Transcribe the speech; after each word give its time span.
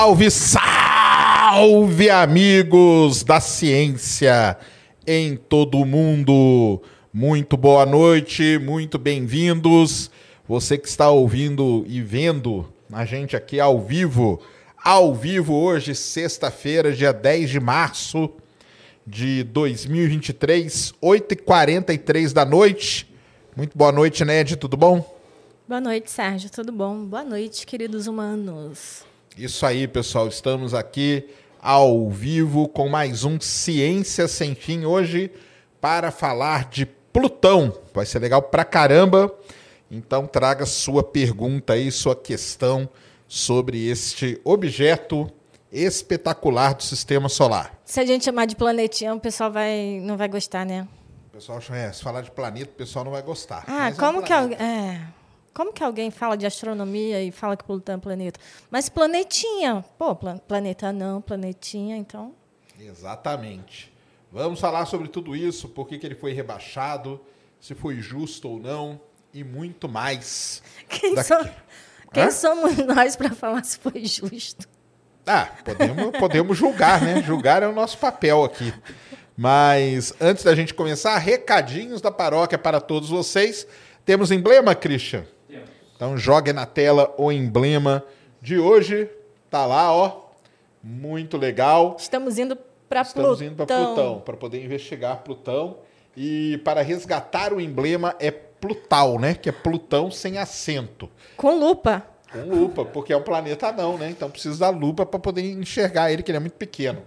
Salve, 0.00 0.30
salve, 0.30 2.08
amigos 2.08 3.24
da 3.24 3.40
ciência 3.40 4.56
em 5.04 5.34
todo 5.36 5.76
o 5.76 5.84
mundo. 5.84 6.80
Muito 7.12 7.56
boa 7.56 7.84
noite, 7.84 8.60
muito 8.62 8.96
bem-vindos. 8.96 10.08
Você 10.46 10.78
que 10.78 10.86
está 10.86 11.10
ouvindo 11.10 11.84
e 11.88 12.00
vendo 12.00 12.72
a 12.92 13.04
gente 13.04 13.34
aqui 13.34 13.58
ao 13.58 13.80
vivo, 13.80 14.40
ao 14.84 15.12
vivo 15.12 15.52
hoje, 15.52 15.96
sexta-feira, 15.96 16.92
dia 16.92 17.12
10 17.12 17.50
de 17.50 17.58
março 17.58 18.30
de 19.04 19.42
2023, 19.42 20.94
8h43 21.02 22.32
da 22.32 22.44
noite. 22.44 23.12
Muito 23.56 23.76
boa 23.76 23.90
noite, 23.90 24.24
Ned, 24.24 24.54
tudo 24.58 24.76
bom? 24.76 25.04
Boa 25.66 25.80
noite, 25.80 26.08
Sérgio, 26.08 26.48
tudo 26.50 26.70
bom? 26.70 27.04
Boa 27.04 27.24
noite, 27.24 27.66
queridos 27.66 28.06
humanos. 28.06 29.07
Isso 29.38 29.64
aí, 29.64 29.86
pessoal, 29.86 30.26
estamos 30.26 30.74
aqui 30.74 31.24
ao 31.62 32.10
vivo 32.10 32.66
com 32.66 32.88
mais 32.88 33.22
um 33.22 33.38
Ciência 33.40 34.26
Sem 34.26 34.52
Fim 34.52 34.84
hoje 34.84 35.30
para 35.80 36.10
falar 36.10 36.68
de 36.68 36.84
Plutão. 36.84 37.72
Vai 37.94 38.04
ser 38.04 38.18
legal 38.18 38.42
pra 38.42 38.64
caramba. 38.64 39.32
Então 39.88 40.26
traga 40.26 40.66
sua 40.66 41.04
pergunta 41.04 41.74
aí, 41.74 41.92
sua 41.92 42.16
questão 42.16 42.88
sobre 43.28 43.88
este 43.88 44.40
objeto 44.42 45.30
espetacular 45.70 46.74
do 46.74 46.82
sistema 46.82 47.28
solar. 47.28 47.78
Se 47.84 48.00
a 48.00 48.04
gente 48.04 48.24
chamar 48.24 48.46
de 48.46 48.56
planetinha, 48.56 49.14
o 49.14 49.20
pessoal 49.20 49.52
vai, 49.52 50.00
não 50.02 50.16
vai 50.16 50.26
gostar, 50.26 50.66
né? 50.66 50.88
O 51.28 51.30
pessoal, 51.36 51.60
é, 51.70 51.92
se 51.92 52.02
falar 52.02 52.22
de 52.22 52.32
planeta, 52.32 52.72
o 52.72 52.74
pessoal 52.74 53.04
não 53.04 53.12
vai 53.12 53.22
gostar. 53.22 53.62
Ah, 53.68 53.84
Mas 53.84 53.96
é 53.96 54.02
um 54.02 54.04
como 54.04 54.22
que. 54.24 54.32
É. 54.32 55.00
Como 55.58 55.72
que 55.72 55.82
alguém 55.82 56.08
fala 56.08 56.36
de 56.36 56.46
astronomia 56.46 57.20
e 57.20 57.32
fala 57.32 57.56
que 57.56 57.64
Plutão 57.64 57.94
é 57.94 57.96
um 57.96 58.00
planeta? 58.00 58.38
Mas 58.70 58.88
planetinha. 58.88 59.84
Pô, 59.98 60.14
pla- 60.14 60.38
planeta 60.46 60.92
não, 60.92 61.20
planetinha, 61.20 61.96
então. 61.96 62.32
Exatamente. 62.78 63.92
Vamos 64.30 64.60
falar 64.60 64.86
sobre 64.86 65.08
tudo 65.08 65.34
isso, 65.34 65.68
por 65.68 65.88
que, 65.88 65.98
que 65.98 66.06
ele 66.06 66.14
foi 66.14 66.32
rebaixado, 66.32 67.20
se 67.60 67.74
foi 67.74 67.96
justo 67.96 68.48
ou 68.48 68.60
não, 68.60 69.00
e 69.34 69.42
muito 69.42 69.88
mais. 69.88 70.62
Quem, 70.88 71.16
Daqui. 71.16 71.26
so- 71.28 71.50
quem 72.12 72.22
Hã? 72.22 72.30
somos 72.30 72.76
nós 72.86 73.16
para 73.16 73.30
falar 73.34 73.64
se 73.64 73.78
foi 73.80 74.04
justo? 74.04 74.68
Ah, 75.26 75.48
podemos, 75.64 76.18
podemos 76.20 76.56
julgar, 76.56 77.02
né? 77.02 77.20
Julgar 77.20 77.64
é 77.64 77.66
o 77.66 77.72
nosso 77.72 77.98
papel 77.98 78.44
aqui. 78.44 78.72
Mas 79.36 80.14
antes 80.20 80.44
da 80.44 80.54
gente 80.54 80.72
começar, 80.72 81.18
recadinhos 81.18 82.00
da 82.00 82.12
paróquia 82.12 82.56
para 82.56 82.80
todos 82.80 83.08
vocês. 83.10 83.66
Temos 84.04 84.30
emblema, 84.30 84.72
Christian? 84.72 85.26
Então 85.98 86.16
jogue 86.16 86.52
na 86.52 86.64
tela 86.64 87.12
o 87.18 87.32
emblema 87.32 88.04
de 88.40 88.56
hoje. 88.56 89.10
Tá 89.50 89.66
lá, 89.66 89.92
ó. 89.92 90.28
Muito 90.80 91.36
legal. 91.36 91.96
Estamos 91.98 92.38
indo 92.38 92.56
para 92.88 93.02
Plutão. 93.02 93.32
Estamos 93.32 93.42
indo 93.42 93.56
para 93.56 93.66
Plutão, 93.66 94.20
para 94.20 94.36
poder 94.36 94.64
investigar 94.64 95.24
Plutão. 95.24 95.78
E 96.16 96.58
para 96.58 96.82
resgatar 96.82 97.52
o 97.52 97.60
emblema 97.60 98.14
é 98.20 98.30
Plutal, 98.30 99.18
né? 99.18 99.34
Que 99.34 99.48
é 99.48 99.52
Plutão 99.52 100.08
sem 100.08 100.38
acento. 100.38 101.10
Com 101.36 101.58
lupa. 101.58 102.06
Com 102.30 102.44
lupa, 102.44 102.84
porque 102.84 103.12
é 103.12 103.16
um 103.16 103.22
planeta 103.22 103.66
anão, 103.66 103.98
né? 103.98 104.08
Então 104.08 104.30
precisa 104.30 104.60
da 104.60 104.70
lupa 104.70 105.04
para 105.04 105.18
poder 105.18 105.42
enxergar 105.50 106.12
ele, 106.12 106.22
que 106.22 106.30
ele 106.30 106.36
é 106.36 106.40
muito 106.40 106.56
pequeno. 106.56 107.02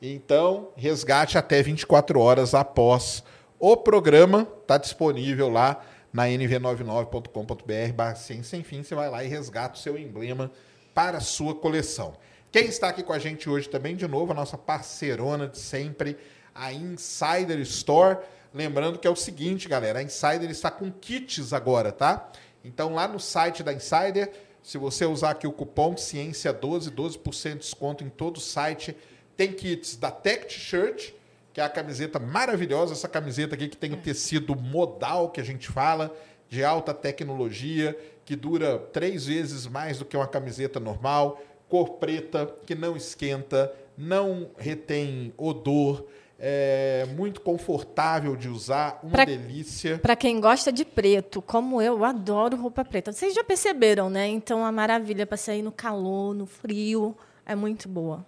Então, 0.00 0.68
resgate 0.76 1.36
até 1.36 1.60
24 1.60 2.20
horas 2.20 2.54
após 2.54 3.24
o 3.58 3.76
programa. 3.76 4.46
Está 4.62 4.78
disponível 4.78 5.48
lá 5.48 5.82
na 6.12 6.24
nv99.com.br 6.24 7.92
barra 7.94 8.14
ciência 8.14 8.44
sem 8.44 8.62
fim. 8.62 8.82
Você 8.82 8.94
vai 8.94 9.10
lá 9.10 9.24
e 9.24 9.28
resgata 9.28 9.76
o 9.76 9.78
seu 9.78 9.98
emblema 9.98 10.50
para 10.94 11.18
a 11.18 11.20
sua 11.20 11.54
coleção. 11.54 12.16
Quem 12.50 12.66
está 12.66 12.88
aqui 12.88 13.02
com 13.02 13.12
a 13.12 13.18
gente 13.18 13.48
hoje 13.48 13.68
também, 13.68 13.94
de 13.94 14.08
novo, 14.08 14.32
a 14.32 14.34
nossa 14.34 14.56
parceirona 14.56 15.46
de 15.46 15.58
sempre, 15.58 16.16
a 16.54 16.72
Insider 16.72 17.58
Store. 17.60 18.18
Lembrando 18.54 18.98
que 18.98 19.06
é 19.06 19.10
o 19.10 19.16
seguinte, 19.16 19.68
galera, 19.68 19.98
a 19.98 20.02
Insider 20.02 20.50
está 20.50 20.70
com 20.70 20.90
kits 20.90 21.52
agora, 21.52 21.92
tá? 21.92 22.32
Então, 22.64 22.94
lá 22.94 23.06
no 23.06 23.20
site 23.20 23.62
da 23.62 23.72
Insider, 23.72 24.32
se 24.62 24.78
você 24.78 25.04
usar 25.04 25.30
aqui 25.30 25.46
o 25.46 25.52
cupom 25.52 25.94
Ciência12, 25.94 26.90
12% 26.90 27.52
de 27.52 27.58
desconto 27.58 28.02
em 28.02 28.08
todo 28.08 28.38
o 28.38 28.40
site, 28.40 28.96
tem 29.36 29.52
kits 29.52 29.96
da 29.96 30.10
Tech 30.10 30.46
T-Shirt, 30.46 31.12
que 31.58 31.62
é 31.62 31.64
a 31.64 31.68
camiseta 31.68 32.20
maravilhosa, 32.20 32.92
essa 32.92 33.08
camiseta 33.08 33.56
aqui 33.56 33.66
que 33.66 33.76
tem 33.76 33.92
o 33.92 33.96
tecido 33.96 34.54
modal 34.54 35.28
que 35.28 35.40
a 35.40 35.44
gente 35.44 35.66
fala, 35.68 36.14
de 36.48 36.62
alta 36.62 36.94
tecnologia, 36.94 37.98
que 38.24 38.36
dura 38.36 38.78
três 38.78 39.26
vezes 39.26 39.66
mais 39.66 39.98
do 39.98 40.04
que 40.04 40.16
uma 40.16 40.28
camiseta 40.28 40.78
normal, 40.78 41.42
cor 41.68 41.94
preta, 41.94 42.46
que 42.64 42.76
não 42.76 42.96
esquenta, 42.96 43.74
não 43.96 44.50
retém 44.56 45.34
odor, 45.36 46.04
é 46.38 47.04
muito 47.16 47.40
confortável 47.40 48.36
de 48.36 48.48
usar, 48.48 49.00
uma 49.02 49.10
Pra- 49.10 49.24
delícia. 49.24 49.98
Para 49.98 50.14
quem 50.14 50.40
gosta 50.40 50.70
de 50.70 50.84
preto, 50.84 51.42
como 51.42 51.82
eu, 51.82 51.96
eu 51.96 52.04
adoro 52.04 52.56
roupa 52.56 52.84
preta. 52.84 53.10
Vocês 53.10 53.34
já 53.34 53.42
perceberam, 53.42 54.08
né? 54.08 54.28
Então, 54.28 54.64
a 54.64 54.70
maravilha 54.70 55.26
para 55.26 55.36
sair 55.36 55.62
no 55.62 55.72
calor, 55.72 56.32
no 56.36 56.46
frio, 56.46 57.16
é 57.44 57.56
muito 57.56 57.88
boa. 57.88 58.24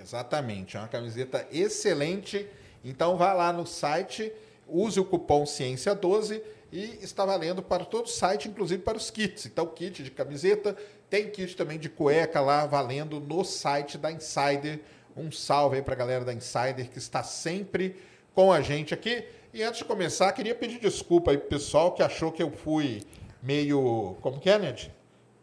Exatamente, 0.00 0.76
é 0.76 0.80
uma 0.80 0.88
camiseta 0.88 1.46
excelente. 1.52 2.46
Então 2.84 3.16
vá 3.16 3.32
lá 3.32 3.52
no 3.52 3.66
site, 3.66 4.32
use 4.66 4.98
o 4.98 5.04
cupom 5.04 5.44
Ciência12 5.44 6.40
e 6.72 6.98
está 7.02 7.24
valendo 7.24 7.62
para 7.62 7.84
todo 7.84 8.06
o 8.06 8.08
site, 8.08 8.48
inclusive 8.48 8.82
para 8.82 8.96
os 8.96 9.10
kits. 9.10 9.46
Então, 9.46 9.66
kit 9.66 10.02
de 10.02 10.10
camiseta, 10.10 10.76
tem 11.08 11.28
kit 11.28 11.56
também 11.56 11.78
de 11.78 11.88
cueca 11.88 12.40
lá 12.40 12.66
valendo 12.66 13.18
no 13.20 13.44
site 13.44 13.98
da 13.98 14.10
Insider. 14.12 14.80
Um 15.16 15.32
salve 15.32 15.76
aí 15.76 15.82
para 15.82 15.94
a 15.94 15.96
galera 15.96 16.24
da 16.24 16.32
Insider 16.32 16.88
que 16.88 16.98
está 16.98 17.22
sempre 17.22 17.96
com 18.34 18.52
a 18.52 18.60
gente 18.60 18.94
aqui. 18.94 19.24
E 19.52 19.62
antes 19.64 19.78
de 19.78 19.84
começar, 19.84 20.32
queria 20.32 20.54
pedir 20.54 20.78
desculpa 20.78 21.32
aí 21.32 21.38
pro 21.38 21.48
pessoal 21.48 21.92
que 21.92 22.02
achou 22.02 22.30
que 22.30 22.42
eu 22.42 22.52
fui 22.52 23.02
meio. 23.42 24.16
Como 24.20 24.38
que 24.38 24.48
é, 24.48 24.58
Ned? 24.58 24.92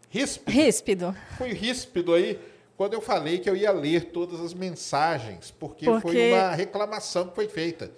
Ríspido 0.09 0.51
Ríspido. 0.51 1.18
fui 1.38 1.51
ríspido 1.51 2.13
aí 2.13 2.39
quando 2.77 2.93
eu 2.93 3.01
falei 3.01 3.39
que 3.39 3.49
eu 3.49 3.55
ia 3.55 3.71
ler 3.71 4.05
todas 4.11 4.39
as 4.39 4.53
mensagens, 4.53 5.51
porque, 5.51 5.85
foi 5.85 5.99
Porque- 6.01 6.31
uma 6.31 6.51
reclamação 6.51 7.27
que 7.27 7.35
foi 7.35 7.47
feita. 7.49 7.91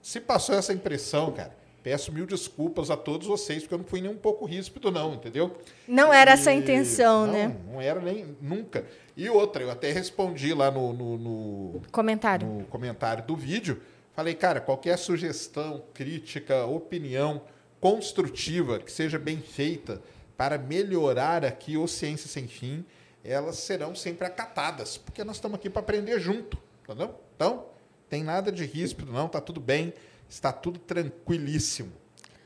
Se 0.00 0.20
passou 0.20 0.54
essa 0.54 0.72
impressão, 0.72 1.32
cara, 1.32 1.54
peço 1.82 2.12
mil 2.12 2.24
desculpas 2.24 2.90
a 2.90 2.96
todos 2.96 3.26
vocês, 3.26 3.62
porque 3.62 3.74
eu 3.74 3.78
não 3.78 3.84
fui 3.84 4.00
nem 4.00 4.10
um 4.10 4.16
pouco 4.16 4.44
ríspido, 4.46 4.90
não, 4.90 5.14
entendeu? 5.14 5.56
Não 5.86 6.12
era 6.14 6.30
essa 6.32 6.50
a 6.50 6.54
E- 6.54 6.58
intenção, 6.58 7.26
não, 7.26 7.32
né? 7.32 7.56
Não 7.72 7.80
era 7.80 8.00
nem 8.00 8.36
nunca. 8.40 8.86
E 9.16 9.28
outra, 9.28 9.62
eu 9.64 9.70
até 9.70 9.90
respondi 9.90 10.54
lá 10.54 10.70
no, 10.70 10.92
no- 10.92 11.18
no- 11.18 11.82
Comentário. 11.90 12.46
no 12.46 12.64
comentário 12.66 13.24
do 13.26 13.34
vídeo, 13.34 13.82
falei, 14.14 14.34
cara, 14.34 14.60
qualquer 14.60 14.96
sugestão, 14.96 15.82
crítica, 15.92 16.64
opinião 16.66 17.42
construtiva 17.80 18.78
que 18.78 18.92
seja 18.92 19.18
bem 19.18 19.38
feita 19.38 20.00
para 20.36 20.56
melhorar 20.58 21.44
aqui 21.44 21.76
o 21.76 21.88
Ciência 21.88 22.28
Sem 22.28 22.46
Fim, 22.46 22.84
elas 23.24 23.56
serão 23.56 23.94
sempre 23.94 24.26
acatadas, 24.26 24.96
porque 24.96 25.24
nós 25.24 25.36
estamos 25.36 25.58
aqui 25.58 25.68
para 25.68 25.80
aprender 25.80 26.18
junto, 26.18 26.58
entendeu? 26.82 27.14
Então, 27.34 27.66
tem 28.08 28.22
nada 28.22 28.50
de 28.50 28.64
ríspido 28.64 29.12
não, 29.12 29.28
tá 29.28 29.40
tudo 29.40 29.60
bem, 29.60 29.92
está 30.28 30.52
tudo 30.52 30.78
tranquilíssimo. 30.78 31.92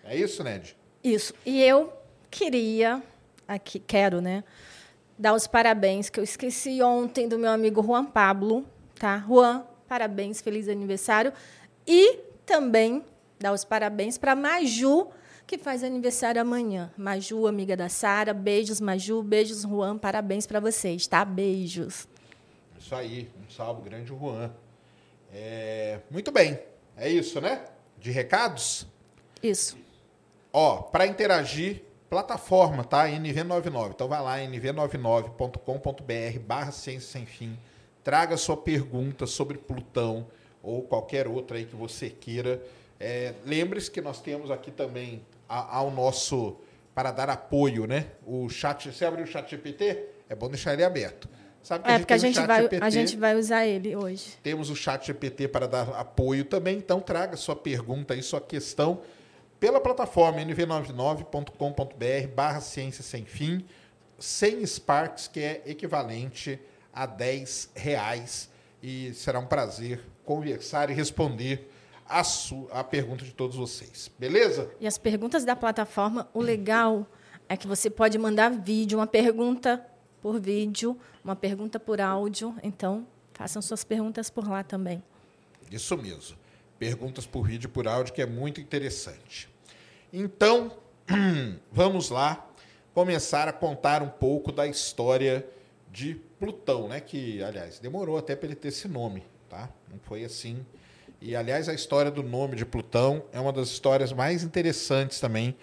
É 0.04 0.16
isso, 0.16 0.42
Ned? 0.42 0.76
Isso. 1.02 1.34
E 1.44 1.62
eu 1.62 1.92
queria, 2.30 3.02
aqui, 3.46 3.78
quero, 3.78 4.20
né? 4.20 4.42
Dar 5.18 5.34
os 5.34 5.46
parabéns, 5.46 6.08
que 6.08 6.18
eu 6.18 6.24
esqueci 6.24 6.82
ontem 6.82 7.28
do 7.28 7.38
meu 7.38 7.50
amigo 7.50 7.82
Juan 7.82 8.04
Pablo, 8.04 8.66
tá? 8.98 9.24
Juan, 9.26 9.64
parabéns, 9.86 10.40
feliz 10.40 10.68
aniversário. 10.68 11.32
E 11.86 12.18
também 12.44 13.04
dar 13.38 13.52
os 13.52 13.64
parabéns 13.64 14.16
para 14.16 14.34
Maju, 14.34 15.08
que 15.52 15.58
faz 15.58 15.84
aniversário 15.84 16.40
amanhã. 16.40 16.90
Maju, 16.96 17.46
amiga 17.46 17.76
da 17.76 17.90
Sara, 17.90 18.32
beijos, 18.32 18.80
Maju, 18.80 19.22
beijos, 19.22 19.60
Juan, 19.60 19.98
parabéns 19.98 20.46
para 20.46 20.58
vocês, 20.58 21.06
tá? 21.06 21.22
Beijos. 21.26 22.08
Isso 22.78 22.94
aí, 22.94 23.30
um 23.38 23.50
salve, 23.50 23.82
grande 23.82 24.08
Juan. 24.08 24.50
É, 25.30 26.00
muito 26.10 26.32
bem, 26.32 26.58
é 26.96 27.10
isso, 27.10 27.38
né? 27.38 27.66
De 27.98 28.10
recados? 28.10 28.86
Isso. 29.42 29.76
Ó, 30.50 30.80
para 30.80 31.06
interagir, 31.06 31.82
plataforma, 32.08 32.82
tá? 32.82 33.06
NV99. 33.08 33.90
Então 33.90 34.08
vai 34.08 34.22
lá, 34.22 34.38
nv99.com.br 34.38 36.38
barra 36.46 36.72
ciência 36.72 37.12
sem 37.12 37.26
fim. 37.26 37.58
Traga 38.02 38.38
sua 38.38 38.56
pergunta 38.56 39.26
sobre 39.26 39.58
Plutão 39.58 40.26
ou 40.62 40.80
qualquer 40.80 41.28
outra 41.28 41.58
aí 41.58 41.66
que 41.66 41.76
você 41.76 42.08
queira. 42.08 42.62
É, 42.98 43.34
Lembre-se 43.44 43.90
que 43.90 44.00
nós 44.00 44.22
temos 44.22 44.50
aqui 44.50 44.70
também 44.70 45.20
a- 45.58 45.76
ao 45.76 45.90
nosso, 45.90 46.56
para 46.94 47.10
dar 47.10 47.28
apoio, 47.28 47.86
né? 47.86 48.06
O 48.26 48.48
chat, 48.48 48.90
você 48.90 49.04
abriu 49.04 49.24
o 49.24 49.26
chat 49.28 49.50
GPT? 49.50 50.04
É 50.28 50.34
bom 50.34 50.48
deixar 50.48 50.72
ele 50.72 50.84
aberto. 50.84 51.28
Sabe 51.62 51.84
que 51.84 51.90
É 51.90 51.98
porque 51.98 52.12
a 52.14 52.18
tem 52.18 52.30
o 52.30 52.32
gente, 52.32 52.34
chat 52.40 52.46
vai, 52.46 52.62
GPT? 52.62 52.84
a 52.84 52.90
gente 52.90 53.16
vai 53.16 53.36
usar 53.36 53.66
ele 53.66 53.94
hoje. 53.94 54.32
Temos 54.42 54.68
o 54.70 54.74
chat 54.76 55.06
GPT 55.06 55.46
para 55.48 55.68
dar 55.68 55.88
apoio 55.90 56.44
também, 56.44 56.76
então 56.78 57.00
traga 57.00 57.36
sua 57.36 57.54
pergunta 57.54 58.14
e 58.16 58.22
sua 58.22 58.40
questão 58.40 59.00
pela 59.60 59.80
plataforma 59.80 60.40
nv99.com.br 60.40 62.28
barra 62.34 62.60
ciência 62.60 63.02
sem 63.02 63.24
fim. 63.24 63.64
100 64.18 64.66
Sparks, 64.66 65.28
que 65.28 65.40
é 65.40 65.62
equivalente 65.66 66.58
a 66.92 67.06
10 67.06 67.70
reais. 67.74 68.48
E 68.82 69.12
será 69.14 69.38
um 69.38 69.46
prazer 69.46 70.00
conversar 70.24 70.90
e 70.90 70.94
responder 70.94 71.70
a, 72.20 72.80
a 72.80 72.84
pergunta 72.84 73.24
de 73.24 73.32
todos 73.32 73.56
vocês. 73.56 74.10
Beleza? 74.18 74.70
E 74.80 74.86
as 74.86 74.98
perguntas 74.98 75.44
da 75.44 75.56
plataforma, 75.56 76.28
o 76.34 76.40
legal 76.40 77.06
é 77.48 77.56
que 77.56 77.66
você 77.66 77.88
pode 77.88 78.18
mandar 78.18 78.50
vídeo, 78.50 78.98
uma 78.98 79.06
pergunta 79.06 79.84
por 80.20 80.40
vídeo, 80.40 80.96
uma 81.24 81.34
pergunta 81.34 81.80
por 81.80 82.00
áudio. 82.00 82.54
Então, 82.62 83.06
façam 83.32 83.60
suas 83.60 83.84
perguntas 83.84 84.30
por 84.30 84.48
lá 84.48 84.62
também. 84.62 85.02
Isso 85.70 85.96
mesmo. 85.96 86.36
Perguntas 86.78 87.26
por 87.26 87.46
vídeo 87.46 87.68
e 87.68 87.70
por 87.70 87.88
áudio, 87.88 88.12
que 88.12 88.22
é 88.22 88.26
muito 88.26 88.60
interessante. 88.60 89.48
Então, 90.12 90.72
vamos 91.72 92.10
lá 92.10 92.48
começar 92.92 93.48
a 93.48 93.52
contar 93.52 94.02
um 94.02 94.08
pouco 94.08 94.52
da 94.52 94.66
história 94.66 95.46
de 95.90 96.14
Plutão, 96.38 96.88
né? 96.88 97.00
Que, 97.00 97.42
aliás, 97.42 97.78
demorou 97.78 98.18
até 98.18 98.34
para 98.34 98.46
ele 98.46 98.56
ter 98.56 98.68
esse 98.68 98.88
nome, 98.88 99.22
tá? 99.48 99.70
Não 99.90 99.98
foi 100.00 100.24
assim. 100.24 100.64
E, 101.24 101.36
aliás, 101.36 101.68
a 101.68 101.72
história 101.72 102.10
do 102.10 102.20
nome 102.20 102.56
de 102.56 102.66
Plutão 102.66 103.22
é 103.32 103.38
uma 103.38 103.52
das 103.52 103.68
histórias 103.68 104.12
mais 104.12 104.42
interessantes 104.42 105.20
também 105.20 105.56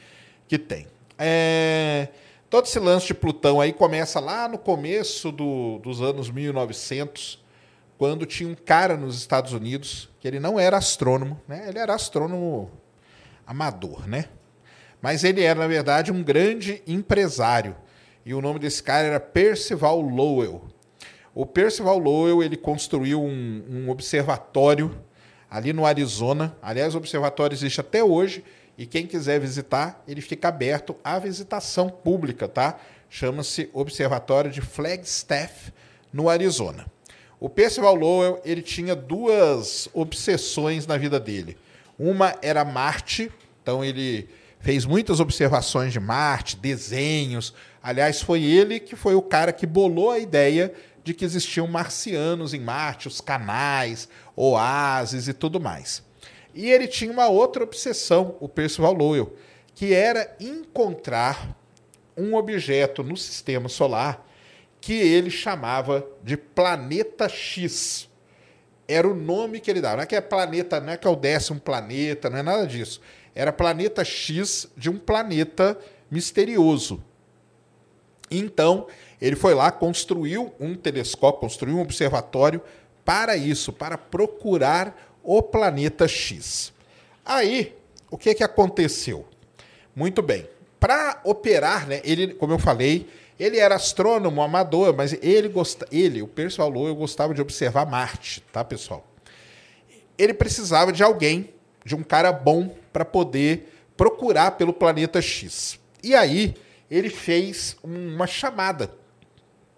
que 0.48 0.58
tem. 0.58 0.88
É... 1.18 2.08
Todo 2.50 2.64
esse 2.64 2.80
lance 2.80 3.08
de 3.08 3.14
Plutão 3.14 3.60
aí 3.60 3.74
começa 3.74 4.22
lá 4.22 4.48
no 4.48 4.58
começo 4.58 5.34
do, 5.34 5.80
dos 5.80 6.02
anos 6.02 6.32
1900, 6.32 7.44
quando 7.98 8.26
tinha 8.26 8.48
um 8.48 8.56
cara 8.56 8.96
nos 8.96 9.18
Estados 9.18 9.52
Unidos 9.52 10.10
que 10.22 10.30
ele 10.30 10.40
não 10.40 10.58
era 10.58 10.78
astrônomo, 10.78 11.42
né? 11.46 11.66
Ele 11.68 11.78
era 11.78 11.94
astrônomo 11.94 12.72
amador, 13.46 14.08
né? 14.08 14.30
Mas 15.02 15.26
ele 15.26 15.44
era, 15.44 15.60
na 15.60 15.68
verdade, 15.68 16.10
um 16.10 16.24
grande 16.24 16.82
empresário. 16.88 17.76
E 18.26 18.34
o 18.34 18.42
nome 18.42 18.60
desse 18.60 18.82
cara 18.82 19.08
era 19.08 19.20
Percival 19.20 20.00
Lowell. 20.00 20.62
O 21.36 21.46
Percival 21.46 22.00
Lowell 22.00 22.42
ele 22.42 22.56
construiu 22.56 23.22
um, 23.22 23.66
um 23.70 23.90
observatório 23.90 24.98
ali 25.50 25.74
no 25.74 25.86
Arizona. 25.86 26.56
Aliás, 26.62 26.96
o 26.96 26.98
observatório 26.98 27.56
existe 27.56 27.82
até 27.82 28.04
hoje. 28.04 28.44
E 28.78 28.86
quem 28.86 29.06
quiser 29.06 29.40
visitar, 29.40 30.02
ele 30.08 30.22
fica 30.22 30.48
aberto 30.48 30.96
à 31.04 31.20
visitação 31.20 31.90
pública, 31.90 32.48
tá? 32.48 32.80
Chama-se 33.10 33.70
Observatório 33.74 34.50
de 34.52 34.62
Flagstaff, 34.62 35.74
no 36.12 36.30
Arizona. 36.30 36.86
O 37.40 37.50
Percival 37.50 37.96
Lowell 37.96 38.42
ele 38.44 38.62
tinha 38.62 38.96
duas 38.96 39.88
obsessões 39.94 40.86
na 40.86 40.98
vida 40.98 41.20
dele. 41.20 41.58
Uma 41.98 42.36
era 42.42 42.66
Marte, 42.66 43.32
então 43.62 43.84
ele 43.84 44.28
fez 44.60 44.86
muitas 44.86 45.20
observações 45.20 45.94
de 45.94 46.00
Marte, 46.00 46.58
desenhos. 46.58 47.54
Aliás, 47.82 48.22
foi 48.22 48.44
ele 48.44 48.80
que 48.80 48.96
foi 48.96 49.16
o 49.16 49.22
cara 49.22 49.54
que 49.54 49.66
bolou 49.66 50.12
a 50.12 50.20
ideia 50.20 50.74
de 51.04 51.14
que 51.14 51.24
existiam 51.24 51.66
marcianos 51.66 52.54
em 52.54 52.60
Marte, 52.60 53.08
os 53.08 53.22
canais, 53.22 54.10
oásis 54.40 55.28
e 55.28 55.34
tudo 55.34 55.60
mais. 55.60 56.02
E 56.56 56.70
ele 56.72 56.88
tinha 56.88 57.12
uma 57.12 57.28
outra 57.28 57.64
obsessão, 57.64 58.38
o 58.40 58.48
Percival 58.48 58.94
Lowell, 58.94 59.36
que 59.76 59.94
era 59.94 60.36
encontrar 60.40 61.58
um 62.18 62.36
objeto 62.36 63.04
no 63.04 63.18
sistema 63.18 63.68
solar 63.68 64.26
que 64.80 64.94
ele 64.94 65.30
chamava 65.30 66.08
de 66.24 66.38
planeta 66.38 67.28
X. 67.28 68.10
Era 68.88 69.08
o 69.08 69.14
nome 69.14 69.60
que 69.60 69.70
ele 69.70 69.82
dava. 69.82 69.98
Não 69.98 70.04
é 70.04 70.06
que 70.06 70.16
é 70.16 70.22
planeta, 70.22 70.80
não 70.80 70.94
é 70.94 70.98
que 70.98 71.06
é 71.06 71.10
o 71.10 71.16
décimo 71.16 71.60
planeta, 71.60 72.30
não 72.30 72.38
é 72.38 72.44
nada 72.44 72.66
disso. 72.66 73.02
Era 73.36 73.52
planeta 73.52 74.04
X 74.06 74.70
de 74.76 74.90
um 74.90 74.98
planeta 74.98 75.78
misterioso. 76.10 77.04
Então, 78.32 78.88
ele 79.22 79.36
foi 79.36 79.54
lá, 79.54 79.70
construiu 79.70 80.54
um 80.60 80.76
telescópio, 80.76 81.42
construiu 81.42 81.78
um 81.78 81.82
observatório 81.82 82.62
para 83.10 83.36
isso, 83.36 83.74
para 83.74 83.98
procurar 83.98 85.18
o 85.24 85.42
planeta 85.42 86.08
X. 86.08 86.72
Aí, 87.26 87.76
o 88.12 88.20
que, 88.20 88.36
que 88.36 88.44
aconteceu? 88.44 89.26
Muito 89.96 90.22
bem. 90.22 90.48
Para 90.80 91.20
operar, 91.24 91.88
né, 91.88 92.02
ele, 92.04 92.36
como 92.36 92.54
eu 92.54 92.60
falei, 92.60 93.10
ele 93.40 93.58
era 93.58 93.74
astrônomo 93.74 94.44
amador, 94.44 94.96
mas 94.96 95.14
ele, 95.24 95.48
gosta, 95.48 95.88
ele 95.92 96.22
o 96.22 96.28
Percival 96.28 96.70
Lowell, 96.70 96.94
gostava 96.94 97.34
de 97.34 97.42
observar 97.42 97.88
Marte, 97.88 98.42
tá, 98.54 98.64
pessoal? 98.64 99.04
Ele 100.16 100.36
precisava 100.36 100.94
de 100.94 101.02
alguém, 101.02 101.52
de 101.84 101.96
um 101.96 102.04
cara 102.04 102.32
bom 102.32 102.76
para 102.94 103.04
poder 103.04 103.74
procurar 103.98 104.52
pelo 104.52 104.72
planeta 104.72 105.20
X. 105.20 105.80
E 106.04 106.14
aí 106.14 106.54
ele 106.92 107.10
fez 107.10 107.76
uma 107.84 108.28
chamada 108.28 108.94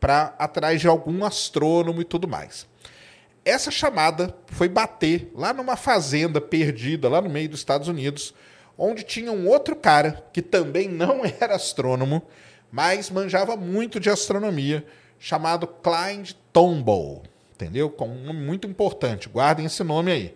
para 0.02 0.36
atrás 0.38 0.82
de 0.82 0.90
algum 0.90 1.24
astrônomo 1.24 2.02
e 2.02 2.04
tudo 2.04 2.28
mais. 2.28 2.70
Essa 3.44 3.72
chamada 3.72 4.36
foi 4.48 4.70
bater 4.70 5.32
lá 5.36 5.52
numa 5.52 5.76
fazenda 5.76 6.40
perdida 6.40 7.10
lá 7.10 7.20
no 7.20 7.30
meio 7.30 7.50
dos 7.50 7.60
Estados 7.60 7.88
Unidos, 7.88 8.36
onde 8.78 9.04
tinha 9.04 9.32
um 9.32 9.48
outro 9.48 9.76
cara 9.76 10.24
que 10.32 10.42
também 10.42 10.88
não 10.88 11.22
era 11.40 11.56
astrônomo, 11.56 12.22
mas 12.72 13.10
manjava 13.10 13.56
muito 13.56 14.00
de 14.00 14.10
astronomia, 14.10 14.86
chamado 15.20 15.68
Clyde 15.68 16.36
Tombaugh, 16.54 17.24
entendeu? 17.56 17.90
Com 17.90 18.10
um 18.10 18.24
nome 18.24 18.40
muito 18.40 18.68
importante, 18.68 19.28
guardem 19.28 19.66
esse 19.66 19.84
nome 19.84 20.12
aí. 20.12 20.36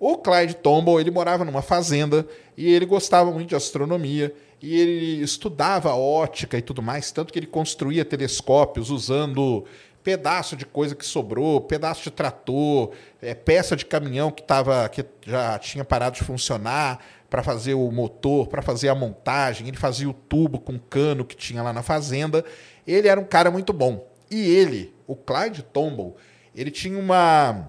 O 0.00 0.16
Clyde 0.18 0.56
Tombaugh, 0.56 1.00
ele 1.00 1.10
morava 1.10 1.44
numa 1.44 1.62
fazenda 1.62 2.26
e 2.56 2.70
ele 2.70 2.86
gostava 2.86 3.30
muito 3.30 3.50
de 3.50 3.56
astronomia 3.56 4.34
e 4.62 4.78
ele 4.78 5.22
estudava 5.22 5.94
ótica 5.94 6.56
e 6.56 6.62
tudo 6.62 6.82
mais, 6.82 7.10
tanto 7.10 7.32
que 7.32 7.38
ele 7.38 7.46
construía 7.46 8.04
telescópios 8.04 8.90
usando 8.90 9.64
pedaço 10.06 10.54
de 10.54 10.64
coisa 10.64 10.94
que 10.94 11.04
sobrou, 11.04 11.60
pedaço 11.60 12.04
de 12.04 12.12
trator, 12.12 12.92
é, 13.20 13.34
peça 13.34 13.74
de 13.74 13.84
caminhão 13.84 14.30
que, 14.30 14.40
tava, 14.40 14.88
que 14.88 15.04
já 15.26 15.58
tinha 15.58 15.84
parado 15.84 16.16
de 16.16 16.22
funcionar 16.22 17.04
para 17.28 17.42
fazer 17.42 17.74
o 17.74 17.90
motor, 17.90 18.46
para 18.46 18.62
fazer 18.62 18.88
a 18.88 18.94
montagem. 18.94 19.66
Ele 19.66 19.76
fazia 19.76 20.08
o 20.08 20.12
tubo 20.12 20.60
com 20.60 20.78
cano 20.78 21.24
que 21.24 21.34
tinha 21.34 21.60
lá 21.60 21.72
na 21.72 21.82
fazenda. 21.82 22.44
Ele 22.86 23.08
era 23.08 23.20
um 23.20 23.24
cara 23.24 23.50
muito 23.50 23.72
bom. 23.72 24.08
E 24.30 24.48
ele, 24.48 24.94
o 25.08 25.16
Clyde 25.16 25.64
Tombaugh, 25.64 26.14
ele 26.54 26.70
tinha 26.70 26.96
uma 26.96 27.68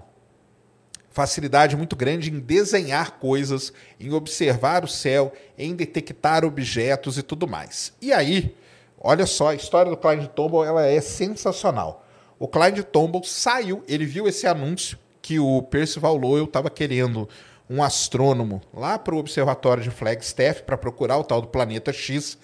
facilidade 1.10 1.76
muito 1.76 1.96
grande 1.96 2.30
em 2.30 2.38
desenhar 2.38 3.18
coisas, 3.18 3.72
em 3.98 4.12
observar 4.12 4.84
o 4.84 4.88
céu, 4.88 5.32
em 5.58 5.74
detectar 5.74 6.44
objetos 6.44 7.18
e 7.18 7.22
tudo 7.24 7.48
mais. 7.48 7.92
E 8.00 8.12
aí, 8.12 8.54
olha 8.96 9.26
só, 9.26 9.48
a 9.48 9.56
história 9.56 9.90
do 9.90 9.96
Clyde 9.96 10.28
Tombaugh 10.28 10.64
ela 10.64 10.86
é 10.86 11.00
sensacional. 11.00 12.04
O 12.38 12.46
Clyde 12.46 12.82
Tombaugh 12.82 13.24
saiu, 13.24 13.82
ele 13.88 14.06
viu 14.06 14.28
esse 14.28 14.46
anúncio 14.46 14.98
que 15.20 15.38
o 15.38 15.62
Percival 15.62 16.16
Lowell 16.16 16.44
estava 16.44 16.70
querendo 16.70 17.28
um 17.68 17.82
astrônomo 17.82 18.62
lá 18.72 18.98
para 18.98 19.14
o 19.14 19.18
observatório 19.18 19.82
de 19.82 19.90
Flagstaff 19.90 20.62
para 20.62 20.78
procurar 20.78 21.18
o 21.18 21.24
tal 21.24 21.40
do 21.40 21.48
planeta 21.48 21.92
X, 21.92 22.38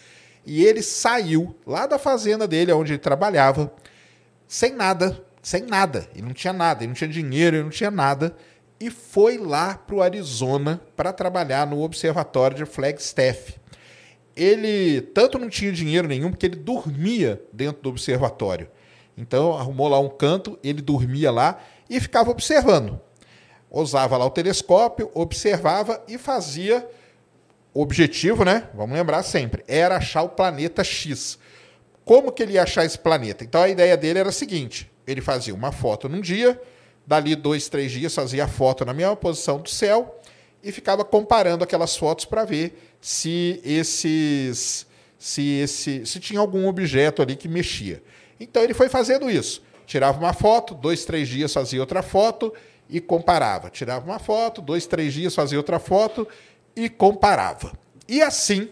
e 0.44 0.64
ele 0.64 0.82
saiu 0.82 1.54
lá 1.66 1.86
da 1.86 1.98
fazenda 1.98 2.46
dele, 2.46 2.72
onde 2.72 2.92
ele 2.92 2.98
trabalhava, 2.98 3.72
sem 4.46 4.74
nada, 4.74 5.24
sem 5.42 5.62
nada. 5.62 6.06
Ele 6.14 6.26
não 6.26 6.34
tinha 6.34 6.52
nada, 6.52 6.82
ele 6.82 6.88
não 6.88 6.94
tinha 6.94 7.08
dinheiro, 7.08 7.56
ele 7.56 7.62
não 7.62 7.70
tinha 7.70 7.90
nada 7.90 8.36
e 8.78 8.90
foi 8.90 9.38
lá 9.38 9.78
para 9.78 9.94
o 9.94 10.02
Arizona 10.02 10.80
para 10.96 11.12
trabalhar 11.12 11.66
no 11.66 11.82
observatório 11.82 12.56
de 12.56 12.66
Flagstaff. 12.66 13.54
Ele 14.36 15.00
tanto 15.00 15.38
não 15.38 15.48
tinha 15.48 15.72
dinheiro 15.72 16.08
nenhum 16.08 16.30
porque 16.30 16.46
ele 16.46 16.56
dormia 16.56 17.40
dentro 17.52 17.82
do 17.82 17.88
observatório. 17.88 18.68
Então 19.16 19.56
arrumou 19.56 19.88
lá 19.88 19.98
um 19.98 20.08
canto, 20.08 20.58
ele 20.62 20.82
dormia 20.82 21.30
lá 21.30 21.60
e 21.88 22.00
ficava 22.00 22.30
observando. 22.30 23.00
Usava 23.70 24.16
lá 24.16 24.24
o 24.24 24.30
telescópio, 24.30 25.10
observava 25.14 26.02
e 26.06 26.16
fazia 26.18 26.88
o 27.72 27.82
objetivo, 27.82 28.44
né? 28.44 28.68
Vamos 28.74 28.96
lembrar 28.96 29.22
sempre, 29.22 29.64
era 29.66 29.96
achar 29.96 30.22
o 30.22 30.28
planeta 30.28 30.84
X. 30.84 31.38
Como 32.04 32.30
que 32.30 32.42
ele 32.42 32.52
ia 32.52 32.62
achar 32.62 32.84
esse 32.84 32.98
planeta? 32.98 33.44
Então 33.44 33.62
a 33.62 33.68
ideia 33.68 33.96
dele 33.96 34.18
era 34.18 34.28
a 34.28 34.32
seguinte: 34.32 34.90
ele 35.06 35.20
fazia 35.20 35.54
uma 35.54 35.72
foto 35.72 36.08
num 36.08 36.20
dia, 36.20 36.60
Dali 37.06 37.36
dois, 37.36 37.68
três 37.68 37.92
dias 37.92 38.14
fazia 38.14 38.48
foto 38.48 38.84
na 38.84 38.94
mesma 38.94 39.14
posição 39.14 39.60
do 39.60 39.68
céu 39.68 40.18
e 40.62 40.72
ficava 40.72 41.04
comparando 41.04 41.62
aquelas 41.62 41.96
fotos 41.96 42.24
para 42.24 42.44
ver 42.44 42.96
se 43.00 43.60
esses 43.62 44.86
se 45.18 45.58
esse 45.58 46.06
se 46.06 46.18
tinha 46.18 46.40
algum 46.40 46.66
objeto 46.66 47.20
ali 47.20 47.36
que 47.36 47.46
mexia. 47.46 48.02
Então 48.38 48.62
ele 48.62 48.74
foi 48.74 48.88
fazendo 48.88 49.30
isso. 49.30 49.62
Tirava 49.86 50.18
uma 50.18 50.32
foto, 50.32 50.74
dois, 50.74 51.04
três 51.04 51.28
dias 51.28 51.52
fazia 51.52 51.80
outra 51.80 52.02
foto 52.02 52.52
e 52.88 53.00
comparava. 53.00 53.70
Tirava 53.70 54.04
uma 54.04 54.18
foto, 54.18 54.62
dois, 54.62 54.86
três 54.86 55.12
dias 55.12 55.34
fazia 55.34 55.58
outra 55.58 55.78
foto 55.78 56.26
e 56.74 56.88
comparava. 56.88 57.72
E 58.08 58.22
assim 58.22 58.68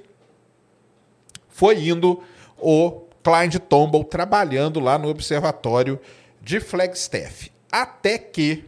foi 1.48 1.88
indo 1.88 2.22
o 2.58 3.02
Clyde 3.22 3.58
Tombaugh 3.58 4.04
trabalhando 4.04 4.80
lá 4.80 4.98
no 4.98 5.08
observatório 5.08 6.00
de 6.40 6.60
Flagstaff. 6.60 7.52
Até 7.70 8.18
que, 8.18 8.64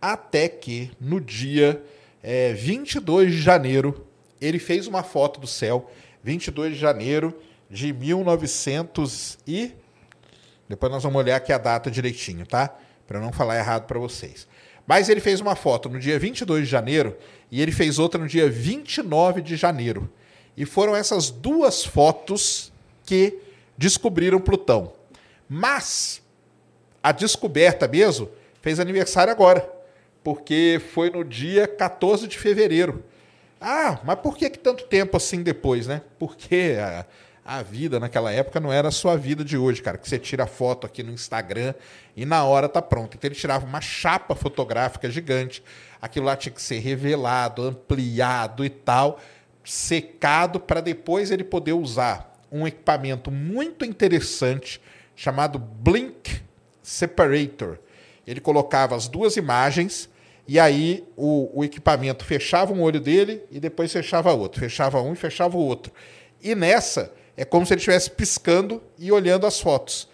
até 0.00 0.48
que 0.48 0.90
no 1.00 1.20
dia 1.20 1.82
é, 2.22 2.50
eh, 2.50 2.52
22 2.54 3.32
de 3.32 3.40
janeiro, 3.40 4.06
ele 4.40 4.58
fez 4.58 4.86
uma 4.86 5.02
foto 5.02 5.40
do 5.40 5.46
céu, 5.46 5.90
22 6.22 6.74
de 6.74 6.80
janeiro 6.80 7.34
de 7.70 7.92
1900 7.92 9.38
e 9.46 9.72
depois 10.72 10.90
nós 10.90 11.02
vamos 11.02 11.18
olhar 11.18 11.36
aqui 11.36 11.52
a 11.52 11.58
data 11.58 11.90
direitinho, 11.90 12.46
tá? 12.46 12.74
Para 13.06 13.20
não 13.20 13.30
falar 13.30 13.58
errado 13.58 13.84
para 13.86 13.98
vocês. 13.98 14.48
Mas 14.86 15.10
ele 15.10 15.20
fez 15.20 15.38
uma 15.38 15.54
foto 15.54 15.86
no 15.86 15.98
dia 15.98 16.18
22 16.18 16.64
de 16.64 16.70
janeiro 16.70 17.14
e 17.50 17.60
ele 17.60 17.70
fez 17.70 17.98
outra 17.98 18.18
no 18.18 18.26
dia 18.26 18.48
29 18.48 19.42
de 19.42 19.54
janeiro. 19.54 20.10
E 20.56 20.64
foram 20.64 20.96
essas 20.96 21.28
duas 21.28 21.84
fotos 21.84 22.72
que 23.04 23.38
descobriram 23.76 24.40
Plutão. 24.40 24.94
Mas 25.46 26.22
a 27.02 27.12
descoberta 27.12 27.86
mesmo 27.86 28.30
fez 28.62 28.80
aniversário 28.80 29.30
agora, 29.30 29.70
porque 30.24 30.80
foi 30.94 31.10
no 31.10 31.22
dia 31.22 31.68
14 31.68 32.26
de 32.26 32.38
fevereiro. 32.38 33.04
Ah, 33.60 34.00
mas 34.04 34.18
por 34.20 34.38
que, 34.38 34.48
que 34.48 34.58
tanto 34.58 34.84
tempo 34.84 35.18
assim 35.18 35.42
depois, 35.42 35.86
né? 35.86 36.00
Porque 36.18 36.78
a, 36.80 37.04
a 37.44 37.62
vida 37.62 37.98
naquela 37.98 38.30
época 38.30 38.60
não 38.60 38.72
era 38.72 38.88
a 38.88 38.92
sua 38.92 39.16
vida 39.16 39.44
de 39.44 39.56
hoje, 39.56 39.82
cara, 39.82 39.98
que 39.98 40.08
você 40.08 40.18
tira 40.18 40.46
foto 40.46 40.86
aqui 40.86 41.02
no 41.02 41.12
Instagram 41.12 41.74
e 42.16 42.24
na 42.24 42.44
hora 42.44 42.68
tá 42.68 42.80
pronto. 42.80 43.16
Então 43.16 43.28
ele 43.28 43.34
tirava 43.34 43.66
uma 43.66 43.80
chapa 43.80 44.34
fotográfica 44.34 45.10
gigante, 45.10 45.62
aquilo 46.00 46.26
lá 46.26 46.36
tinha 46.36 46.52
que 46.52 46.62
ser 46.62 46.78
revelado, 46.78 47.62
ampliado 47.62 48.64
e 48.64 48.70
tal, 48.70 49.18
secado 49.64 50.60
para 50.60 50.80
depois 50.80 51.30
ele 51.30 51.42
poder 51.42 51.72
usar 51.72 52.32
um 52.50 52.66
equipamento 52.66 53.30
muito 53.30 53.84
interessante 53.84 54.80
chamado 55.16 55.58
Blink 55.58 56.42
Separator. 56.82 57.78
Ele 58.24 58.40
colocava 58.40 58.94
as 58.94 59.08
duas 59.08 59.36
imagens 59.36 60.08
e 60.46 60.60
aí 60.60 61.04
o, 61.16 61.60
o 61.60 61.64
equipamento 61.64 62.24
fechava 62.24 62.72
um 62.72 62.82
olho 62.82 63.00
dele 63.00 63.42
e 63.50 63.58
depois 63.58 63.92
fechava 63.92 64.32
outro, 64.32 64.60
fechava 64.60 65.00
um 65.00 65.12
e 65.12 65.16
fechava 65.16 65.56
o 65.56 65.60
outro. 65.60 65.92
E 66.40 66.54
nessa 66.54 67.12
é 67.36 67.44
como 67.44 67.64
se 67.64 67.72
ele 67.72 67.78
estivesse 67.78 68.10
piscando 68.10 68.82
e 68.98 69.10
olhando 69.10 69.46
as 69.46 69.60
fotos. 69.60 70.08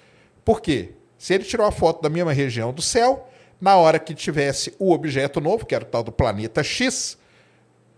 Por 0.44 0.60
quê? 0.60 0.90
Se 1.18 1.34
ele 1.34 1.44
tirou 1.44 1.66
a 1.66 1.72
foto 1.72 2.00
da 2.00 2.08
mesma 2.08 2.32
região 2.32 2.72
do 2.72 2.80
céu, 2.80 3.28
na 3.60 3.76
hora 3.76 3.98
que 3.98 4.14
tivesse 4.14 4.74
o 4.78 4.92
objeto 4.92 5.40
novo, 5.40 5.66
que 5.66 5.74
era 5.74 5.84
o 5.84 5.88
tal 5.88 6.02
do 6.02 6.12
planeta 6.12 6.62
X, 6.62 7.18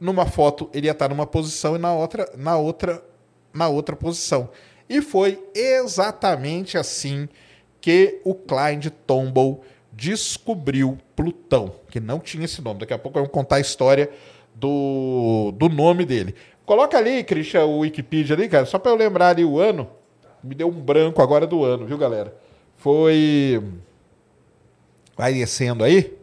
numa 0.00 0.24
foto 0.24 0.70
ele 0.72 0.86
ia 0.86 0.92
estar 0.92 1.08
numa 1.08 1.26
posição 1.26 1.76
e 1.76 1.78
na 1.78 1.92
outra, 1.92 2.28
na 2.36 2.56
outra, 2.56 3.04
na 3.52 3.68
outra 3.68 3.94
posição. 3.94 4.48
E 4.88 5.02
foi 5.02 5.38
exatamente 5.54 6.78
assim 6.78 7.28
que 7.80 8.20
o 8.24 8.34
Clyde 8.34 8.90
Tombaugh 8.90 9.60
descobriu 9.92 10.98
Plutão, 11.14 11.74
que 11.90 12.00
não 12.00 12.18
tinha 12.18 12.44
esse 12.46 12.62
nome. 12.62 12.80
Daqui 12.80 12.94
a 12.94 12.98
pouco 12.98 13.18
vou 13.18 13.28
contar 13.28 13.56
a 13.56 13.60
história 13.60 14.10
do, 14.54 15.52
do 15.56 15.68
nome 15.68 16.04
dele. 16.04 16.34
Coloca 16.70 16.96
ali, 16.96 17.24
Christian, 17.24 17.64
o 17.64 17.80
Wikipedia 17.80 18.36
ali, 18.36 18.48
cara, 18.48 18.64
só 18.64 18.78
para 18.78 18.92
eu 18.92 18.94
lembrar 18.94 19.30
ali 19.30 19.44
o 19.44 19.58
ano. 19.58 19.90
Me 20.40 20.54
deu 20.54 20.68
um 20.68 20.80
branco 20.80 21.20
agora 21.20 21.44
do 21.44 21.64
ano, 21.64 21.84
viu, 21.84 21.98
galera? 21.98 22.32
Foi. 22.76 23.60
Vai 25.16 25.34
descendo 25.34 25.82
aí. 25.82 26.16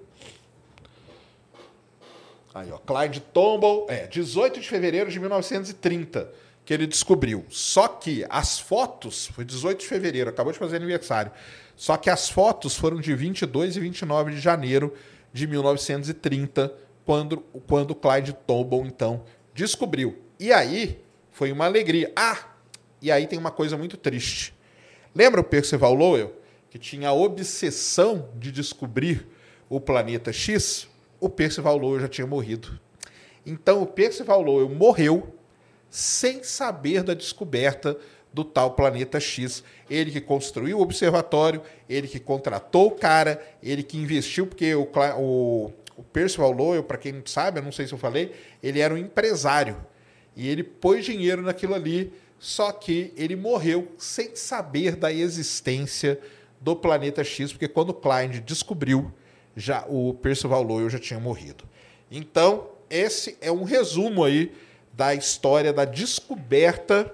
Aí, 2.56 2.72
ó. 2.72 2.78
Clyde 2.78 3.20
Tombaugh, 3.20 3.88
é, 3.90 4.08
18 4.08 4.62
de 4.62 4.70
fevereiro 4.70 5.12
de 5.12 5.20
1930 5.20 6.32
que 6.64 6.74
ele 6.74 6.88
descobriu. 6.88 7.46
Só 7.50 7.90
que 7.90 8.26
as 8.30 8.58
fotos, 8.58 9.28
foi 9.28 9.44
18 9.44 9.82
de 9.82 9.86
fevereiro, 9.86 10.30
acabou 10.30 10.54
de 10.54 10.60
fazer 10.60 10.78
aniversário. 10.78 11.30
Só 11.76 11.98
que 11.98 12.10
as 12.10 12.30
fotos 12.30 12.74
foram 12.74 13.02
de 13.02 13.14
22 13.14 13.76
e 13.76 13.82
29 13.82 14.32
de 14.32 14.40
janeiro 14.40 14.94
de 15.34 15.46
1930, 15.46 16.74
quando, 17.04 17.40
quando 17.68 17.94
Clyde 17.94 18.32
Tombaugh, 18.32 18.86
então, 18.86 19.26
descobriu. 19.54 20.26
E 20.40 20.54
aí 20.54 21.00
foi 21.32 21.52
uma 21.52 21.66
alegria. 21.66 22.12
Ah, 22.16 22.48
e 23.02 23.12
aí 23.12 23.28
tem 23.28 23.38
uma 23.38 23.52
coisa 23.52 23.78
muito 23.78 23.98
triste. 23.98 24.54
Lembra 25.14 25.42
o 25.42 25.44
Percival 25.44 25.94
Lowell, 25.94 26.34
que 26.70 26.78
tinha 26.78 27.10
a 27.10 27.14
obsessão 27.14 28.30
de 28.36 28.52
descobrir 28.52 29.28
o 29.70 29.80
planeta 29.80 30.32
X? 30.32 30.88
O 31.20 31.30
Percival 31.30 31.78
Lowell 31.78 32.02
já 32.02 32.08
tinha 32.08 32.28
morrido. 32.28 32.80
Então 33.46 33.82
o 33.82 33.88
Percival 33.88 34.42
Lowell 34.42 34.70
morreu 34.70 35.34
sem 35.90 36.44
saber 36.44 37.02
da 37.02 37.14
descoberta 37.14 37.98
do 38.32 38.44
tal 38.44 38.72
planeta 38.72 39.20
X. 39.20 39.64
Ele 39.90 40.12
que 40.12 40.22
construiu 40.22 40.78
o 40.78 40.82
observatório, 40.82 41.62
ele 41.90 42.08
que 42.08 42.20
contratou 42.20 42.88
o 42.88 42.92
cara, 42.92 43.42
ele 43.64 43.82
que 43.82 43.98
investiu, 43.98 44.46
porque 44.46 44.76
o, 44.76 44.88
o, 45.18 45.74
o 45.96 46.04
Percival 46.04 46.52
Lowell, 46.52 46.84
para 46.84 46.98
quem 46.98 47.14
não 47.14 47.26
sabe, 47.26 47.60
eu 47.60 47.64
não 47.64 47.72
sei 47.72 47.88
se 47.88 47.94
eu 47.94 47.98
falei, 47.98 48.34
ele 48.62 48.80
era 48.80 48.94
um 48.94 48.98
empresário. 48.98 49.78
E 50.38 50.48
ele 50.48 50.62
pôs 50.62 51.04
dinheiro 51.04 51.42
naquilo 51.42 51.74
ali, 51.74 52.14
só 52.38 52.72
que 52.72 53.12
ele 53.18 53.36
morreu 53.36 53.92
sem 53.98 54.36
saber 54.36 54.96
da 54.96 55.12
existência 55.12 56.20
do 56.62 56.76
planeta 56.76 57.24
X, 57.24 57.52
porque 57.52 57.68
quando 57.68 57.92
Klein 57.92 58.30
descobriu, 58.46 59.12
já 59.56 59.84
o 59.90 60.14
Percival 60.14 60.62
Lowell 60.62 60.92
já 60.92 61.00
tinha 61.00 61.20
morrido. 61.20 61.64
Então, 62.12 62.70
esse 62.88 63.36
é 63.42 63.52
um 63.52 63.64
resumo 63.64 64.24
aí 64.24 64.56
da 64.94 65.16
história 65.16 65.74
da 65.74 65.86
descoberta 65.86 67.12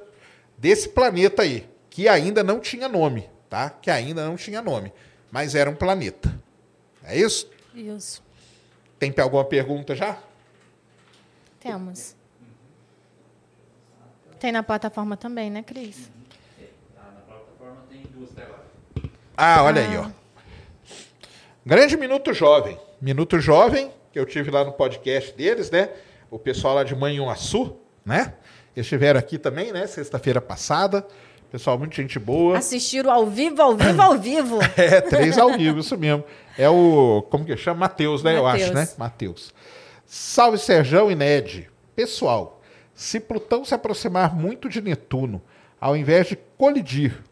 desse 0.57 0.89
planeta 0.89 1.43
aí, 1.43 1.65
que 1.89 2.09
ainda 2.09 2.43
não 2.43 2.59
tinha 2.59 2.89
nome, 2.89 3.29
tá? 3.49 3.69
Que 3.69 3.89
ainda 3.89 4.25
não 4.25 4.35
tinha 4.35 4.61
nome, 4.61 4.91
mas 5.31 5.55
era 5.55 5.69
um 5.69 5.75
planeta. 5.75 6.37
É 7.01 7.17
isso? 7.17 7.49
Isso. 7.73 8.21
Tem 8.99 9.13
alguma 9.17 9.45
pergunta 9.45 9.95
já? 9.95 10.21
Temos. 11.61 12.21
Tem 14.43 14.51
na 14.51 14.61
plataforma 14.61 15.15
também, 15.15 15.49
né, 15.49 15.63
Cris? 15.63 16.11
Ah, 16.97 17.11
na 17.15 17.21
plataforma 17.21 17.77
tem 17.89 18.01
duas 18.13 18.29
agora. 18.31 18.59
Ah, 19.37 19.63
olha 19.63 19.81
ah. 19.81 19.89
aí, 19.89 19.97
ó. 19.97 20.09
Grande 21.65 21.95
Minuto 21.95 22.33
Jovem. 22.33 22.77
Minuto 22.99 23.39
Jovem, 23.39 23.89
que 24.11 24.19
eu 24.19 24.25
tive 24.25 24.51
lá 24.51 24.65
no 24.65 24.73
podcast 24.73 25.31
deles, 25.31 25.71
né? 25.71 25.91
O 26.29 26.37
pessoal 26.37 26.75
lá 26.75 26.83
de 26.83 26.93
Manhuaçu, 26.93 27.77
né? 28.05 28.33
Eles 28.75 28.85
estiveram 28.85 29.17
aqui 29.17 29.37
também, 29.37 29.71
né? 29.71 29.87
Sexta-feira 29.87 30.41
passada. 30.41 31.07
Pessoal, 31.49 31.79
muita 31.79 31.95
gente 31.95 32.19
boa. 32.19 32.57
Assistiram 32.57 33.11
ao 33.11 33.25
vivo, 33.25 33.61
ao 33.61 33.77
vivo, 33.77 34.01
ao 34.01 34.17
vivo. 34.17 34.59
é, 34.75 34.99
três 34.99 35.37
ao 35.37 35.53
vivo, 35.53 35.79
isso 35.79 35.97
mesmo. 35.97 36.21
É 36.57 36.67
o, 36.67 37.25
como 37.29 37.45
que 37.45 37.55
chama? 37.55 37.79
Matheus, 37.79 38.21
né? 38.21 38.33
Mateus. 38.41 38.61
Eu 38.61 38.65
acho, 38.65 38.73
né? 38.73 38.89
Matheus. 38.97 39.53
Salve, 40.05 40.57
Serjão 40.57 41.09
e 41.09 41.15
Ned. 41.15 41.69
Pessoal, 41.95 42.61
se 42.93 43.19
Plutão 43.19 43.65
se 43.65 43.73
aproximar 43.73 44.35
muito 44.35 44.69
de 44.69 44.81
Netuno, 44.81 45.41
ao 45.79 45.97
invés 45.97 46.27
de 46.27 46.37
colidir, 46.57 47.23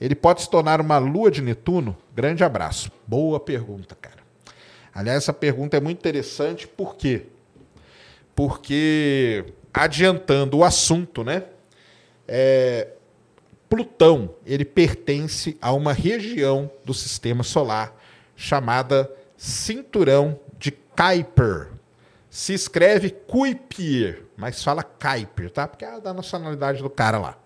ele 0.00 0.14
pode 0.14 0.42
se 0.42 0.50
tornar 0.50 0.80
uma 0.80 0.98
lua 0.98 1.30
de 1.30 1.40
Netuno? 1.40 1.96
Grande 2.14 2.44
abraço. 2.44 2.90
Boa 3.06 3.40
pergunta, 3.40 3.94
cara. 3.94 4.18
Aliás, 4.94 5.18
essa 5.18 5.32
pergunta 5.32 5.76
é 5.76 5.80
muito 5.80 5.98
interessante, 5.98 6.66
por 6.66 6.96
quê? 6.96 7.26
Porque, 8.34 9.44
adiantando 9.72 10.58
o 10.58 10.64
assunto, 10.64 11.24
né? 11.24 11.44
É, 12.28 12.88
Plutão, 13.68 14.34
ele 14.44 14.64
pertence 14.64 15.56
a 15.60 15.72
uma 15.72 15.92
região 15.92 16.70
do 16.84 16.94
sistema 16.94 17.42
solar 17.42 17.96
chamada 18.36 19.10
Cinturão 19.36 20.38
de 20.58 20.70
Kuiper. 20.70 21.70
Se 22.30 22.52
escreve 22.52 23.10
Kuiper, 23.10 24.25
mas 24.36 24.62
fala 24.62 24.82
Kuiper, 24.82 25.50
tá? 25.50 25.66
Porque 25.66 25.84
é 25.84 26.00
da 26.00 26.12
nacionalidade 26.12 26.82
do 26.82 26.90
cara 26.90 27.18
lá. 27.18 27.38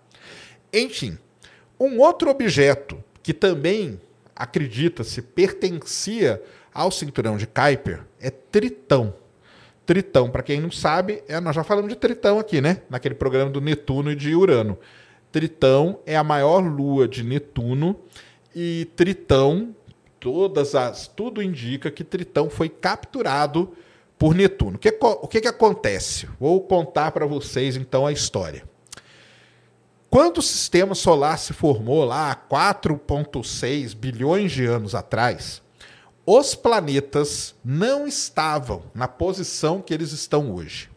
Enfim, 0.73 1.17
um 1.79 1.99
outro 1.99 2.29
objeto 2.29 3.01
que 3.23 3.33
também 3.33 3.99
acredita-se 4.35 5.21
pertencia 5.21 6.41
ao 6.73 6.91
cinturão 6.91 7.37
de 7.37 7.47
Kuiper 7.47 8.01
é 8.19 8.29
Tritão. 8.29 9.13
Tritão, 9.85 10.29
para 10.29 10.43
quem 10.43 10.59
não 10.61 10.71
sabe, 10.71 11.23
é, 11.27 11.39
nós 11.39 11.55
já 11.55 11.63
falamos 11.63 11.89
de 11.89 11.95
Tritão 11.95 12.39
aqui, 12.39 12.61
né? 12.61 12.81
Naquele 12.89 13.15
programa 13.15 13.49
do 13.49 13.59
Netuno 13.59 14.11
e 14.11 14.15
de 14.15 14.35
Urano. 14.35 14.77
Tritão 15.31 15.99
é 16.05 16.15
a 16.15 16.23
maior 16.23 16.59
lua 16.59 17.07
de 17.07 17.23
Netuno 17.23 17.99
e 18.55 18.87
Tritão, 18.95 19.75
todas 20.19 20.75
as, 20.75 21.07
tudo 21.07 21.41
indica 21.41 21.89
que 21.89 22.03
Tritão 22.03 22.49
foi 22.49 22.69
capturado 22.69 23.73
por 24.21 24.35
Netuno. 24.35 24.75
O 24.75 24.77
que, 24.77 24.95
o 25.01 25.27
que, 25.27 25.41
que 25.41 25.47
acontece? 25.47 26.29
Vou 26.39 26.61
contar 26.61 27.11
para 27.11 27.25
vocês 27.25 27.75
então 27.75 28.05
a 28.05 28.11
história. 28.11 28.63
Quando 30.11 30.37
o 30.37 30.43
sistema 30.43 30.93
solar 30.93 31.39
se 31.39 31.53
formou 31.53 32.05
lá 32.05 32.31
há 32.31 32.35
4,6 32.35 33.95
bilhões 33.95 34.51
de 34.51 34.63
anos 34.63 34.93
atrás, 34.93 35.59
os 36.23 36.53
planetas 36.53 37.55
não 37.65 38.05
estavam 38.05 38.83
na 38.93 39.07
posição 39.07 39.81
que 39.81 39.91
eles 39.91 40.11
estão 40.11 40.53
hoje. 40.53 40.87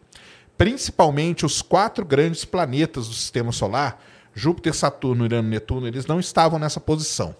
Principalmente 0.55 1.47
os 1.47 1.63
quatro 1.63 2.05
grandes 2.05 2.45
planetas 2.45 3.07
do 3.07 3.15
sistema 3.15 3.51
solar, 3.51 4.05
Júpiter, 4.35 4.75
Saturno, 4.75 5.23
Urano 5.23 5.47
e 5.47 5.51
Netuno, 5.51 5.87
eles 5.87 6.05
não 6.05 6.19
estavam 6.19 6.59
nessa 6.59 6.79
posição. 6.79 7.35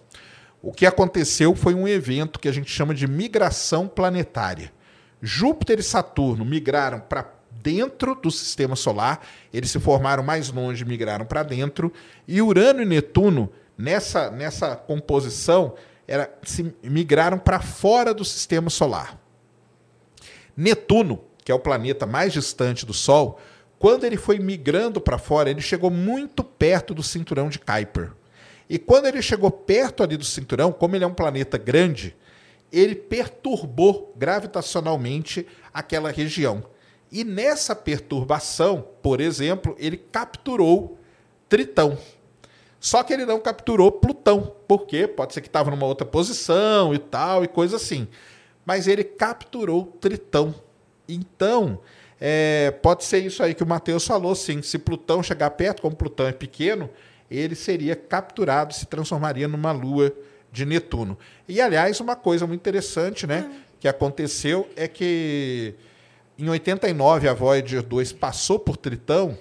O 0.64 0.72
que 0.72 0.88
aconteceu 0.88 1.54
foi 1.54 1.76
um 1.76 1.88
evento 1.88 2.40
que 2.40 2.48
a 2.48 2.52
gente 2.52 2.72
chama 2.72 2.96
de 2.96 3.06
migração 3.06 3.88
planetária. 3.88 4.74
Júpiter 5.22 5.80
e 5.80 5.84
Saturno 5.84 6.46
migraram 6.46 7.00
para 7.00 7.34
dentro 7.64 8.16
do 8.16 8.30
sistema 8.30 8.76
solar. 8.76 9.26
Eles 9.54 9.72
se 9.72 9.80
formaram 9.80 10.24
mais 10.24 10.52
longe, 10.52 10.86
migraram 10.86 11.26
para 11.26 11.44
dentro. 11.44 11.92
E 12.28 12.42
Urano 12.42 12.82
e 12.82 12.86
Netuno, 12.86 13.52
nessa, 13.78 14.30
nessa 14.30 14.76
composição, 14.76 15.74
era, 16.08 16.32
se 16.44 16.74
migraram 16.84 17.40
para 17.40 17.60
fora 17.60 18.14
do 18.14 18.24
sistema 18.24 18.70
solar. 18.70 19.20
Netuno, 20.56 21.24
que 21.44 21.52
é 21.52 21.56
o 21.56 21.60
planeta 21.60 22.06
mais 22.06 22.32
distante 22.34 22.86
do 22.86 22.94
Sol, 22.94 23.40
quando 23.78 24.06
ele 24.06 24.18
foi 24.18 24.40
migrando 24.40 25.02
para 25.02 25.18
fora, 25.18 25.50
ele 25.50 25.62
chegou 25.62 25.90
muito 25.90 26.44
perto 26.44 26.94
do 26.94 27.04
cinturão 27.04 27.50
de 27.50 27.60
Kuiper. 27.60 28.12
E 28.70 28.80
quando 28.80 29.06
ele 29.06 29.22
chegou 29.22 29.52
perto 29.52 30.02
ali 30.02 30.18
do 30.18 30.26
cinturão, 30.26 30.72
como 30.72 30.96
ele 30.96 31.04
é 31.04 31.08
um 31.08 31.14
planeta 31.14 31.58
grande, 31.58 32.16
ele 32.78 32.96
perturbou 32.96 34.14
gravitacionalmente 34.18 35.48
aquela 35.74 36.12
região. 36.12 36.64
E 37.10 37.24
nessa 37.24 37.74
perturbação, 37.74 38.86
por 39.02 39.22
exemplo, 39.22 39.76
ele 39.80 39.96
capturou 39.98 41.00
Tritão. 41.48 41.98
Só 42.80 43.02
que 43.04 43.14
ele 43.14 43.26
não 43.26 43.40
capturou 43.40 43.92
Plutão. 43.92 44.54
Por 44.68 44.86
quê? 44.86 45.08
Pode 45.08 45.34
ser 45.34 45.40
que 45.42 45.48
estava 45.48 45.72
numa 45.72 45.86
outra 45.86 46.06
posição 46.06 46.94
e 46.94 47.00
tal, 47.00 47.44
e 47.44 47.48
coisa 47.48 47.78
assim. 47.78 48.08
Mas 48.66 48.88
ele 48.88 49.04
capturou 49.04 49.86
Tritão. 50.02 50.54
Então, 51.08 51.80
é, 52.20 52.72
pode 52.82 53.06
ser 53.06 53.20
isso 53.20 53.42
aí 53.42 53.54
que 53.54 53.64
o 53.64 53.68
Matheus 53.68 54.06
falou, 54.06 54.36
sim. 54.36 54.62
Se 54.62 54.78
Plutão 54.78 55.24
chegar 55.24 55.52
perto, 55.52 55.82
como 55.82 55.96
Plutão 55.96 56.28
é 56.28 56.34
pequeno, 56.34 56.90
ele 57.32 57.56
seria 57.56 57.96
capturado, 57.96 58.74
se 58.74 58.86
transformaria 58.86 59.48
numa 59.48 59.72
lua 59.72 60.14
de 60.56 60.66
Netuno. 60.66 61.18
E, 61.48 61.60
aliás, 61.60 62.00
uma 62.00 62.16
coisa 62.16 62.48
muito 62.48 62.62
interessante 62.62 63.28
né, 63.28 63.42
uhum. 63.42 63.60
que 63.80 63.88
aconteceu 63.88 64.68
é 64.76 64.88
que 64.88 65.76
em 66.40 66.50
89 66.50 67.28
a 67.28 67.34
Voyager 67.34 67.84
2 67.84 68.14
passou 68.14 68.58
por 68.58 68.78
Tritão 68.78 69.38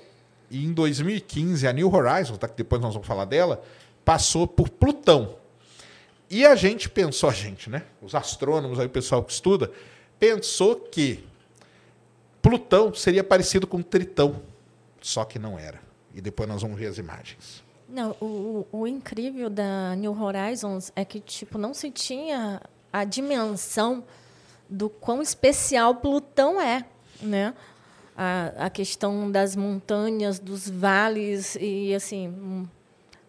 e 0.50 0.64
em 0.64 0.72
2015 0.72 1.66
a 1.66 1.72
New 1.72 1.92
Horizons, 1.92 2.38
tá, 2.38 2.48
que 2.48 2.56
depois 2.56 2.82
nós 2.82 2.92
vamos 2.92 3.06
falar 3.06 3.24
dela, 3.24 3.62
passou 4.04 4.46
por 4.46 4.68
Plutão. 4.68 5.36
E 6.28 6.44
a 6.44 6.56
gente 6.56 6.90
pensou, 6.90 7.30
a 7.30 7.32
gente, 7.32 7.70
né? 7.70 7.84
Os 8.02 8.14
astrônomos, 8.14 8.80
aí, 8.80 8.86
o 8.86 8.90
pessoal 8.90 9.22
que 9.22 9.32
estuda, 9.32 9.70
pensou 10.18 10.76
que 10.76 11.24
Plutão 12.42 12.92
seria 12.92 13.22
parecido 13.22 13.66
com 13.66 13.80
Tritão, 13.80 14.42
só 15.00 15.24
que 15.24 15.38
não 15.38 15.58
era. 15.58 15.80
E 16.14 16.20
depois 16.20 16.48
nós 16.48 16.62
vamos 16.62 16.78
ver 16.78 16.86
as 16.86 16.98
imagens. 16.98 17.63
Não, 17.88 18.12
o, 18.20 18.66
o 18.72 18.86
incrível 18.86 19.50
da 19.50 19.94
New 19.96 20.18
Horizons 20.18 20.90
é 20.96 21.04
que 21.04 21.20
tipo 21.20 21.58
não 21.58 21.74
se 21.74 21.90
tinha 21.90 22.60
a 22.92 23.04
dimensão 23.04 24.04
do 24.68 24.88
quão 24.88 25.20
especial 25.20 25.96
Plutão 25.96 26.60
é, 26.60 26.84
né? 27.20 27.54
A, 28.16 28.66
a 28.66 28.70
questão 28.70 29.30
das 29.30 29.56
montanhas, 29.56 30.38
dos 30.38 30.68
vales 30.68 31.56
e 31.60 31.94
assim 31.94 32.28
hum, 32.28 32.66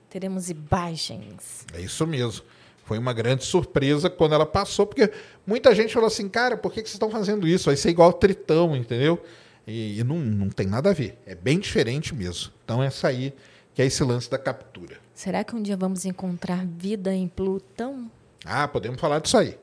teremos 0.10 0.50
imagens. 0.50 1.66
É 1.74 1.82
isso 1.82 2.06
mesmo. 2.06 2.46
Foi 2.86 3.00
uma 3.00 3.14
grande 3.14 3.44
surpresa 3.44 4.10
quando 4.12 4.36
ela 4.36 4.46
passou, 4.46 4.86
porque 4.86 5.12
muita 5.46 5.74
gente 5.74 5.94
falou 5.94 6.08
assim, 6.08 6.30
cara, 6.30 6.56
por 6.56 6.72
que, 6.72 6.82
vocês 6.82 6.94
estão 6.94 7.10
fazendo 7.10 7.48
isso? 7.48 7.66
Vai 7.66 7.76
ser 7.76 7.90
igual 7.90 8.14
Tritão, 8.14 8.76
entendeu? 8.76 9.22
E, 9.66 10.00
e 10.00 10.04
não, 10.04 10.20
não 10.20 10.50
tem 10.50 10.68
nada 10.68 10.92
a 10.92 10.94
ver. 10.94 11.18
É 11.26 11.34
bem 11.34 11.60
diferente 11.60 12.14
mesmo. 12.14 12.52
Então 12.64 12.84
essa 12.84 13.08
aí 13.08 13.34
que 13.76 13.82
é 13.82 13.86
esse 13.86 14.04
lance 14.04 14.30
da 14.30 14.40
captura. 14.40 14.98
Será 15.14 15.44
que 15.44 15.54
um 15.54 15.62
dia 15.62 15.76
vamos 15.76 16.06
encontrar 16.06 16.66
vida 16.66 17.14
em 17.14 17.28
Plutão? 17.28 18.10
Ah, 18.46 18.68
podemos 18.68 19.00
falar 19.00 19.20
disso 19.20 19.38
aí. 19.38 19.60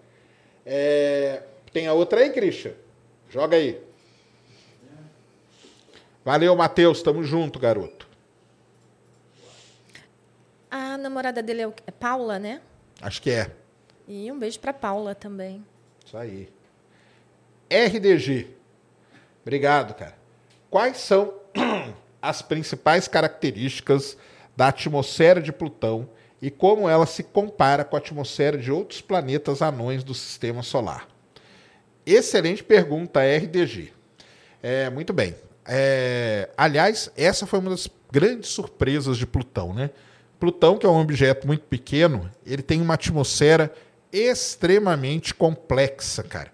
É... 0.66 1.42
Tem 1.72 1.86
a 1.86 1.94
outra 1.94 2.20
aí, 2.20 2.30
Christian? 2.30 2.74
Joga 3.30 3.56
aí. 3.56 3.80
Valeu, 6.22 6.54
Matheus. 6.54 7.02
Tamo 7.02 7.24
junto, 7.24 7.58
garoto. 7.58 8.06
A 10.70 10.98
namorada 10.98 11.42
dele 11.42 11.62
é, 11.62 11.72
é 11.86 11.90
Paula, 11.90 12.38
né? 12.38 12.60
Acho 13.00 13.22
que 13.22 13.30
é. 13.30 13.50
E 14.06 14.30
um 14.30 14.38
beijo 14.38 14.60
para 14.60 14.74
Paula 14.74 15.14
também. 15.14 15.64
Isso 16.04 16.16
aí. 16.18 16.48
RDG. 17.70 18.54
Obrigado, 19.40 19.94
cara. 19.94 20.16
Quais 20.70 20.98
são 20.98 21.32
as 22.22 22.40
principais 22.40 23.08
características 23.08 24.16
da 24.56 24.68
atmosfera 24.68 25.42
de 25.42 25.52
Plutão 25.52 26.08
e 26.40 26.50
como 26.50 26.88
ela 26.88 27.04
se 27.04 27.24
compara 27.24 27.84
com 27.84 27.96
a 27.96 27.98
atmosfera 27.98 28.56
de 28.56 28.70
outros 28.70 29.00
planetas 29.00 29.60
anões 29.60 30.04
do 30.04 30.14
sistema 30.14 30.62
solar. 30.62 31.08
Excelente 32.06 32.62
pergunta, 32.62 33.20
RDG. 33.20 33.92
É, 34.62 34.88
muito 34.88 35.12
bem. 35.12 35.34
É, 35.66 36.48
aliás, 36.56 37.10
essa 37.16 37.46
foi 37.46 37.58
uma 37.58 37.70
das 37.70 37.88
grandes 38.10 38.50
surpresas 38.50 39.18
de 39.18 39.26
Plutão, 39.26 39.74
né? 39.74 39.90
Plutão, 40.38 40.78
que 40.78 40.86
é 40.86 40.88
um 40.88 41.00
objeto 41.00 41.46
muito 41.46 41.64
pequeno, 41.64 42.30
ele 42.44 42.62
tem 42.62 42.80
uma 42.80 42.94
atmosfera 42.94 43.72
extremamente 44.12 45.32
complexa, 45.32 46.22
cara 46.22 46.50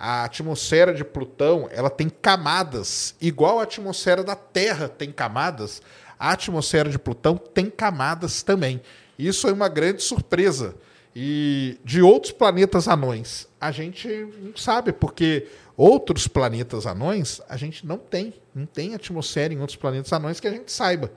a 0.00 0.24
atmosfera 0.24 0.94
de 0.94 1.04
Plutão 1.04 1.68
ela 1.70 1.90
tem 1.90 2.08
camadas, 2.08 3.14
igual 3.20 3.60
a 3.60 3.64
atmosfera 3.64 4.24
da 4.24 4.34
Terra 4.34 4.88
tem 4.88 5.12
camadas, 5.12 5.82
a 6.18 6.32
atmosfera 6.32 6.88
de 6.88 6.98
Plutão 6.98 7.36
tem 7.36 7.68
camadas 7.68 8.42
também. 8.42 8.80
Isso 9.18 9.46
é 9.46 9.52
uma 9.52 9.68
grande 9.68 10.02
surpresa. 10.02 10.74
E 11.14 11.78
de 11.84 12.00
outros 12.00 12.32
planetas 12.32 12.88
anões, 12.88 13.46
a 13.60 13.70
gente 13.70 14.08
não 14.40 14.56
sabe, 14.56 14.90
porque 14.90 15.46
outros 15.76 16.26
planetas 16.26 16.86
anões 16.86 17.42
a 17.46 17.58
gente 17.58 17.86
não 17.86 17.98
tem. 17.98 18.32
Não 18.54 18.64
tem 18.64 18.94
atmosfera 18.94 19.52
em 19.52 19.60
outros 19.60 19.76
planetas 19.76 20.12
anões 20.14 20.40
que 20.40 20.48
a 20.48 20.52
gente 20.52 20.72
saiba. 20.72 21.12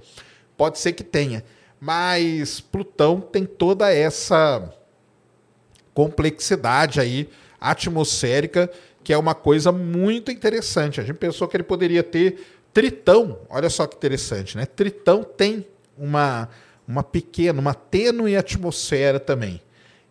Pode 0.57 0.77
ser 0.77 0.91
que 0.91 1.05
tenha. 1.05 1.45
Mas 1.79 2.59
Plutão 2.59 3.21
tem 3.21 3.45
toda 3.45 3.93
essa 3.93 4.73
complexidade 5.93 6.99
aí 6.99 7.29
atmosférica, 7.71 8.69
que 9.03 9.13
é 9.13 9.17
uma 9.17 9.33
coisa 9.33 9.71
muito 9.71 10.31
interessante. 10.31 10.99
A 10.99 11.03
gente 11.03 11.17
pensou 11.17 11.47
que 11.47 11.57
ele 11.57 11.63
poderia 11.63 12.03
ter 12.03 12.45
Tritão, 12.73 13.37
olha 13.49 13.69
só 13.69 13.85
que 13.85 13.95
interessante, 13.95 14.57
né? 14.57 14.65
Tritão 14.65 15.23
tem 15.23 15.63
uma, 15.95 16.49
uma 16.87 17.03
pequena, 17.03 17.61
uma 17.61 17.75
tênue 17.75 18.35
atmosfera 18.35 19.19
também. 19.19 19.61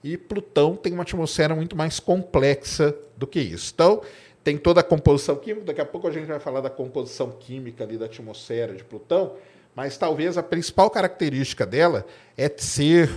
E 0.03 0.17
Plutão 0.17 0.77
tem 0.77 0.93
uma 0.93 1.03
atmosfera 1.03 1.55
muito 1.55 1.77
mais 1.77 1.99
complexa 1.99 2.95
do 3.17 3.27
que 3.27 3.41
isso. 3.41 3.73
Então, 3.75 4.03
tem 4.45 4.57
toda 4.57 4.81
a 4.81 4.85
composição 4.85 5.37
química, 5.37 5.67
daqui 5.67 5.81
a 5.81 5.85
pouco 5.85 6.09
a 6.09 6.11
gente 6.11 6.27
vai 6.27 6.41
falar 6.41 6.61
da 6.61 6.71
composição 6.71 7.31
química 7.31 7.85
ali 7.85 7.97
da 7.97 8.07
atmosfera 8.07 8.75
de 8.75 8.83
Plutão, 8.83 9.35
mas 9.75 9.97
talvez 9.97 10.37
a 10.37 10.43
principal 10.43 10.91
característica 10.91 11.65
dela 11.65 12.05
é 12.37 12.49
ser, 12.57 13.11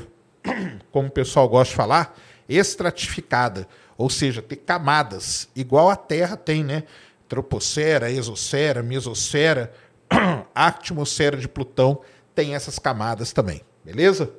como 0.92 1.08
o 1.08 1.12
pessoal 1.12 1.50
gosta 1.50 1.72
de 1.72 1.76
falar, 1.76 2.18
estratificada. 2.48 3.68
Ou 3.98 4.10
seja, 4.10 4.42
ter 4.42 4.58
camadas, 4.58 5.48
igual 5.56 5.90
a 5.90 5.96
Terra 5.96 6.36
tem, 6.36 6.64
né? 6.64 6.84
Troposfera, 7.28 8.12
exosfera, 8.12 8.84
mesosfera, 8.84 9.74
atmosfera 10.54 11.38
de 11.38 11.48
Plutão 11.48 12.02
tem 12.36 12.54
essas 12.54 12.78
camadas 12.78 13.32
também. 13.32 13.62
Beleza? 13.84 14.32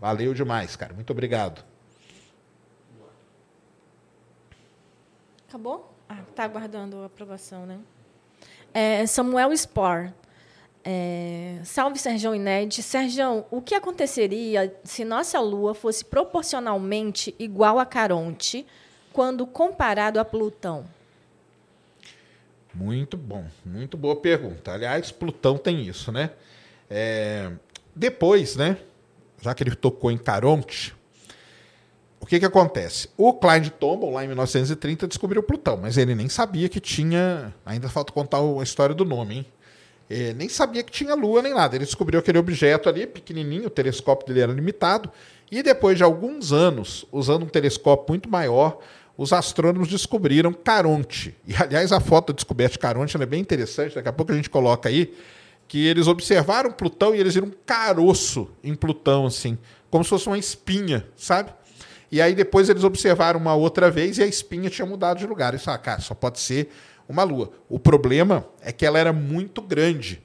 Valeu 0.00 0.34
demais, 0.34 0.74
cara. 0.74 0.92
Muito 0.92 1.10
obrigado. 1.10 1.64
Acabou? 5.48 5.94
Ah, 6.08 6.18
tá 6.34 6.44
aguardando 6.44 6.98
a 6.98 7.06
aprovação, 7.06 7.64
né? 7.64 7.78
É, 8.74 9.06
Samuel 9.06 9.52
Spor. 9.56 10.12
É, 10.82 11.60
salve 11.64 11.98
Serjão 11.98 12.34
Ined. 12.34 12.82
Serjão, 12.82 13.46
o 13.50 13.62
que 13.62 13.74
aconteceria 13.74 14.76
se 14.84 15.04
nossa 15.04 15.40
Lua 15.40 15.74
fosse 15.74 16.04
proporcionalmente 16.04 17.34
igual 17.38 17.78
a 17.78 17.86
Caronte 17.86 18.66
quando 19.14 19.46
comparado 19.46 20.18
a 20.18 20.24
Plutão? 20.24 20.84
Muito 22.74 23.16
bom, 23.16 23.46
muito 23.64 23.96
boa 23.96 24.16
pergunta. 24.16 24.72
Aliás, 24.72 25.12
Plutão 25.12 25.56
tem 25.56 25.86
isso, 25.86 26.10
né? 26.10 26.30
É, 26.90 27.52
depois, 27.94 28.56
né? 28.56 28.76
Já 29.40 29.54
que 29.54 29.62
ele 29.62 29.76
tocou 29.76 30.10
em 30.10 30.18
Caronte, 30.18 30.92
o 32.20 32.26
que, 32.26 32.40
que 32.40 32.44
acontece? 32.44 33.08
O 33.16 33.32
Clyde 33.34 33.70
Tombaugh, 33.70 34.12
lá 34.12 34.24
em 34.24 34.26
1930, 34.26 35.06
descobriu 35.06 35.42
Plutão, 35.42 35.76
mas 35.76 35.96
ele 35.96 36.16
nem 36.16 36.28
sabia 36.28 36.68
que 36.68 36.80
tinha. 36.80 37.54
Ainda 37.64 37.88
falta 37.88 38.12
contar 38.12 38.38
a 38.38 38.62
história 38.64 38.94
do 38.94 39.04
nome, 39.04 39.36
hein? 39.36 39.46
É, 40.10 40.34
nem 40.34 40.48
sabia 40.48 40.82
que 40.82 40.90
tinha 40.90 41.14
lua 41.14 41.40
nem 41.40 41.54
nada. 41.54 41.76
Ele 41.76 41.84
descobriu 41.84 42.18
aquele 42.18 42.38
objeto 42.38 42.88
ali, 42.88 43.06
pequenininho, 43.06 43.68
o 43.68 43.70
telescópio 43.70 44.26
dele 44.26 44.40
era 44.40 44.52
limitado. 44.52 45.10
E 45.52 45.62
depois 45.62 45.96
de 45.96 46.02
alguns 46.02 46.52
anos, 46.52 47.06
usando 47.12 47.44
um 47.44 47.48
telescópio 47.48 48.06
muito 48.08 48.28
maior, 48.28 48.80
os 49.16 49.32
astrônomos 49.32 49.88
descobriram 49.88 50.52
Caronte. 50.52 51.36
E, 51.46 51.54
aliás, 51.54 51.92
a 51.92 52.00
foto 52.00 52.32
descoberta 52.32 52.72
de 52.72 52.78
Caronte 52.78 53.16
é 53.16 53.26
bem 53.26 53.40
interessante, 53.40 53.94
daqui 53.94 54.08
a 54.08 54.12
pouco 54.12 54.32
a 54.32 54.34
gente 54.34 54.50
coloca 54.50 54.88
aí, 54.88 55.14
que 55.68 55.86
eles 55.86 56.06
observaram 56.06 56.72
Plutão 56.72 57.14
e 57.14 57.20
eles 57.20 57.34
viram 57.34 57.48
um 57.48 57.52
caroço 57.64 58.50
em 58.62 58.74
Plutão, 58.74 59.26
assim, 59.26 59.58
como 59.90 60.04
se 60.04 60.10
fosse 60.10 60.26
uma 60.26 60.38
espinha, 60.38 61.06
sabe? 61.16 61.52
E 62.10 62.20
aí 62.20 62.34
depois 62.34 62.68
eles 62.68 62.84
observaram 62.84 63.40
uma 63.40 63.54
outra 63.54 63.90
vez 63.90 64.18
e 64.18 64.22
a 64.22 64.26
espinha 64.26 64.68
tinha 64.70 64.86
mudado 64.86 65.18
de 65.18 65.26
lugar. 65.26 65.54
Isso, 65.54 65.70
ah, 65.70 65.78
cara, 65.78 66.00
só 66.00 66.14
pode 66.14 66.38
ser 66.38 66.70
uma 67.08 67.22
lua. 67.22 67.50
O 67.68 67.78
problema 67.78 68.46
é 68.60 68.72
que 68.72 68.84
ela 68.86 68.98
era 68.98 69.12
muito 69.12 69.60
grande 69.60 70.22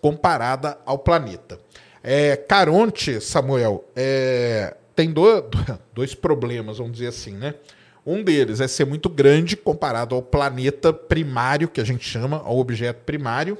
comparada 0.00 0.78
ao 0.84 0.98
planeta. 0.98 1.60
É, 2.02 2.36
Caronte, 2.36 3.20
Samuel, 3.20 3.84
é, 3.94 4.74
tem 4.96 5.12
do, 5.12 5.24
dois 5.94 6.14
problemas, 6.14 6.78
vamos 6.78 6.92
dizer 6.92 7.08
assim, 7.08 7.32
né? 7.32 7.54
Um 8.10 8.24
deles 8.24 8.58
é 8.58 8.66
ser 8.66 8.86
muito 8.86 9.06
grande 9.10 9.54
comparado 9.54 10.14
ao 10.14 10.22
planeta 10.22 10.94
primário, 10.94 11.68
que 11.68 11.78
a 11.78 11.84
gente 11.84 12.08
chama, 12.08 12.38
ao 12.38 12.58
objeto 12.58 13.04
primário. 13.04 13.58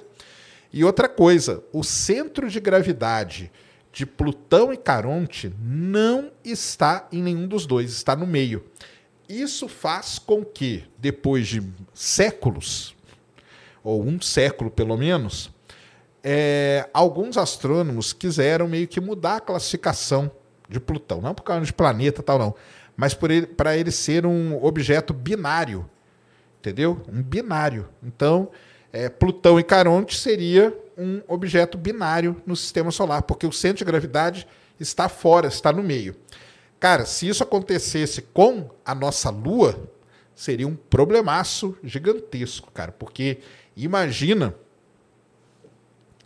E 0.73 0.83
outra 0.83 1.07
coisa, 1.07 1.63
o 1.71 1.85
centro 1.85 2.49
de 2.49 2.59
gravidade 2.59 3.53
de 3.93 4.07
Plutão 4.07 4.73
e 4.73 4.77
Caronte 4.79 5.55
não 5.61 6.33
está 6.43 7.07
em 7.13 7.23
nenhum 7.23 7.47
dos 7.47 7.67
dois, 7.67 7.93
está 7.93 8.17
no 8.17 8.27
meio. 8.27 8.65
Isso 9.29 9.69
faz 9.69 10.19
com 10.19 10.43
que, 10.43 10.83
depois 10.97 11.47
de 11.47 11.63
séculos, 11.93 12.97
ou 13.85 14.03
um 14.03 14.19
século 14.19 14.71
pelo 14.71 14.97
menos, 14.97 15.51
é, 16.25 16.89
alguns 16.95 17.37
astrônomos 17.37 18.15
quiseram 18.15 18.67
meio 18.67 18.89
que 18.89 18.99
mudar 18.99 19.37
a 19.37 19.41
classificação 19.41 20.31
de 20.67 20.81
Plutão. 20.81 21.21
Não 21.21 21.35
por 21.35 21.43
causa 21.43 21.67
de 21.67 21.73
planeta 21.73 22.23
tal, 22.23 22.39
não. 22.39 22.55
Mas 22.99 23.15
para 23.15 23.33
ele, 23.33 23.49
ele 23.79 23.93
ser 23.93 24.27
um 24.27 24.61
objeto 24.61 25.15
binário. 25.15 25.89
Entendeu? 26.59 27.01
Um 27.09 27.23
binário. 27.23 27.89
Então, 28.03 28.51
é, 28.93 29.09
Plutão 29.09 29.61
e 29.61 29.63
Caronte 29.63 30.19
seria 30.19 30.77
um 30.97 31.23
objeto 31.29 31.79
binário 31.79 32.43
no 32.45 32.57
sistema 32.57 32.91
solar, 32.91 33.23
porque 33.23 33.47
o 33.47 33.53
centro 33.53 33.79
de 33.79 33.85
gravidade 33.85 34.49
está 34.81 35.09
fora, 35.09 35.47
está 35.47 35.73
no 35.73 35.81
meio. 35.81 36.17
Cara, 36.81 37.07
se 37.07 37.29
isso 37.29 37.45
acontecesse 37.45 38.21
com 38.21 38.69
a 38.85 38.97
nossa 38.97 39.31
Lua, 39.31 39.79
seria 40.35 40.67
um 40.67 40.75
problemaço 40.75 41.77
gigantesco, 41.85 42.73
cara. 42.73 42.91
Porque 42.91 43.39
imagina. 43.77 44.57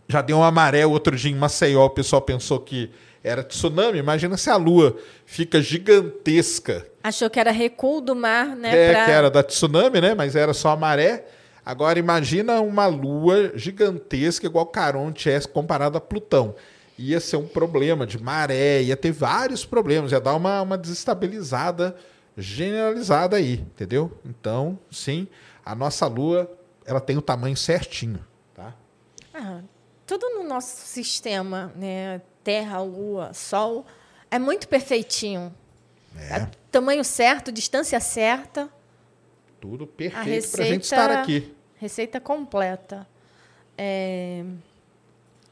Já 0.07 0.23
deu 0.23 0.37
uma 0.37 0.51
maré 0.51 0.87
outro 0.87 1.15
dia 1.15 1.31
em 1.31 1.35
Maceió, 1.35 1.85
o 1.85 1.89
pessoal 1.91 2.21
pensou 2.21 2.59
que 2.59 2.91
era 3.23 3.43
tsunami. 3.43 3.97
Imagina 3.99 4.35
se 4.37 4.49
a 4.49 4.55
Lua 4.55 4.97
fica 5.25 5.61
gigantesca. 5.61 6.85
Achou 7.01 7.29
que 7.29 7.39
era 7.39 7.51
recuo 7.51 8.01
do 8.01 8.15
mar, 8.15 8.55
né? 8.55 8.75
É, 8.75 8.91
pra... 8.91 9.05
que 9.05 9.11
era 9.11 9.31
da 9.31 9.43
tsunami, 9.43 10.01
né? 10.01 10.13
Mas 10.13 10.35
era 10.35 10.53
só 10.53 10.69
a 10.69 10.75
maré. 10.75 11.25
Agora 11.65 11.97
imagina 11.97 12.59
uma 12.59 12.87
Lua 12.87 13.53
gigantesca, 13.55 14.45
igual 14.45 14.65
Caronte 14.65 15.29
é 15.29 15.39
comparada 15.41 15.97
a 15.97 16.01
Plutão 16.01 16.55
ia 16.97 17.19
ser 17.19 17.37
um 17.37 17.47
problema 17.47 18.05
de 18.05 18.21
maré, 18.21 18.81
ia 18.81 18.95
ter 18.95 19.11
vários 19.11 19.65
problemas, 19.65 20.11
ia 20.11 20.19
dar 20.19 20.35
uma, 20.35 20.61
uma 20.61 20.77
desestabilizada 20.77 21.95
generalizada 22.37 23.37
aí, 23.37 23.53
entendeu? 23.53 24.11
Então, 24.25 24.77
sim, 24.91 25.27
a 25.65 25.75
nossa 25.75 26.07
Lua 26.07 26.49
ela 26.85 26.99
tem 26.99 27.17
o 27.17 27.21
tamanho 27.21 27.55
certinho, 27.55 28.25
tá? 28.53 28.75
Ah, 29.33 29.61
tudo 30.05 30.29
no 30.29 30.43
nosso 30.43 30.85
sistema, 30.87 31.71
né? 31.75 32.21
Terra, 32.43 32.81
Lua, 32.81 33.33
Sol, 33.33 33.85
é 34.29 34.37
muito 34.37 34.67
perfeitinho. 34.67 35.53
É. 36.17 36.37
é 36.37 36.51
tamanho 36.71 37.03
certo, 37.03 37.51
distância 37.51 37.99
certa. 37.99 38.69
Tudo 39.61 39.87
perfeito 39.87 40.51
para 40.51 40.63
a 40.63 40.67
gente 40.67 40.83
estar 40.83 41.11
aqui. 41.11 41.55
Receita 41.77 42.19
completa. 42.19 43.07
É... 43.77 44.43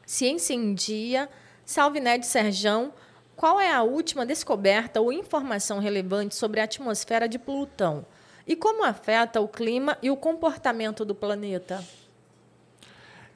Ciência 0.06 0.54
em 0.54 0.74
Dia, 0.74 1.30
Salve 1.66 2.00
Ned 2.00 2.26
Serjão. 2.26 2.94
Qual 3.36 3.60
é 3.60 3.72
a 3.72 3.82
última 3.82 4.26
descoberta 4.26 5.00
ou 5.00 5.14
informação 5.14 5.80
relevante 5.80 6.36
sobre 6.36 6.60
a 6.60 6.66
atmosfera 6.66 7.28
de 7.28 7.40
Plutão? 7.40 8.06
E 8.46 8.56
como 8.56 8.84
afeta 8.84 9.40
o 9.40 9.48
clima 9.48 9.98
e 10.02 10.12
o 10.12 10.18
comportamento 10.18 11.06
do 11.06 11.16
planeta? 11.16 11.84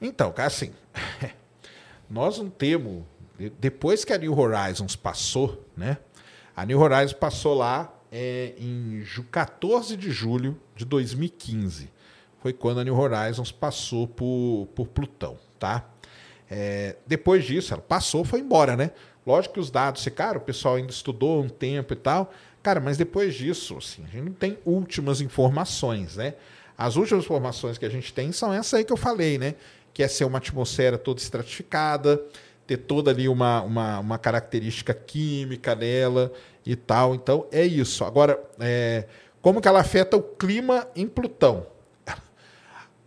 Então, 0.01 0.33
assim, 0.37 0.73
nós 2.09 2.37
não 2.37 2.49
temos. 2.49 3.03
Depois 3.59 4.05
que 4.05 4.13
a 4.13 4.17
New 4.17 4.37
Horizons 4.37 4.95
passou, 4.95 5.65
né? 5.75 5.97
A 6.55 6.65
New 6.65 6.79
Horizons 6.79 7.13
passou 7.13 7.53
lá 7.53 7.93
é, 8.11 8.53
em 8.57 9.03
14 9.29 9.97
de 9.97 10.09
julho 10.09 10.57
de 10.75 10.85
2015. 10.85 11.91
Foi 12.39 12.53
quando 12.53 12.79
a 12.79 12.83
New 12.83 12.97
Horizons 12.97 13.51
passou 13.51 14.07
por, 14.07 14.69
por 14.73 14.87
Plutão, 14.87 15.37
tá? 15.59 15.89
É, 16.49 16.95
depois 17.05 17.43
disso, 17.43 17.73
ela 17.73 17.81
passou, 17.81 18.23
foi 18.23 18.39
embora, 18.39 18.77
né? 18.77 18.91
Lógico 19.25 19.55
que 19.55 19.59
os 19.59 19.71
dados 19.71 20.03
ficaram, 20.03 20.39
o 20.39 20.43
pessoal 20.43 20.75
ainda 20.75 20.91
estudou 20.91 21.43
um 21.43 21.49
tempo 21.49 21.93
e 21.93 21.95
tal. 21.95 22.31
Cara, 22.61 22.79
mas 22.79 22.97
depois 22.97 23.33
disso, 23.33 23.77
assim, 23.77 24.03
a 24.03 24.07
gente 24.07 24.23
não 24.23 24.33
tem 24.33 24.57
últimas 24.65 25.19
informações, 25.19 26.15
né? 26.15 26.35
As 26.77 26.95
últimas 26.95 27.25
informações 27.25 27.77
que 27.77 27.85
a 27.85 27.89
gente 27.89 28.13
tem 28.13 28.31
são 28.31 28.53
essas 28.53 28.75
aí 28.75 28.83
que 28.85 28.93
eu 28.93 28.97
falei, 28.97 29.37
né? 29.37 29.55
Que 29.93 30.03
é 30.03 30.07
ser 30.07 30.25
uma 30.25 30.37
atmosfera 30.37 30.97
toda 30.97 31.19
estratificada, 31.19 32.21
ter 32.65 32.77
toda 32.77 33.11
ali 33.11 33.27
uma, 33.27 33.61
uma, 33.61 33.99
uma 33.99 34.17
característica 34.17 34.93
química 34.93 35.75
dela 35.75 36.31
e 36.65 36.75
tal. 36.75 37.13
Então, 37.13 37.45
é 37.51 37.65
isso. 37.65 38.03
Agora, 38.03 38.41
é, 38.59 39.05
como 39.41 39.61
que 39.61 39.67
ela 39.67 39.81
afeta 39.81 40.17
o 40.17 40.21
clima 40.21 40.87
em 40.95 41.07
Plutão? 41.07 41.67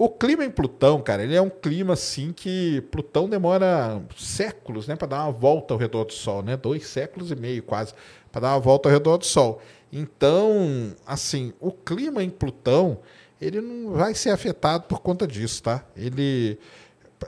O 0.01 0.09
clima 0.09 0.45
em 0.45 0.51
Plutão, 0.51 1.01
cara, 1.03 1.25
ele 1.25 1.35
é 1.35 1.43
um 1.43 1.51
clima 1.51 1.95
assim 1.95 2.33
que 2.33 2.81
Plutão 2.83 3.29
demora 3.29 4.01
séculos, 4.17 4.87
né, 4.87 4.95
para 4.95 5.09
dar 5.09 5.25
uma 5.25 5.33
volta 5.33 5.75
ao 5.75 5.79
redor 5.79 6.05
do 6.05 6.13
Sol, 6.13 6.41
né? 6.41 6.57
Dois 6.57 6.87
séculos 6.87 7.33
e 7.33 7.35
meio 7.35 7.65
quase 7.65 7.95
para 8.31 8.43
dar 8.43 8.55
uma 8.55 8.61
volta 8.61 8.89
ao 8.89 8.93
redor 8.93 9.17
do 9.19 9.27
Sol. 9.27 9.61
Então, 9.93 10.95
assim, 11.05 11.53
o 11.59 11.73
clima 11.73 12.23
em 12.23 12.31
Plutão 12.31 13.01
ele 13.41 13.61
não 13.61 13.93
vai 13.93 14.15
ser 14.15 14.31
afetado 14.31 14.85
por 14.85 15.01
conta 15.01 15.27
disso, 15.27 15.63
tá? 15.63 15.85
Ele 15.97 16.59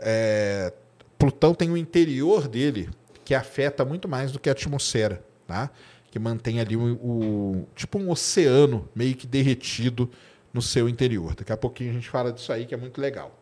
é, 0.01 0.73
Plutão 1.21 1.55
tem 1.55 1.71
o 1.71 1.77
interior 1.77 2.49
dele 2.49 2.89
que 3.27 3.35
afeta 3.35 3.85
muito 3.85 4.09
mais 4.09 4.33
do 4.33 4.39
que 4.39 4.49
a 4.49 4.53
atmosfera, 4.53 5.23
tá? 5.47 5.71
Que 6.11 6.19
mantém 6.19 6.61
ali 6.61 6.77
o, 6.77 6.95
o 6.95 7.69
tipo 7.77 7.99
um 7.99 8.11
oceano 8.11 8.89
meio 8.95 9.15
que 9.15 9.27
derretido 9.27 10.11
no 10.51 10.63
seu 10.63 10.89
interior. 10.89 11.35
Daqui 11.35 11.53
a 11.53 11.59
pouquinho 11.59 11.91
a 11.91 11.93
gente 11.93 12.09
fala 12.09 12.33
disso 12.33 12.51
aí, 12.51 12.65
que 12.65 12.73
é 12.73 12.77
muito 12.79 12.99
legal. 12.99 13.39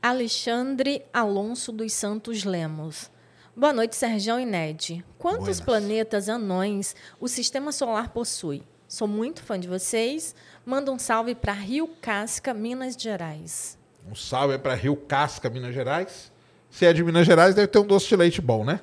Alexandre 0.00 1.02
Alonso 1.12 1.72
dos 1.72 1.92
Santos 1.92 2.44
Lemos. 2.44 3.10
Boa 3.56 3.72
noite, 3.72 3.96
Sergião 3.96 4.38
e 4.38 4.46
Ned. 4.46 5.04
Quantos 5.18 5.58
Buenas. 5.58 5.60
planetas 5.60 6.28
anões 6.28 6.94
o 7.20 7.26
sistema 7.26 7.72
solar 7.72 8.10
possui? 8.10 8.62
Sou 8.94 9.08
muito 9.08 9.42
fã 9.42 9.58
de 9.58 9.66
vocês. 9.66 10.36
Manda 10.64 10.92
um 10.92 11.00
salve 11.00 11.34
para 11.34 11.52
Rio 11.52 11.88
Casca, 12.00 12.54
Minas 12.54 12.94
Gerais. 12.96 13.76
Um 14.08 14.14
salve 14.14 14.56
para 14.56 14.72
Rio 14.76 14.94
Casca, 14.94 15.50
Minas 15.50 15.74
Gerais. 15.74 16.30
Se 16.70 16.86
é 16.86 16.92
de 16.92 17.02
Minas 17.02 17.26
Gerais, 17.26 17.56
deve 17.56 17.66
ter 17.66 17.80
um 17.80 17.86
doce 17.88 18.06
de 18.06 18.14
leite 18.14 18.40
bom, 18.40 18.64
né? 18.64 18.78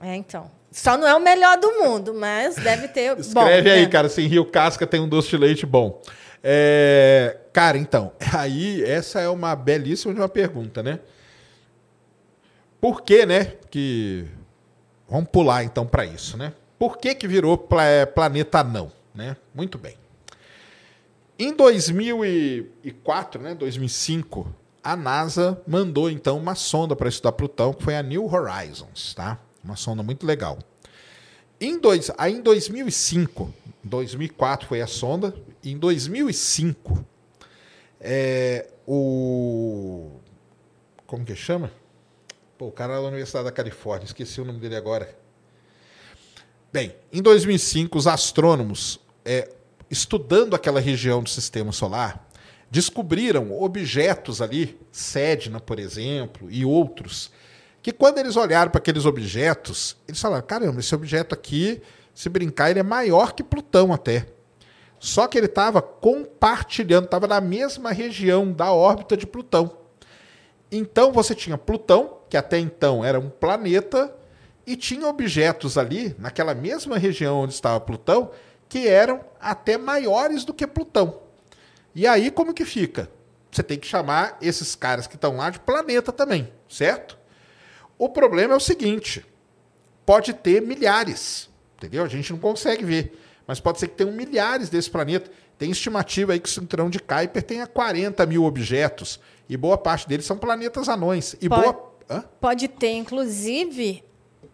É, 0.00 0.16
então. 0.16 0.50
Só 0.70 0.96
não 0.96 1.06
é 1.06 1.14
o 1.14 1.20
melhor 1.20 1.58
do 1.58 1.70
mundo, 1.70 2.14
mas 2.14 2.56
deve 2.56 2.88
ter. 2.88 3.12
Escreve 3.20 3.68
bom, 3.68 3.74
aí, 3.74 3.82
né? 3.82 3.86
cara, 3.88 4.08
se 4.08 4.22
em 4.22 4.26
Rio 4.26 4.46
Casca 4.46 4.86
tem 4.86 5.00
um 5.02 5.08
doce 5.08 5.28
de 5.28 5.36
leite 5.36 5.66
bom. 5.66 6.00
É, 6.42 7.36
cara, 7.52 7.76
então, 7.76 8.10
aí 8.32 8.82
essa 8.84 9.20
é 9.20 9.28
uma 9.28 9.54
belíssima 9.54 10.14
uma 10.14 10.30
pergunta, 10.30 10.82
né? 10.82 10.98
Por 12.80 13.02
que, 13.02 13.26
né? 13.26 13.52
Que 13.70 14.24
vamos 15.06 15.28
pular 15.28 15.62
então 15.62 15.86
para 15.86 16.06
isso, 16.06 16.38
né? 16.38 16.54
Por 16.78 16.96
que 16.96 17.14
que 17.14 17.28
virou 17.28 17.68
planeta 18.14 18.64
não, 18.64 18.90
né? 19.14 19.36
Muito 19.54 19.78
bem. 19.78 19.96
Em 21.38 21.54
2004, 21.54 23.40
né, 23.40 23.54
2005, 23.54 24.54
a 24.82 24.96
NASA 24.96 25.60
mandou 25.66 26.10
então 26.10 26.36
uma 26.38 26.54
sonda 26.54 26.94
para 26.94 27.08
estudar 27.08 27.32
Plutão, 27.32 27.72
que 27.72 27.82
foi 27.82 27.96
a 27.96 28.02
New 28.02 28.26
Horizons, 28.26 29.14
tá? 29.14 29.38
Uma 29.62 29.76
sonda 29.76 30.02
muito 30.02 30.26
legal. 30.26 30.58
Em 31.60 31.78
dois, 31.78 32.10
aí 32.18 32.34
em 32.34 32.42
2005, 32.42 33.52
2004 33.84 34.66
foi 34.66 34.80
a 34.80 34.86
sonda. 34.86 35.34
Em 35.64 35.78
2005, 35.78 37.04
é, 38.00 38.68
o. 38.86 40.10
Como 41.06 41.24
que 41.24 41.36
chama? 41.36 41.70
Pô, 42.58 42.66
o 42.66 42.72
cara 42.72 42.94
da 42.94 43.02
Universidade 43.02 43.44
da 43.44 43.52
Califórnia, 43.52 44.04
esqueci 44.04 44.40
o 44.40 44.44
nome 44.44 44.58
dele 44.58 44.76
agora. 44.76 45.16
Bem, 46.72 46.94
em 47.12 47.20
2005, 47.20 47.96
os 47.98 48.06
astrônomos, 48.06 48.98
é, 49.24 49.50
estudando 49.90 50.54
aquela 50.54 50.80
região 50.80 51.22
do 51.22 51.28
sistema 51.28 51.72
solar, 51.72 52.28
descobriram 52.70 53.52
objetos 53.62 54.40
ali, 54.40 54.80
Sedna, 54.90 55.60
por 55.60 55.78
exemplo, 55.78 56.50
e 56.50 56.64
outros, 56.64 57.30
que 57.82 57.92
quando 57.92 58.18
eles 58.18 58.36
olharam 58.36 58.70
para 58.70 58.78
aqueles 58.78 59.04
objetos, 59.04 59.96
eles 60.06 60.20
falaram: 60.20 60.46
caramba, 60.46 60.80
esse 60.80 60.94
objeto 60.94 61.34
aqui, 61.34 61.82
se 62.14 62.28
brincar, 62.28 62.70
ele 62.70 62.80
é 62.80 62.84
maior 62.84 63.32
que 63.32 63.42
Plutão 63.42 63.92
até. 63.92 64.26
Só 64.98 65.26
que 65.26 65.36
ele 65.36 65.46
estava 65.46 65.82
compartilhando, 65.82 67.06
estava 67.06 67.26
na 67.26 67.40
mesma 67.40 67.90
região 67.90 68.52
da 68.52 68.72
órbita 68.72 69.16
de 69.16 69.26
Plutão. 69.26 69.78
Então 70.70 71.12
você 71.12 71.34
tinha 71.34 71.58
Plutão, 71.58 72.18
que 72.30 72.36
até 72.36 72.58
então 72.58 73.04
era 73.04 73.18
um 73.18 73.28
planeta, 73.28 74.14
e 74.64 74.76
tinha 74.76 75.08
objetos 75.08 75.76
ali, 75.76 76.14
naquela 76.18 76.54
mesma 76.54 76.96
região 76.96 77.40
onde 77.40 77.52
estava 77.52 77.80
Plutão, 77.80 78.30
que 78.72 78.88
eram 78.88 79.20
até 79.38 79.76
maiores 79.76 80.46
do 80.46 80.54
que 80.54 80.66
Plutão. 80.66 81.20
E 81.94 82.06
aí, 82.06 82.30
como 82.30 82.54
que 82.54 82.64
fica? 82.64 83.10
Você 83.50 83.62
tem 83.62 83.78
que 83.78 83.86
chamar 83.86 84.38
esses 84.40 84.74
caras 84.74 85.06
que 85.06 85.14
estão 85.14 85.36
lá 85.36 85.50
de 85.50 85.60
planeta 85.60 86.10
também, 86.10 86.50
certo? 86.66 87.18
O 87.98 88.08
problema 88.08 88.54
é 88.54 88.56
o 88.56 88.60
seguinte: 88.60 89.26
pode 90.06 90.32
ter 90.32 90.62
milhares, 90.62 91.50
entendeu? 91.76 92.02
A 92.02 92.08
gente 92.08 92.32
não 92.32 92.38
consegue 92.38 92.82
ver, 92.82 93.20
mas 93.46 93.60
pode 93.60 93.78
ser 93.78 93.88
que 93.88 93.94
tenham 93.94 94.12
milhares 94.14 94.70
desses 94.70 94.88
planetas. 94.88 95.30
Tem 95.58 95.70
estimativa 95.70 96.32
aí 96.32 96.40
que 96.40 96.48
o 96.48 96.52
cinturão 96.52 96.88
de 96.88 96.98
Kuiper 96.98 97.42
tenha 97.42 97.66
40 97.66 98.24
mil 98.24 98.44
objetos, 98.44 99.20
e 99.50 99.54
boa 99.54 99.76
parte 99.76 100.08
deles 100.08 100.24
são 100.24 100.38
planetas 100.38 100.88
anões. 100.88 101.36
E 101.42 101.46
pode, 101.46 101.60
boa... 101.60 101.92
Hã? 102.08 102.24
pode 102.40 102.68
ter, 102.68 102.92
inclusive, 102.92 104.02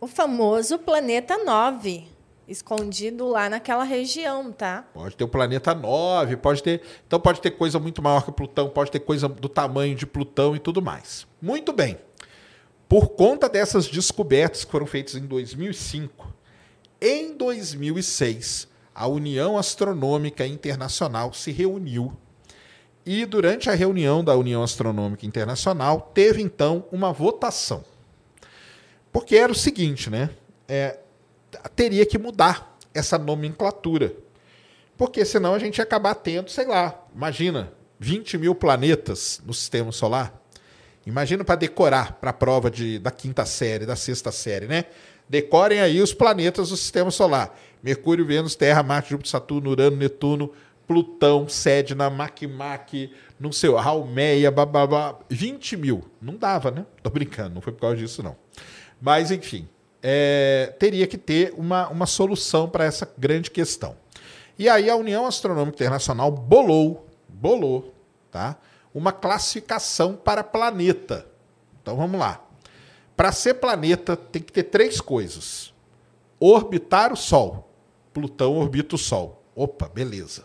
o 0.01 0.09
famoso 0.09 0.77
planeta 0.77 1.39
9 1.39 2.18
escondido 2.49 3.29
lá 3.29 3.49
naquela 3.49 3.85
região, 3.85 4.51
tá? 4.51 4.85
Pode 4.95 5.17
ter 5.17 5.25
o 5.25 5.29
planeta 5.29 5.75
9, 5.75 6.37
pode 6.39 6.63
ter. 6.63 6.81
Então 7.07 7.21
pode 7.21 7.41
ter 7.41 7.51
coisa 7.53 7.79
muito 7.79 8.03
maior 8.03 8.25
que 8.25 8.33
Plutão, 8.33 8.69
pode 8.69 8.91
ter 8.91 9.01
coisa 9.01 9.29
do 9.29 9.49
tamanho 9.49 9.95
de 9.95 10.07
Plutão 10.07 10.57
e 10.57 10.59
tudo 10.59 10.81
mais. 10.81 11.27
Muito 11.41 11.73
bem. 11.73 11.99
Por 12.89 13.11
conta 13.11 13.49
dessas 13.49 13.87
descobertas 13.87 14.65
que 14.65 14.73
foram 14.73 14.87
feitas 14.87 15.15
em 15.15 15.27
2005, 15.27 16.35
em 17.01 17.37
2006, 17.37 18.67
a 18.95 19.07
União 19.07 19.59
Astronômica 19.59 20.47
Internacional 20.47 21.33
se 21.33 21.53
reuniu 21.53 22.17
e 23.05 23.25
durante 23.25 23.71
a 23.71 23.75
reunião 23.75 24.23
da 24.25 24.37
União 24.37 24.63
Astronômica 24.63 25.25
Internacional 25.25 26.11
teve 26.13 26.43
então 26.43 26.85
uma 26.91 27.13
votação. 27.13 27.85
Porque 29.11 29.37
era 29.37 29.51
o 29.51 29.55
seguinte, 29.55 30.11
né? 30.11 30.31
É, 30.69 30.99
teria 31.75 32.05
que 32.05 32.19
mudar 32.19 32.79
essa 32.93 33.19
nomenclatura. 33.19 34.15
Porque 34.97 35.25
senão 35.25 35.55
a 35.55 35.59
gente 35.59 35.79
ia 35.79 35.85
acabar 35.85 36.15
tendo, 36.15 36.51
sei 36.51 36.67
lá, 36.67 37.07
imagina, 37.15 37.73
20 38.01 38.39
mil 38.39 38.55
planetas 38.55 39.41
no 39.45 39.55
sistema 39.55 39.93
solar. 39.93 40.35
Imagina 41.07 41.45
para 41.45 41.55
decorar 41.55 42.15
para 42.15 42.31
a 42.31 42.35
prova 42.35 42.71
de, 42.71 42.99
da 42.99 43.11
quinta 43.11 43.47
série, 43.47 43.87
da 43.87 43.97
sexta 43.97 44.31
série, 44.31 44.67
né? 44.67 44.85
Decorem 45.29 45.81
aí 45.81 46.03
os 46.03 46.13
planetas 46.13 46.71
do 46.71 46.77
sistema 46.77 47.11
solar: 47.11 47.59
Mercúrio, 47.83 48.27
Vênus, 48.27 48.55
Terra, 48.55 48.83
Marte, 48.83 49.11
Júpiter, 49.11 49.31
Saturno, 49.31 49.71
Urano, 49.71 49.97
Netuno, 49.97 50.53
Plutão, 50.87 51.49
Sedna, 51.49 52.11
Makmak, 52.11 53.13
não 53.39 53.53
sei, 53.53 53.71
Haumea, 53.71 54.51
babá, 54.51 55.19
20 55.31 55.77
mil. 55.77 56.05
Não 56.21 56.37
dava, 56.37 56.71
né? 56.71 56.85
Tô 57.03 57.11
brincando, 57.11 57.55
não 57.55 57.61
foi 57.61 57.73
por 57.73 57.81
causa 57.81 57.97
disso, 57.97 58.23
não. 58.23 58.37
Mas, 59.01 59.31
enfim, 59.31 59.69
é, 60.03 60.75
teria 60.79 61.07
que 61.07 61.19
ter 61.19 61.53
uma, 61.57 61.89
uma 61.89 62.07
solução 62.07 62.69
para 62.69 62.85
essa 62.85 63.11
grande 63.17 63.51
questão. 63.51 63.97
E 64.59 64.69
aí 64.69 64.91
a 64.91 64.97
União 64.97 65.27
Astronômica 65.27 65.77
Internacional 65.77 66.31
bolou, 66.31 67.07
bolou, 67.29 67.95
tá? 68.31 68.57
Uma 68.93 69.13
classificação 69.13 70.17
para 70.17 70.43
planeta. 70.43 71.27
Então 71.81 71.97
vamos 71.97 72.19
lá. 72.19 72.45
Para 73.17 73.33
ser 73.33 73.55
planeta 73.55 74.17
tem 74.17 74.43
que 74.43 74.53
ter 74.53 74.65
três 74.65 75.01
coisas: 75.01 75.73
orbitar 76.41 77.13
o 77.13 77.17
Sol. 77.17 77.69
Plutão 78.13 78.57
orbita 78.57 78.97
o 78.97 78.99
Sol. 78.99 79.43
Opa, 79.55 79.89
beleza. 79.89 80.45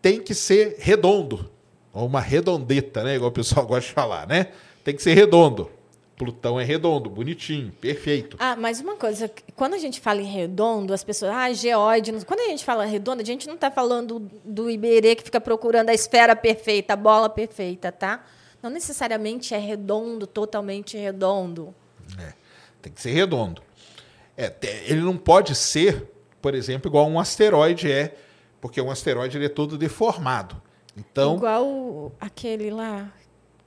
Tem 0.00 0.20
que 0.20 0.34
ser 0.34 0.76
redondo, 0.78 1.50
ou 1.92 2.06
uma 2.06 2.20
redondeta, 2.20 3.02
né? 3.02 3.16
Igual 3.16 3.30
o 3.30 3.34
pessoal 3.34 3.64
gosta 3.66 3.88
de 3.88 3.94
falar, 3.94 4.26
né? 4.26 4.52
Tem 4.84 4.94
que 4.94 5.02
ser 5.02 5.14
redondo. 5.14 5.70
Plutão 6.18 6.58
é 6.58 6.64
redondo, 6.64 7.08
bonitinho, 7.08 7.70
perfeito. 7.80 8.36
Ah, 8.40 8.56
mas 8.56 8.80
uma 8.80 8.96
coisa, 8.96 9.30
quando 9.54 9.74
a 9.74 9.78
gente 9.78 10.00
fala 10.00 10.20
em 10.20 10.24
redondo, 10.24 10.92
as 10.92 11.04
pessoas, 11.04 11.30
ah, 11.32 11.52
geóide. 11.52 12.12
Quando 12.24 12.40
a 12.40 12.46
gente 12.46 12.64
fala 12.64 12.84
redondo, 12.84 13.22
a 13.22 13.24
gente 13.24 13.46
não 13.46 13.54
está 13.54 13.70
falando 13.70 14.28
do 14.44 14.68
Iberê 14.68 15.14
que 15.14 15.22
fica 15.22 15.40
procurando 15.40 15.90
a 15.90 15.94
esfera 15.94 16.34
perfeita, 16.34 16.94
a 16.94 16.96
bola 16.96 17.30
perfeita, 17.30 17.92
tá? 17.92 18.24
Não 18.60 18.68
necessariamente 18.68 19.54
é 19.54 19.58
redondo, 19.58 20.26
totalmente 20.26 20.96
redondo. 20.96 21.72
É, 22.18 22.32
tem 22.82 22.92
que 22.92 23.00
ser 23.00 23.12
redondo. 23.12 23.62
É, 24.36 24.52
ele 24.86 25.00
não 25.00 25.16
pode 25.16 25.54
ser, 25.54 26.10
por 26.42 26.52
exemplo, 26.52 26.90
igual 26.90 27.06
um 27.06 27.20
asteroide 27.20 27.90
é, 27.92 28.16
porque 28.60 28.80
um 28.80 28.90
asteroide 28.90 29.38
ele 29.38 29.46
é 29.46 29.48
todo 29.48 29.78
deformado. 29.78 30.60
Então, 30.96 31.36
igual 31.36 32.12
aquele 32.20 32.70
lá 32.70 33.08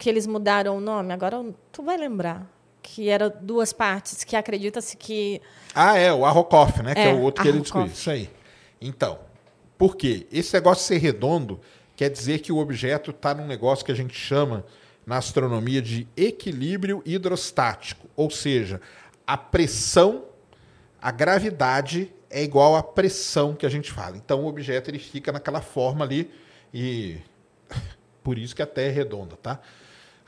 que 0.02 0.10
eles 0.10 0.26
mudaram 0.26 0.78
o 0.78 0.82
nome, 0.82 1.14
agora 1.14 1.46
tu 1.72 1.84
vai 1.84 1.96
lembrar. 1.96 2.50
Que 2.82 3.08
era 3.10 3.30
duas 3.30 3.72
partes, 3.72 4.24
que 4.24 4.36
acredita-se 4.36 4.98
que. 4.98 5.40
Ah, 5.76 5.96
é, 5.96 6.12
o 6.12 6.26
Arrokoff, 6.26 6.82
né? 6.82 6.92
É, 6.92 6.96
que 6.96 7.02
é 7.02 7.14
o 7.14 7.22
outro 7.22 7.44
que 7.44 7.48
ele 7.48 7.60
discutiu. 7.60 7.94
Isso 7.94 8.10
aí. 8.10 8.28
Então, 8.82 9.20
por 9.78 9.96
quê? 9.96 10.26
Esse 10.32 10.56
negócio 10.56 10.82
de 10.82 10.88
ser 10.88 10.98
redondo 10.98 11.60
quer 11.96 12.10
dizer 12.10 12.40
que 12.40 12.52
o 12.52 12.58
objeto 12.58 13.12
está 13.12 13.36
num 13.36 13.46
negócio 13.46 13.86
que 13.86 13.92
a 13.92 13.96
gente 13.96 14.16
chama 14.16 14.66
na 15.06 15.18
astronomia 15.18 15.80
de 15.80 16.08
equilíbrio 16.18 17.04
hidrostático. 17.06 18.10
Ou 18.16 18.32
seja, 18.32 18.82
a 19.28 19.38
pressão, 19.38 20.24
a 21.00 21.12
gravidade 21.12 22.12
é 22.28 22.42
igual 22.42 22.76
à 22.76 22.82
pressão 22.82 23.54
que 23.54 23.68
a 23.68 23.70
gente 23.70 23.92
fala. 23.92 24.18
Então 24.18 24.42
o 24.42 24.48
objeto 24.48 24.90
ele 24.90 24.98
fica 24.98 25.32
naquela 25.32 25.62
forma 25.62 26.04
ali 26.04 26.32
e 26.74 27.18
por 28.24 28.40
isso 28.40 28.56
que 28.56 28.64
a 28.64 28.68
Terra 28.68 28.88
é 28.88 28.92
redonda, 28.92 29.36
tá? 29.36 29.60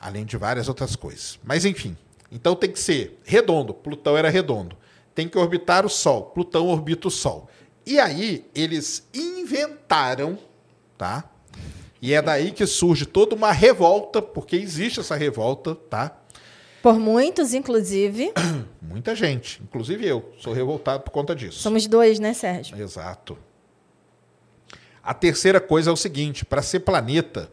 Além 0.03 0.25
de 0.25 0.35
várias 0.35 0.67
outras 0.67 0.97
coisas. 0.97 1.39
Mas 1.41 1.63
enfim, 1.63 1.95
então 2.29 2.55
tem 2.55 2.69
que 2.69 2.79
ser 2.79 3.19
redondo. 3.23 3.73
Plutão 3.73 4.17
era 4.17 4.29
redondo. 4.29 4.75
Tem 5.15 5.29
que 5.29 5.37
orbitar 5.37 5.85
o 5.85 5.89
Sol. 5.89 6.23
Plutão 6.23 6.67
orbita 6.67 7.07
o 7.07 7.11
Sol. 7.11 7.49
E 7.85 7.99
aí 7.99 8.45
eles 8.53 9.07
inventaram, 9.13 10.37
tá? 10.97 11.29
E 12.01 12.13
é 12.13 12.21
daí 12.21 12.51
que 12.51 12.65
surge 12.65 13.05
toda 13.05 13.33
uma 13.33 13.53
revolta, 13.53 14.21
porque 14.21 14.57
existe 14.57 14.99
essa 14.99 15.15
revolta, 15.15 15.73
tá? 15.73 16.17
Por 16.81 16.99
muitos, 16.99 17.53
inclusive. 17.53 18.33
Muita 18.81 19.15
gente, 19.15 19.61
inclusive 19.63 20.05
eu, 20.05 20.33
sou 20.37 20.51
revoltado 20.51 21.03
por 21.03 21.11
conta 21.11 21.33
disso. 21.33 21.59
Somos 21.59 21.87
dois, 21.87 22.19
né, 22.19 22.33
Sérgio? 22.33 22.77
Exato. 22.77 23.37
A 25.01 25.13
terceira 25.13 25.61
coisa 25.61 25.89
é 25.89 25.93
o 25.93 25.97
seguinte: 25.97 26.43
para 26.43 26.61
ser 26.61 26.81
planeta, 26.81 27.49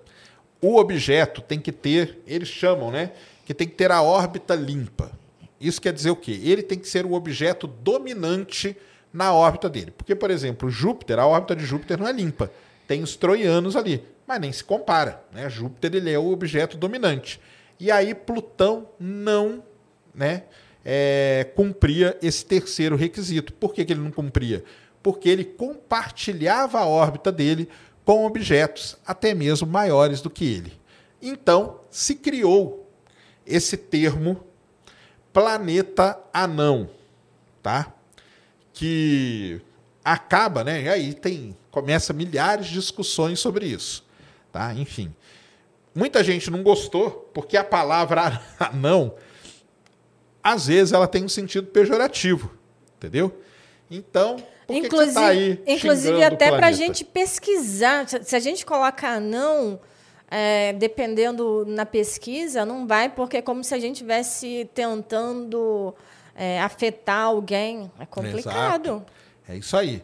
o 0.61 0.77
objeto 0.77 1.40
tem 1.40 1.59
que 1.59 1.73
ter, 1.73 2.20
eles 2.27 2.49
chamam, 2.49 2.90
né? 2.90 3.12
Que 3.44 3.55
tem 3.55 3.66
que 3.66 3.75
ter 3.75 3.90
a 3.90 4.03
órbita 4.03 4.55
limpa. 4.55 5.11
Isso 5.61 5.81
quer 5.81 5.92
dizer 5.92 6.11
o 6.11 6.16
quê? 6.16 6.40
Ele 6.42 6.62
tem 6.62 6.79
que 6.79 6.88
ser 6.88 7.05
o 7.05 7.12
objeto 7.12 7.66
dominante 7.66 8.77
na 9.12 9.33
órbita 9.33 9.68
dele. 9.68 9.90
Porque, 9.90 10.14
por 10.14 10.31
exemplo, 10.31 10.70
Júpiter, 10.70 11.18
a 11.18 11.27
órbita 11.27 11.57
de 11.57 11.64
Júpiter 11.64 11.99
não 11.99 12.09
é 12.09 12.12
limpa. 12.12 12.51
Tem 12.87 13.03
os 13.03 13.16
troianos 13.16 13.77
ali, 13.77 14.03
mas 14.27 14.40
nem 14.40 14.53
se 14.53 14.64
compara. 14.64 15.23
Né? 15.33 15.49
Júpiter 15.51 15.94
ele 15.94 16.11
é 16.11 16.18
o 16.18 16.31
objeto 16.31 16.77
dominante. 16.77 17.40
E 17.79 17.90
aí 17.90 18.14
Plutão 18.14 18.88
não 18.99 19.62
né, 20.14 20.44
é, 20.85 21.46
cumpria 21.55 22.16
esse 22.23 22.44
terceiro 22.44 22.96
requisito. 22.96 23.53
Por 23.53 23.73
que, 23.73 23.85
que 23.85 23.92
ele 23.92 24.01
não 24.01 24.11
cumpria? 24.11 24.64
Porque 25.03 25.29
ele 25.29 25.44
compartilhava 25.44 26.79
a 26.79 26.87
órbita 26.87 27.33
dele 27.33 27.68
com 28.11 28.27
objetos 28.27 28.96
até 29.07 29.33
mesmo 29.35 29.68
maiores 29.68 30.20
do 30.20 30.29
que 30.29 30.44
ele. 30.44 30.73
Então, 31.23 31.79
se 31.92 32.16
criou 32.16 32.90
esse 33.46 33.77
termo 33.77 34.44
planeta 35.33 36.18
anão, 36.33 36.90
tá? 37.62 37.94
Que 38.73 39.61
acaba, 40.05 40.64
né? 40.64 40.83
E 40.83 40.88
aí 40.88 41.14
tem 41.14 41.57
começa 41.70 42.12
milhares 42.12 42.66
de 42.66 42.73
discussões 42.73 43.38
sobre 43.38 43.66
isso, 43.66 44.05
tá? 44.51 44.75
Enfim, 44.75 45.14
muita 45.94 46.25
gente 46.25 46.51
não 46.51 46.64
gostou 46.64 47.31
porque 47.33 47.57
a 47.57 47.62
palavra 47.62 48.42
anão 48.59 49.14
às 50.42 50.66
vezes 50.66 50.92
ela 50.92 51.07
tem 51.07 51.25
um 51.25 51.29
sentido 51.29 51.68
pejorativo, 51.68 52.51
entendeu? 52.96 53.40
Então, 53.88 54.37
por 54.71 54.85
inclusive, 54.85 55.09
que, 55.09 55.15
tá 55.15 55.27
aí 55.27 55.63
inclusive 55.67 56.23
até 56.23 56.51
para 56.51 56.69
a 56.69 56.73
gente 56.73 57.05
pesquisar, 57.05 58.07
se 58.09 58.37
a 58.37 58.39
gente 58.39 58.65
coloca 58.65 59.19
não, 59.19 59.81
é, 60.31 60.73
dependendo 60.75 61.65
na 61.67 61.85
pesquisa, 61.85 62.65
não 62.65 62.87
vai, 62.87 63.09
porque 63.09 63.39
é 63.39 63.43
como 63.43 63.65
se 63.65 63.75
a 63.75 63.79
gente 63.79 63.97
estivesse 63.97 64.71
tentando 64.75 65.95
é, 66.35 66.61
afetar 66.61 67.25
alguém. 67.25 67.91
É 67.99 68.07
complicado. 68.07 68.87
Exato. 68.87 69.07
É 69.49 69.57
isso 69.57 69.77
aí. 69.77 70.03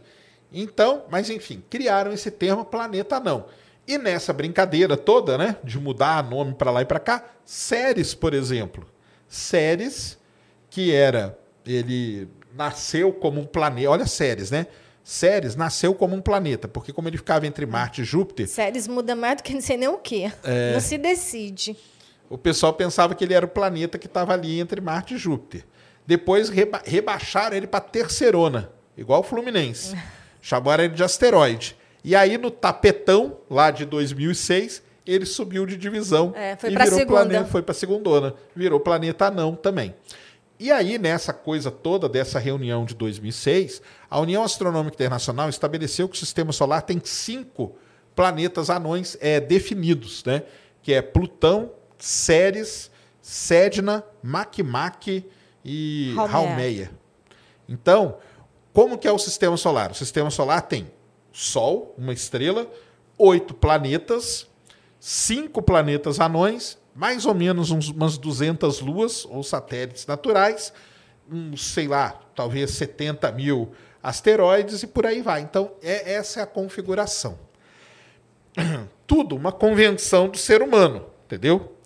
Então, 0.53 1.05
mas 1.11 1.31
enfim, 1.31 1.63
criaram 1.71 2.13
esse 2.13 2.31
termo 2.31 2.65
planeta 2.65 3.21
não. 3.21 3.47
E 3.87 3.97
nessa 3.97 4.33
brincadeira 4.33 4.97
toda, 4.97 5.39
né, 5.39 5.57
de 5.63 5.79
mudar 5.79 6.29
nome 6.29 6.55
para 6.55 6.73
lá 6.73 6.83
e 6.83 6.85
para 6.85 6.99
cá, 6.99 7.25
Ceres, 7.45 8.15
por 8.15 8.35
exemplo. 8.35 8.85
Ceres, 9.29 10.19
que 10.69 10.93
era 10.93 11.39
ele 11.65 12.29
nasceu 12.57 13.13
como 13.13 13.41
um 13.41 13.45
planeta. 13.45 13.91
Olha 13.91 14.07
Ceres, 14.07 14.51
né? 14.51 14.67
Ceres 15.05 15.55
nasceu 15.55 15.95
como 15.95 16.17
um 16.17 16.21
planeta, 16.21 16.67
porque 16.67 16.93
como 16.93 17.09
ele 17.09 17.17
ficava 17.17 17.47
entre 17.47 17.65
Marte 17.65 18.03
e 18.03 18.05
Júpiter. 18.05 18.49
Ceres 18.49 18.89
muda 18.89 19.15
mais 19.15 19.37
do 19.37 19.43
que 19.43 19.55
não 19.55 19.61
sei 19.61 19.77
nem 19.77 19.89
o 19.89 19.99
quê. 19.99 20.33
É... 20.43 20.73
Não 20.73 20.81
se 20.81 20.99
decide. 20.99 21.77
O 22.29 22.37
pessoal 22.37 22.73
pensava 22.73 23.15
que 23.15 23.23
ele 23.23 23.33
era 23.33 23.47
o 23.47 23.49
planeta 23.49 23.99
que 23.99 24.07
estava 24.07 24.33
ali 24.33 24.59
entre 24.59 24.81
Marte 24.81 25.15
e 25.15 25.19
Júpiter. 25.19 25.65
Depois 26.05 26.49
reba 26.49 26.83
rebaixaram 26.85 27.57
ele 27.57 27.67
para 27.67 27.81
Terceirona, 27.81 28.71
igual 28.97 29.21
o 29.21 29.23
Fluminense. 29.23 29.97
Chamaram 30.43 30.85
ele 30.85 30.95
de 30.95 31.05
asteroide. 31.05 31.77
E 32.03 32.15
aí 32.17 32.37
no 32.37 32.51
tapetão, 32.51 33.39
lá 33.49 33.71
de 33.71 33.85
2006, 33.85 34.83
ele 35.07 35.25
subiu 35.25 35.65
de 35.67 35.77
divisão 35.77 36.33
É, 36.37 36.57
foi 36.57 36.71
e 36.71 36.73
virou 36.73 36.99
segunda. 36.99 37.21
planeta, 37.21 37.45
foi 37.47 37.63
para 37.63 37.75
segundona, 37.75 38.35
virou 38.55 38.81
planeta 38.81 39.27
anão 39.27 39.55
também. 39.55 39.95
E 40.59 40.73
aí 40.73 40.99
nessa 40.99 41.33
coisa 41.33 41.71
toda 41.71 42.09
dessa 42.09 42.39
reunião 42.39 42.85
de 42.85 42.95
2006, 42.95 43.83
a 44.09 44.19
União 44.21 44.43
Astronômica 44.43 44.95
Internacional 44.95 45.49
estabeleceu 45.49 46.09
que 46.09 46.17
o 46.17 46.19
Sistema 46.19 46.53
Solar 46.53 46.83
tem 46.83 47.01
cinco 47.05 47.77
planetas 48.15 48.71
anões 48.71 49.19
é, 49.21 49.39
definidos, 49.39 50.25
né? 50.25 50.43
Que 50.83 50.95
é 50.95 51.03
Plutão, 51.03 51.73
Ceres, 51.99 52.91
Sedna, 53.21 54.05
Makemake 54.23 55.27
e. 55.65 56.15
Haumea. 56.17 56.91
Então, 57.69 58.17
como 58.73 58.97
que 58.97 59.09
é 59.09 59.13
o 59.13 59.19
sistema 59.19 59.57
solar? 59.57 59.91
O 59.91 59.95
sistema 59.95 60.31
solar 60.31 60.63
tem 60.63 60.91
Sol, 61.33 61.95
uma 61.99 62.15
estrela, 62.15 62.71
oito 63.19 63.53
planetas, 63.53 64.47
cinco 64.99 65.61
planetas 65.61 66.19
anões, 66.19 66.79
mais 66.97 67.27
ou 67.27 67.35
menos 67.35 67.71
uns- 67.71 67.91
umas 67.91 68.17
200 68.19 68.81
luas 68.81 69.25
ou 69.27 69.43
satélites 69.43 70.07
naturais, 70.07 70.73
uns, 71.31 71.73
sei 71.73 71.87
lá, 71.87 72.19
talvez 72.35 72.71
70 72.73 73.31
mil 73.33 73.73
asteroides 74.03 74.83
e 74.83 74.87
por 74.87 75.05
aí 75.07 75.21
vai. 75.21 75.41
Então, 75.43 75.73
é, 75.83 76.15
essa 76.15 76.41
é 76.41 76.43
a 76.43 76.47
configuração. 76.47 77.39
Tudo 79.07 79.37
uma 79.37 79.53
convenção 79.53 80.29
do 80.29 80.39
ser 80.39 80.63
humano, 80.63 81.07
entendeu? 81.27 81.77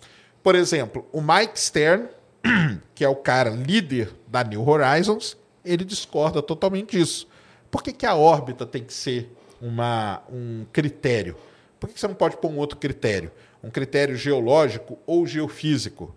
Por 0.41 0.55
exemplo, 0.55 1.05
o 1.11 1.21
Mike 1.21 1.59
Stern, 1.59 2.07
que 2.95 3.03
é 3.03 3.09
o 3.09 3.15
cara 3.15 3.49
líder 3.49 4.11
da 4.27 4.43
New 4.43 4.67
Horizons, 4.67 5.37
ele 5.63 5.83
discorda 5.83 6.41
totalmente 6.41 6.97
disso. 6.97 7.27
Por 7.69 7.83
que, 7.83 7.93
que 7.93 8.05
a 8.05 8.15
órbita 8.15 8.65
tem 8.65 8.83
que 8.83 8.93
ser 8.93 9.31
uma, 9.61 10.21
um 10.31 10.65
critério? 10.73 11.35
Por 11.79 11.87
que, 11.87 11.93
que 11.95 11.99
você 11.99 12.07
não 12.07 12.15
pode 12.15 12.37
pôr 12.37 12.49
um 12.49 12.57
outro 12.57 12.77
critério? 12.77 13.31
Um 13.63 13.69
critério 13.69 14.15
geológico 14.15 14.97
ou 15.05 15.25
geofísico? 15.25 16.15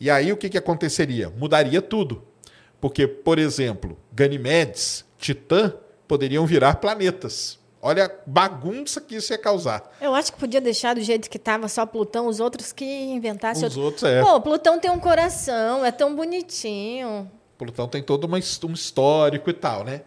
E 0.00 0.10
aí 0.10 0.32
o 0.32 0.36
que, 0.36 0.48
que 0.48 0.58
aconteceria? 0.58 1.28
Mudaria 1.30 1.82
tudo. 1.82 2.22
Porque, 2.80 3.06
por 3.06 3.38
exemplo, 3.38 3.98
Ganymedes, 4.12 5.04
Titã 5.18 5.74
poderiam 6.06 6.46
virar 6.46 6.76
planetas. 6.76 7.58
Olha 7.80 8.06
a 8.06 8.10
bagunça 8.26 9.00
que 9.00 9.16
isso 9.16 9.32
ia 9.32 9.38
causar. 9.38 9.96
Eu 10.00 10.14
acho 10.14 10.32
que 10.32 10.38
podia 10.38 10.60
deixar 10.60 10.94
do 10.94 11.00
jeito 11.00 11.30
que 11.30 11.36
estava 11.36 11.68
só 11.68 11.86
Plutão, 11.86 12.26
os 12.26 12.40
outros 12.40 12.72
que 12.72 12.84
inventassem. 12.84 13.68
Os 13.68 13.76
outros, 13.76 14.02
é. 14.02 14.20
Pô, 14.22 14.40
Plutão 14.40 14.80
tem 14.80 14.90
um 14.90 14.98
coração, 14.98 15.84
é 15.84 15.92
tão 15.92 16.14
bonitinho. 16.14 17.30
Plutão 17.56 17.86
tem 17.88 18.02
todo 18.02 18.24
uma, 18.24 18.38
um 18.38 18.72
histórico 18.72 19.50
e 19.50 19.52
tal, 19.52 19.84
né? 19.84 20.02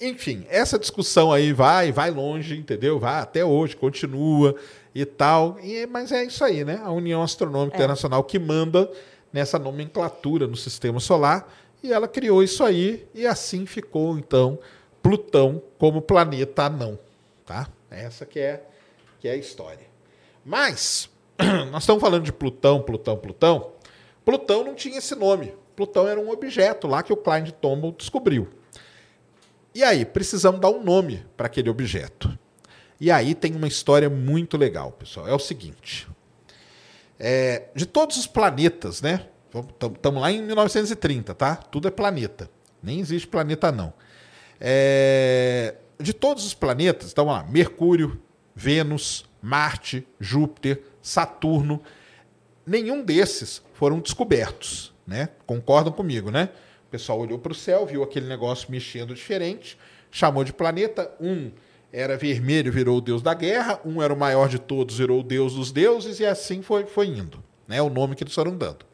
Enfim, 0.00 0.44
essa 0.48 0.78
discussão 0.78 1.32
aí 1.32 1.52
vai, 1.52 1.92
vai 1.92 2.10
longe, 2.10 2.56
entendeu? 2.56 2.98
Vai 2.98 3.20
até 3.20 3.44
hoje, 3.44 3.76
continua 3.76 4.54
e 4.94 5.04
tal. 5.04 5.58
E, 5.60 5.86
mas 5.86 6.12
é 6.12 6.24
isso 6.24 6.44
aí, 6.44 6.64
né? 6.64 6.80
A 6.82 6.90
União 6.90 7.22
Astronômica 7.22 7.76
Internacional 7.76 8.22
que 8.24 8.38
manda 8.38 8.90
nessa 9.32 9.58
nomenclatura 9.58 10.46
no 10.46 10.56
sistema 10.56 11.00
solar 11.00 11.52
e 11.82 11.92
ela 11.92 12.08
criou 12.08 12.42
isso 12.42 12.64
aí 12.64 13.06
e 13.14 13.26
assim 13.26 13.66
ficou, 13.66 14.18
então, 14.18 14.58
Plutão 15.02 15.62
como 15.78 16.00
planeta 16.00 16.62
anão, 16.62 16.98
tá? 17.44 17.68
Essa 17.90 18.24
que 18.24 18.38
é, 18.38 18.64
que 19.20 19.28
é 19.28 19.32
a 19.32 19.36
história. 19.36 19.86
Mas, 20.42 21.10
nós 21.70 21.82
estamos 21.82 22.00
falando 22.00 22.24
de 22.24 22.32
Plutão, 22.32 22.80
Plutão, 22.80 23.18
Plutão. 23.18 23.72
Plutão 24.24 24.64
não 24.64 24.74
tinha 24.74 24.96
esse 24.96 25.14
nome. 25.14 25.52
Plutão 25.76 26.08
era 26.08 26.18
um 26.18 26.30
objeto 26.30 26.86
lá 26.86 27.02
que 27.02 27.12
o 27.12 27.16
Klein 27.16 27.44
de 27.44 27.52
Tombaugh 27.52 27.92
descobriu. 27.92 28.48
E 29.74 29.82
aí, 29.82 30.04
precisamos 30.04 30.60
dar 30.60 30.70
um 30.70 30.82
nome 30.82 31.24
para 31.36 31.46
aquele 31.46 31.68
objeto. 31.68 32.38
E 33.00 33.10
aí 33.10 33.34
tem 33.34 33.54
uma 33.54 33.66
história 33.66 34.08
muito 34.08 34.56
legal, 34.56 34.92
pessoal. 34.92 35.26
É 35.26 35.34
o 35.34 35.38
seguinte: 35.38 36.08
É, 37.18 37.64
de 37.74 37.84
todos 37.84 38.16
os 38.16 38.26
planetas, 38.26 39.02
né? 39.02 39.26
Estamos 39.94 40.20
lá 40.20 40.32
em 40.32 40.42
1930, 40.42 41.34
tá? 41.34 41.56
Tudo 41.56 41.88
é 41.88 41.90
planeta. 41.90 42.48
Nem 42.82 43.00
existe 43.00 43.26
planeta, 43.26 43.70
não. 43.70 43.92
É, 44.60 45.76
de 45.98 46.12
todos 46.12 46.44
os 46.44 46.54
planetas, 46.54 47.12
então 47.12 47.26
lá, 47.26 47.44
Mercúrio, 47.44 48.20
Vênus, 48.54 49.24
Marte, 49.40 50.06
Júpiter, 50.20 50.82
Saturno, 51.02 51.82
nenhum 52.66 53.02
desses 53.02 53.62
foram 53.74 54.00
descobertos, 54.00 54.92
né? 55.06 55.28
Concordam 55.46 55.92
comigo, 55.92 56.30
né? 56.30 56.50
Pessoal 56.94 57.18
olhou 57.18 57.40
para 57.40 57.50
o 57.50 57.54
céu, 57.56 57.84
viu 57.84 58.04
aquele 58.04 58.28
negócio 58.28 58.70
mexendo 58.70 59.16
diferente, 59.16 59.76
chamou 60.12 60.44
de 60.44 60.52
planeta. 60.52 61.10
Um 61.20 61.50
era 61.92 62.16
vermelho, 62.16 62.70
virou 62.70 62.98
o 62.98 63.00
deus 63.00 63.20
da 63.20 63.34
guerra. 63.34 63.80
Um 63.84 64.00
era 64.00 64.14
o 64.14 64.16
maior 64.16 64.48
de 64.48 64.60
todos, 64.60 64.98
virou 64.98 65.18
o 65.18 65.22
deus 65.24 65.54
dos 65.54 65.72
deuses 65.72 66.20
e 66.20 66.24
assim 66.24 66.62
foi, 66.62 66.86
foi 66.86 67.08
indo, 67.08 67.42
né? 67.66 67.82
O 67.82 67.90
nome 67.90 68.14
que 68.14 68.22
eles 68.22 68.32
foram 68.32 68.56
dando. 68.56 68.86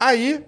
Aí, 0.00 0.44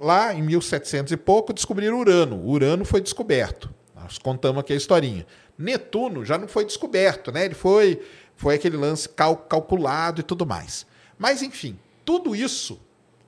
lá 0.00 0.34
em 0.34 0.42
1700 0.42 1.12
e 1.12 1.16
pouco, 1.16 1.52
descobriram 1.52 2.00
Urano. 2.00 2.44
Urano 2.44 2.84
foi 2.84 3.00
descoberto. 3.00 3.72
Nós 3.94 4.18
contamos 4.18 4.58
aqui 4.58 4.72
a 4.72 4.76
historinha. 4.76 5.24
Netuno 5.56 6.24
já 6.24 6.36
não 6.36 6.48
foi 6.48 6.64
descoberto, 6.64 7.30
né? 7.30 7.44
Ele 7.44 7.54
foi, 7.54 8.02
foi 8.34 8.56
aquele 8.56 8.76
lance 8.76 9.08
cal- 9.08 9.36
calculado 9.36 10.18
e 10.20 10.24
tudo 10.24 10.44
mais. 10.44 10.84
Mas, 11.16 11.42
enfim, 11.42 11.78
tudo 12.04 12.34
isso 12.34 12.80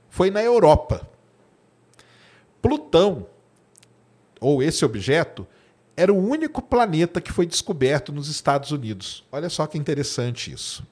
foi 0.09 0.29
na 0.29 0.43
Europa. 0.43 1.09
Plutão, 2.63 3.27
ou 4.41 4.63
esse 4.63 4.85
objeto, 4.85 5.47
era 5.97 6.13
o 6.13 6.17
único 6.17 6.63
planeta 6.63 7.21
que 7.21 7.33
foi 7.33 7.45
descoberto 7.45 8.13
nos 8.13 8.29
Estados 8.29 8.71
Unidos. 8.71 9.25
Olha 9.31 9.49
só 9.51 9.67
que 9.67 9.77
interessante 9.77 10.53
isso. 10.53 10.87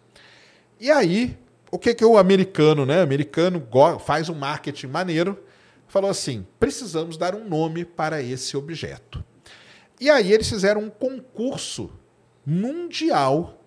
E 0.78 0.90
aí, 0.90 1.38
o 1.70 1.78
que 1.78 1.94
que 1.94 2.04
o 2.04 2.18
americano, 2.18 2.84
né? 2.84 3.00
O 3.00 3.02
americano 3.02 3.66
faz 4.00 4.28
um 4.28 4.34
marketing 4.34 4.88
maneiro, 4.88 5.42
falou 5.86 6.10
assim: 6.10 6.46
precisamos 6.60 7.16
dar 7.16 7.34
um 7.34 7.48
nome 7.48 7.84
para 7.84 8.22
esse 8.22 8.56
objeto. 8.56 9.24
E 10.00 10.10
aí 10.10 10.32
eles 10.32 10.48
fizeram 10.48 10.82
um 10.82 10.90
concurso 10.90 11.90
mundial 12.44 13.62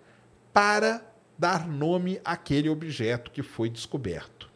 para 0.52 1.04
dar 1.38 1.68
nome 1.68 2.20
àquele 2.24 2.68
objeto 2.68 3.30
que 3.30 3.42
foi 3.42 3.68
descoberto. 3.68 4.50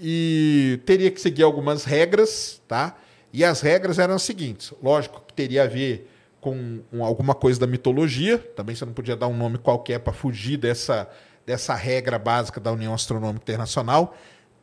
E 0.00 0.80
teria 0.86 1.10
que 1.10 1.20
seguir 1.20 1.42
algumas 1.42 1.84
regras, 1.84 2.62
tá? 2.68 2.96
E 3.32 3.44
as 3.44 3.60
regras 3.60 3.98
eram 3.98 4.14
as 4.14 4.22
seguintes: 4.22 4.72
lógico 4.82 5.22
que 5.26 5.34
teria 5.34 5.64
a 5.64 5.66
ver 5.66 6.08
com 6.40 6.80
um- 6.92 7.04
alguma 7.04 7.34
coisa 7.34 7.58
da 7.58 7.66
mitologia, 7.66 8.38
também 8.38 8.76
você 8.76 8.84
não 8.84 8.92
podia 8.92 9.16
dar 9.16 9.26
um 9.26 9.36
nome 9.36 9.58
qualquer 9.58 9.98
para 9.98 10.12
fugir 10.12 10.56
dessa, 10.56 11.08
dessa 11.44 11.74
regra 11.74 12.18
básica 12.18 12.60
da 12.60 12.72
União 12.72 12.94
Astronômica 12.94 13.42
Internacional. 13.42 14.16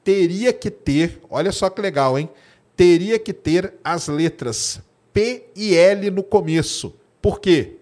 Teria 0.03 0.53
que 0.53 0.71
ter, 0.71 1.19
olha 1.29 1.51
só 1.51 1.69
que 1.69 1.81
legal, 1.81 2.17
hein? 2.17 2.29
Teria 2.77 3.19
que 3.19 3.33
ter 3.33 3.73
as 3.83 4.07
letras 4.07 4.81
P 5.13 5.45
e 5.55 5.75
L 5.75 6.09
no 6.11 6.23
começo. 6.23 6.93
Por 7.21 7.39
quê? 7.39 7.77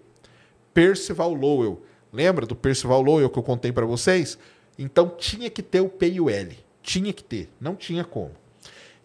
Percival 0.72 1.32
Lowell. 1.32 1.82
Lembra 2.12 2.46
do 2.46 2.56
Percival 2.56 3.02
Lowell 3.02 3.28
que 3.30 3.38
eu 3.38 3.42
contei 3.42 3.70
para 3.70 3.86
vocês? 3.86 4.38
Então 4.78 5.08
tinha 5.08 5.50
que 5.50 5.62
ter 5.62 5.80
o 5.80 5.88
P 5.88 6.08
e 6.12 6.20
o 6.20 6.30
L. 6.30 6.56
Tinha 6.84 7.14
que 7.14 7.24
ter, 7.24 7.50
não 7.58 7.74
tinha 7.74 8.04
como. 8.04 8.32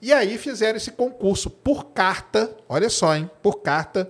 E 0.02 0.12
aí 0.12 0.38
fizeram 0.38 0.76
esse 0.76 0.92
concurso 0.92 1.50
por 1.50 1.86
carta, 1.92 2.54
olha 2.68 2.90
só, 2.90 3.16
hein? 3.16 3.32
Por 3.42 3.62
carta. 3.62 4.10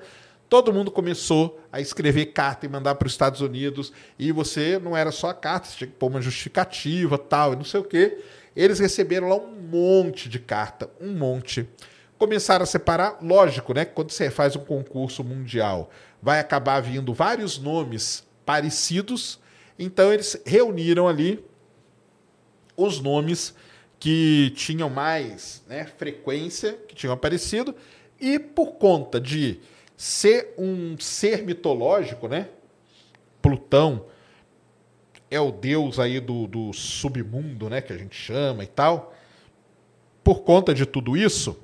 Todo 0.49 0.73
mundo 0.73 0.89
começou 0.89 1.61
a 1.71 1.79
escrever 1.79 2.27
carta 2.27 2.65
e 2.65 2.69
mandar 2.69 2.95
para 2.95 3.05
os 3.05 3.11
Estados 3.11 3.41
Unidos. 3.41 3.93
E 4.17 4.31
você 4.31 4.79
não 4.79 4.97
era 4.97 5.11
só 5.11 5.29
a 5.29 5.33
carta, 5.35 5.67
você 5.67 5.77
tinha 5.77 5.87
que 5.87 5.95
pôr 5.95 6.07
uma 6.07 6.19
justificativa, 6.19 7.15
tal, 7.15 7.53
e 7.53 7.57
não 7.57 7.63
sei 7.63 7.79
o 7.79 7.83
quê. 7.83 8.17
Eles 8.55 8.79
receberam 8.79 9.29
lá 9.29 9.35
um 9.35 9.51
monte 9.61 10.27
de 10.27 10.39
carta, 10.39 10.89
um 10.99 11.13
monte. 11.13 11.69
Começaram 12.17 12.63
a 12.63 12.65
separar, 12.65 13.19
lógico, 13.21 13.71
né? 13.71 13.85
Quando 13.85 14.09
você 14.09 14.31
faz 14.31 14.55
um 14.55 14.65
concurso 14.65 15.23
mundial, 15.23 15.91
vai 16.19 16.39
acabar 16.39 16.81
vindo 16.81 17.13
vários 17.13 17.59
nomes 17.59 18.27
parecidos. 18.43 19.39
Então 19.77 20.11
eles 20.11 20.41
reuniram 20.43 21.07
ali 21.07 21.45
os 22.75 22.99
nomes 22.99 23.53
que 23.99 24.51
tinham 24.55 24.89
mais 24.89 25.63
né, 25.67 25.85
frequência, 25.85 26.73
que 26.87 26.95
tinham 26.95 27.13
aparecido, 27.13 27.75
e 28.19 28.39
por 28.39 28.73
conta 28.73 29.19
de 29.19 29.59
ser 29.97 30.53
um 30.57 30.97
ser 30.97 31.43
mitológico, 31.43 32.27
né? 32.27 32.47
Plutão 33.41 34.05
é 35.29 35.39
o 35.39 35.51
deus 35.51 35.99
aí 35.99 36.19
do, 36.19 36.47
do 36.47 36.73
submundo, 36.73 37.69
né? 37.69 37.81
Que 37.81 37.93
a 37.93 37.97
gente 37.97 38.15
chama 38.15 38.63
e 38.63 38.67
tal. 38.67 39.13
Por 40.23 40.41
conta 40.41 40.73
de 40.73 40.85
tudo 40.85 41.17
isso, 41.17 41.61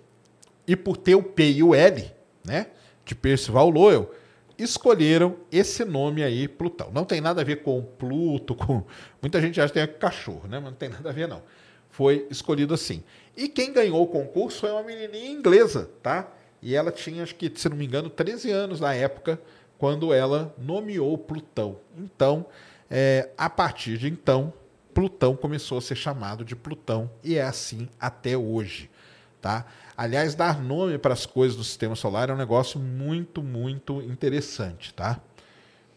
e 0.67 0.75
por 0.75 0.97
ter 0.97 1.15
o 1.15 1.23
P 1.23 1.51
e 1.51 1.63
o 1.63 1.73
L, 1.73 2.11
né? 2.43 2.67
De 3.05 3.15
Percival 3.15 3.69
Lowell, 3.69 4.11
escolheram 4.57 5.38
esse 5.51 5.86
nome 5.86 6.23
aí, 6.23 6.47
Plutão. 6.47 6.91
Não 6.91 7.05
tem 7.05 7.21
nada 7.21 7.41
a 7.41 7.43
ver 7.43 7.61
com 7.63 7.81
Pluto, 7.81 8.55
com. 8.55 8.83
Muita 9.21 9.39
gente 9.39 9.61
acha 9.61 9.71
que 9.71 9.79
tem 9.79 9.99
cachorro, 9.99 10.47
né? 10.47 10.59
Mas 10.59 10.71
não 10.71 10.77
tem 10.77 10.89
nada 10.89 11.09
a 11.09 11.13
ver, 11.13 11.27
não. 11.27 11.41
Foi 11.95 12.27
escolhido 12.29 12.73
assim. 12.73 13.01
E 13.37 13.47
quem 13.47 13.71
ganhou 13.71 14.03
o 14.03 14.07
concurso 14.07 14.59
foi 14.59 14.71
uma 14.71 14.83
menininha 14.83 15.31
inglesa, 15.31 15.89
tá? 16.03 16.29
E 16.61 16.75
ela 16.75 16.91
tinha, 16.91 17.23
acho 17.23 17.35
que, 17.35 17.49
se 17.55 17.69
não 17.69 17.77
me 17.77 17.85
engano, 17.85 18.09
13 18.09 18.51
anos 18.51 18.81
na 18.81 18.93
época, 18.93 19.39
quando 19.77 20.13
ela 20.13 20.53
nomeou 20.57 21.17
Plutão. 21.17 21.77
Então, 21.97 22.45
é, 22.91 23.29
a 23.37 23.49
partir 23.49 23.97
de 23.97 24.09
então, 24.09 24.51
Plutão 24.93 25.37
começou 25.37 25.77
a 25.77 25.81
ser 25.81 25.95
chamado 25.95 26.43
de 26.43 26.53
Plutão 26.53 27.09
e 27.23 27.35
é 27.35 27.43
assim 27.43 27.87
até 27.97 28.37
hoje, 28.37 28.89
tá? 29.41 29.65
Aliás, 29.95 30.35
dar 30.35 30.61
nome 30.61 30.97
para 30.97 31.13
as 31.13 31.25
coisas 31.25 31.55
do 31.55 31.63
sistema 31.63 31.95
solar 31.95 32.29
é 32.29 32.33
um 32.33 32.37
negócio 32.37 32.77
muito, 32.77 33.41
muito 33.41 34.01
interessante, 34.01 34.93
tá? 34.93 35.21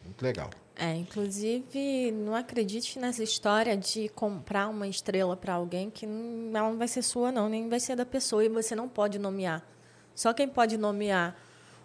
Muito 0.04 0.22
legal. 0.22 0.50
É, 0.80 0.94
inclusive, 0.94 2.12
não 2.12 2.36
acredite 2.36 3.00
nessa 3.00 3.20
história 3.20 3.76
de 3.76 4.08
comprar 4.10 4.68
uma 4.68 4.86
estrela 4.86 5.36
para 5.36 5.54
alguém 5.54 5.90
que 5.90 6.06
não, 6.06 6.56
ela 6.56 6.70
não 6.70 6.78
vai 6.78 6.86
ser 6.86 7.02
sua, 7.02 7.32
não, 7.32 7.48
nem 7.48 7.68
vai 7.68 7.80
ser 7.80 7.96
da 7.96 8.06
pessoa 8.06 8.44
e 8.44 8.48
você 8.48 8.76
não 8.76 8.88
pode 8.88 9.18
nomear. 9.18 9.66
Só 10.14 10.32
quem 10.32 10.48
pode 10.48 10.76
nomear 10.76 11.36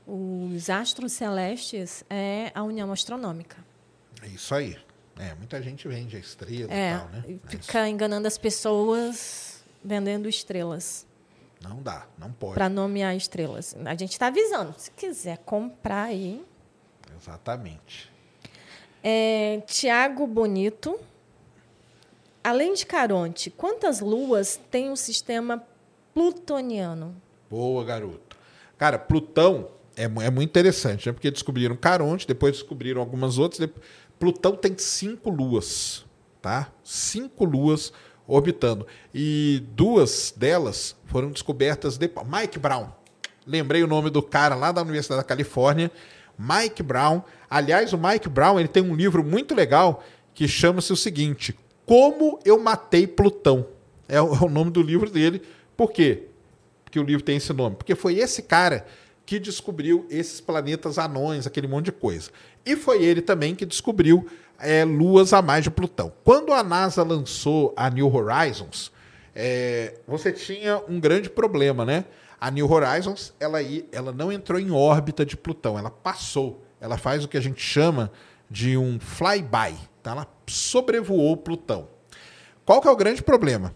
os 0.05 0.69
astros 0.69 1.11
celestes 1.13 2.05
é 2.07 2.51
a 2.53 2.61
União 2.61 2.91
Astronômica. 2.91 3.57
É 4.21 4.27
isso 4.27 4.53
aí. 4.53 4.77
É, 5.17 5.33
muita 5.33 5.59
gente 5.59 5.87
vende 5.87 6.15
a 6.15 6.19
estrela 6.19 6.71
é, 6.71 6.93
e 6.93 6.97
tal, 6.97 7.09
né? 7.09 7.23
Fica 7.47 7.79
Mas... 7.79 7.89
enganando 7.89 8.27
as 8.27 8.37
pessoas 8.37 9.63
vendendo 9.83 10.29
estrelas. 10.29 11.07
Não 11.59 11.81
dá, 11.81 12.05
não 12.15 12.31
pode. 12.31 12.53
Para 12.53 12.69
nomear 12.69 13.15
estrelas. 13.15 13.75
A 13.85 13.95
gente 13.95 14.11
está 14.11 14.27
avisando. 14.27 14.75
Se 14.77 14.91
quiser 14.91 15.39
comprar 15.39 16.03
aí. 16.03 16.45
Exatamente. 17.19 18.12
É, 19.03 19.61
Tiago 19.67 20.25
Bonito. 20.25 20.97
Além 22.43 22.73
de 22.73 22.85
Caronte, 22.85 23.49
quantas 23.49 23.99
luas 23.99 24.59
tem 24.71 24.89
o 24.91 24.95
sistema 24.95 25.63
plutoniano? 26.13 27.15
Boa, 27.49 27.83
garoto. 27.83 28.37
Cara, 28.77 28.97
Plutão 28.97 29.69
é, 29.95 30.03
é 30.03 30.29
muito 30.29 30.49
interessante, 30.49 31.07
né? 31.07 31.13
Porque 31.13 31.31
descobriram 31.31 31.75
Caronte, 31.75 32.27
depois 32.27 32.53
descobriram 32.53 33.01
algumas 33.01 33.37
outras. 33.37 33.69
Plutão 34.19 34.55
tem 34.55 34.77
cinco 34.77 35.29
luas, 35.29 36.05
tá? 36.41 36.71
Cinco 36.83 37.45
luas 37.45 37.93
orbitando. 38.27 38.87
E 39.13 39.63
duas 39.71 40.33
delas 40.35 40.95
foram 41.05 41.31
descobertas 41.31 41.97
depois. 41.97 42.27
Mike 42.27 42.59
Brown. 42.59 42.89
Lembrei 43.45 43.83
o 43.83 43.87
nome 43.87 44.09
do 44.09 44.21
cara 44.21 44.55
lá 44.55 44.71
da 44.71 44.81
Universidade 44.81 45.21
da 45.21 45.27
Califórnia. 45.27 45.91
Mike 46.37 46.81
Brown. 46.81 47.21
Aliás, 47.53 47.93
o 47.93 47.99
Mike 47.99 48.27
Brown 48.27 48.59
ele 48.59 48.67
tem 48.67 48.81
um 48.81 48.95
livro 48.95 49.23
muito 49.23 49.53
legal 49.53 50.03
que 50.33 50.47
chama-se 50.47 50.91
o 50.91 50.95
seguinte: 50.95 51.55
Como 51.85 52.39
eu 52.43 52.59
matei 52.59 53.05
Plutão. 53.05 53.67
É 54.09 54.19
o, 54.19 54.33
é 54.43 54.49
nome 54.49 54.71
do 54.71 54.81
livro 54.81 55.07
dele. 55.07 55.39
Por 55.77 55.91
quê? 55.91 56.23
Porque 56.83 56.99
o 56.99 57.03
livro 57.03 57.23
tem 57.23 57.37
esse 57.37 57.53
nome. 57.53 57.75
Porque 57.75 57.93
foi 57.93 58.17
esse 58.17 58.41
cara 58.41 58.87
que 59.23 59.37
descobriu 59.37 60.07
esses 60.09 60.41
planetas 60.41 60.97
anões, 60.97 61.45
aquele 61.45 61.67
monte 61.67 61.85
de 61.85 61.91
coisa. 61.91 62.31
E 62.65 62.75
foi 62.75 63.03
ele 63.03 63.21
também 63.21 63.53
que 63.53 63.67
descobriu 63.67 64.27
é, 64.59 64.83
luas 64.83 65.31
a 65.31 65.39
mais 65.39 65.63
de 65.63 65.69
Plutão. 65.69 66.11
Quando 66.23 66.53
a 66.53 66.63
NASA 66.63 67.03
lançou 67.03 67.71
a 67.77 67.87
New 67.87 68.11
Horizons, 68.11 68.91
é, 69.35 69.99
você 70.07 70.31
tinha 70.31 70.81
um 70.89 70.99
grande 70.99 71.29
problema, 71.29 71.85
né? 71.85 72.05
A 72.41 72.49
New 72.49 72.69
Horizons, 72.69 73.31
ela, 73.39 73.59
ela 73.91 74.11
não 74.11 74.31
entrou 74.31 74.59
em 74.59 74.71
órbita 74.71 75.23
de 75.23 75.37
Plutão, 75.37 75.77
ela 75.77 75.91
passou. 75.91 76.63
Ela 76.83 76.97
faz 76.97 77.23
o 77.23 77.29
que 77.29 77.37
a 77.37 77.41
gente 77.41 77.61
chama 77.61 78.11
de 78.51 78.75
um 78.75 78.99
flyby. 78.99 79.79
Tá? 80.03 80.11
Ela 80.11 80.27
sobrevoou 80.45 81.37
Plutão. 81.37 81.87
Qual 82.65 82.81
que 82.81 82.89
é 82.89 82.91
o 82.91 82.95
grande 82.95 83.23
problema? 83.23 83.73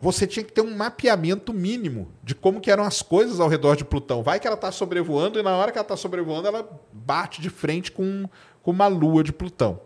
Você 0.00 0.24
tinha 0.24 0.44
que 0.44 0.52
ter 0.52 0.60
um 0.60 0.76
mapeamento 0.76 1.52
mínimo 1.52 2.12
de 2.22 2.32
como 2.32 2.60
que 2.60 2.70
eram 2.70 2.84
as 2.84 3.02
coisas 3.02 3.40
ao 3.40 3.48
redor 3.48 3.74
de 3.74 3.84
Plutão. 3.84 4.22
Vai 4.22 4.38
que 4.38 4.46
ela 4.46 4.54
está 4.54 4.70
sobrevoando 4.70 5.36
e 5.36 5.42
na 5.42 5.56
hora 5.56 5.72
que 5.72 5.78
ela 5.78 5.84
está 5.84 5.96
sobrevoando, 5.96 6.46
ela 6.46 6.68
bate 6.92 7.40
de 7.40 7.50
frente 7.50 7.90
com, 7.90 8.28
com 8.62 8.70
uma 8.70 8.86
lua 8.86 9.24
de 9.24 9.32
Plutão. 9.32 9.80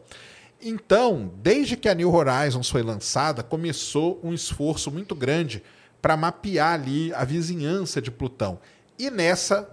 Então, 0.60 1.32
desde 1.38 1.74
que 1.74 1.88
a 1.88 1.94
New 1.94 2.14
Horizons 2.14 2.68
foi 2.68 2.82
lançada, 2.82 3.42
começou 3.42 4.20
um 4.22 4.34
esforço 4.34 4.90
muito 4.90 5.14
grande 5.14 5.62
para 6.02 6.18
mapear 6.18 6.74
ali 6.74 7.14
a 7.14 7.24
vizinhança 7.24 8.02
de 8.02 8.10
Plutão. 8.10 8.60
E 8.98 9.10
nessa 9.10 9.66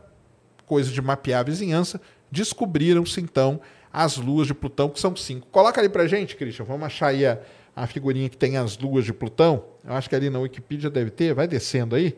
coisa 0.65 0.91
de 0.91 1.01
mapear 1.01 1.41
a 1.41 1.43
vizinhança, 1.43 2.01
descobriram-se 2.33 3.21
então 3.21 3.61
as 3.91 4.17
luas 4.17 4.47
de 4.47 4.55
Plutão, 4.55 4.89
que 4.89 4.99
são 4.99 5.15
cinco. 5.15 5.47
Coloca 5.51 5.79
ali 5.79 5.87
para 5.87 6.07
gente, 6.07 6.35
Christian, 6.35 6.65
vamos 6.65 6.87
achar 6.87 7.07
aí 7.07 7.25
a, 7.25 7.37
a 7.75 7.85
figurinha 7.85 8.27
que 8.27 8.35
tem 8.35 8.57
as 8.57 8.75
luas 8.75 9.05
de 9.05 9.13
Plutão. 9.13 9.63
Eu 9.85 9.93
acho 9.93 10.09
que 10.09 10.15
ali 10.15 10.31
na 10.31 10.39
Wikipedia 10.39 10.89
deve 10.89 11.11
ter, 11.11 11.33
vai 11.35 11.47
descendo 11.47 11.95
aí. 11.95 12.17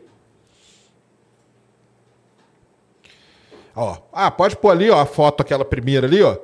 Ó, 3.74 3.98
ah, 4.10 4.30
pode 4.30 4.56
pôr 4.56 4.70
ali 4.70 4.88
ó, 4.88 4.98
a 4.98 5.04
foto, 5.04 5.42
aquela 5.42 5.66
primeira 5.66 6.06
ali, 6.06 6.22
ó. 6.22 6.38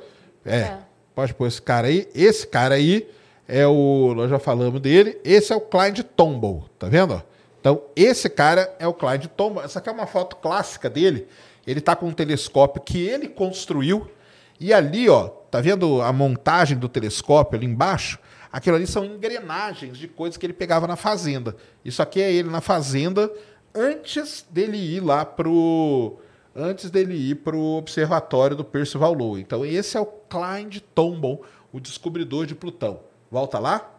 É. 0.44 0.58
é. 0.58 0.78
Pode 1.14 1.32
pôr 1.32 1.46
esse 1.46 1.62
cara 1.62 1.88
aí. 1.88 2.06
Esse 2.14 2.46
cara 2.46 2.74
aí 2.74 3.08
é 3.48 3.66
o. 3.66 4.12
Nós 4.14 4.28
já 4.28 4.38
falamos 4.38 4.82
dele. 4.82 5.18
Esse 5.24 5.50
é 5.50 5.56
o 5.56 5.60
Clyde 5.60 6.04
Tombaugh, 6.04 6.64
tá 6.78 6.88
vendo? 6.88 7.22
Então, 7.58 7.82
esse 7.96 8.28
cara 8.28 8.74
é 8.78 8.86
o 8.86 8.92
Clyde 8.92 9.28
Tombaugh. 9.28 9.64
Essa 9.64 9.78
aqui 9.78 9.88
é 9.88 9.92
uma 9.92 10.06
foto 10.06 10.36
clássica 10.36 10.90
dele. 10.90 11.26
Ele 11.66 11.78
está 11.78 11.94
com 11.94 12.06
um 12.06 12.12
telescópio 12.12 12.82
que 12.82 12.98
ele 12.98 13.28
construiu. 13.28 14.10
E 14.58 14.72
ali, 14.72 15.08
ó, 15.08 15.28
tá 15.28 15.60
vendo 15.60 16.00
a 16.02 16.12
montagem 16.12 16.78
do 16.78 16.88
telescópio 16.88 17.56
ali 17.56 17.66
embaixo? 17.66 18.18
Aquilo 18.52 18.76
ali 18.76 18.86
são 18.86 19.04
engrenagens 19.04 19.96
de 19.96 20.06
coisas 20.06 20.36
que 20.36 20.44
ele 20.44 20.52
pegava 20.52 20.86
na 20.86 20.96
fazenda. 20.96 21.56
Isso 21.84 22.02
aqui 22.02 22.20
é 22.20 22.30
ele 22.30 22.50
na 22.50 22.60
fazenda 22.60 23.32
antes 23.74 24.44
dele 24.50 24.76
ir 24.76 25.00
lá 25.00 25.24
pro 25.24 26.18
antes 26.54 26.90
dele 26.90 27.14
ir 27.14 27.36
para 27.36 27.56
o 27.56 27.78
observatório 27.78 28.54
do 28.54 28.62
Percival 28.62 29.14
Lowell. 29.14 29.40
Então, 29.40 29.64
esse 29.64 29.96
é 29.96 30.00
o 30.00 30.04
Clyde 30.04 30.80
Tombaugh, 30.80 31.40
o 31.72 31.80
descobridor 31.80 32.44
de 32.44 32.54
Plutão. 32.54 33.00
Volta 33.30 33.58
lá. 33.58 33.90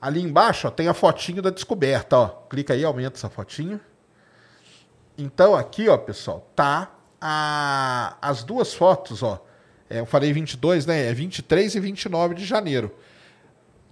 Ali 0.00 0.20
embaixo 0.20 0.68
ó, 0.68 0.70
tem 0.70 0.86
a 0.86 0.92
fotinho 0.92 1.40
da 1.40 1.48
descoberta. 1.48 2.18
Ó. 2.18 2.28
Clica 2.50 2.74
aí, 2.74 2.84
aumenta 2.84 3.16
essa 3.16 3.30
fotinha. 3.30 3.80
Então, 5.16 5.54
aqui, 5.54 5.88
ó, 5.88 5.96
pessoal, 5.96 6.50
tá 6.54 6.92
a, 7.20 8.16
as 8.20 8.42
duas 8.42 8.74
fotos. 8.74 9.22
Ó. 9.22 9.44
É, 9.88 10.00
eu 10.00 10.06
falei 10.06 10.32
22, 10.32 10.86
né? 10.86 11.08
É 11.08 11.14
23 11.14 11.74
e 11.74 11.80
29 11.80 12.34
de 12.34 12.44
janeiro. 12.44 12.94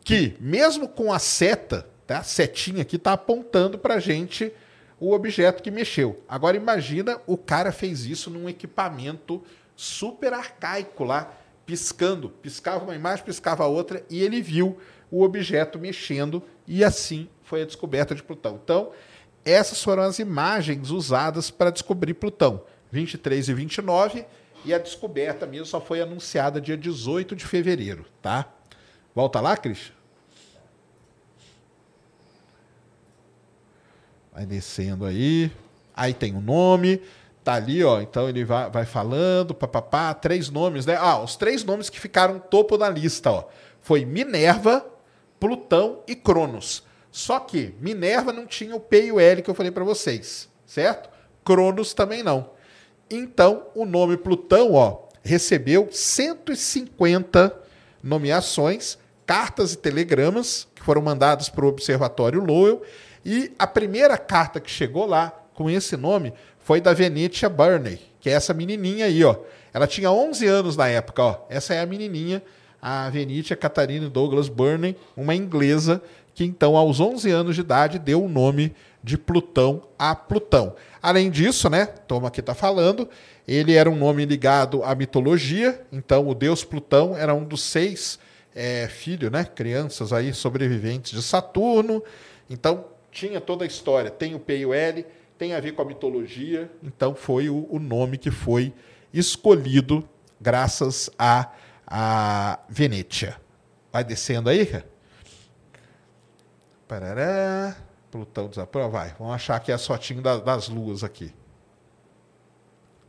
Que, 0.05 0.37
mesmo 0.41 0.89
com 0.89 1.13
a 1.13 1.19
seta, 1.19 1.89
tá? 2.07 2.19
a 2.19 2.23
setinha 2.23 2.83
aqui 2.83 2.97
está 2.97 3.13
apontando 3.13 3.79
para 3.79 3.95
a 3.95 4.01
gente 4.01 4.53
o 4.99 5.13
objeto 5.13 5.63
que 5.63 5.71
mexeu. 5.71 6.23
Agora 6.29 6.57
imagina 6.57 7.21
o 7.27 7.37
cara 7.37 7.73
fez 7.73 8.05
isso 8.05 8.31
num 8.31 8.49
equipamento 8.49 9.43
super 9.75 10.33
arcaico 10.33 11.05
lá, 11.05 11.33
piscando, 11.67 12.29
piscava 12.29 12.85
uma 12.85 12.95
imagem, 12.95 13.25
piscava 13.25 13.67
outra 13.67 14.05
e 14.11 14.23
ele 14.23 14.41
viu 14.41 14.79
o 15.11 15.23
objeto 15.23 15.79
mexendo 15.79 16.43
e 16.67 16.85
assim 16.85 17.29
foi 17.43 17.63
a 17.63 17.67
descoberta 17.67 18.15
de 18.15 18.23
Plutão. 18.23 18.61
Então, 18.63 18.93
essas 19.45 19.83
foram 19.83 20.03
as 20.03 20.19
imagens 20.19 20.91
usadas 20.91 21.51
para 21.51 21.71
descobrir 21.71 22.15
Plutão, 22.15 22.63
23 22.91 23.49
e 23.49 23.55
29, 23.55 24.27
e 24.65 24.73
a 24.73 24.79
descoberta 24.79 25.47
mesmo 25.47 25.67
só 25.67 25.81
foi 25.81 26.01
anunciada 26.01 26.61
dia 26.61 26.77
18 26.77 27.35
de 27.35 27.45
fevereiro, 27.45 28.07
tá? 28.21 28.49
Volta 29.15 29.41
lá, 29.41 29.57
Cristian. 29.57 29.95
Vai 34.33 34.47
descendo 34.47 35.05
aí. 35.05 35.51
Aí 35.95 36.15
tem 36.15 36.33
o 36.33 36.39
um 36.39 36.41
nome. 36.41 37.03
Tá 37.45 37.55
ali, 37.55 37.83
ó. 37.85 38.01
Então 38.01 38.29
ele 38.29 38.45
vai, 38.45 38.71
vai 38.71 38.87
falando, 38.87 39.55
papapá, 39.55 40.15
três 40.15 40.49
nomes, 40.49 40.87
né? 40.87 40.97
Ah, 40.99 41.21
os 41.21 41.37
três 41.37 41.65
nomes 41.65 41.91
que 41.91 42.01
ficaram 42.01 42.39
topo 42.39 42.79
da 42.79 42.89
lista, 42.89 43.31
ó. 43.31 43.45
Foi 43.81 44.05
Minerva, 44.05 44.87
Plutão 45.39 46.01
e 46.07 46.15
Cronos. 46.15 46.85
Só 47.13 47.39
que 47.39 47.75
Minerva 47.79 48.33
não 48.33 48.47
tinha 48.47 48.75
o 48.75 48.81
P 48.81 49.05
e 49.05 49.13
o 49.13 49.21
L 49.21 49.43
que 49.43 49.51
eu 49.51 49.55
falei 49.55 49.71
para 49.71 49.85
vocês, 49.85 50.49
certo? 50.67 51.11
Cronos 51.45 51.93
também 51.93 52.23
não. 52.23 52.51
Então, 53.11 53.67
o 53.75 53.85
nome 53.85 54.17
Plutão, 54.17 54.73
ó, 54.73 55.03
recebeu 55.23 55.89
150 55.93 57.55
nomeações, 58.03 58.99
cartas 59.27 59.75
e 59.75 59.77
telegramas 59.77 60.67
que 60.75 60.83
foram 60.83 61.03
mandados 61.03 61.51
para 61.51 61.67
o 61.67 61.69
Observatório 61.69 62.43
Lowell 62.43 62.83
e 63.25 63.53
a 63.59 63.67
primeira 63.67 64.17
carta 64.17 64.59
que 64.59 64.71
chegou 64.71 65.05
lá 65.05 65.31
com 65.53 65.69
esse 65.69 65.97
nome 65.97 66.33
foi 66.59 66.81
da 66.81 66.95
Venetia 66.95 67.51
Burney, 67.51 68.01
que 68.21 68.31
é 68.31 68.33
essa 68.33 68.55
menininha 68.55 69.05
aí, 69.05 69.23
ó. 69.23 69.37
Ela 69.75 69.87
tinha 69.87 70.11
11 70.11 70.47
anos 70.47 70.77
na 70.77 70.89
época, 70.89 71.23
ó. 71.23 71.47
Essa 71.51 71.75
é 71.75 71.81
a 71.81 71.87
menininha, 71.87 72.43
a 72.81 73.09
Venetia 73.11 73.55
Catharine 73.57 74.09
Douglas 74.09 74.49
Burney, 74.49 74.97
uma 75.17 75.35
inglesa 75.35 76.03
que 76.35 76.45
então 76.45 76.77
aos 76.77 77.01
11 77.01 77.31
anos 77.31 77.55
de 77.55 77.61
idade 77.61 77.99
deu 77.99 78.25
o 78.25 78.29
nome 78.29 78.75
de 79.03 79.19
Plutão 79.19 79.83
a 79.99 80.15
Plutão. 80.15 80.75
Além 81.03 81.31
disso, 81.31 81.69
né, 81.69 81.87
Toma 81.87 82.29
aqui 82.29 82.41
está 82.41 82.55
falando, 82.55 83.09
ele 83.47 83.75
era 83.75 83.91
um 83.91 83.97
nome 83.97 84.25
ligado 84.25 84.83
à 84.85 84.95
mitologia, 84.95 85.85
então 85.91 86.29
o 86.29 86.35
deus 86.35 86.65
Plutão 86.65 87.17
era 87.17 87.35
um 87.35 87.45
dos 87.45 87.63
seis 87.63 88.19
é, 88.55 88.87
filhos, 88.89 89.31
né, 89.31 89.45
crianças 89.45 90.13
aí 90.13 90.33
sobreviventes 90.33 91.13
de 91.13 91.23
Saturno. 91.23 92.03
Então 92.49 92.85
tinha 93.11 93.41
toda 93.41 93.65
a 93.65 93.67
história, 93.67 94.11
tem 94.11 94.35
o 94.35 94.39
P 94.39 94.59
e 94.59 94.67
o 94.67 94.73
L, 94.73 95.05
tem 95.37 95.55
a 95.55 95.61
ver 95.61 95.73
com 95.73 95.83
a 95.83 95.85
mitologia, 95.85 96.71
então 96.83 97.15
foi 97.15 97.49
o, 97.49 97.67
o 97.69 97.79
nome 97.79 98.17
que 98.17 98.31
foi 98.31 98.73
escolhido 99.13 100.09
graças 100.41 101.11
a, 101.19 101.51
a 101.87 102.61
Venetia. 102.69 103.37
Vai 103.93 104.05
descendo 104.05 104.49
aí, 104.49 104.65
cara? 104.65 104.92
Parará. 106.93 107.75
Plutão 108.11 108.49
desaprova. 108.49 108.99
Vai. 108.99 109.15
Vamos 109.19 109.35
achar 109.35 109.57
aqui 109.57 109.73
a 109.73 109.79
fotinho 109.79 110.21
das, 110.21 110.43
das 110.43 110.69
luas 110.69 111.03
aqui. 111.03 111.33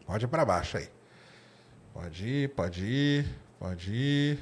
Pode 0.05 0.23
ir 0.23 0.27
para 0.29 0.45
baixo 0.45 0.77
aí. 0.77 0.87
Pode 1.93 2.25
ir, 2.25 2.49
pode 2.51 2.85
ir, 2.85 3.27
pode 3.59 3.93
ir. 3.93 4.39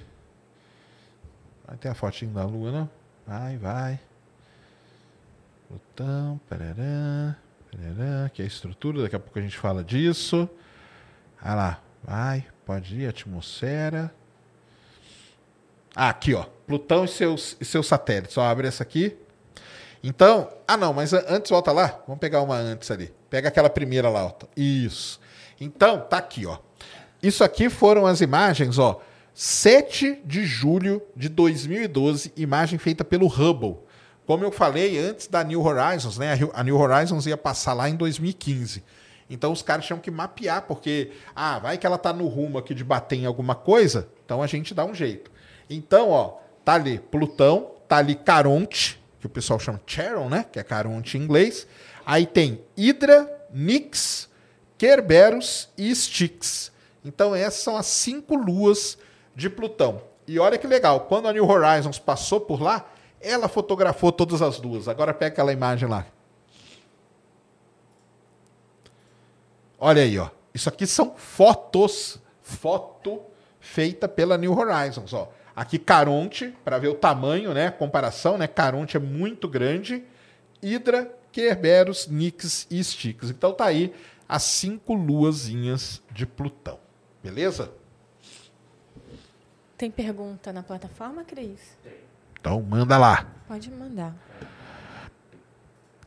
Vai 1.66 1.76
ter 1.76 1.90
a 1.90 1.96
fotinho 1.96 2.32
da 2.32 2.46
lua, 2.46 2.72
não? 2.72 2.90
Vai, 3.26 3.58
vai. 3.58 4.00
Plutão, 5.68 6.40
parará, 6.48 7.36
parará, 7.72 8.30
que 8.30 8.44
é 8.44 8.46
a 8.46 8.48
estrutura, 8.48 9.02
daqui 9.02 9.16
a 9.16 9.20
pouco 9.20 9.40
a 9.40 9.42
gente 9.42 9.58
fala 9.58 9.84
disso. 9.84 10.48
Olha 11.44 11.56
lá, 11.56 11.82
vai, 12.04 12.46
pode 12.64 12.96
ir, 12.96 13.08
atmosfera. 13.08 14.14
Ah, 15.96 16.10
aqui, 16.10 16.36
ó. 16.36 16.44
Plutão 16.68 17.06
e 17.06 17.08
seus, 17.08 17.58
e 17.60 17.66
seus 17.66 17.88
satélites. 17.88 18.34
Só 18.34 18.44
abre 18.44 18.68
essa 18.68 18.84
aqui. 18.84 19.18
Então, 20.04 20.50
ah 20.68 20.76
não, 20.76 20.94
mas 20.94 21.14
antes 21.14 21.52
volta 21.52 21.72
lá. 21.72 22.00
Vamos 22.08 22.20
pegar 22.20 22.42
uma 22.42 22.56
antes 22.56 22.90
ali. 22.90 23.14
Pega 23.30 23.50
aquela 23.50 23.70
primeira 23.70 24.10
lá, 24.10 24.26
ó. 24.26 24.34
Isso. 24.58 25.20
Então, 25.60 26.02
tá 26.02 26.18
aqui, 26.18 26.46
ó. 26.46 26.58
Isso 27.22 27.44
aqui 27.44 27.70
foram 27.70 28.08
as 28.08 28.22
imagens, 28.22 28.80
ó. 28.80 29.00
7 29.34 30.22
de 30.26 30.44
julho 30.46 31.02
de 31.16 31.30
2012, 31.30 32.34
imagem 32.36 32.78
feita 32.78 33.04
pelo 33.04 33.28
Hubble. 33.28 33.78
Como 34.26 34.44
eu 34.44 34.52
falei 34.52 34.98
antes 35.00 35.28
da 35.28 35.44
New 35.44 35.64
Horizons, 35.64 36.18
né? 36.18 36.38
A 36.54 36.64
New 36.64 36.78
Horizons 36.78 37.26
ia 37.26 37.38
passar 37.38 37.74
lá 37.74 37.90
em 37.90 37.96
2015. 37.96 38.84
Então 39.30 39.52
os 39.52 39.62
caras 39.62 39.86
tinham 39.86 40.00
que 40.00 40.12
mapear, 40.12 40.64
porque, 40.64 41.12
ah, 41.34 41.58
vai 41.60 41.78
que 41.78 41.88
ela 41.88 41.98
tá 41.98 42.12
no 42.12 42.28
rumo 42.28 42.58
aqui 42.58 42.74
de 42.74 42.84
bater 42.84 43.16
em 43.16 43.26
alguma 43.26 43.56
coisa, 43.56 44.10
então 44.26 44.44
a 44.44 44.48
gente 44.48 44.74
dá 44.74 44.84
um 44.84 44.94
jeito. 44.94 45.32
Então, 45.70 46.10
ó, 46.10 46.38
tá 46.66 46.74
ali 46.74 47.00
Plutão, 47.00 47.72
tá 47.88 47.98
ali 47.98 48.14
Caronte, 48.14 49.01
que 49.22 49.28
o 49.28 49.30
pessoal 49.30 49.60
chama 49.60 49.80
Charon, 49.86 50.28
né? 50.28 50.46
Que 50.52 50.60
é 50.60 50.64
Caronte 50.64 51.18
em 51.18 51.22
inglês. 51.22 51.68
Aí 52.04 52.26
tem 52.26 52.66
Hydra, 52.76 53.48
Nix, 53.52 54.28
Kerberos 54.78 55.70
e 55.78 55.92
Styx. 55.92 56.72
Então 57.06 57.36
essas 57.36 57.62
são 57.62 57.78
as 57.78 57.86
cinco 57.86 58.36
luas 58.36 58.98
de 59.36 59.48
Plutão. 59.50 60.02
E 60.28 60.40
olha 60.40 60.58
que 60.58 60.66
legal, 60.66 61.02
quando 61.02 61.28
a 61.28 61.34
New 61.34 61.48
Horizons 61.48 62.00
passou 62.00 62.42
por 62.42 62.62
lá, 62.62 62.90
ela 63.22 63.48
fotografou 63.48 64.12
todas 64.12 64.42
as 64.42 64.60
luas. 64.60 64.88
Agora 64.88 65.14
pega 65.14 65.34
aquela 65.34 65.54
imagem 65.54 65.88
lá. 65.88 66.06
Olha 69.80 70.02
aí, 70.02 70.18
ó. 70.18 70.30
Isso 70.54 70.68
aqui 70.68 70.88
são 70.88 71.14
fotos, 71.16 72.20
foto 72.42 73.22
feita 73.60 74.08
pela 74.08 74.38
New 74.38 74.58
Horizons, 74.58 75.14
ó. 75.14 75.32
Aqui 75.62 75.78
Caronte, 75.78 76.56
para 76.66 76.80
ver 76.80 76.88
o 76.88 76.96
tamanho, 76.96 77.54
né? 77.54 77.70
Comparação, 77.70 78.36
né? 78.36 78.48
Caronte 78.48 78.98
é 78.98 79.00
muito 79.00 79.48
grande. 79.48 80.04
Hydra, 80.60 81.16
Kerberos, 81.32 82.08
Nix 82.08 82.66
e 82.68 82.80
Styx. 82.80 83.30
Então 83.30 83.54
tá 83.54 83.66
aí 83.66 83.94
as 84.28 84.42
cinco 84.42 84.96
luazinhas 84.96 86.02
de 86.10 86.26
Plutão. 86.26 86.80
Beleza? 87.22 87.72
Tem 89.78 89.92
pergunta 89.92 90.52
na 90.52 90.64
plataforma, 90.64 91.24
Cris? 91.24 91.78
Então 92.40 92.60
manda 92.60 92.98
lá. 92.98 93.28
Pode 93.48 93.70
mandar. 93.70 94.16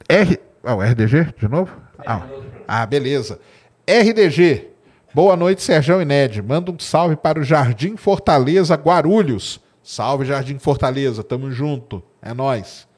R. 0.08 0.40
Ah, 0.64 0.74
o 0.74 0.82
RDG 0.82 1.32
de 1.38 1.46
novo? 1.46 1.80
Ah, 2.04 2.26
ah, 2.66 2.84
beleza. 2.84 3.38
RDG. 3.86 4.73
Boa 5.14 5.36
noite, 5.36 5.62
Serjão 5.62 6.02
e 6.02 6.04
Ned. 6.04 6.42
Manda 6.42 6.72
um 6.72 6.78
salve 6.80 7.14
para 7.14 7.38
o 7.38 7.44
Jardim 7.44 7.96
Fortaleza 7.96 8.74
Guarulhos. 8.74 9.60
Salve, 9.80 10.24
Jardim 10.24 10.58
Fortaleza. 10.58 11.22
Tamo 11.22 11.52
junto. 11.52 12.02
É 12.20 12.34
nós. 12.34 12.88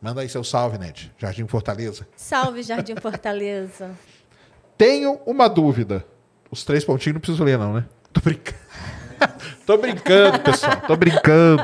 Manda 0.00 0.22
aí 0.22 0.28
seu 0.30 0.42
salve, 0.42 0.78
Ned. 0.78 1.12
Jardim 1.18 1.46
Fortaleza. 1.46 2.08
Salve, 2.16 2.62
Jardim 2.62 2.96
Fortaleza. 2.96 3.90
Tenho 4.78 5.20
uma 5.26 5.46
dúvida. 5.46 6.02
Os 6.50 6.64
três 6.64 6.82
pontinhos 6.82 7.16
não 7.16 7.20
preciso 7.20 7.44
ler, 7.44 7.58
não, 7.58 7.74
né? 7.74 7.84
Tô 8.10 8.22
brincando. 8.22 8.58
Tô 9.66 9.76
brincando, 9.76 10.40
pessoal. 10.40 10.80
Tô 10.86 10.96
brincando. 10.96 11.62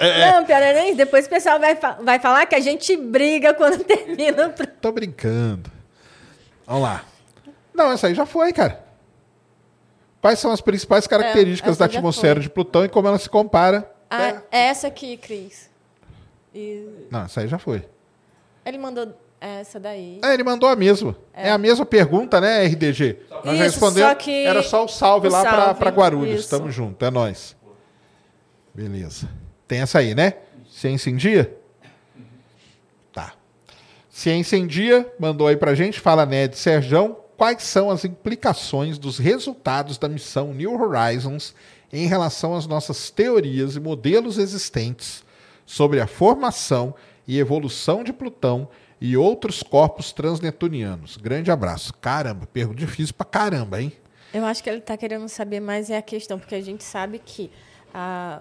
É. 0.00 0.32
Não, 0.32 0.44
pior 0.44 0.62
é 0.62 0.72
nem 0.72 0.96
Depois 0.96 1.26
o 1.26 1.28
pessoal 1.28 1.60
vai, 1.60 1.78
vai 2.02 2.18
falar 2.18 2.46
que 2.46 2.54
a 2.54 2.60
gente 2.60 2.96
briga 2.96 3.54
quando 3.54 3.84
termina. 3.84 4.48
Tô 4.80 4.90
brincando. 4.90 5.70
Vamos 6.66 6.82
lá. 6.82 7.04
Não, 7.74 7.90
essa 7.90 8.06
aí 8.06 8.14
já 8.14 8.24
foi, 8.24 8.52
cara. 8.52 8.84
Quais 10.20 10.38
são 10.38 10.52
as 10.52 10.60
principais 10.60 11.06
características 11.06 11.76
é, 11.76 11.78
da 11.80 11.84
atmosfera 11.84 12.40
de 12.40 12.48
Plutão 12.48 12.84
e 12.84 12.88
como 12.88 13.08
ela 13.08 13.18
se 13.18 13.28
compara? 13.28 13.92
Ah, 14.08 14.40
é. 14.50 14.68
essa 14.68 14.86
aqui, 14.86 15.16
Cris. 15.16 15.68
E... 16.54 16.88
Não, 17.10 17.24
essa 17.24 17.40
aí 17.40 17.48
já 17.48 17.58
foi. 17.58 17.84
Ele 18.64 18.78
mandou 18.78 19.12
essa 19.40 19.78
daí. 19.78 20.20
É, 20.24 20.32
ele 20.32 20.44
mandou 20.44 20.68
a 20.68 20.76
mesma. 20.76 21.14
É, 21.34 21.48
é 21.48 21.50
a 21.50 21.58
mesma 21.58 21.84
pergunta, 21.84 22.40
né, 22.40 22.64
RDG? 22.64 23.18
Nós 23.28 23.44
Isso, 23.44 23.56
já 23.56 23.64
respondemos. 23.64 24.08
Só 24.08 24.14
que... 24.14 24.46
Era 24.46 24.62
só 24.62 24.84
o 24.84 24.88
salve 24.88 25.28
o 25.28 25.30
lá 25.30 25.74
para 25.74 25.90
Guarulhos. 25.90 26.40
Isso. 26.40 26.50
Tamo 26.50 26.70
junto, 26.70 27.04
é 27.04 27.10
nós. 27.10 27.54
Beleza. 28.72 29.28
Tem 29.68 29.80
essa 29.80 29.98
aí, 29.98 30.14
né? 30.14 30.34
Ciência 30.70 31.10
em 31.10 31.16
dia? 31.16 31.54
Tá. 33.12 33.34
Ciência 34.08 34.56
em 34.56 34.66
dia 34.66 35.12
mandou 35.18 35.48
aí 35.48 35.56
pra 35.56 35.74
gente. 35.74 36.00
Fala, 36.00 36.24
Ned 36.24 36.56
Serjão 36.56 37.23
quais 37.36 37.62
são 37.62 37.90
as 37.90 38.04
implicações 38.04 38.98
dos 38.98 39.18
resultados 39.18 39.98
da 39.98 40.08
missão 40.08 40.52
New 40.52 40.80
Horizons 40.80 41.54
em 41.92 42.06
relação 42.06 42.54
às 42.54 42.66
nossas 42.66 43.10
teorias 43.10 43.76
e 43.76 43.80
modelos 43.80 44.38
existentes 44.38 45.24
sobre 45.64 46.00
a 46.00 46.06
formação 46.06 46.94
e 47.26 47.38
evolução 47.38 48.02
de 48.04 48.12
Plutão 48.12 48.68
e 49.00 49.16
outros 49.16 49.62
corpos 49.62 50.12
transnetunianos. 50.12 51.16
Grande 51.16 51.50
abraço. 51.50 51.92
Caramba, 51.94 52.46
pergunta 52.46 52.78
difícil 52.78 53.14
pra 53.14 53.26
caramba, 53.26 53.80
hein? 53.80 53.92
Eu 54.32 54.44
acho 54.44 54.62
que 54.62 54.68
ele 54.68 54.78
está 54.78 54.96
querendo 54.96 55.28
saber 55.28 55.60
mais 55.60 55.90
é 55.90 55.96
a 55.96 56.02
questão, 56.02 56.38
porque 56.38 56.54
a 56.54 56.60
gente 56.60 56.82
sabe 56.82 57.20
que 57.24 57.50
ah, 57.92 58.40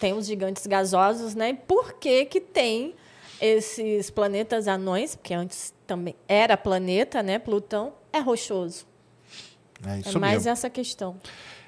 tem 0.00 0.14
os 0.14 0.26
gigantes 0.26 0.66
gasosos, 0.66 1.34
né? 1.34 1.58
Por 1.66 1.94
que 1.94 2.24
que 2.24 2.40
tem 2.40 2.94
esses 3.40 4.08
planetas 4.08 4.66
anões, 4.66 5.14
porque 5.14 5.34
antes 5.34 5.74
também 5.86 6.14
era 6.26 6.56
planeta, 6.56 7.22
né? 7.22 7.38
Plutão, 7.38 7.92
é 8.14 8.20
rochoso. 8.20 8.86
É, 9.86 9.98
isso 9.98 10.16
é 10.16 10.20
mais 10.20 10.34
mesmo. 10.34 10.50
essa 10.50 10.70
questão. 10.70 11.16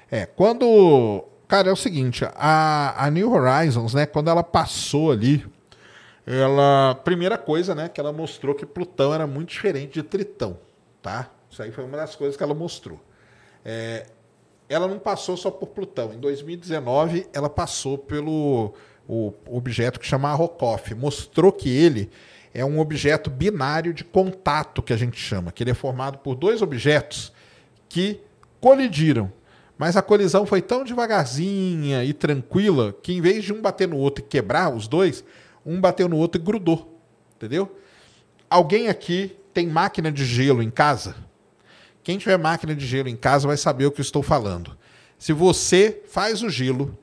É, 0.09 0.25
quando. 0.25 1.23
Cara, 1.47 1.69
é 1.69 1.71
o 1.71 1.77
seguinte, 1.77 2.25
a, 2.35 3.05
a 3.05 3.09
New 3.09 3.31
Horizons, 3.31 3.93
né, 3.93 4.05
quando 4.05 4.29
ela 4.29 4.43
passou 4.43 5.11
ali, 5.11 5.45
ela. 6.25 6.95
Primeira 7.03 7.37
coisa, 7.37 7.75
né, 7.75 7.89
que 7.89 7.99
ela 7.99 8.11
mostrou 8.11 8.55
que 8.55 8.65
Plutão 8.65 9.13
era 9.13 9.27
muito 9.27 9.49
diferente 9.49 9.93
de 9.93 10.03
Tritão, 10.03 10.59
tá? 11.01 11.29
Isso 11.49 11.61
aí 11.61 11.71
foi 11.71 11.83
uma 11.83 11.97
das 11.97 12.15
coisas 12.15 12.35
que 12.35 12.43
ela 12.43 12.53
mostrou. 12.53 12.99
É, 13.63 14.07
ela 14.69 14.87
não 14.87 14.99
passou 14.99 15.37
só 15.37 15.49
por 15.49 15.67
Plutão. 15.67 16.13
Em 16.13 16.19
2019, 16.19 17.27
ela 17.33 17.49
passou 17.49 17.97
pelo 17.97 18.73
o 19.07 19.33
objeto 19.49 19.99
que 19.99 20.05
chama 20.05 20.29
Arrokoff. 20.29 20.93
Mostrou 20.93 21.51
que 21.51 21.69
ele 21.69 22.09
é 22.57 22.65
um 22.65 22.79
objeto 22.79 23.29
binário 23.29 23.93
de 23.93 24.03
contato, 24.03 24.81
que 24.81 24.91
a 24.91 24.97
gente 24.97 25.15
chama, 25.15 25.51
que 25.51 25.61
ele 25.61 25.69
é 25.69 25.75
formado 25.75 26.17
por 26.17 26.33
dois 26.33 26.59
objetos 26.59 27.31
que 27.87 28.19
colidiram. 28.59 29.31
Mas 29.77 29.95
a 29.95 30.01
colisão 30.01 30.43
foi 30.43 30.59
tão 30.59 30.83
devagarzinha 30.83 32.03
e 32.03 32.13
tranquila 32.13 32.97
que, 33.03 33.13
em 33.13 33.21
vez 33.21 33.45
de 33.45 33.53
um 33.53 33.61
bater 33.61 33.87
no 33.87 33.97
outro 33.97 34.25
e 34.25 34.27
quebrar 34.27 34.73
os 34.73 34.87
dois, 34.87 35.23
um 35.63 35.79
bateu 35.79 36.09
no 36.09 36.17
outro 36.17 36.41
e 36.41 36.43
grudou. 36.43 36.99
Entendeu? 37.35 37.77
Alguém 38.49 38.87
aqui 38.87 39.37
tem 39.53 39.67
máquina 39.67 40.11
de 40.11 40.25
gelo 40.25 40.63
em 40.63 40.71
casa? 40.71 41.15
Quem 42.03 42.17
tiver 42.17 42.39
máquina 42.39 42.73
de 42.73 42.87
gelo 42.87 43.07
em 43.07 43.15
casa 43.15 43.47
vai 43.47 43.57
saber 43.57 43.85
o 43.85 43.91
que 43.91 44.01
eu 44.01 44.03
estou 44.03 44.23
falando. 44.23 44.75
Se 45.19 45.31
você 45.31 46.01
faz 46.07 46.41
o 46.41 46.49
gelo 46.49 46.97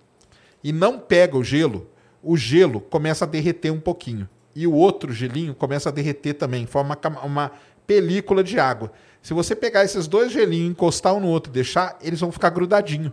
e 0.64 0.72
não 0.72 0.98
pega 0.98 1.36
o 1.36 1.44
gelo, 1.44 1.88
o 2.20 2.36
gelo 2.36 2.80
começa 2.80 3.24
a 3.24 3.28
derreter 3.28 3.70
um 3.70 3.78
pouquinho 3.78 4.28
e 4.54 4.66
o 4.66 4.72
outro 4.72 5.12
gelinho 5.12 5.54
começa 5.54 5.88
a 5.88 5.92
derreter 5.92 6.34
também, 6.34 6.66
forma 6.66 6.98
uma 7.22 7.50
película 7.86 8.42
de 8.42 8.58
água. 8.58 8.92
Se 9.22 9.32
você 9.32 9.56
pegar 9.56 9.84
esses 9.84 10.06
dois 10.06 10.32
gelinhos, 10.32 10.70
encostar 10.70 11.14
um 11.14 11.20
no 11.20 11.28
outro 11.28 11.50
e 11.50 11.54
deixar, 11.54 11.98
eles 12.02 12.20
vão 12.20 12.30
ficar 12.30 12.50
grudadinhos. 12.50 13.12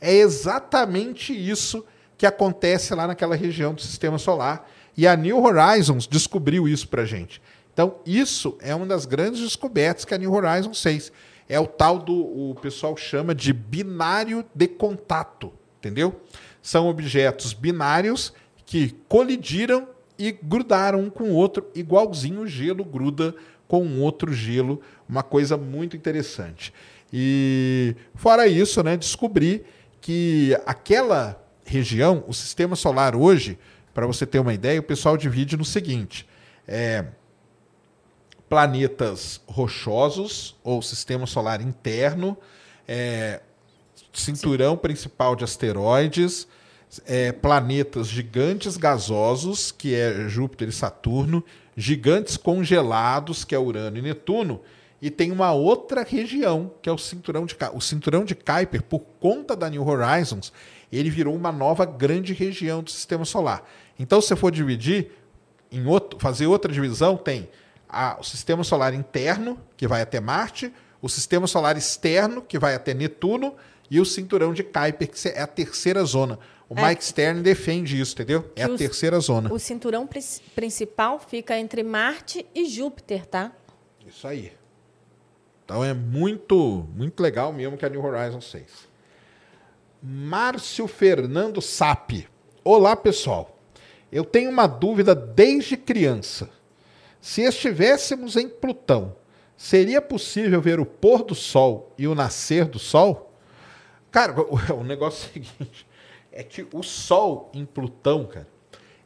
É 0.00 0.12
exatamente 0.12 1.32
isso 1.32 1.84
que 2.18 2.26
acontece 2.26 2.94
lá 2.94 3.06
naquela 3.06 3.36
região 3.36 3.72
do 3.72 3.80
sistema 3.80 4.18
solar. 4.18 4.68
E 4.96 5.06
a 5.06 5.16
New 5.16 5.42
Horizons 5.42 6.06
descobriu 6.06 6.68
isso 6.68 6.88
para 6.88 7.04
gente. 7.04 7.40
Então, 7.72 7.96
isso 8.04 8.58
é 8.60 8.74
uma 8.74 8.84
das 8.84 9.06
grandes 9.06 9.40
descobertas 9.40 10.04
que 10.04 10.12
a 10.12 10.18
New 10.18 10.32
Horizons 10.32 10.82
fez. 10.82 11.12
É 11.48 11.58
o 11.58 11.66
tal 11.66 11.98
do 11.98 12.14
o 12.14 12.54
pessoal 12.60 12.96
chama 12.96 13.34
de 13.34 13.52
binário 13.52 14.44
de 14.54 14.68
contato, 14.68 15.52
entendeu? 15.78 16.20
São 16.60 16.88
objetos 16.88 17.52
binários 17.52 18.32
que 18.66 18.94
colidiram 19.08 19.88
e 20.22 20.30
grudaram 20.30 21.00
um 21.00 21.10
com 21.10 21.24
o 21.24 21.34
outro, 21.34 21.68
igualzinho 21.74 22.42
o 22.42 22.46
gelo 22.46 22.84
gruda 22.84 23.34
com 23.66 24.00
outro 24.00 24.32
gelo, 24.32 24.80
uma 25.08 25.22
coisa 25.22 25.56
muito 25.56 25.96
interessante. 25.96 26.72
E 27.12 27.96
fora 28.14 28.46
isso, 28.46 28.82
né, 28.84 28.96
descobri 28.96 29.64
que 30.00 30.56
aquela 30.64 31.42
região, 31.64 32.22
o 32.28 32.32
sistema 32.32 32.76
solar 32.76 33.16
hoje, 33.16 33.58
para 33.92 34.06
você 34.06 34.24
ter 34.24 34.38
uma 34.38 34.54
ideia, 34.54 34.78
o 34.78 34.84
pessoal 34.84 35.16
divide 35.16 35.56
no 35.56 35.64
seguinte: 35.64 36.28
é, 36.68 37.06
planetas 38.48 39.40
rochosos 39.46 40.54
ou 40.62 40.80
sistema 40.82 41.26
solar 41.26 41.60
interno, 41.60 42.38
é, 42.86 43.40
cinturão 44.12 44.74
Sim. 44.74 44.82
principal 44.82 45.34
de 45.34 45.42
asteroides, 45.42 46.46
é, 47.06 47.32
planetas 47.32 48.08
gigantes 48.08 48.76
gasosos, 48.76 49.72
que 49.72 49.94
é 49.94 50.28
Júpiter 50.28 50.68
e 50.68 50.72
Saturno, 50.72 51.44
gigantes 51.76 52.36
congelados, 52.36 53.44
que 53.44 53.54
é 53.54 53.58
Urano 53.58 53.96
e 53.96 54.02
Netuno, 54.02 54.60
e 55.00 55.10
tem 55.10 55.32
uma 55.32 55.52
outra 55.52 56.04
região, 56.04 56.72
que 56.80 56.88
é 56.88 56.92
o 56.92 56.98
cinturão 56.98 57.44
de 57.44 57.56
o 57.72 57.80
cinturão 57.80 58.24
de 58.24 58.34
Kuiper, 58.34 58.82
por 58.82 59.00
conta 59.18 59.56
da 59.56 59.68
New 59.68 59.86
Horizons, 59.86 60.52
ele 60.92 61.10
virou 61.10 61.34
uma 61.34 61.50
nova 61.50 61.84
grande 61.84 62.32
região 62.32 62.82
do 62.82 62.90
sistema 62.90 63.24
solar. 63.24 63.68
Então, 63.98 64.20
se 64.20 64.28
você 64.28 64.36
for 64.36 64.52
dividir 64.52 65.10
em 65.72 65.86
outro, 65.86 66.20
fazer 66.20 66.46
outra 66.46 66.70
divisão, 66.70 67.16
tem 67.16 67.48
a, 67.88 68.18
o 68.20 68.22
sistema 68.22 68.62
solar 68.62 68.92
interno, 68.94 69.58
que 69.76 69.88
vai 69.88 70.02
até 70.02 70.20
Marte, 70.20 70.72
o 71.00 71.08
sistema 71.08 71.46
solar 71.46 71.76
externo, 71.76 72.42
que 72.42 72.58
vai 72.58 72.74
até 72.74 72.94
Netuno, 72.94 73.54
e 73.90 74.00
o 74.00 74.04
cinturão 74.04 74.54
de 74.54 74.62
Kuiper, 74.62 75.10
que 75.10 75.28
é 75.28 75.40
a 75.40 75.46
terceira 75.46 76.04
zona. 76.04 76.38
O 76.72 76.78
é, 76.78 76.88
Mike 76.88 77.04
Stern 77.04 77.42
defende 77.42 78.00
isso, 78.00 78.14
entendeu? 78.14 78.50
É 78.56 78.62
a 78.62 78.68
o, 78.68 78.78
terceira 78.78 79.20
zona. 79.20 79.52
O 79.52 79.58
cinturão 79.58 80.08
principal 80.54 81.18
fica 81.18 81.58
entre 81.58 81.82
Marte 81.82 82.46
e 82.54 82.64
Júpiter, 82.64 83.26
tá? 83.26 83.52
Isso 84.06 84.26
aí. 84.26 84.52
Então 85.62 85.84
é 85.84 85.92
muito, 85.92 86.88
muito 86.94 87.22
legal 87.22 87.52
mesmo 87.52 87.76
que 87.76 87.84
a 87.84 87.90
New 87.90 88.02
Horizons 88.02 88.50
fez. 88.50 88.88
Márcio 90.02 90.88
Fernando 90.88 91.60
Sapi. 91.60 92.26
Olá, 92.64 92.96
pessoal. 92.96 93.58
Eu 94.10 94.24
tenho 94.24 94.50
uma 94.50 94.66
dúvida 94.66 95.14
desde 95.14 95.76
criança. 95.76 96.48
Se 97.20 97.42
estivéssemos 97.42 98.34
em 98.34 98.48
Plutão, 98.48 99.14
seria 99.58 100.00
possível 100.00 100.62
ver 100.62 100.80
o 100.80 100.86
pôr 100.86 101.22
do 101.22 101.34
Sol 101.34 101.92
e 101.98 102.08
o 102.08 102.14
nascer 102.14 102.64
do 102.64 102.78
Sol? 102.78 103.30
Cara, 104.10 104.34
o 104.74 104.82
negócio 104.82 105.26
é 105.26 105.28
o 105.28 105.32
seguinte: 105.32 105.86
é 106.32 106.42
que 106.42 106.66
o 106.72 106.82
Sol 106.82 107.50
em 107.54 107.64
Plutão, 107.64 108.26
cara, 108.26 108.48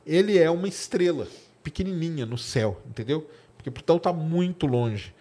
ele 0.07 0.39
é 0.39 0.49
uma 0.49 0.69
estrela 0.69 1.27
pequenininha 1.63 2.25
no 2.25 2.39
céu, 2.39 2.81
entendeu? 2.87 3.29
Porque 3.57 3.71
Plutão 3.71 3.97
está 3.97 4.13
muito 4.13 4.67
longe. 4.67 5.13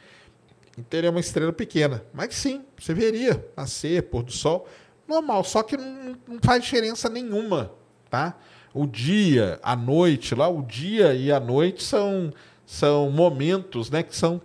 Então 0.77 0.99
ele 0.99 1.07
é 1.07 1.09
uma 1.09 1.19
estrela 1.19 1.51
pequena. 1.51 2.03
Mas 2.13 2.35
sim, 2.35 2.63
você 2.77 2.93
veria 2.93 3.43
nascer, 3.57 4.03
pôr 4.03 4.23
do 4.23 4.31
sol. 4.31 4.67
Normal, 5.07 5.43
só 5.43 5.63
que 5.63 5.75
não, 5.75 6.15
não 6.27 6.39
faz 6.43 6.63
diferença 6.63 7.09
nenhuma, 7.09 7.71
tá? 8.09 8.37
O 8.73 8.85
dia, 8.85 9.59
a 9.63 9.75
noite, 9.75 10.35
lá, 10.35 10.47
o 10.49 10.61
dia 10.61 11.13
e 11.13 11.31
a 11.31 11.39
noite 11.39 11.81
são, 11.81 12.33
são 12.65 13.09
momentos 13.09 13.89
né, 13.89 14.03
que 14.03 14.15
são 14.15 14.41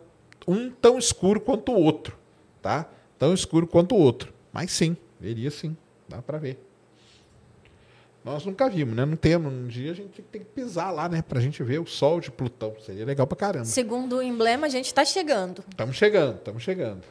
um 0.47 0.71
tão 0.71 0.99
escuro 0.99 1.41
quanto 1.41 1.73
o 1.73 1.83
outro, 1.83 2.17
tá? 2.63 2.89
Tão 3.19 3.35
escuro 3.35 3.67
quanto 3.67 3.95
o 3.95 3.99
outro. 3.99 4.33
Mas 4.53 4.71
sim, 4.71 4.97
veria 5.19 5.51
sim, 5.51 5.77
dá 6.09 6.23
para 6.23 6.39
ver. 6.39 6.70
Nós 8.25 8.45
nunca 8.45 8.69
vimos, 8.69 8.95
né? 8.95 9.05
Não 9.05 9.17
temos. 9.17 9.53
Um 9.53 9.67
dia 9.67 9.93
a 9.93 9.95
gente 9.95 10.21
tem 10.21 10.43
que 10.43 10.49
pisar 10.49 10.91
lá, 10.91 11.09
né? 11.09 11.23
Pra 11.23 11.41
gente 11.41 11.63
ver 11.63 11.81
o 11.81 11.87
Sol 11.87 12.21
de 12.21 12.31
Plutão. 12.31 12.75
Seria 12.85 13.05
legal 13.05 13.27
pra 13.27 13.37
caramba. 13.37 13.65
Segundo 13.65 14.17
o 14.17 14.23
emblema, 14.23 14.67
a 14.67 14.71
gente 14.71 14.87
está 14.87 15.05
chegando. 15.05 15.65
Estamos 15.71 15.97
chegando, 15.97 16.37
estamos 16.37 16.63
chegando. 16.63 17.03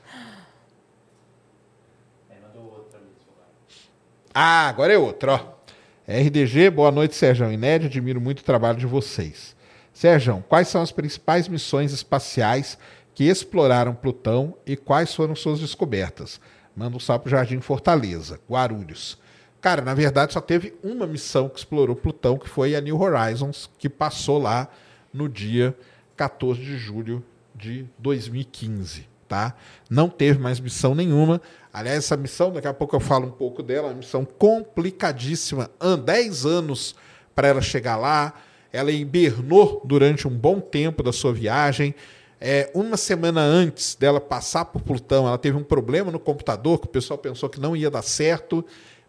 Ah, 4.34 4.70
agora 4.70 4.93
é 4.93 4.97
outro, 4.97 5.32
ó. 5.32 5.60
RDG, 6.07 6.70
boa 6.70 6.91
noite, 6.91 7.16
Sérgio. 7.16 7.51
Inédito, 7.51 7.88
admiro 7.88 8.22
muito 8.22 8.39
o 8.39 8.43
trabalho 8.43 8.78
de 8.78 8.86
vocês. 8.86 9.55
Sérgio, 9.91 10.43
quais 10.47 10.68
são 10.68 10.82
as 10.82 10.91
principais 10.91 11.47
missões 11.47 11.91
espaciais 11.91 12.78
que 13.14 13.26
exploraram 13.26 13.93
Plutão 13.93 14.55
e 14.66 14.78
quais 14.78 15.14
foram 15.14 15.36
suas 15.36 15.60
descobertas? 15.60 16.39
Manda 16.76 16.95
um 16.95 16.99
salve 16.99 17.24
pro 17.24 17.32
Jardim 17.32 17.60
Fortaleza, 17.60 18.39
Guarulhos. 18.49 19.18
Cara, 19.62 19.82
na 19.82 19.93
verdade 19.93 20.34
só 20.34 20.39
teve 20.39 20.74
uma 20.82 21.05
missão 21.05 21.49
que 21.49 21.60
explorou 21.60 21.95
Plutão, 21.95 22.38
que 22.38 22.47
foi 22.47 22.76
a 22.76 22.82
New 22.82 22.99
Horizons, 22.99 23.70
que 23.78 23.89
passou 23.89 24.39
lá 24.39 24.70
no 25.14 25.28
dia 25.28 25.76
14 26.16 26.62
de 26.62 26.78
julho 26.78 27.24
de 27.53 27.86
2015, 27.97 29.05
tá? 29.28 29.55
Não 29.89 30.10
teve 30.10 30.39
mais 30.39 30.60
missão 30.60 30.95
nenhuma. 30.95 31.41
Aliás, 31.74 31.99
essa 31.99 32.16
missão, 32.16 32.53
daqui 32.53 32.68
a 32.68 32.74
pouco 32.74 32.95
eu 32.95 32.99
falo 33.01 33.28
um 33.28 33.32
pouco 33.32 33.62
dela, 33.62 33.88
é 33.88 33.91
uma 33.91 33.97
missão 33.97 34.24
complicadíssima, 34.24 35.70
10 36.05 36.45
anos 36.45 36.95
para 37.36 37.49
ela 37.49 37.62
chegar 37.62 37.97
lá. 37.97 38.34
Ela 38.72 38.91
hibernou 38.91 39.82
durante 39.84 40.28
um 40.28 40.32
bom 40.32 40.60
tempo 40.60 41.03
da 41.03 41.12
sua 41.12 41.34
viagem. 41.34 41.93
É, 42.39 42.72
uma 42.74 42.95
semana 42.95 43.41
antes 43.41 43.95
dela 43.95 44.22
passar 44.22 44.66
por 44.66 44.82
Plutão, 44.82 45.28
ela 45.28 45.38
teve 45.38 45.57
um 45.57 45.64
problema 45.64 46.12
no 46.12 46.20
computador 46.20 46.80
que 46.80 46.86
o 46.86 46.89
pessoal 46.89 47.18
pensou 47.18 47.49
que 47.49 47.60
não 47.60 47.76
ia 47.76 47.91
dar 47.91 48.01
certo 48.01 48.64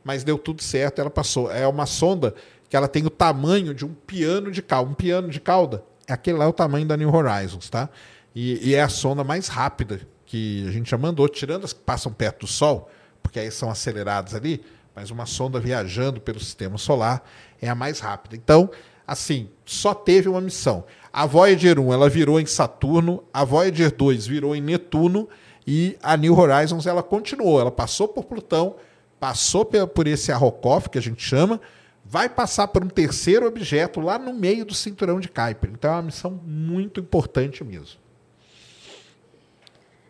mas 0.05 0.25
deu 0.25 0.39
tudo 0.39 0.63
certo, 0.63 1.01
ela 1.01 1.11
passou. 1.11 1.51
É 1.51 1.67
uma 1.67 1.87
sonda 1.87 2.35
que 2.69 2.77
ela 2.77 2.89
tem 2.89 3.05
o 3.05 3.11
tamanho 3.11 3.75
de 3.75 3.85
um 3.85 3.93
piano 3.93 4.51
de 4.51 4.63
cauda. 4.63 4.91
Um 4.91 4.95
piano 4.95 5.29
de 5.29 5.41
cauda, 5.41 5.85
aquele 6.09 6.39
lá 6.39 6.45
é 6.45 6.49
o 6.49 6.53
tamanho 6.53 6.87
da 6.87 6.97
New 6.97 7.13
Horizons, 7.13 7.69
tá? 7.69 7.89
E, 8.35 8.71
e, 8.71 8.75
é 8.75 8.83
a 8.83 8.89
sonda 8.89 9.25
mais 9.25 9.49
rápida 9.49 10.01
que 10.25 10.65
a 10.69 10.71
gente 10.71 10.89
já 10.89 10.97
mandou, 10.97 11.29
tirando 11.29 11.65
as 11.65 11.73
que 11.73 11.81
passam 11.81 12.13
perto 12.13 12.41
do 12.41 12.47
Sol, 12.47 12.89
porque 13.21 13.41
aí 13.41 13.51
são 13.51 13.69
aceleradas 13.69 14.35
ali, 14.35 14.65
mas 14.95 15.11
uma 15.11 15.27
sonda 15.27 15.59
viajando 15.59 16.21
pelo 16.21 16.39
sistema 16.39 16.79
solar 16.79 17.25
é 17.61 17.69
a 17.69 17.75
mais 17.75 17.99
rápida. 17.99 18.37
Então, 18.37 18.71
assim, 19.05 19.51
só 19.65 19.93
teve 19.93 20.29
uma 20.29 20.41
missão. 20.41 20.85
A 21.13 21.27
Voyager 21.27 21.81
1 21.81 21.93
ela 21.93 22.09
virou 22.09 22.39
em 22.39 22.47
Saturno, 22.47 23.25
a 23.33 23.45
Voyager 23.45 23.93
2 23.93 24.29
virou 24.29 24.55
em 24.55 24.61
Netuno 24.61 25.29
e 25.67 25.99
a 26.01 26.17
New 26.17 26.39
Horizons 26.39 26.87
ela 26.87 27.03
continuou, 27.03 27.61
ela 27.61 27.73
passou 27.73 28.07
por 28.07 28.25
Plutão, 28.25 28.77
passou 29.21 29.67
por 29.67 30.09
esse 30.09 30.33
Arrokoff, 30.33 30.89
que 30.89 30.99
a 30.99 31.03
gente 31.03 31.23
chama, 31.23 31.61
vai 32.03 32.29
passar 32.29 32.67
por 32.69 32.83
um 32.83 32.89
terceiro 32.89 33.47
objeto 33.47 34.01
lá 34.01 34.19
no 34.19 34.33
meio 34.33 34.65
do 34.65 34.75
cinturão 34.75 35.21
de 35.21 35.29
Kuiper. 35.29 35.71
Então 35.71 35.91
é 35.91 35.95
uma 35.97 36.03
missão 36.03 36.31
muito 36.45 36.99
importante 36.99 37.63
mesmo. 37.63 38.01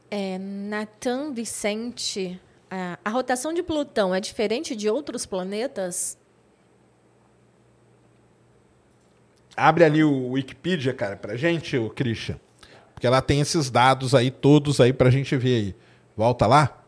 É, 0.09 0.39
Natan 0.39 1.33
Vicente, 1.33 2.41
a, 2.71 2.99
a 3.05 3.11
rotação 3.11 3.53
de 3.53 3.63
Plutão 3.63 4.15
é 4.15 4.21
diferente 4.21 4.75
de 4.75 4.89
outros 4.89 5.27
planetas? 5.27 6.17
Abre 9.57 9.85
ali 9.85 10.03
o 10.03 10.31
Wikipedia, 10.31 10.95
cara, 10.95 11.17
pra 11.17 11.37
gente, 11.37 11.77
o 11.77 11.91
Christian. 11.91 12.41
Porque 12.95 13.07
ela 13.07 13.21
tem 13.21 13.41
esses 13.41 13.71
dados 13.71 14.15
aí, 14.15 14.31
todos 14.31 14.81
aí 14.81 14.93
pra 14.93 15.11
gente 15.11 15.37
ver 15.37 15.57
aí. 15.57 15.77
Volta 16.17 16.47
lá. 16.47 16.80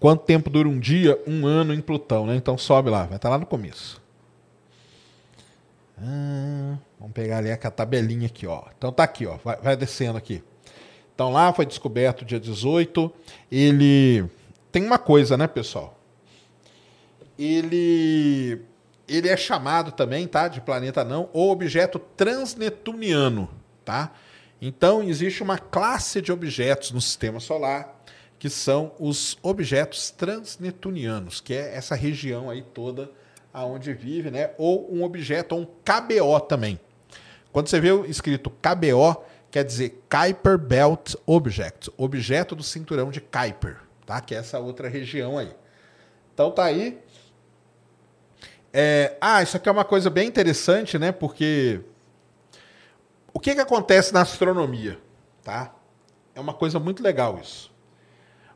Quanto 0.00 0.24
tempo 0.24 0.48
dura 0.48 0.66
um 0.66 0.80
dia? 0.80 1.20
Um 1.26 1.46
ano 1.46 1.74
em 1.74 1.80
Plutão, 1.80 2.26
né? 2.26 2.34
Então 2.34 2.56
sobe 2.56 2.88
lá, 2.88 3.04
vai 3.04 3.16
estar 3.16 3.28
lá 3.28 3.38
no 3.38 3.44
começo. 3.44 4.00
Ah, 5.98 6.78
vamos 6.98 7.12
pegar 7.12 7.38
ali 7.38 7.52
a 7.52 7.56
tabelinha 7.58 8.26
aqui, 8.26 8.46
ó. 8.46 8.62
Então 8.76 8.90
tá 8.90 9.04
aqui, 9.04 9.26
ó. 9.26 9.36
Vai, 9.44 9.56
vai 9.56 9.76
descendo 9.76 10.16
aqui. 10.16 10.42
Então 11.14 11.30
lá 11.30 11.52
foi 11.52 11.66
descoberto 11.66 12.24
dia 12.24 12.40
18. 12.40 13.12
Ele 13.52 14.24
tem 14.72 14.86
uma 14.86 14.98
coisa, 14.98 15.36
né, 15.36 15.46
pessoal? 15.46 16.00
Ele 17.38 18.62
ele 19.06 19.28
é 19.28 19.36
chamado 19.36 19.92
também, 19.92 20.26
tá, 20.26 20.46
de 20.46 20.60
planeta 20.60 21.04
não, 21.04 21.28
ou 21.32 21.50
objeto 21.50 21.98
transnetuniano, 21.98 23.50
tá? 23.84 24.12
Então 24.62 25.02
existe 25.02 25.42
uma 25.42 25.58
classe 25.58 26.22
de 26.22 26.30
objetos 26.30 26.92
no 26.92 27.00
sistema 27.00 27.40
solar 27.40 27.99
que 28.40 28.48
são 28.48 28.92
os 28.98 29.36
objetos 29.42 30.10
transnetunianos, 30.10 31.42
que 31.42 31.52
é 31.52 31.76
essa 31.76 31.94
região 31.94 32.48
aí 32.48 32.62
toda 32.62 33.12
aonde 33.52 33.92
vive, 33.92 34.30
né? 34.30 34.52
Ou 34.56 34.90
um 34.90 35.04
objeto, 35.04 35.54
um 35.54 35.66
KBO 35.66 36.40
também. 36.48 36.80
Quando 37.52 37.68
você 37.68 37.78
vê 37.78 37.90
escrito 38.08 38.48
KBO, 38.48 39.22
quer 39.50 39.62
dizer 39.62 40.02
Kuiper 40.08 40.56
Belt 40.56 41.16
Object, 41.26 41.92
objeto 41.98 42.56
do 42.56 42.62
cinturão 42.62 43.10
de 43.10 43.20
Kuiper, 43.20 43.76
tá? 44.06 44.18
Que 44.22 44.34
é 44.34 44.38
essa 44.38 44.58
outra 44.58 44.88
região 44.88 45.36
aí. 45.36 45.54
Então 46.32 46.50
tá 46.50 46.64
aí. 46.64 46.98
É... 48.72 49.18
ah, 49.20 49.42
isso 49.42 49.58
aqui 49.58 49.68
é 49.68 49.72
uma 49.72 49.84
coisa 49.84 50.08
bem 50.08 50.26
interessante, 50.26 50.98
né? 50.98 51.12
Porque 51.12 51.82
o 53.34 53.38
que, 53.38 53.54
que 53.54 53.60
acontece 53.60 54.14
na 54.14 54.22
astronomia, 54.22 54.98
tá? 55.44 55.74
É 56.34 56.40
uma 56.40 56.54
coisa 56.54 56.78
muito 56.78 57.02
legal 57.02 57.38
isso 57.38 57.70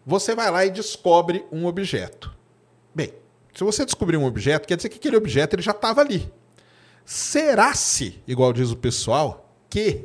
você 0.06 0.34
vai 0.34 0.50
lá 0.50 0.64
e 0.64 0.70
descobre 0.70 1.44
um 1.50 1.66
objeto. 1.66 2.34
Bem, 2.94 3.12
se 3.54 3.64
você 3.64 3.84
descobrir 3.84 4.16
um 4.16 4.24
objeto, 4.24 4.66
quer 4.66 4.76
dizer 4.76 4.88
que 4.88 4.98
aquele 4.98 5.16
objeto 5.16 5.54
ele 5.54 5.62
já 5.62 5.70
estava 5.70 6.00
ali. 6.00 6.30
Será-se, 7.04 8.22
igual 8.26 8.52
diz 8.52 8.70
o 8.70 8.76
pessoal, 8.76 9.54
que 9.68 10.04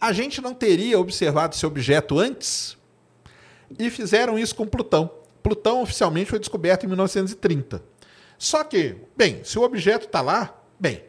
a 0.00 0.12
gente 0.12 0.40
não 0.40 0.54
teria 0.54 0.98
observado 0.98 1.54
esse 1.54 1.66
objeto 1.66 2.18
antes? 2.18 2.76
E 3.78 3.90
fizeram 3.90 4.38
isso 4.38 4.54
com 4.54 4.66
Plutão. 4.66 5.10
Plutão 5.42 5.82
oficialmente 5.82 6.30
foi 6.30 6.38
descoberto 6.38 6.84
em 6.84 6.86
1930. 6.88 7.82
Só 8.38 8.64
que, 8.64 8.96
bem, 9.16 9.42
se 9.44 9.58
o 9.58 9.62
objeto 9.62 10.06
está 10.06 10.20
lá, 10.20 10.58
bem, 10.78 11.04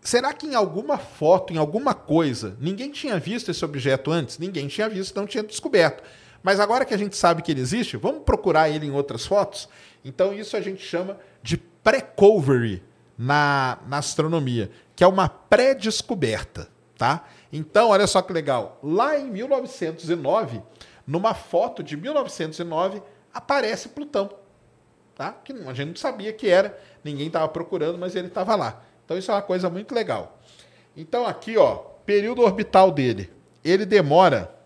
será 0.00 0.32
que 0.32 0.46
em 0.46 0.54
alguma 0.54 0.98
foto, 0.98 1.52
em 1.52 1.56
alguma 1.56 1.94
coisa, 1.94 2.56
ninguém 2.60 2.90
tinha 2.90 3.18
visto 3.18 3.50
esse 3.50 3.64
objeto 3.64 4.10
antes? 4.10 4.38
Ninguém 4.38 4.68
tinha 4.68 4.88
visto, 4.88 5.14
não 5.16 5.26
tinha 5.26 5.42
descoberto. 5.42 6.02
Mas 6.42 6.60
agora 6.60 6.84
que 6.84 6.94
a 6.94 6.98
gente 6.98 7.16
sabe 7.16 7.42
que 7.42 7.50
ele 7.50 7.60
existe, 7.60 7.96
vamos 7.96 8.22
procurar 8.22 8.68
ele 8.68 8.86
em 8.86 8.92
outras 8.92 9.26
fotos? 9.26 9.68
Então, 10.04 10.32
isso 10.32 10.56
a 10.56 10.60
gente 10.60 10.82
chama 10.82 11.18
de 11.42 11.56
precovery 11.56 12.82
na, 13.16 13.78
na 13.86 13.98
astronomia, 13.98 14.70
que 14.94 15.02
é 15.02 15.06
uma 15.06 15.28
pré-descoberta. 15.28 16.68
Tá? 16.96 17.24
Então, 17.52 17.90
olha 17.90 18.06
só 18.06 18.20
que 18.22 18.32
legal. 18.32 18.78
Lá 18.82 19.18
em 19.18 19.30
1909, 19.30 20.62
numa 21.06 21.34
foto 21.34 21.82
de 21.82 21.96
1909, 21.96 23.02
aparece 23.32 23.88
Plutão. 23.88 24.30
Tá? 25.14 25.32
Que 25.32 25.52
a 25.52 25.72
gente 25.72 25.88
não 25.88 25.96
sabia 25.96 26.32
que 26.32 26.48
era, 26.48 26.78
ninguém 27.02 27.28
estava 27.28 27.48
procurando, 27.48 27.98
mas 27.98 28.14
ele 28.16 28.28
estava 28.28 28.54
lá. 28.56 28.82
Então, 29.04 29.16
isso 29.16 29.30
é 29.30 29.34
uma 29.34 29.42
coisa 29.42 29.70
muito 29.70 29.94
legal. 29.94 30.38
Então, 30.96 31.26
aqui, 31.26 31.56
ó, 31.56 31.76
período 32.04 32.42
orbital 32.42 32.90
dele. 32.90 33.30
Ele 33.64 33.86
demora 33.86 34.57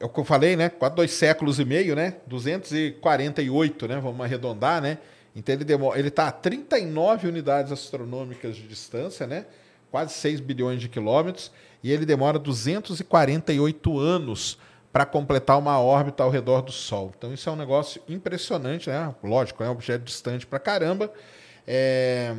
é 0.00 0.04
o 0.04 0.08
que 0.08 0.20
eu 0.20 0.24
falei, 0.24 0.56
né? 0.56 0.68
Quase 0.68 0.94
dois 0.94 1.10
séculos 1.12 1.58
e 1.58 1.64
meio, 1.64 1.96
né? 1.96 2.16
248, 2.26 3.88
né? 3.88 3.98
Vamos 4.00 4.20
arredondar, 4.20 4.80
né? 4.82 4.98
Então 5.34 5.54
ele 5.54 5.64
demora, 5.64 5.98
ele 5.98 6.08
está 6.08 6.28
a 6.28 6.32
39 6.32 7.28
unidades 7.28 7.70
astronômicas 7.70 8.56
de 8.56 8.62
distância, 8.62 9.26
né? 9.26 9.46
Quase 9.90 10.14
6 10.14 10.40
bilhões 10.40 10.80
de 10.80 10.88
quilômetros, 10.88 11.50
e 11.82 11.92
ele 11.92 12.04
demora 12.04 12.38
248 12.38 13.98
anos 13.98 14.58
para 14.92 15.04
completar 15.04 15.58
uma 15.58 15.78
órbita 15.78 16.22
ao 16.22 16.30
redor 16.30 16.62
do 16.62 16.72
Sol. 16.72 17.12
Então 17.16 17.32
isso 17.32 17.48
é 17.48 17.52
um 17.52 17.56
negócio 17.56 18.00
impressionante, 18.08 18.88
né? 18.88 19.14
Lógico, 19.22 19.62
é 19.62 19.68
um 19.68 19.72
objeto 19.72 20.04
distante 20.04 20.46
para 20.46 20.58
caramba. 20.58 21.12
É... 21.66 22.34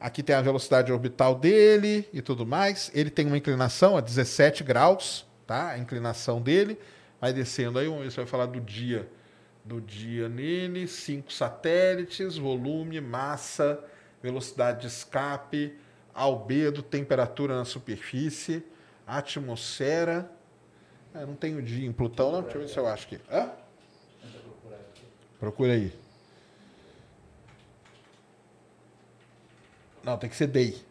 Aqui 0.00 0.22
tem 0.22 0.36
a 0.36 0.40
velocidade 0.40 0.92
orbital 0.92 1.34
dele 1.34 2.08
e 2.12 2.22
tudo 2.22 2.46
mais. 2.46 2.88
Ele 2.94 3.10
tem 3.10 3.26
uma 3.26 3.36
inclinação 3.36 3.96
a 3.96 4.00
17 4.00 4.62
graus, 4.62 5.26
tá? 5.48 5.70
A 5.70 5.78
inclinação 5.78 6.40
dele. 6.40 6.78
Vai 7.20 7.32
descendo 7.32 7.80
aí, 7.80 7.88
se 8.10 8.16
vai 8.16 8.26
falar 8.26 8.46
do 8.46 8.60
dia. 8.60 9.08
Do 9.64 9.80
dia 9.80 10.28
nele, 10.28 10.86
cinco 10.86 11.32
satélites, 11.32 12.36
volume, 12.36 13.00
massa, 13.00 13.82
velocidade 14.22 14.82
de 14.82 14.86
escape, 14.86 15.76
albedo, 16.14 16.82
temperatura 16.82 17.56
na 17.56 17.64
superfície, 17.64 18.62
atmosfera. 19.06 20.30
Ah, 21.12 21.26
não 21.26 21.34
tem 21.34 21.56
o 21.56 21.62
dia 21.62 21.86
em 21.86 21.92
Plutão, 21.92 22.30
não? 22.30 22.42
Deixa 22.42 22.56
eu 22.56 22.60
ver 22.62 22.68
se 22.68 22.78
eu 22.78 22.86
acho 22.86 23.06
aqui. 23.06 23.20
Hã? 23.30 23.50
Procura 25.40 25.72
aí. 25.72 25.92
Não, 30.04 30.16
tem 30.16 30.30
que 30.30 30.36
ser 30.36 30.46
day. 30.46 30.87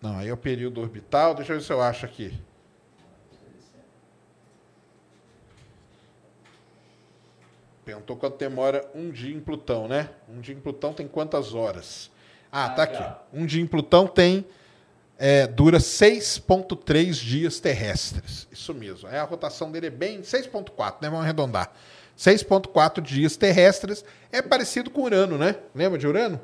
Não, 0.00 0.18
aí 0.18 0.28
é 0.28 0.32
o 0.32 0.36
período 0.36 0.80
orbital. 0.80 1.34
Deixa 1.34 1.52
eu 1.52 1.58
ver 1.58 1.64
se 1.64 1.72
eu 1.72 1.80
acho 1.80 2.04
aqui. 2.04 2.38
Perguntou 7.84 8.16
quanto 8.16 8.36
demora 8.36 8.88
um 8.94 9.10
dia 9.10 9.34
em 9.34 9.40
Plutão, 9.40 9.86
né? 9.86 10.10
Um 10.28 10.40
dia 10.40 10.54
em 10.54 10.60
Plutão 10.60 10.92
tem 10.92 11.06
quantas 11.06 11.54
horas? 11.54 12.10
Ah, 12.50 12.68
tá 12.68 12.82
aqui. 12.82 13.02
Um 13.32 13.46
dia 13.46 13.62
em 13.62 13.66
Plutão 13.66 14.06
tem. 14.06 14.44
É, 15.18 15.46
dura 15.46 15.78
6,3 15.78 17.12
dias 17.12 17.58
terrestres. 17.58 18.46
Isso 18.52 18.74
mesmo. 18.74 19.08
É, 19.08 19.18
a 19.18 19.24
rotação 19.24 19.72
dele 19.72 19.86
é 19.86 19.90
bem 19.90 20.20
6,4, 20.20 20.96
né? 21.00 21.08
Vamos 21.08 21.24
arredondar. 21.24 21.72
6,4 22.18 23.00
dias 23.00 23.34
terrestres. 23.34 24.04
É 24.30 24.42
parecido 24.42 24.90
com 24.90 25.02
Urano, 25.02 25.38
né? 25.38 25.56
Lembra 25.74 25.98
de 25.98 26.06
Urano? 26.06 26.38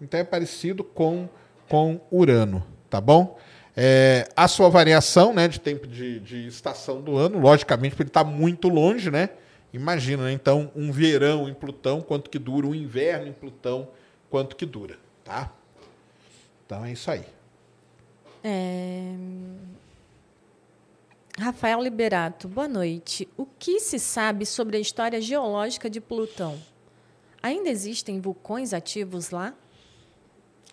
Então 0.00 0.18
é 0.18 0.24
parecido 0.24 0.82
com, 0.82 1.28
com 1.68 2.00
Urano 2.10 2.77
tá 2.88 3.00
bom? 3.00 3.38
É, 3.76 4.28
a 4.34 4.48
sua 4.48 4.68
variação 4.68 5.32
né, 5.32 5.46
de 5.46 5.60
tempo 5.60 5.86
de, 5.86 6.18
de 6.20 6.46
estação 6.46 7.00
do 7.00 7.16
ano, 7.16 7.38
logicamente, 7.38 7.92
porque 7.92 8.02
ele 8.02 8.10
está 8.10 8.24
muito 8.24 8.68
longe, 8.68 9.10
né? 9.10 9.30
Imagina, 9.72 10.24
né? 10.24 10.32
Então, 10.32 10.72
um 10.74 10.90
verão 10.90 11.48
em 11.48 11.54
Plutão, 11.54 12.00
quanto 12.00 12.28
que 12.28 12.38
dura, 12.38 12.66
um 12.66 12.74
inverno 12.74 13.28
em 13.28 13.32
Plutão, 13.32 13.88
quanto 14.30 14.56
que 14.56 14.66
dura, 14.66 14.96
tá? 15.22 15.52
Então 16.66 16.84
é 16.84 16.92
isso 16.92 17.10
aí. 17.10 17.24
É... 18.42 19.14
Rafael 21.38 21.80
Liberato, 21.80 22.48
boa 22.48 22.66
noite. 22.66 23.28
O 23.36 23.46
que 23.46 23.78
se 23.78 23.98
sabe 23.98 24.44
sobre 24.44 24.76
a 24.76 24.80
história 24.80 25.20
geológica 25.20 25.88
de 25.88 26.00
Plutão? 26.00 26.58
Ainda 27.40 27.68
existem 27.68 28.20
vulcões 28.20 28.74
ativos 28.74 29.30
lá? 29.30 29.54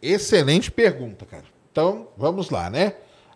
Excelente 0.01 0.71
pergunta, 0.71 1.25
cara. 1.25 1.54
Então, 1.75 2.07
vamos 2.15 2.49
lá, 2.51 2.69
né? 2.69 2.93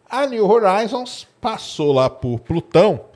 A 0.09 0.25
New 0.25 0.49
Horizons 0.49 1.27
passou 1.41 1.91
lá 1.91 2.09
por 2.09 2.39
Plutão 2.39 3.07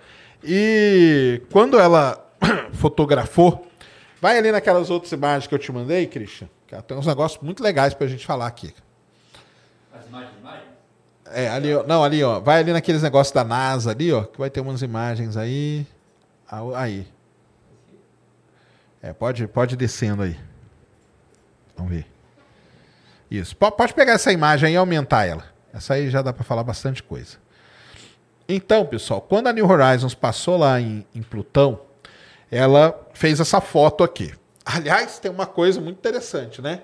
e 0.43 1.41
quando 1.49 1.79
ela 1.79 2.29
fotografou, 2.73 3.65
vai 4.19 4.37
ali 4.37 4.51
naquelas 4.51 4.89
outras 4.89 5.13
imagens 5.13 5.47
que 5.47 5.55
eu 5.55 5.59
te 5.59 5.71
mandei, 5.71 6.07
Christian, 6.07 6.49
que 6.67 6.75
tem 6.81 6.97
uns 6.97 7.07
negócios 7.07 7.41
muito 7.41 7.63
legais 7.63 7.93
para 7.93 8.05
a 8.05 8.09
gente 8.09 8.25
falar 8.25 8.47
aqui. 8.47 8.75
As 9.97 10.05
imagens, 10.07 10.33
imagens? 10.41 10.65
É, 11.31 11.47
ali, 11.47 11.69
não, 11.87 12.03
ali, 12.03 12.21
ó, 12.21 12.41
vai 12.41 12.59
ali 12.59 12.73
naqueles 12.73 13.01
negócios 13.01 13.33
da 13.33 13.45
NASA 13.45 13.91
ali, 13.91 14.11
ó, 14.11 14.23
que 14.23 14.37
vai 14.37 14.49
ter 14.49 14.59
umas 14.59 14.81
imagens 14.81 15.37
aí. 15.37 15.87
Aí. 16.75 17.07
É, 19.01 19.13
pode, 19.13 19.47
pode 19.47 19.77
descendo 19.77 20.23
aí. 20.23 20.37
Vamos 21.77 21.93
ver. 21.93 22.12
Isso. 23.33 23.55
Pode 23.57 23.95
pegar 23.95 24.13
essa 24.13 24.31
imagem 24.31 24.73
e 24.73 24.77
aumentar 24.77 25.25
ela. 25.25 25.43
Essa 25.73 25.95
aí 25.95 26.07
já 26.07 26.21
dá 26.21 26.31
para 26.31 26.43
falar 26.43 26.63
bastante 26.63 27.01
coisa. 27.01 27.37
Então, 28.47 28.85
pessoal, 28.85 29.21
quando 29.21 29.47
a 29.47 29.51
New 29.51 29.67
Horizons 29.67 30.13
passou 30.13 30.55
lá 30.55 30.79
em, 30.79 31.03
em 31.15 31.23
Plutão, 31.23 31.81
ela 32.51 32.95
fez 33.15 33.39
essa 33.39 33.59
foto 33.59 34.03
aqui. 34.03 34.35
Aliás, 34.63 35.17
tem 35.17 35.31
uma 35.31 35.47
coisa 35.47 35.81
muito 35.81 35.97
interessante, 35.97 36.61
né? 36.61 36.83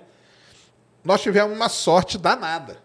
Nós 1.03 1.21
tivemos 1.21 1.55
uma 1.55 1.69
sorte 1.69 2.17
danada. 2.17 2.77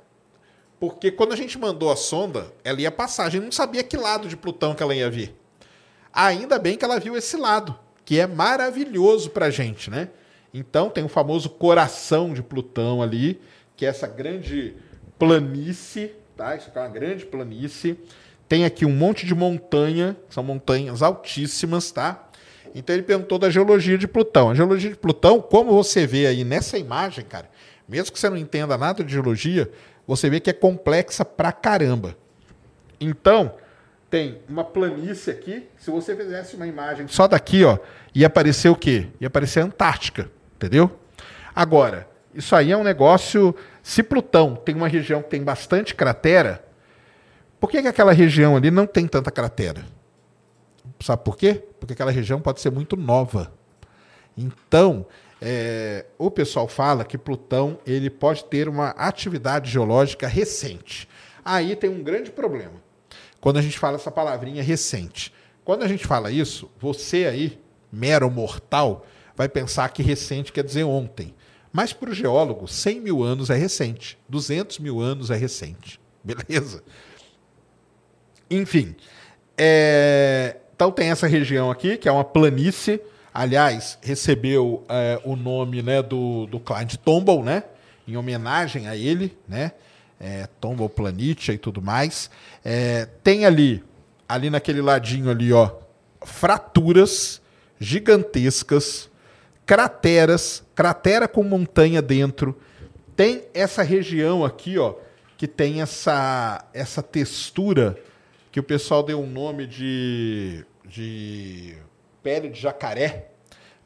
Porque 0.79 1.11
quando 1.11 1.33
a 1.33 1.37
gente 1.37 1.59
mandou 1.59 1.91
a 1.91 1.97
sonda, 1.97 2.53
ela 2.63 2.79
ia 2.83 2.93
passar. 2.93 3.25
A 3.25 3.31
gente 3.31 3.45
não 3.45 3.53
sabia 3.53 3.83
que 3.83 3.97
lado 3.97 4.29
de 4.29 4.37
Plutão 4.37 4.75
que 4.75 4.83
ela 4.83 4.95
ia 4.95 5.09
vir. 5.09 5.35
Ainda 6.13 6.59
bem 6.59 6.77
que 6.77 6.85
ela 6.85 7.01
viu 7.01 7.17
esse 7.17 7.39
lado, 7.39 7.79
que 8.05 8.21
é 8.21 8.27
maravilhoso 8.27 9.31
para 9.31 9.47
a 9.47 9.51
gente, 9.51 9.89
né? 9.89 10.11
Então 10.53 10.89
tem 10.89 11.03
o 11.03 11.09
famoso 11.09 11.49
coração 11.49 12.33
de 12.33 12.43
Plutão 12.43 13.03
ali, 13.03 13.41
que 13.77 13.87
é 13.87 13.89
essa 13.89 14.07
grande 14.07 14.75
planície, 15.19 16.13
tá? 16.37 16.57
Isso 16.57 16.69
aqui 16.69 16.79
é 16.79 16.81
uma 16.81 16.89
grande 16.89 17.27
planície. 17.27 17.99
Tem 18.49 18.65
aqui 18.65 18.85
um 18.85 18.93
monte 18.93 19.27
de 19.27 19.35
montanha, 19.35 20.17
são 20.29 20.43
montanhas 20.43 21.03
altíssimas, 21.03 21.91
tá? 21.91 22.29
Então 22.75 22.95
ele 22.95 23.05
perguntou 23.05 23.39
da 23.39 23.49
geologia 23.49 23.97
de 23.97 24.07
Plutão. 24.09 24.51
A 24.51 24.55
geologia 24.55 24.91
de 24.91 24.97
Plutão, 24.97 25.41
como 25.41 25.73
você 25.73 26.07
vê 26.07 26.27
aí 26.27 26.45
nessa 26.45 26.77
imagem, 26.77 27.25
cara, 27.25 27.49
mesmo 27.89 28.13
que 28.13 28.19
você 28.19 28.29
não 28.29 28.37
entenda 28.37 28.77
nada 28.77 29.05
de 29.05 29.13
geologia, 29.13 29.71
você 30.07 30.29
vê 30.29 30.41
que 30.41 30.51
é 30.51 30.53
complexa 30.53 31.25
pra 31.25 31.53
caramba. 31.53 32.17
Então, 33.01 33.55
tem 34.11 34.39
uma 34.49 34.65
planície 34.65 35.33
aqui. 35.33 35.67
Se 35.77 35.91
você 35.91 36.15
fizesse 36.17 36.57
uma 36.57 36.67
imagem 36.67 37.09
só 37.09 37.27
daqui, 37.27 37.65
ó, 37.65 37.79
ia 38.15 38.27
aparecer 38.27 38.69
o 38.69 38.77
quê? 38.77 39.09
Ia 39.21 39.29
aparecer 39.29 39.61
a 39.61 39.65
Antártica. 39.65 40.31
Entendeu? 40.57 40.91
Agora, 41.55 42.09
isso 42.35 42.55
aí 42.55 42.73
é 42.73 42.77
um 42.77 42.83
negócio. 42.83 43.55
Se 43.83 44.03
Plutão 44.03 44.57
tem 44.57 44.75
uma 44.75 44.89
região 44.89 45.23
que 45.23 45.31
tem 45.31 45.43
bastante 45.43 45.95
cratera, 45.95 46.65
por 47.61 47.71
que, 47.71 47.81
que 47.81 47.89
aquela 47.89 48.13
região 48.13 48.57
ali 48.57 48.71
não 48.71 48.87
tem 48.87 49.07
tanta 49.07 49.31
cratera? 49.31 49.85
Sabe 51.01 51.25
por 51.25 51.37
quê? 51.37 51.63
Porque 51.79 51.93
aquela 51.93 52.11
região 52.11 52.41
pode 52.41 52.61
ser 52.61 52.71
muito 52.71 52.97
nova. 52.97 53.53
Então, 54.37 55.07
é, 55.41 56.07
o 56.19 56.31
pessoal 56.31 56.67
fala 56.67 57.05
que 57.05 57.19
Plutão 57.19 57.79
ele 57.87 58.11
pode 58.11 58.45
ter 58.45 58.69
uma 58.69 58.91
atividade 58.91 59.71
geológica 59.71 60.27
recente. 60.27 61.09
Aí 61.45 61.77
tem 61.77 61.91
um 61.91 62.03
grande 62.03 62.31
problema. 62.31 62.83
Quando 63.41 63.59
a 63.59 63.63
gente 63.63 63.79
fala 63.79 63.97
essa 63.97 64.11
palavrinha 64.11 64.63
recente. 64.63 65.33
Quando 65.65 65.83
a 65.83 65.89
gente 65.89 66.07
fala 66.07 66.31
isso, 66.31 66.71
você 66.79 67.27
aí, 67.27 67.59
mero 67.93 68.31
mortal, 68.31 69.07
vai 69.37 69.49
pensar 69.49 69.89
que 69.91 70.03
recente 70.03 70.53
quer 70.53 70.65
dizer 70.65 70.85
ontem. 70.85 71.35
Mas 71.75 71.93
para 71.93 72.09
o 72.09 72.15
geólogo, 72.15 72.69
100 72.69 73.01
mil 73.01 73.23
anos 73.23 73.51
é 73.51 73.57
recente, 73.57 74.17
200 74.29 74.79
mil 74.79 75.01
anos 75.01 75.31
é 75.31 75.37
recente. 75.37 76.01
Beleza? 76.25 76.83
Enfim, 78.49 78.95
é... 79.59 80.57
então 80.75 80.91
tem 80.93 81.11
essa 81.11 81.27
região 81.27 81.71
aqui, 81.71 81.97
que 81.97 82.09
é 82.09 82.13
uma 82.13 82.25
planície. 82.25 83.01
Aliás, 83.33 83.99
recebeu 84.01 84.85
é, 84.89 85.21
o 85.25 85.35
nome 85.35 85.83
né, 85.83 86.01
do, 86.01 86.47
do 86.47 86.61
Clyde 86.61 86.97
Tombaugh, 86.99 87.43
né? 87.43 87.65
em 88.07 88.17
homenagem 88.17 88.87
a 88.87 88.97
ele. 88.97 89.37
Né? 89.49 89.73
é, 90.25 90.49
Planitia 90.95 91.55
e 91.55 91.59
tudo 91.59 91.83
mais. 91.83 92.31
É, 92.65 93.07
tem 93.23 93.45
ali, 93.45 93.85
ali 94.29 94.51
naquele 94.51 94.81
ladinho 94.81 95.31
ali, 95.31 95.53
ó, 95.53 95.71
fraturas 96.25 97.41
gigantescas, 97.79 99.11
crateras, 99.67 100.63
cratera 100.75 101.27
com 101.27 101.43
montanha 101.43 102.03
dentro. 102.03 102.59
Tem 103.17 103.45
essa 103.55 103.83
região 103.83 104.45
aqui, 104.45 104.79
ó, 104.79 104.95
que 105.37 105.47
tem 105.47 105.81
essa, 105.81 106.65
essa 106.73 107.03
textura 107.03 107.97
que 108.51 108.61
o 108.61 108.63
pessoal 108.63 109.03
deu 109.03 109.21
um 109.21 109.27
nome 109.27 109.67
de, 109.67 110.65
de 110.85 111.77
pele 112.23 112.49
de 112.49 112.61
jacaré 112.61 113.31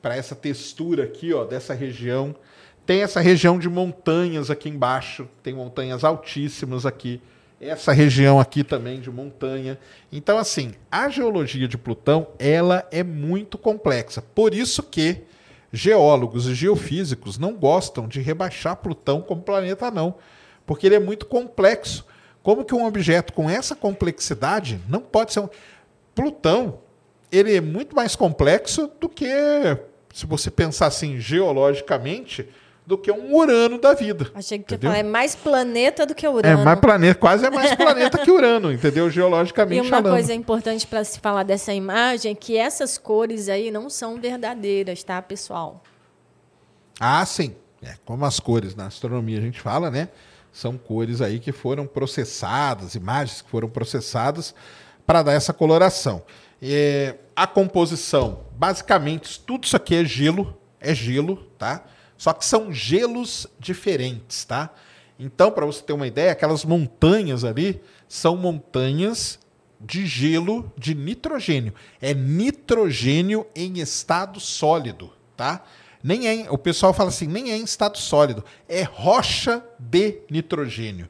para 0.00 0.16
essa 0.16 0.34
textura 0.34 1.04
aqui, 1.04 1.32
ó, 1.32 1.44
dessa 1.44 1.74
região. 1.74 2.34
Tem 2.86 3.02
essa 3.02 3.20
região 3.20 3.58
de 3.58 3.68
montanhas 3.68 4.50
aqui 4.50 4.68
embaixo, 4.68 5.28
tem 5.42 5.54
montanhas 5.54 6.04
altíssimas 6.04 6.86
aqui. 6.86 7.20
Essa 7.60 7.92
região 7.92 8.38
aqui 8.38 8.62
também 8.62 9.00
de 9.00 9.10
montanha. 9.10 9.78
Então, 10.12 10.38
assim, 10.38 10.72
a 10.90 11.08
geologia 11.08 11.66
de 11.66 11.76
Plutão, 11.76 12.28
ela 12.38 12.86
é 12.92 13.02
muito 13.02 13.58
complexa. 13.58 14.22
Por 14.22 14.54
isso 14.54 14.82
que 14.82 15.24
geólogos 15.72 16.46
e 16.46 16.54
geofísicos 16.54 17.38
não 17.38 17.54
gostam 17.54 18.08
de 18.08 18.20
rebaixar 18.20 18.76
Plutão 18.76 19.20
como 19.20 19.42
planeta 19.42 19.90
não, 19.90 20.14
porque 20.66 20.86
ele 20.86 20.94
é 20.94 21.00
muito 21.00 21.26
complexo. 21.26 22.06
Como 22.42 22.64
que 22.64 22.74
um 22.74 22.86
objeto 22.86 23.32
com 23.32 23.50
essa 23.50 23.74
complexidade 23.74 24.80
não 24.88 25.00
pode 25.00 25.32
ser 25.32 25.40
um 25.40 25.48
Plutão, 26.14 26.80
ele 27.30 27.54
é 27.54 27.60
muito 27.60 27.94
mais 27.94 28.16
complexo 28.16 28.90
do 28.98 29.08
que 29.08 29.26
se 30.12 30.26
você 30.26 30.50
pensar 30.50 30.86
assim 30.86 31.20
geologicamente, 31.20 32.48
do 32.88 32.96
que 32.96 33.12
um 33.12 33.36
Urano 33.36 33.78
da 33.78 33.92
vida. 33.92 34.30
Achei 34.34 34.58
que 34.58 34.78
falar, 34.78 34.96
é 34.96 35.02
mais 35.02 35.36
planeta 35.36 36.06
do 36.06 36.14
que 36.14 36.26
Urano. 36.26 36.62
É 36.62 36.64
mais 36.64 36.80
planeta, 36.80 37.20
quase 37.20 37.44
é 37.44 37.50
mais 37.50 37.74
planeta 37.74 38.16
que 38.16 38.30
Urano, 38.30 38.72
entendeu? 38.72 39.10
Geologicamente 39.10 39.76
E 39.76 39.80
uma 39.82 39.90
falando. 39.90 40.14
coisa 40.14 40.32
importante 40.32 40.86
para 40.86 41.04
se 41.04 41.20
falar 41.20 41.42
dessa 41.42 41.74
imagem 41.74 42.32
é 42.32 42.34
que 42.34 42.56
essas 42.56 42.96
cores 42.96 43.50
aí 43.50 43.70
não 43.70 43.90
são 43.90 44.18
verdadeiras, 44.18 45.02
tá, 45.02 45.20
pessoal? 45.20 45.82
Ah, 46.98 47.26
sim. 47.26 47.54
É, 47.82 47.92
como 48.06 48.24
as 48.24 48.40
cores 48.40 48.74
na 48.74 48.86
astronomia 48.86 49.36
a 49.36 49.42
gente 49.42 49.60
fala, 49.60 49.90
né? 49.90 50.08
São 50.50 50.78
cores 50.78 51.20
aí 51.20 51.38
que 51.40 51.52
foram 51.52 51.86
processadas, 51.86 52.94
imagens 52.94 53.42
que 53.42 53.50
foram 53.50 53.68
processadas 53.68 54.54
para 55.06 55.22
dar 55.22 55.32
essa 55.34 55.52
coloração. 55.52 56.22
É, 56.62 57.16
a 57.36 57.46
composição, 57.46 58.46
basicamente, 58.56 59.38
tudo 59.40 59.64
isso 59.64 59.76
aqui 59.76 59.94
é 59.94 60.04
gelo, 60.06 60.56
é 60.80 60.94
gelo, 60.94 61.36
tá? 61.58 61.84
Só 62.18 62.32
que 62.32 62.44
são 62.44 62.72
gelos 62.72 63.46
diferentes, 63.60 64.44
tá? 64.44 64.70
Então, 65.18 65.52
para 65.52 65.64
você 65.64 65.82
ter 65.82 65.92
uma 65.92 66.06
ideia, 66.06 66.32
aquelas 66.32 66.64
montanhas 66.64 67.44
ali 67.44 67.80
são 68.08 68.36
montanhas 68.36 69.38
de 69.80 70.04
gelo 70.06 70.70
de 70.76 70.94
nitrogênio. 70.94 71.72
É 72.00 72.12
nitrogênio 72.12 73.46
em 73.54 73.78
estado 73.78 74.40
sólido, 74.40 75.12
tá? 75.36 75.64
Nem 76.02 76.28
é, 76.28 76.50
o 76.50 76.58
pessoal 76.58 76.92
fala 76.92 77.08
assim, 77.08 77.26
nem 77.26 77.52
é 77.52 77.56
em 77.56 77.64
estado 77.64 77.98
sólido, 77.98 78.44
é 78.68 78.82
rocha 78.82 79.64
de 79.78 80.20
nitrogênio, 80.30 81.08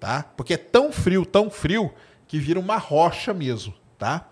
tá? 0.00 0.22
Porque 0.36 0.54
é 0.54 0.58
tão 0.58 0.90
frio, 0.92 1.24
tão 1.24 1.50
frio 1.50 1.92
que 2.26 2.38
vira 2.38 2.58
uma 2.58 2.76
rocha 2.76 3.32
mesmo, 3.34 3.74
tá? 3.98 4.28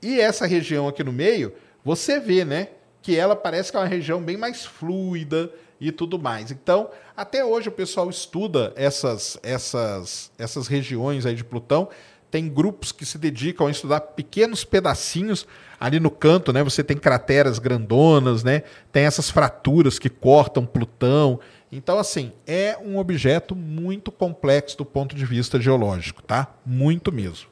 E 0.00 0.20
essa 0.20 0.46
região 0.46 0.88
aqui 0.88 1.02
no 1.02 1.12
meio, 1.12 1.54
você 1.84 2.18
vê, 2.20 2.44
né? 2.44 2.68
Que 3.04 3.14
ela 3.14 3.36
parece 3.36 3.70
que 3.70 3.76
é 3.76 3.80
uma 3.80 3.86
região 3.86 4.20
bem 4.22 4.34
mais 4.34 4.64
fluida 4.64 5.52
e 5.78 5.92
tudo 5.92 6.18
mais. 6.18 6.50
Então, 6.50 6.88
até 7.14 7.44
hoje 7.44 7.68
o 7.68 7.72
pessoal 7.72 8.08
estuda 8.08 8.72
essas, 8.76 9.38
essas, 9.42 10.32
essas 10.38 10.66
regiões 10.66 11.26
aí 11.26 11.34
de 11.34 11.44
Plutão. 11.44 11.90
Tem 12.30 12.48
grupos 12.48 12.92
que 12.92 13.04
se 13.04 13.18
dedicam 13.18 13.66
a 13.66 13.70
estudar 13.70 14.00
pequenos 14.00 14.64
pedacinhos 14.64 15.46
ali 15.78 16.00
no 16.00 16.10
canto, 16.10 16.50
né? 16.50 16.64
Você 16.64 16.82
tem 16.82 16.96
crateras 16.96 17.58
grandonas, 17.58 18.42
né? 18.42 18.62
Tem 18.90 19.04
essas 19.04 19.28
fraturas 19.28 19.98
que 19.98 20.08
cortam 20.08 20.64
Plutão. 20.64 21.38
Então, 21.70 21.98
assim, 21.98 22.32
é 22.46 22.78
um 22.82 22.96
objeto 22.96 23.54
muito 23.54 24.10
complexo 24.10 24.78
do 24.78 24.84
ponto 24.84 25.14
de 25.14 25.26
vista 25.26 25.60
geológico, 25.60 26.22
tá? 26.22 26.54
Muito 26.64 27.12
mesmo. 27.12 27.48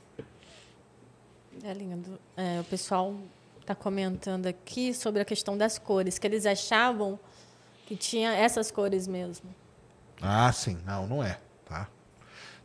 É 1.62 1.74
lindo. 1.74 2.18
É, 2.34 2.58
o 2.58 2.64
pessoal 2.64 3.14
está 3.72 3.74
comentando 3.74 4.46
aqui 4.46 4.94
sobre 4.94 5.22
a 5.22 5.24
questão 5.24 5.56
das 5.56 5.78
cores, 5.78 6.18
que 6.18 6.26
eles 6.26 6.46
achavam 6.46 7.18
que 7.86 7.96
tinha 7.96 8.32
essas 8.32 8.70
cores 8.70 9.08
mesmo. 9.08 9.48
Ah, 10.20 10.52
sim. 10.52 10.78
Não, 10.84 11.06
não 11.06 11.24
é. 11.24 11.38
Tá? 11.66 11.88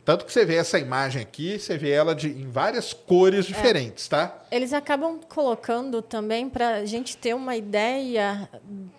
Tanto 0.04 0.24
que 0.24 0.32
você 0.32 0.44
vê 0.44 0.56
essa 0.56 0.78
imagem 0.78 1.20
aqui, 1.20 1.58
você 1.58 1.76
vê 1.76 1.90
ela 1.90 2.14
de, 2.14 2.28
em 2.28 2.48
várias 2.48 2.92
cores 2.92 3.46
é. 3.46 3.48
diferentes, 3.48 4.06
é. 4.06 4.10
tá? 4.10 4.38
Eles 4.50 4.72
acabam 4.72 5.20
colocando 5.28 6.00
também 6.00 6.48
para 6.48 6.76
a 6.76 6.84
gente 6.84 7.16
ter 7.16 7.34
uma 7.34 7.56
ideia 7.56 8.48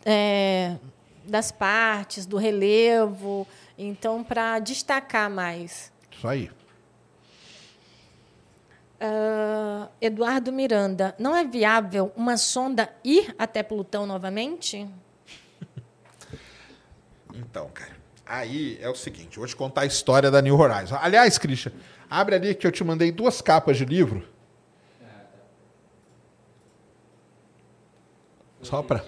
é, 0.05 0.75
das 1.25 1.51
partes, 1.51 2.25
do 2.25 2.37
relevo, 2.37 3.47
então 3.77 4.23
para 4.23 4.59
destacar 4.59 5.29
mais. 5.29 5.91
Isso 6.11 6.27
aí. 6.27 6.51
Uh, 9.01 9.87
Eduardo 10.01 10.51
Miranda, 10.51 11.15
não 11.17 11.33
é 11.33 11.45
viável 11.45 12.11
uma 12.17 12.35
sonda 12.35 12.89
ir 13.03 13.33
até 13.37 13.63
Plutão 13.63 14.05
novamente? 14.05 14.87
Então, 17.31 17.69
cara, 17.69 17.95
aí 18.25 18.77
é 18.81 18.89
o 18.89 18.95
seguinte, 18.95 19.37
eu 19.37 19.41
vou 19.41 19.47
te 19.47 19.55
contar 19.55 19.81
a 19.81 19.85
história 19.85 20.29
da 20.29 20.41
New 20.41 20.59
Horizons. 20.59 20.99
Aliás, 21.01 21.37
Christian, 21.37 21.71
abre 22.09 22.35
ali 22.35 22.53
que 22.53 22.67
eu 22.67 22.71
te 22.71 22.83
mandei 22.83 23.13
duas 23.13 23.41
capas 23.41 23.77
de 23.77 23.85
livro. 23.85 24.27
Só 28.61 28.83
para 28.83 29.05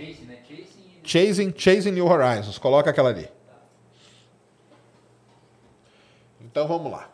Chasing, 1.03 1.53
Chasing 1.57 1.91
New 1.91 2.07
Horizons. 2.07 2.57
Coloca 2.57 2.89
aquela 2.89 3.09
ali. 3.09 3.27
Então 6.39 6.67
vamos 6.67 6.91
lá. 6.91 7.09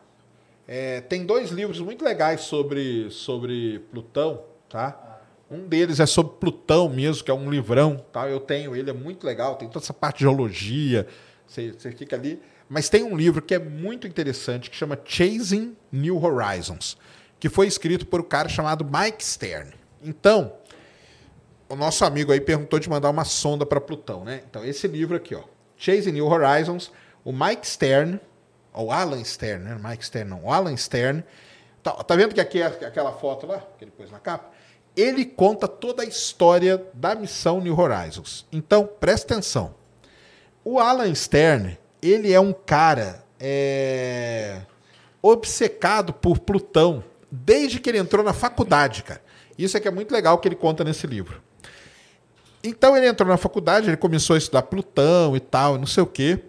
É, 0.67 0.99
tem 0.99 1.25
dois 1.25 1.49
livros 1.49 1.79
muito 1.79 2.03
legais 2.03 2.41
sobre, 2.41 3.09
sobre 3.09 3.79
Plutão, 3.89 4.43
tá? 4.67 5.21
Um 5.49 5.65
deles 5.65 6.01
é 6.01 6.05
sobre 6.05 6.33
Plutão 6.33 6.89
mesmo, 6.89 7.23
que 7.23 7.31
é 7.31 7.33
um 7.33 7.49
livrão, 7.49 8.03
tá? 8.11 8.27
Eu 8.27 8.41
tenho 8.41 8.75
ele, 8.75 8.89
é 8.89 8.93
muito 8.93 9.25
legal, 9.25 9.55
tem 9.55 9.69
toda 9.69 9.85
essa 9.85 9.93
parte 9.93 10.17
de 10.17 10.23
geologia, 10.25 11.07
você, 11.47 11.71
você 11.71 11.91
fica 11.91 12.17
ali. 12.17 12.41
Mas 12.67 12.89
tem 12.89 13.01
um 13.01 13.15
livro 13.15 13.41
que 13.41 13.55
é 13.55 13.59
muito 13.59 14.05
interessante, 14.05 14.69
que 14.69 14.75
chama 14.75 14.99
Chasing 15.05 15.73
New 15.89 16.21
Horizons, 16.21 16.97
que 17.39 17.47
foi 17.47 17.65
escrito 17.65 18.05
por 18.05 18.19
um 18.19 18.25
cara 18.25 18.49
chamado 18.49 18.83
Mike 18.83 19.23
Stern. 19.23 19.71
Então, 20.03 20.51
o 21.69 21.77
nosso 21.77 22.03
amigo 22.03 22.33
aí 22.33 22.41
perguntou 22.41 22.77
de 22.77 22.89
mandar 22.89 23.09
uma 23.09 23.23
sonda 23.23 23.65
para 23.65 23.79
Plutão, 23.79 24.25
né? 24.25 24.43
Então, 24.49 24.65
esse 24.65 24.85
livro 24.85 25.15
aqui, 25.15 25.33
ó, 25.33 25.43
Chasing 25.77 26.11
New 26.11 26.27
Horizons, 26.27 26.91
o 27.23 27.31
Mike 27.31 27.65
Stern, 27.65 28.19
o 28.81 28.91
Alan 28.91 29.23
Stern, 29.23 29.63
né? 29.63 29.77
Mike 29.83 30.05
Stern 30.05 30.29
não, 30.29 30.45
o 30.45 30.51
Alan 30.51 30.75
Stern. 30.75 31.23
Tá, 31.81 31.91
tá 31.91 32.15
vendo 32.15 32.33
que 32.33 32.41
aqui 32.41 32.61
é 32.61 32.65
aquela 32.65 33.11
foto 33.13 33.47
lá, 33.47 33.63
que 33.77 33.83
ele 33.83 33.91
pôs 33.91 34.11
na 34.11 34.19
capa? 34.19 34.51
Ele 34.95 35.25
conta 35.25 35.67
toda 35.67 36.03
a 36.03 36.05
história 36.05 36.83
da 36.93 37.15
missão 37.15 37.61
New 37.61 37.79
Horizons. 37.79 38.45
Então, 38.51 38.89
presta 38.99 39.33
atenção. 39.33 39.75
O 40.65 40.79
Alan 40.79 41.13
Stern, 41.13 41.77
ele 42.01 42.33
é 42.33 42.39
um 42.39 42.51
cara 42.51 43.23
é, 43.39 44.61
obcecado 45.21 46.11
por 46.11 46.39
Plutão 46.39 47.03
desde 47.31 47.79
que 47.79 47.89
ele 47.89 47.97
entrou 47.97 48.23
na 48.23 48.33
faculdade, 48.33 49.03
cara. 49.03 49.21
Isso 49.57 49.75
é 49.77 49.79
que 49.79 49.87
é 49.87 49.91
muito 49.91 50.11
legal 50.11 50.37
que 50.37 50.47
ele 50.47 50.55
conta 50.55 50.83
nesse 50.83 51.07
livro. 51.07 51.41
Então 52.63 52.97
ele 52.97 53.07
entrou 53.07 53.29
na 53.29 53.37
faculdade, 53.37 53.87
ele 53.87 53.97
começou 53.97 54.33
a 54.33 54.37
estudar 54.37 54.63
Plutão 54.63 55.35
e 55.35 55.39
tal, 55.39 55.77
não 55.77 55.85
sei 55.85 56.03
o 56.03 56.07
quê. 56.07 56.39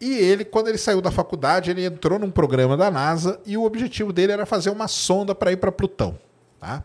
E 0.00 0.14
ele, 0.14 0.46
quando 0.46 0.68
ele 0.68 0.78
saiu 0.78 1.02
da 1.02 1.10
faculdade, 1.10 1.70
ele 1.70 1.84
entrou 1.84 2.18
num 2.18 2.30
programa 2.30 2.74
da 2.76 2.90
NASA 2.90 3.38
e 3.44 3.56
o 3.56 3.64
objetivo 3.64 4.12
dele 4.12 4.32
era 4.32 4.46
fazer 4.46 4.70
uma 4.70 4.88
sonda 4.88 5.34
para 5.34 5.52
ir 5.52 5.58
para 5.58 5.70
Plutão. 5.70 6.18
Tá? 6.58 6.82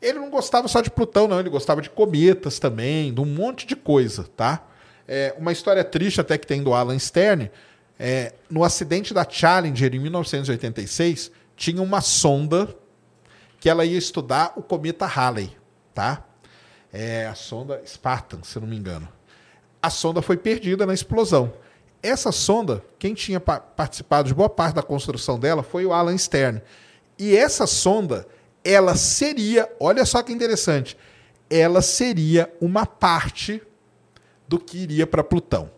Ele 0.00 0.20
não 0.20 0.30
gostava 0.30 0.68
só 0.68 0.80
de 0.80 0.88
Plutão, 0.88 1.26
não, 1.26 1.40
ele 1.40 1.50
gostava 1.50 1.82
de 1.82 1.90
cometas 1.90 2.60
também, 2.60 3.12
de 3.12 3.20
um 3.20 3.24
monte 3.24 3.66
de 3.66 3.74
coisa. 3.74 4.28
Tá? 4.36 4.64
É, 5.08 5.34
uma 5.36 5.50
história 5.50 5.82
triste 5.82 6.20
até 6.20 6.38
que 6.38 6.46
tem 6.46 6.62
do 6.62 6.72
Alan 6.72 6.98
Stern, 6.98 7.50
é, 7.98 8.34
no 8.48 8.62
acidente 8.62 9.12
da 9.12 9.28
Challenger 9.28 9.92
em 9.92 9.98
1986, 9.98 11.32
tinha 11.56 11.82
uma 11.82 12.00
sonda 12.00 12.68
que 13.58 13.68
ela 13.68 13.84
ia 13.84 13.98
estudar 13.98 14.52
o 14.54 14.62
cometa 14.62 15.06
Halley. 15.06 15.50
Tá? 15.92 16.24
É 16.92 17.26
a 17.26 17.34
sonda 17.34 17.82
Spartan, 17.84 18.44
se 18.44 18.60
não 18.60 18.68
me 18.68 18.76
engano. 18.76 19.08
A 19.82 19.90
sonda 19.90 20.22
foi 20.22 20.36
perdida 20.36 20.86
na 20.86 20.94
explosão. 20.94 21.52
Essa 22.04 22.30
sonda, 22.30 22.84
quem 22.98 23.14
tinha 23.14 23.40
participado 23.40 24.28
de 24.28 24.34
boa 24.34 24.50
parte 24.50 24.74
da 24.74 24.82
construção 24.82 25.38
dela 25.38 25.62
foi 25.62 25.86
o 25.86 25.92
Alan 25.94 26.18
Stern. 26.18 26.60
E 27.18 27.34
essa 27.34 27.66
sonda, 27.66 28.28
ela 28.62 28.94
seria, 28.94 29.66
olha 29.80 30.04
só 30.04 30.22
que 30.22 30.30
interessante, 30.30 30.98
ela 31.48 31.80
seria 31.80 32.54
uma 32.60 32.84
parte 32.84 33.62
do 34.46 34.58
que 34.58 34.76
iria 34.76 35.06
para 35.06 35.24
Plutão. 35.24 35.70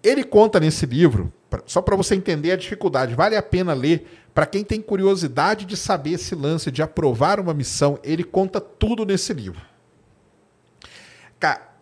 Ele 0.00 0.22
conta 0.22 0.60
nesse 0.60 0.86
livro 0.86 1.32
só 1.66 1.82
para 1.82 1.96
você 1.96 2.14
entender 2.14 2.52
a 2.52 2.56
dificuldade, 2.56 3.16
vale 3.16 3.34
a 3.34 3.42
pena 3.42 3.74
ler. 3.74 4.06
Para 4.32 4.46
quem 4.46 4.62
tem 4.62 4.80
curiosidade 4.80 5.64
de 5.64 5.76
saber 5.76 6.12
esse 6.12 6.36
lance 6.36 6.70
de 6.70 6.82
aprovar 6.82 7.40
uma 7.40 7.52
missão, 7.52 7.98
ele 8.04 8.22
conta 8.22 8.60
tudo 8.60 9.04
nesse 9.04 9.32
livro. 9.32 9.60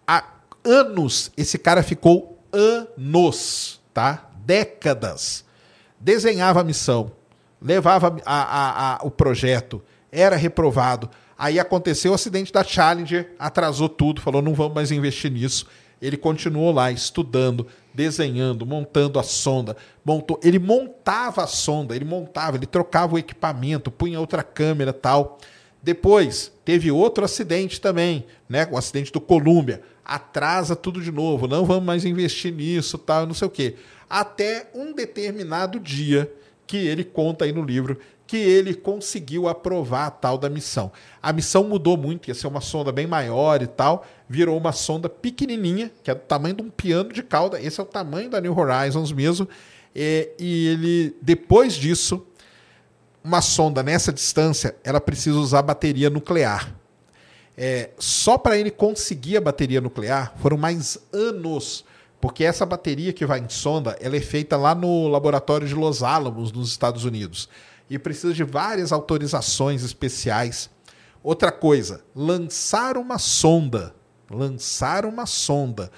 Há 0.09 0.25
anos, 0.65 1.31
esse 1.37 1.59
cara 1.59 1.83
ficou 1.83 2.36
anos, 2.57 3.81
tá? 3.93 4.31
Décadas. 4.45 5.45
Desenhava 6.01 6.61
a 6.61 6.65
missão, 6.65 7.13
levava 7.61 8.17
a, 8.25 8.43
a, 8.43 8.95
a, 8.95 9.07
o 9.07 9.11
projeto, 9.11 9.83
era 10.11 10.37
reprovado. 10.37 11.11
Aí 11.39 11.59
aconteceu 11.59 12.13
o 12.13 12.15
acidente 12.15 12.53
da 12.53 12.65
Challenger, 12.65 13.35
atrasou 13.39 13.89
tudo, 13.89 14.21
falou: 14.21 14.41
não 14.41 14.55
vamos 14.55 14.75
mais 14.75 14.91
investir 14.91 15.31
nisso. 15.31 15.67
Ele 16.01 16.17
continuou 16.17 16.73
lá 16.73 16.91
estudando, 16.93 17.67
desenhando, 17.95 18.67
montando 18.67 19.19
a 19.19 19.23
sonda. 19.23 19.77
Montou, 20.05 20.39
ele 20.43 20.59
montava 20.59 21.43
a 21.43 21.47
sonda, 21.47 21.97
ele 21.97 22.05
montava, 22.05 22.57
ele 22.57 22.67
trocava 22.67 23.15
o 23.15 23.19
equipamento, 23.19 23.91
punha 23.91 24.21
outra 24.21 24.43
câmera 24.43 24.93
tal. 24.93 25.39
Depois 25.87 26.51
teve 26.65 26.91
outro 26.91 27.25
acidente 27.25 27.81
também, 27.81 28.27
né? 28.49 28.69
O 28.73 28.77
acidente 28.77 29.13
do 29.13 29.21
Columbia. 29.21 29.81
Atrasa 30.05 30.75
tudo 30.75 31.01
de 31.01 31.13
novo, 31.13 31.47
não 31.47 31.65
vamos 31.65 31.85
mais 31.85 32.05
investir 32.05 32.53
nisso, 32.53 32.99
tal, 32.99 33.25
não 33.25 33.33
sei 33.33 33.47
o 33.47 33.51
quê. 33.51 33.77
Até 34.11 34.69
um 34.75 34.93
determinado 34.93 35.79
dia 35.79 36.29
que 36.67 36.77
ele 36.77 37.05
conta 37.05 37.45
aí 37.45 37.53
no 37.53 37.63
livro 37.63 38.01
que 38.27 38.37
ele 38.37 38.75
conseguiu 38.75 39.47
aprovar 39.47 40.07
a 40.07 40.11
tal 40.11 40.37
da 40.37 40.51
missão. 40.51 40.91
A 41.23 41.33
missão 41.33 41.63
mudou 41.63 41.97
muito, 41.97 42.27
ia 42.27 42.35
ser 42.35 42.49
uma 42.49 42.61
sonda 42.61 42.91
bem 42.91 43.07
maior 43.07 43.63
e 43.63 43.69
tal, 43.69 44.05
virou 44.29 44.59
uma 44.59 44.73
sonda 44.73 45.09
pequenininha, 45.09 45.93
que 46.03 46.11
é 46.11 46.15
do 46.17 46.23
tamanho 46.23 46.57
de 46.57 46.63
um 46.63 46.71
piano 46.71 47.13
de 47.13 47.23
cauda. 47.23 47.63
Esse 47.63 47.79
é 47.79 47.85
o 47.85 47.87
tamanho 47.87 48.29
da 48.29 48.41
New 48.41 48.59
Horizons 48.59 49.13
mesmo. 49.13 49.49
E, 49.95 50.31
e 50.37 50.67
ele, 50.67 51.17
depois 51.23 51.75
disso, 51.75 52.27
uma 53.27 53.43
sonda 53.43 53.83
nessa 53.83 54.13
distância, 54.13 54.77
ela 54.85 55.01
precisa 55.01 55.37
usar 55.37 55.63
bateria 55.63 56.09
nuclear. 56.09 56.73
É, 57.57 57.91
só 57.99 58.39
para 58.39 58.57
ele 58.57 58.71
conseguir 58.71 59.37
a 59.37 59.41
bateria 59.41 59.81
nuclear 59.81 60.35
foram 60.37 60.57
mais 60.57 60.97
anos, 61.13 61.85
porque 62.21 62.45
essa 62.45 62.65
bateria 62.65 63.13
que 63.13 63.27
vai 63.27 63.41
em 63.41 63.49
sonda, 63.49 63.97
ela 64.01 64.17
é 64.17 64.21
feita 64.21 64.57
lá 64.57 64.75
no 64.75 65.09
laboratório 65.09 65.67
de 65.67 65.75
Los 65.75 66.03
Alamos, 66.05 66.53
nos 66.53 66.69
Estados 66.69 67.05
Unidos 67.05 67.49
e 67.89 67.99
precisa 67.99 68.33
de 68.33 68.45
várias 68.45 68.93
autorizações 68.93 69.83
especiais. 69.83 70.71
Outra 71.23 71.51
coisa, 71.51 72.05
lançar 72.15 72.97
uma 72.97 73.19
sonda, 73.19 73.95
lançar 74.31 75.05
uma 75.05 75.27
sonda 75.27 75.91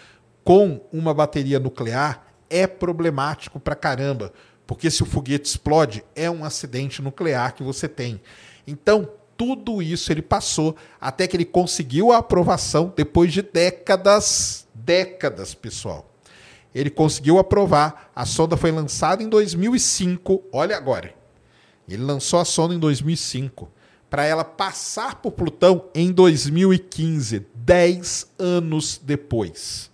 com 0.45 0.81
uma 0.91 1.13
bateria 1.13 1.59
nuclear 1.59 2.27
é 2.49 2.67
problemático 2.67 3.61
para 3.61 3.75
caramba, 3.75 4.33
porque 4.69 4.91
se 4.91 5.03
o 5.03 5.07
foguete 5.07 5.49
explode, 5.49 6.05
é 6.15 6.31
um 6.31 6.45
acidente 6.45 7.01
nuclear 7.01 7.55
que 7.55 7.63
você 7.63 7.89
tem. 7.89 8.21
Então, 8.67 9.09
tudo 9.35 9.81
isso 9.81 10.13
ele 10.13 10.21
passou 10.21 10.77
até 11.01 11.27
que 11.27 11.35
ele 11.35 11.47
conseguiu 11.47 12.13
a 12.13 12.19
aprovação 12.19 12.93
depois 12.95 13.33
de 13.33 13.41
décadas, 13.41 14.69
décadas, 14.75 15.55
pessoal. 15.55 16.13
Ele 16.75 16.91
conseguiu 16.91 17.39
aprovar. 17.39 18.13
A 18.15 18.27
sonda 18.27 18.59
foi 18.59 18.71
lançada 18.71 19.23
em 19.23 19.29
2005. 19.31 20.45
Olha 20.53 20.77
agora. 20.77 21.15
Ele 21.89 22.03
lançou 22.03 22.39
a 22.39 22.45
sonda 22.45 22.75
em 22.75 22.79
2005 22.79 23.73
para 24.11 24.27
ela 24.27 24.45
passar 24.45 25.15
por 25.23 25.33
Plutão 25.33 25.87
em 25.95 26.13
2015, 26.13 27.47
10 27.55 28.35
anos 28.39 29.01
depois. 29.03 29.91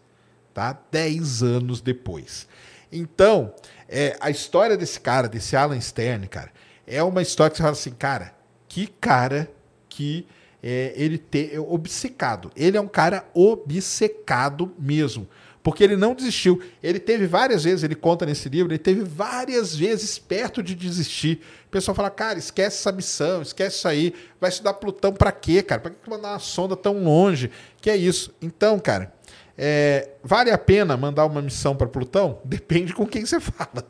Tá? 0.53 0.77
10 0.91 1.45
anos 1.45 1.81
depois. 1.81 2.49
Então, 2.91 3.53
é, 3.95 4.16
a 4.20 4.28
história 4.28 4.76
desse 4.76 4.99
cara, 4.99 5.28
desse 5.28 5.55
Alan 5.55 5.80
Stern, 5.80 6.26
cara, 6.26 6.51
é 6.84 7.01
uma 7.03 7.22
história 7.22 7.51
que 7.53 7.57
você 7.57 7.62
fala 7.62 7.72
assim, 7.72 7.92
cara, 7.92 8.34
que 8.66 8.88
cara 8.88 9.49
que 9.88 10.26
é, 10.61 10.92
ele 10.97 11.16
ter 11.16 11.55
é 11.55 11.61
obcecado. 11.61 12.51
Ele 12.57 12.76
é 12.76 12.80
um 12.80 12.88
cara 12.88 13.24
obcecado 13.32 14.74
mesmo 14.76 15.28
porque 15.64 15.82
ele 15.82 15.97
não 15.97 16.14
desistiu. 16.14 16.62
Ele 16.82 17.01
teve 17.01 17.26
várias 17.26 17.64
vezes, 17.64 17.82
ele 17.82 17.95
conta 17.95 18.26
nesse 18.26 18.51
livro, 18.51 18.70
ele 18.70 18.78
teve 18.78 19.03
várias 19.03 19.74
vezes 19.74 20.18
perto 20.18 20.62
de 20.62 20.74
desistir. 20.74 21.40
O 21.66 21.70
pessoal 21.70 21.95
fala, 21.95 22.11
cara, 22.11 22.38
esquece 22.38 22.76
essa 22.76 22.92
missão, 22.92 23.40
esquece 23.40 23.78
isso 23.78 23.88
aí, 23.88 24.14
vai 24.38 24.51
estudar 24.51 24.74
Plutão 24.74 25.14
para 25.14 25.32
quê, 25.32 25.62
cara? 25.62 25.80
Para 25.80 25.92
que 25.92 26.11
mandar 26.11 26.32
uma 26.32 26.38
sonda 26.38 26.76
tão 26.76 27.03
longe? 27.03 27.51
Que 27.80 27.88
é 27.88 27.97
isso. 27.97 28.34
Então, 28.42 28.78
cara, 28.78 29.14
é, 29.57 30.11
vale 30.22 30.50
a 30.50 30.59
pena 30.59 30.96
mandar 30.96 31.26
uma 31.26 31.40
missão 31.40 31.76
para 31.76 31.86
Plutão? 31.86 32.40
Depende 32.44 32.92
com 32.92 33.07
quem 33.07 33.24
você 33.24 33.40
fala. 33.40 33.84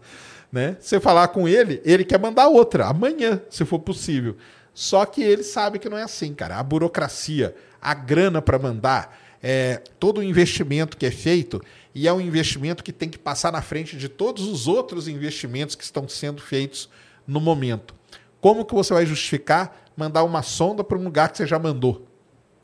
Né? 0.52 0.76
Você 0.78 1.00
falar 1.00 1.28
com 1.28 1.48
ele, 1.48 1.80
ele 1.84 2.04
quer 2.04 2.18
mandar 2.18 2.48
outra, 2.48 2.86
amanhã, 2.86 3.40
se 3.50 3.64
for 3.64 3.78
possível. 3.78 4.36
Só 4.72 5.04
que 5.04 5.22
ele 5.22 5.42
sabe 5.42 5.78
que 5.78 5.88
não 5.88 5.98
é 5.98 6.02
assim, 6.02 6.34
cara. 6.34 6.58
A 6.58 6.62
burocracia, 6.62 7.54
a 7.80 7.94
grana 7.94 8.40
para 8.42 8.58
mandar, 8.58 9.18
é, 9.42 9.82
todo 9.98 10.18
o 10.18 10.22
investimento 10.22 10.96
que 10.96 11.06
é 11.06 11.10
feito 11.10 11.60
e 11.94 12.08
é 12.08 12.12
um 12.12 12.20
investimento 12.20 12.82
que 12.82 12.92
tem 12.92 13.08
que 13.08 13.18
passar 13.18 13.52
na 13.52 13.62
frente 13.62 13.96
de 13.96 14.08
todos 14.08 14.46
os 14.46 14.66
outros 14.66 15.06
investimentos 15.06 15.74
que 15.74 15.84
estão 15.84 16.08
sendo 16.08 16.40
feitos 16.40 16.88
no 17.26 17.40
momento. 17.40 17.94
Como 18.40 18.64
que 18.64 18.74
você 18.74 18.92
vai 18.92 19.06
justificar 19.06 19.84
mandar 19.96 20.24
uma 20.24 20.42
sonda 20.42 20.82
para 20.82 20.98
um 20.98 21.04
lugar 21.04 21.30
que 21.30 21.38
você 21.38 21.46
já 21.46 21.58
mandou? 21.58 22.06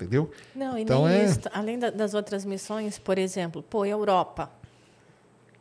Entendeu? 0.01 0.31
Não, 0.55 0.79
e 0.79 0.83
então 0.83 1.07
nem 1.07 1.21
é... 1.21 1.25
isso. 1.25 1.41
Além 1.53 1.79
das 1.79 2.15
outras 2.15 2.45
missões, 2.45 2.99
por 2.99 3.19
exemplo, 3.19 3.63
pô, 3.63 3.85
Europa. 3.85 4.51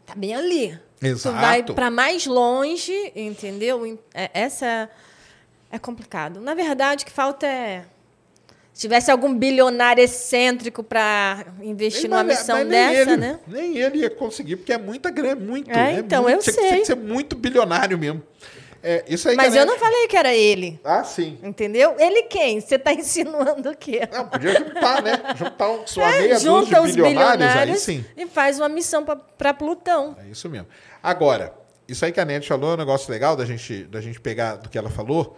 Tá 0.05 0.15
bem 0.15 0.33
ali. 0.33 0.79
Exato. 1.01 1.35
Tu 1.35 1.41
vai 1.41 1.63
para 1.63 1.91
mais 1.91 2.25
longe, 2.25 2.93
entendeu? 3.15 3.99
É, 4.13 4.29
essa 4.33 4.89
é 5.71 5.77
complicado. 5.77 6.39
Na 6.39 6.53
verdade, 6.53 7.03
o 7.03 7.05
que 7.05 7.11
falta 7.11 7.45
é 7.45 7.85
se 8.73 8.81
tivesse 8.81 9.11
algum 9.11 9.37
bilionário 9.37 10.01
excêntrico 10.01 10.81
para 10.81 11.45
investir 11.61 12.09
numa 12.09 12.23
missão 12.23 12.65
dessa, 12.65 13.11
ele, 13.11 13.17
né? 13.17 13.39
Nem 13.45 13.77
ele 13.77 13.97
ia 13.99 14.09
conseguir, 14.09 14.55
porque 14.55 14.71
é 14.71 14.77
muita 14.77 15.11
grana, 15.11 15.35
muito. 15.35 15.69
É, 15.69 15.95
é 15.95 15.99
então, 15.99 16.23
muito, 16.23 16.37
eu 16.37 16.41
tinha 16.43 16.53
sei. 16.53 16.67
Tinha 16.69 16.79
que 16.79 16.85
ser 16.85 16.95
muito 16.95 17.35
bilionário 17.35 17.97
mesmo. 17.97 18.23
É, 18.81 19.03
isso 19.07 19.27
aí 19.27 19.35
Mas 19.35 19.55
eu 19.55 19.65
não 19.65 19.77
falei 19.77 20.07
que 20.07 20.15
era 20.15 20.33
ele. 20.33 20.79
Ah, 20.83 21.03
sim. 21.03 21.37
Entendeu? 21.43 21.95
Ele 21.99 22.23
quem? 22.23 22.61
Você 22.61 22.75
está 22.75 22.93
insinuando 22.93 23.71
o 23.71 23.75
quê? 23.75 24.07
Não, 24.11 24.27
podia 24.27 24.53
juntar, 24.57 25.03
né? 25.03 25.21
Juntar 25.35 25.69
um, 25.69 25.85
sua 25.85 26.15
é, 26.15 26.19
meia 26.19 26.39
junta 26.39 26.81
os 26.81 26.95
bilionários, 26.95 27.37
bilionários 27.37 27.89
aí 27.89 27.95
sim. 27.95 28.05
E 28.15 28.25
faz 28.27 28.59
uma 28.59 28.69
missão 28.69 29.03
para 29.37 29.53
Plutão. 29.53 30.15
É 30.23 30.29
isso 30.29 30.49
mesmo. 30.49 30.67
Agora, 31.03 31.53
isso 31.87 32.05
aí 32.05 32.11
que 32.11 32.19
a 32.19 32.25
Nete 32.25 32.47
falou 32.47 32.71
é 32.71 32.73
um 32.75 32.77
negócio 32.77 33.11
legal 33.11 33.35
da 33.35 33.45
gente, 33.45 33.83
da 33.85 33.99
gente 33.99 34.19
pegar 34.19 34.55
do 34.55 34.69
que 34.69 34.77
ela 34.77 34.89
falou, 34.89 35.37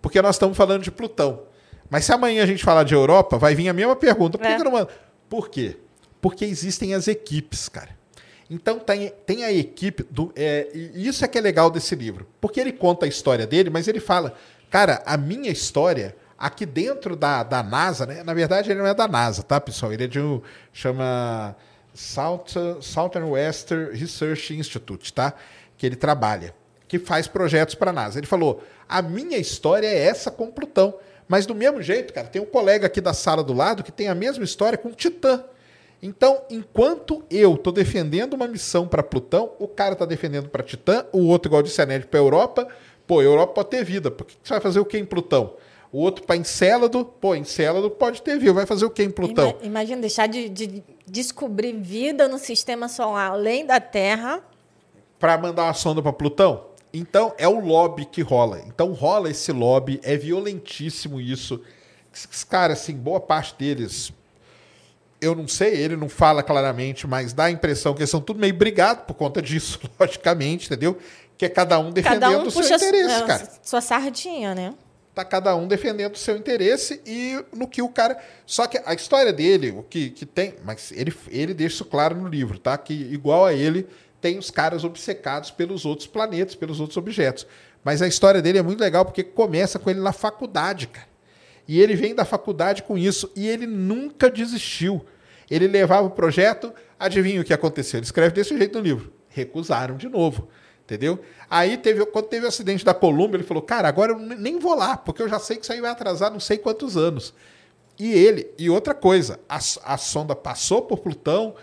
porque 0.00 0.20
nós 0.22 0.36
estamos 0.36 0.56
falando 0.56 0.82
de 0.82 0.90
Plutão. 0.90 1.42
Mas 1.90 2.04
se 2.04 2.12
amanhã 2.12 2.42
a 2.42 2.46
gente 2.46 2.64
falar 2.64 2.84
de 2.84 2.94
Europa, 2.94 3.38
vai 3.38 3.54
vir 3.54 3.68
a 3.68 3.72
mesma 3.72 3.96
pergunta. 3.96 4.38
Por, 4.38 4.46
é. 4.46 4.56
que 4.56 4.64
não 4.64 4.72
manda? 4.72 4.88
Por 5.28 5.48
quê? 5.48 5.76
Porque 6.20 6.44
existem 6.44 6.94
as 6.94 7.08
equipes, 7.08 7.68
cara. 7.68 7.97
Então 8.50 8.78
tem, 8.78 9.12
tem 9.26 9.44
a 9.44 9.52
equipe 9.52 10.04
do. 10.10 10.32
É, 10.34 10.68
isso 10.94 11.24
é 11.24 11.28
que 11.28 11.36
é 11.36 11.40
legal 11.40 11.70
desse 11.70 11.94
livro. 11.94 12.26
Porque 12.40 12.58
ele 12.58 12.72
conta 12.72 13.04
a 13.04 13.08
história 13.08 13.46
dele, 13.46 13.68
mas 13.68 13.88
ele 13.88 14.00
fala, 14.00 14.34
cara, 14.70 15.02
a 15.04 15.16
minha 15.16 15.50
história 15.50 16.16
aqui 16.38 16.64
dentro 16.64 17.14
da, 17.14 17.42
da 17.42 17.62
NASA, 17.62 18.06
né? 18.06 18.22
Na 18.22 18.32
verdade, 18.32 18.70
ele 18.70 18.78
não 18.78 18.86
é 18.86 18.94
da 18.94 19.06
NASA, 19.08 19.42
tá, 19.42 19.60
pessoal? 19.60 19.92
Ele 19.92 20.04
é 20.04 20.06
de 20.06 20.20
um. 20.20 20.40
chama 20.72 21.54
South, 21.92 22.80
Southern 22.80 23.30
Western 23.30 23.96
Research 23.98 24.56
Institute, 24.56 25.12
tá? 25.12 25.34
Que 25.76 25.84
ele 25.84 25.96
trabalha, 25.96 26.54
que 26.86 26.98
faz 26.98 27.26
projetos 27.26 27.74
para 27.74 27.90
a 27.90 27.94
NASA. 27.94 28.18
Ele 28.18 28.26
falou: 28.26 28.62
a 28.88 29.02
minha 29.02 29.36
história 29.36 29.86
é 29.86 30.06
essa 30.06 30.30
com 30.30 30.50
Plutão. 30.50 30.94
Mas 31.28 31.44
do 31.44 31.54
mesmo 31.54 31.82
jeito, 31.82 32.14
cara, 32.14 32.26
tem 32.26 32.40
um 32.40 32.46
colega 32.46 32.86
aqui 32.86 33.02
da 33.02 33.12
sala 33.12 33.44
do 33.44 33.52
lado 33.52 33.82
que 33.82 33.92
tem 33.92 34.08
a 34.08 34.14
mesma 34.14 34.44
história 34.44 34.78
com 34.78 34.90
Titã. 34.90 35.44
Então, 36.00 36.42
enquanto 36.48 37.24
eu 37.28 37.54
estou 37.54 37.72
defendendo 37.72 38.34
uma 38.34 38.46
missão 38.46 38.86
para 38.86 39.02
Plutão, 39.02 39.52
o 39.58 39.66
cara 39.66 39.94
está 39.94 40.04
defendendo 40.04 40.48
para 40.48 40.62
Titã, 40.62 41.04
o 41.12 41.26
outro, 41.26 41.48
igual 41.48 41.62
disse 41.62 41.82
a 41.82 41.86
Ned, 41.86 42.06
para 42.06 42.20
Europa. 42.20 42.68
Pô, 43.06 43.20
Europa 43.20 43.54
pode 43.54 43.70
ter 43.70 43.84
vida. 43.84 44.10
Por 44.10 44.26
que 44.26 44.36
você 44.42 44.54
vai 44.54 44.60
fazer 44.60 44.78
o 44.78 44.84
que 44.84 44.96
em 44.96 45.04
Plutão? 45.04 45.54
O 45.90 46.00
outro 46.00 46.24
para 46.24 46.36
Encélado, 46.36 47.04
pô, 47.04 47.34
Encélado 47.34 47.90
pode 47.90 48.22
ter 48.22 48.38
vida. 48.38 48.52
Vai 48.52 48.66
fazer 48.66 48.84
o 48.84 48.90
que 48.90 49.02
em 49.02 49.10
Plutão? 49.10 49.56
Imagina 49.62 50.00
deixar 50.00 50.28
de, 50.28 50.48
de 50.48 50.84
descobrir 51.06 51.72
vida 51.72 52.28
no 52.28 52.38
sistema 52.38 52.88
solar 52.88 53.32
além 53.32 53.66
da 53.66 53.80
Terra. 53.80 54.42
Para 55.18 55.36
mandar 55.38 55.64
uma 55.64 55.74
sonda 55.74 56.02
para 56.02 56.12
Plutão? 56.12 56.66
Então, 56.92 57.34
é 57.38 57.48
o 57.48 57.60
lobby 57.60 58.04
que 58.04 58.22
rola. 58.22 58.60
Então, 58.66 58.92
rola 58.92 59.30
esse 59.30 59.50
lobby, 59.50 60.00
é 60.02 60.16
violentíssimo 60.16 61.20
isso. 61.20 61.60
Caras, 62.48 62.80
assim, 62.80 62.94
boa 62.94 63.20
parte 63.20 63.54
deles, 63.58 64.12
eu 65.20 65.34
não 65.34 65.48
sei, 65.48 65.74
ele 65.74 65.96
não 65.96 66.08
fala 66.08 66.42
claramente, 66.42 67.06
mas 67.06 67.32
dá 67.32 67.44
a 67.44 67.50
impressão 67.50 67.94
que 67.94 68.00
eles 68.00 68.10
são 68.10 68.20
tudo 68.20 68.40
meio 68.40 68.54
brigados 68.54 69.04
por 69.04 69.14
conta 69.14 69.42
disso, 69.42 69.80
logicamente, 69.98 70.66
entendeu? 70.66 70.98
Que 71.36 71.46
é 71.46 71.48
cada 71.48 71.78
um 71.78 71.90
defendendo 71.90 72.20
cada 72.20 72.38
um 72.38 72.46
o 72.46 72.50
seu 72.50 72.76
interesse, 72.76 73.24
cara. 73.24 73.48
Sua 73.62 73.80
sardinha, 73.80 74.54
né? 74.54 74.74
Tá 75.14 75.24
cada 75.24 75.54
um 75.56 75.66
defendendo 75.66 76.14
o 76.14 76.18
seu 76.18 76.36
interesse 76.36 77.00
e 77.04 77.44
no 77.52 77.66
que 77.66 77.82
o 77.82 77.88
cara. 77.88 78.16
Só 78.46 78.66
que 78.66 78.80
a 78.84 78.94
história 78.94 79.32
dele, 79.32 79.70
o 79.70 79.82
que, 79.82 80.10
que 80.10 80.24
tem. 80.24 80.54
Mas 80.64 80.92
ele, 80.92 81.12
ele 81.28 81.54
deixa 81.54 81.76
isso 81.76 81.84
claro 81.84 82.16
no 82.16 82.28
livro, 82.28 82.58
tá? 82.58 82.76
Que 82.78 82.94
igual 82.94 83.44
a 83.44 83.52
ele, 83.52 83.86
tem 84.20 84.38
os 84.38 84.50
caras 84.50 84.84
obcecados 84.84 85.50
pelos 85.50 85.84
outros 85.84 86.06
planetas, 86.06 86.54
pelos 86.54 86.78
outros 86.78 86.96
objetos. 86.96 87.46
Mas 87.82 88.02
a 88.02 88.06
história 88.06 88.42
dele 88.42 88.58
é 88.58 88.62
muito 88.62 88.80
legal 88.80 89.04
porque 89.04 89.24
começa 89.24 89.78
com 89.78 89.90
ele 89.90 90.00
na 90.00 90.12
faculdade, 90.12 90.86
cara. 90.88 91.08
E 91.68 91.78
ele 91.78 91.94
vem 91.94 92.14
da 92.14 92.24
faculdade 92.24 92.82
com 92.82 92.96
isso 92.96 93.30
e 93.36 93.46
ele 93.46 93.66
nunca 93.66 94.30
desistiu. 94.30 95.04
Ele 95.50 95.68
levava 95.68 96.06
o 96.06 96.10
projeto, 96.10 96.72
adivinha 96.98 97.42
o 97.42 97.44
que 97.44 97.52
aconteceu? 97.52 97.98
Ele 97.98 98.06
escreve 98.06 98.34
desse 98.34 98.56
jeito 98.56 98.78
no 98.78 98.84
livro. 98.84 99.12
Recusaram 99.28 99.96
de 99.96 100.08
novo. 100.08 100.48
Entendeu? 100.82 101.20
Aí 101.50 101.76
teve, 101.76 102.06
quando 102.06 102.28
teve 102.28 102.46
o 102.46 102.48
acidente 102.48 102.82
da 102.82 102.94
Colômbia, 102.94 103.36
ele 103.36 103.44
falou: 103.44 103.62
"Cara, 103.62 103.86
agora 103.86 104.12
eu 104.12 104.18
nem 104.18 104.58
vou 104.58 104.74
lá, 104.74 104.96
porque 104.96 105.20
eu 105.20 105.28
já 105.28 105.38
sei 105.38 105.56
que 105.58 105.62
isso 105.64 105.72
aí 105.72 105.82
vai 105.82 105.90
atrasar 105.90 106.32
não 106.32 106.40
sei 106.40 106.56
quantos 106.56 106.96
anos". 106.96 107.34
E 107.98 108.10
ele, 108.12 108.48
e 108.56 108.70
outra 108.70 108.94
coisa, 108.94 109.38
a, 109.46 109.56
a 109.56 109.96
sonda 109.98 110.34
passou 110.34 110.82
por 110.82 111.00
Plutão 111.00 111.54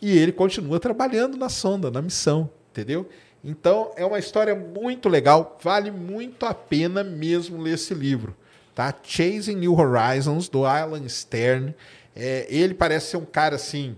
e 0.00 0.16
ele 0.16 0.30
continua 0.30 0.78
trabalhando 0.78 1.36
na 1.36 1.48
sonda, 1.48 1.90
na 1.90 2.00
missão, 2.00 2.48
entendeu? 2.70 3.08
Então 3.42 3.90
é 3.96 4.04
uma 4.04 4.18
história 4.18 4.54
muito 4.54 5.08
legal, 5.08 5.58
vale 5.60 5.90
muito 5.90 6.44
a 6.46 6.54
pena 6.54 7.02
mesmo 7.02 7.60
ler 7.60 7.74
esse 7.74 7.94
livro, 7.94 8.36
tá? 8.78 8.94
Chasing 9.02 9.56
New 9.56 9.76
Horizons 9.76 10.48
do 10.48 10.64
Alan 10.64 11.08
Stern. 11.08 11.74
É, 12.14 12.46
ele 12.48 12.74
parece 12.74 13.10
ser 13.10 13.16
um 13.16 13.24
cara 13.24 13.56
assim, 13.56 13.96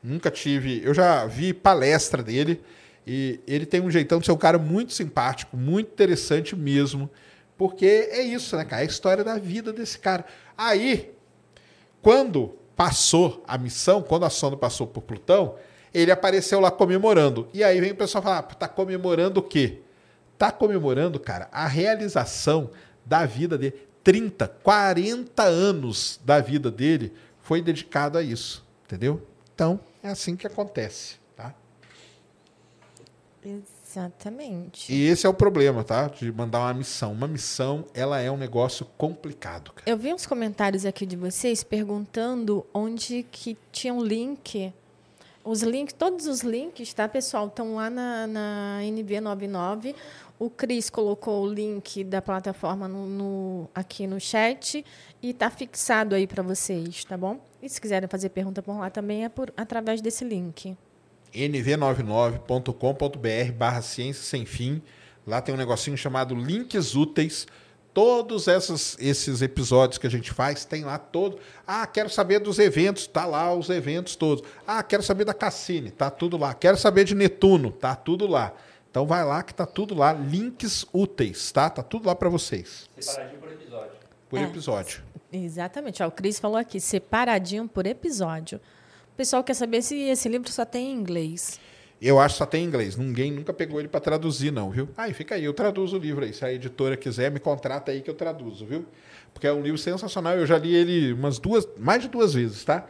nunca 0.00 0.30
tive, 0.30 0.80
eu 0.84 0.94
já 0.94 1.26
vi 1.26 1.52
palestra 1.52 2.22
dele 2.22 2.62
e 3.04 3.40
ele 3.44 3.66
tem 3.66 3.80
um 3.80 3.90
jeitão 3.90 4.20
de 4.20 4.26
ser 4.26 4.32
um 4.32 4.36
cara 4.36 4.56
muito 4.56 4.92
simpático, 4.92 5.56
muito 5.56 5.88
interessante 5.88 6.54
mesmo, 6.54 7.10
porque 7.58 8.08
é 8.12 8.22
isso, 8.22 8.56
né, 8.56 8.64
cara? 8.64 8.82
É 8.82 8.84
a 8.84 8.88
história 8.88 9.24
da 9.24 9.36
vida 9.36 9.72
desse 9.72 9.98
cara. 9.98 10.24
Aí 10.56 11.12
quando 12.00 12.54
passou 12.76 13.42
a 13.48 13.58
missão, 13.58 14.00
quando 14.00 14.26
a 14.26 14.30
sonda 14.30 14.56
passou 14.56 14.86
por 14.86 15.02
Plutão, 15.02 15.56
ele 15.92 16.12
apareceu 16.12 16.60
lá 16.60 16.70
comemorando. 16.70 17.48
E 17.52 17.64
aí 17.64 17.80
vem 17.80 17.90
o 17.90 17.96
pessoal 17.96 18.22
falar: 18.22 18.38
ah, 18.38 18.42
tá 18.42 18.68
comemorando 18.68 19.40
o 19.40 19.42
quê? 19.42 19.80
Tá 20.38 20.52
comemorando, 20.52 21.18
cara, 21.18 21.48
a 21.50 21.66
realização 21.66 22.70
da 23.04 23.26
vida 23.26 23.58
dele. 23.58 23.89
30, 24.02 24.48
40 24.48 25.42
anos 25.42 26.20
da 26.24 26.40
vida 26.40 26.70
dele 26.70 27.12
foi 27.42 27.60
dedicado 27.60 28.16
a 28.16 28.22
isso, 28.22 28.64
entendeu? 28.84 29.26
Então, 29.54 29.80
é 30.02 30.08
assim 30.08 30.36
que 30.36 30.46
acontece, 30.46 31.16
tá? 31.36 31.54
Exatamente. 33.44 34.92
E 34.92 35.06
esse 35.06 35.26
é 35.26 35.28
o 35.28 35.34
problema, 35.34 35.82
tá? 35.82 36.08
De 36.08 36.30
mandar 36.32 36.60
uma 36.60 36.74
missão. 36.74 37.12
Uma 37.12 37.28
missão, 37.28 37.84
ela 37.92 38.20
é 38.20 38.30
um 38.30 38.36
negócio 38.36 38.86
complicado. 38.96 39.72
Cara. 39.72 39.90
Eu 39.90 39.96
vi 39.98 40.14
uns 40.14 40.26
comentários 40.26 40.86
aqui 40.86 41.04
de 41.04 41.16
vocês 41.16 41.62
perguntando 41.64 42.64
onde 42.72 43.26
que 43.30 43.56
tinha 43.72 43.92
um 43.92 44.02
link. 44.02 44.72
Os 45.42 45.62
links, 45.62 45.94
todos 45.94 46.26
os 46.26 46.42
links, 46.42 46.94
tá, 46.94 47.08
pessoal, 47.08 47.48
estão 47.48 47.74
lá 47.74 47.90
na, 47.90 48.26
na 48.26 48.78
NV99. 48.82 49.94
O 50.40 50.50
Cris 50.50 50.90
colocou 50.90 51.44
o 51.44 51.52
link 51.52 52.02
da 52.02 52.20
plataforma 52.20 52.88
no, 52.88 53.06
no 53.06 53.70
aqui 53.72 54.06
no 54.06 54.18
chat 54.18 54.84
e 55.22 55.30
está 55.30 55.50
fixado 55.50 56.14
aí 56.14 56.26
para 56.26 56.42
vocês, 56.42 57.04
tá 57.04 57.16
bom? 57.16 57.38
E 57.62 57.68
se 57.68 57.80
quiserem 57.80 58.08
fazer 58.08 58.30
pergunta 58.30 58.62
por 58.62 58.76
lá 58.76 58.90
também 58.90 59.24
é 59.24 59.28
por 59.28 59.52
através 59.56 60.00
desse 60.00 60.24
link 60.24 60.76
nv99.com.br 61.34 63.52
barra 63.56 63.82
ciência 63.82 64.22
sem 64.22 64.44
fim. 64.44 64.82
Lá 65.26 65.40
tem 65.40 65.54
um 65.54 65.58
negocinho 65.58 65.96
chamado 65.96 66.34
links 66.34 66.94
úteis. 66.94 67.46
Todos 67.92 68.46
esses, 68.46 68.96
esses 69.00 69.42
episódios 69.42 69.98
que 69.98 70.06
a 70.06 70.10
gente 70.10 70.32
faz 70.32 70.64
tem 70.64 70.84
lá 70.84 70.96
todo. 70.96 71.38
Ah, 71.66 71.86
quero 71.86 72.08
saber 72.08 72.38
dos 72.38 72.58
eventos, 72.58 73.06
tá 73.06 73.26
lá 73.26 73.52
os 73.52 73.68
eventos 73.68 74.16
todos. 74.16 74.44
Ah, 74.66 74.82
quero 74.82 75.02
saber 75.02 75.24
da 75.24 75.34
Cassini, 75.34 75.90
tá 75.90 76.08
tudo 76.08 76.36
lá. 76.36 76.54
Quero 76.54 76.76
saber 76.76 77.04
de 77.04 77.14
Netuno, 77.14 77.72
tá 77.72 77.96
tudo 77.96 78.26
lá. 78.26 78.54
Então 78.90 79.06
vai 79.06 79.24
lá 79.24 79.42
que 79.42 79.54
tá 79.54 79.66
tudo 79.66 79.94
lá, 79.94 80.12
links 80.12 80.84
úteis, 80.92 81.52
tá? 81.52 81.70
Tá 81.70 81.82
tudo 81.82 82.06
lá 82.06 82.14
para 82.14 82.28
vocês. 82.28 82.88
Separadinho 82.98 83.40
por 83.40 83.52
episódio. 83.52 83.92
Por 84.28 84.38
é, 84.38 84.42
episódio. 84.42 85.02
Exatamente. 85.32 86.02
Ó, 86.02 86.08
o 86.08 86.10
Cris 86.10 86.40
falou 86.40 86.56
aqui, 86.56 86.80
separadinho 86.80 87.68
por 87.68 87.86
episódio 87.86 88.60
pessoal 89.20 89.44
quer 89.44 89.52
saber 89.52 89.82
se 89.82 89.94
esse 89.94 90.30
livro 90.30 90.50
só 90.50 90.64
tem 90.64 90.92
em 90.92 90.94
inglês. 90.94 91.60
Eu 92.00 92.18
acho 92.18 92.36
que 92.36 92.38
só 92.38 92.46
tem 92.46 92.64
em 92.64 92.66
inglês. 92.66 92.96
Ninguém 92.96 93.30
nunca 93.30 93.52
pegou 93.52 93.78
ele 93.78 93.86
para 93.86 94.00
traduzir, 94.00 94.50
não, 94.50 94.70
viu? 94.70 94.88
Aí 94.96 95.12
fica 95.12 95.34
aí, 95.34 95.44
eu 95.44 95.52
traduzo 95.52 95.98
o 95.98 96.00
livro 96.00 96.24
aí. 96.24 96.32
Se 96.32 96.42
a 96.42 96.50
editora 96.50 96.96
quiser, 96.96 97.30
me 97.30 97.38
contrata 97.38 97.92
aí 97.92 98.00
que 98.00 98.08
eu 98.08 98.14
traduzo, 98.14 98.64
viu? 98.64 98.86
Porque 99.34 99.46
é 99.46 99.52
um 99.52 99.60
livro 99.60 99.76
sensacional. 99.76 100.38
Eu 100.38 100.46
já 100.46 100.56
li 100.56 100.74
ele 100.74 101.12
umas 101.12 101.38
duas, 101.38 101.68
mais 101.76 102.00
de 102.00 102.08
duas 102.08 102.32
vezes, 102.32 102.64
tá? 102.64 102.86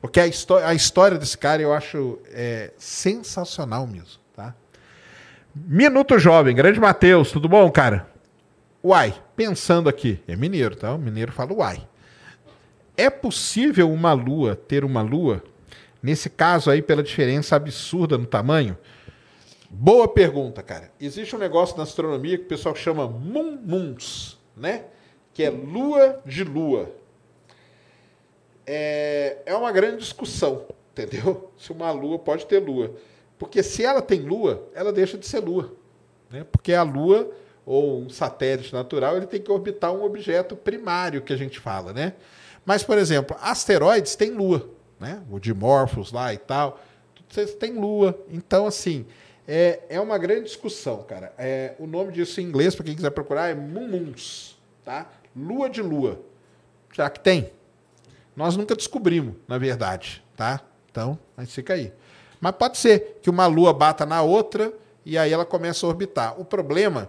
Porque 0.00 0.18
a, 0.18 0.24
a 0.64 0.74
história 0.74 1.16
desse 1.16 1.38
cara 1.38 1.62
eu 1.62 1.72
acho 1.72 2.18
é, 2.32 2.72
sensacional 2.76 3.86
mesmo? 3.86 4.20
Minuto 5.66 6.18
Jovem, 6.18 6.54
grande 6.54 6.78
Matheus, 6.78 7.32
tudo 7.32 7.48
bom, 7.48 7.70
cara? 7.70 8.08
Uai, 8.84 9.14
pensando 9.34 9.88
aqui, 9.88 10.22
é 10.28 10.36
mineiro, 10.36 10.76
tá? 10.76 10.94
O 10.94 10.98
mineiro 10.98 11.32
fala 11.32 11.52
uai. 11.52 11.88
É 12.96 13.10
possível 13.10 13.90
uma 13.90 14.12
lua 14.12 14.54
ter 14.54 14.84
uma 14.84 15.02
lua 15.02 15.42
Nesse 16.02 16.30
caso 16.30 16.70
aí, 16.70 16.80
pela 16.80 17.02
diferença 17.02 17.56
absurda 17.56 18.16
no 18.16 18.26
tamanho? 18.26 18.78
Boa 19.68 20.06
pergunta, 20.06 20.62
cara. 20.62 20.90
Existe 21.00 21.34
um 21.34 21.38
negócio 21.38 21.76
na 21.76 21.82
astronomia 21.82 22.38
que 22.38 22.44
o 22.44 22.48
pessoal 22.48 22.74
chama 22.74 23.06
Moon 23.06 23.58
Moons, 23.62 24.38
né? 24.56 24.84
Que 25.34 25.42
é 25.42 25.50
lua 25.50 26.22
de 26.24 26.44
lua. 26.44 26.90
É, 28.64 29.38
é 29.44 29.54
uma 29.54 29.72
grande 29.72 29.98
discussão, 29.98 30.66
entendeu? 30.92 31.50
Se 31.58 31.72
uma 31.72 31.90
lua 31.90 32.18
pode 32.18 32.46
ter 32.46 32.60
lua. 32.60 32.94
Porque 33.38 33.62
se 33.62 33.84
ela 33.84 34.02
tem 34.02 34.20
lua, 34.20 34.68
ela 34.74 34.92
deixa 34.92 35.16
de 35.16 35.26
ser 35.26 35.40
lua. 35.40 35.72
Né? 36.30 36.44
Porque 36.50 36.72
a 36.72 36.82
lua, 36.82 37.30
ou 37.64 38.00
um 38.00 38.10
satélite 38.10 38.72
natural, 38.72 39.16
ele 39.16 39.26
tem 39.26 39.40
que 39.40 39.50
orbitar 39.50 39.92
um 39.92 40.04
objeto 40.04 40.56
primário 40.56 41.22
que 41.22 41.32
a 41.32 41.36
gente 41.36 41.58
fala, 41.60 41.92
né? 41.92 42.14
Mas, 42.64 42.82
por 42.82 42.98
exemplo, 42.98 43.36
asteroides 43.40 44.16
têm 44.16 44.30
lua 44.30 44.68
né? 44.98 45.22
O 45.30 45.38
Dimorphos 45.38 46.12
lá 46.12 46.32
e 46.32 46.38
tal. 46.38 46.80
Vocês 47.28 47.54
têm 47.54 47.72
lua. 47.74 48.18
Então, 48.30 48.66
assim, 48.66 49.06
é, 49.46 49.80
é 49.88 50.00
uma 50.00 50.18
grande 50.18 50.44
discussão, 50.44 51.02
cara. 51.02 51.32
É, 51.38 51.74
o 51.78 51.86
nome 51.86 52.12
disso 52.12 52.40
em 52.40 52.44
inglês, 52.44 52.74
para 52.74 52.84
quem 52.84 52.94
quiser 52.94 53.10
procurar, 53.10 53.48
é 53.48 53.54
Mumuns, 53.54 54.58
tá? 54.84 55.06
Lua 55.36 55.68
de 55.68 55.82
lua. 55.82 56.20
Será 56.94 57.10
que 57.10 57.20
tem? 57.20 57.52
Nós 58.34 58.56
nunca 58.56 58.74
descobrimos, 58.74 59.34
na 59.46 59.58
verdade, 59.58 60.24
tá? 60.36 60.60
Então, 60.90 61.18
mas 61.36 61.52
fica 61.52 61.74
aí. 61.74 61.92
Mas 62.40 62.52
pode 62.52 62.78
ser 62.78 63.18
que 63.22 63.30
uma 63.30 63.46
lua 63.46 63.72
bata 63.72 64.06
na 64.06 64.22
outra 64.22 64.72
e 65.04 65.16
aí 65.16 65.32
ela 65.32 65.44
começa 65.44 65.86
a 65.86 65.88
orbitar. 65.88 66.40
O 66.40 66.44
problema, 66.44 67.08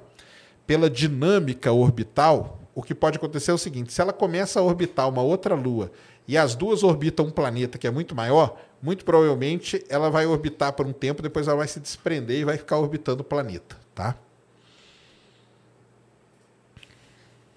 pela 0.66 0.90
dinâmica 0.90 1.72
orbital, 1.72 2.60
o 2.74 2.82
que 2.82 2.96
pode 2.96 3.18
acontecer 3.18 3.52
é 3.52 3.54
o 3.54 3.58
seguinte: 3.58 3.92
se 3.92 4.02
ela 4.02 4.14
começa 4.14 4.60
a 4.60 4.64
orbitar 4.64 5.08
uma 5.10 5.22
outra 5.22 5.56
lua 5.56 5.92
e 6.28 6.38
as 6.38 6.56
duas 6.56 6.84
orbitam 6.84 7.26
um 7.26 7.32
planeta 7.32 7.78
que 7.78 7.88
é 7.88 7.92
muito 7.92 8.16
maior, 8.16 8.58
muito 8.82 9.04
provavelmente 9.04 9.84
ela 9.90 10.10
vai 10.10 10.26
orbitar 10.26 10.74
por 10.74 10.86
um 10.86 10.94
tempo, 10.94 11.22
depois 11.22 11.48
ela 11.48 11.58
vai 11.58 11.68
se 11.68 11.80
desprender 11.80 12.40
e 12.40 12.46
vai 12.46 12.58
ficar 12.58 12.78
orbitando 12.78 13.22
o 13.22 13.26
planeta, 13.26 13.78
tá? 13.94 14.16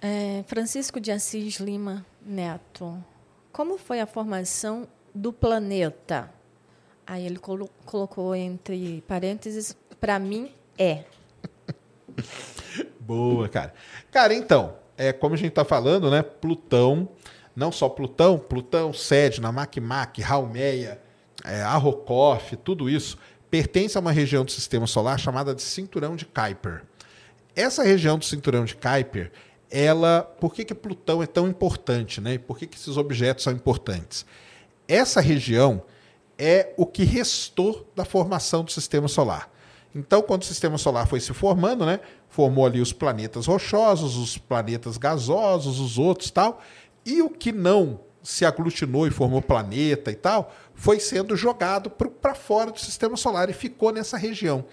É, 0.00 0.42
Francisco 0.48 0.98
de 0.98 1.12
Assis 1.12 1.60
Lima 1.60 2.04
Neto, 2.20 2.96
como 3.52 3.78
foi 3.78 4.00
a 4.00 4.06
formação 4.06 4.88
do 5.14 5.32
planeta? 5.32 6.28
Aí 7.06 7.26
ele 7.26 7.38
colo 7.38 7.68
colocou 7.84 8.34
entre 8.34 9.02
parênteses, 9.08 9.76
para 10.00 10.18
mim 10.18 10.50
é. 10.78 11.04
Boa, 13.00 13.48
cara. 13.48 13.74
Cara, 14.10 14.34
então, 14.34 14.76
é 14.96 15.12
como 15.12 15.34
a 15.34 15.38
gente 15.38 15.48
está 15.48 15.64
falando, 15.64 16.10
né? 16.10 16.22
Plutão 16.22 17.08
não 17.54 17.70
só 17.70 17.88
Plutão, 17.88 18.38
Plutão, 18.38 18.92
Sedna, 18.92 19.52
Makmak, 19.52 20.22
Haumea, 20.22 21.00
é, 21.44 21.60
Arrokoth, 21.62 22.56
tudo 22.64 22.88
isso 22.88 23.18
pertence 23.50 23.98
a 23.98 24.00
uma 24.00 24.12
região 24.12 24.44
do 24.44 24.50
sistema 24.50 24.86
solar 24.86 25.18
chamada 25.18 25.54
de 25.54 25.60
cinturão 25.60 26.16
de 26.16 26.24
Kuiper. 26.24 26.82
Essa 27.54 27.82
região 27.82 28.16
do 28.16 28.24
cinturão 28.24 28.64
de 28.64 28.74
Kuiper, 28.74 29.30
ela, 29.70 30.22
por 30.40 30.54
que, 30.54 30.64
que 30.64 30.74
Plutão 30.74 31.22
é 31.22 31.26
tão 31.26 31.46
importante, 31.46 32.18
né? 32.18 32.38
por 32.38 32.58
que, 32.58 32.66
que 32.66 32.76
esses 32.76 32.96
objetos 32.96 33.44
são 33.44 33.52
importantes? 33.52 34.24
Essa 34.88 35.20
região 35.20 35.82
é 36.38 36.72
o 36.76 36.86
que 36.86 37.04
restou 37.04 37.90
da 37.94 38.04
formação 38.04 38.64
do 38.64 38.72
sistema 38.72 39.08
solar. 39.08 39.50
Então, 39.94 40.22
quando 40.22 40.42
o 40.42 40.46
sistema 40.46 40.78
solar 40.78 41.06
foi 41.06 41.20
se 41.20 41.32
formando, 41.34 41.84
né, 41.84 42.00
formou 42.28 42.64
ali 42.64 42.80
os 42.80 42.92
planetas 42.92 43.46
rochosos, 43.46 44.16
os 44.16 44.38
planetas 44.38 44.96
gasosos, 44.96 45.78
os 45.78 45.98
outros 45.98 46.30
tal, 46.30 46.62
e 47.04 47.20
o 47.20 47.28
que 47.28 47.52
não 47.52 48.00
se 48.22 48.44
aglutinou 48.44 49.06
e 49.06 49.10
formou 49.10 49.42
planeta 49.42 50.10
e 50.10 50.14
tal, 50.14 50.52
foi 50.74 51.00
sendo 51.00 51.36
jogado 51.36 51.90
para 51.90 52.34
fora 52.34 52.70
do 52.70 52.80
sistema 52.80 53.16
solar 53.16 53.50
e 53.50 53.52
ficou 53.52 53.92
nessa 53.92 54.16
região. 54.16 54.64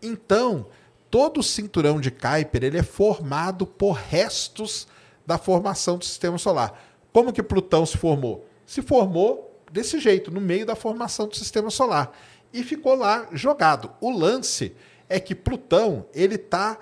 Então, 0.00 0.66
todo 1.10 1.40
o 1.40 1.42
cinturão 1.42 2.00
de 2.00 2.10
Kuiper 2.10 2.64
ele 2.64 2.78
é 2.78 2.82
formado 2.82 3.66
por 3.66 3.92
restos 3.92 4.86
da 5.26 5.36
formação 5.36 5.98
do 5.98 6.04
sistema 6.04 6.38
solar. 6.38 6.80
Como 7.12 7.32
que 7.32 7.42
Plutão 7.42 7.84
se 7.84 7.96
formou? 7.96 8.46
Se 8.64 8.80
formou 8.80 9.53
desse 9.74 9.98
jeito, 9.98 10.30
no 10.30 10.40
meio 10.40 10.64
da 10.64 10.76
formação 10.76 11.26
do 11.26 11.34
sistema 11.34 11.68
solar. 11.68 12.16
e 12.52 12.62
ficou 12.62 12.94
lá 12.94 13.26
jogado. 13.32 13.90
O 14.00 14.16
lance 14.16 14.72
é 15.08 15.18
que 15.18 15.34
Plutão 15.34 16.06
ele 16.14 16.36
está 16.36 16.78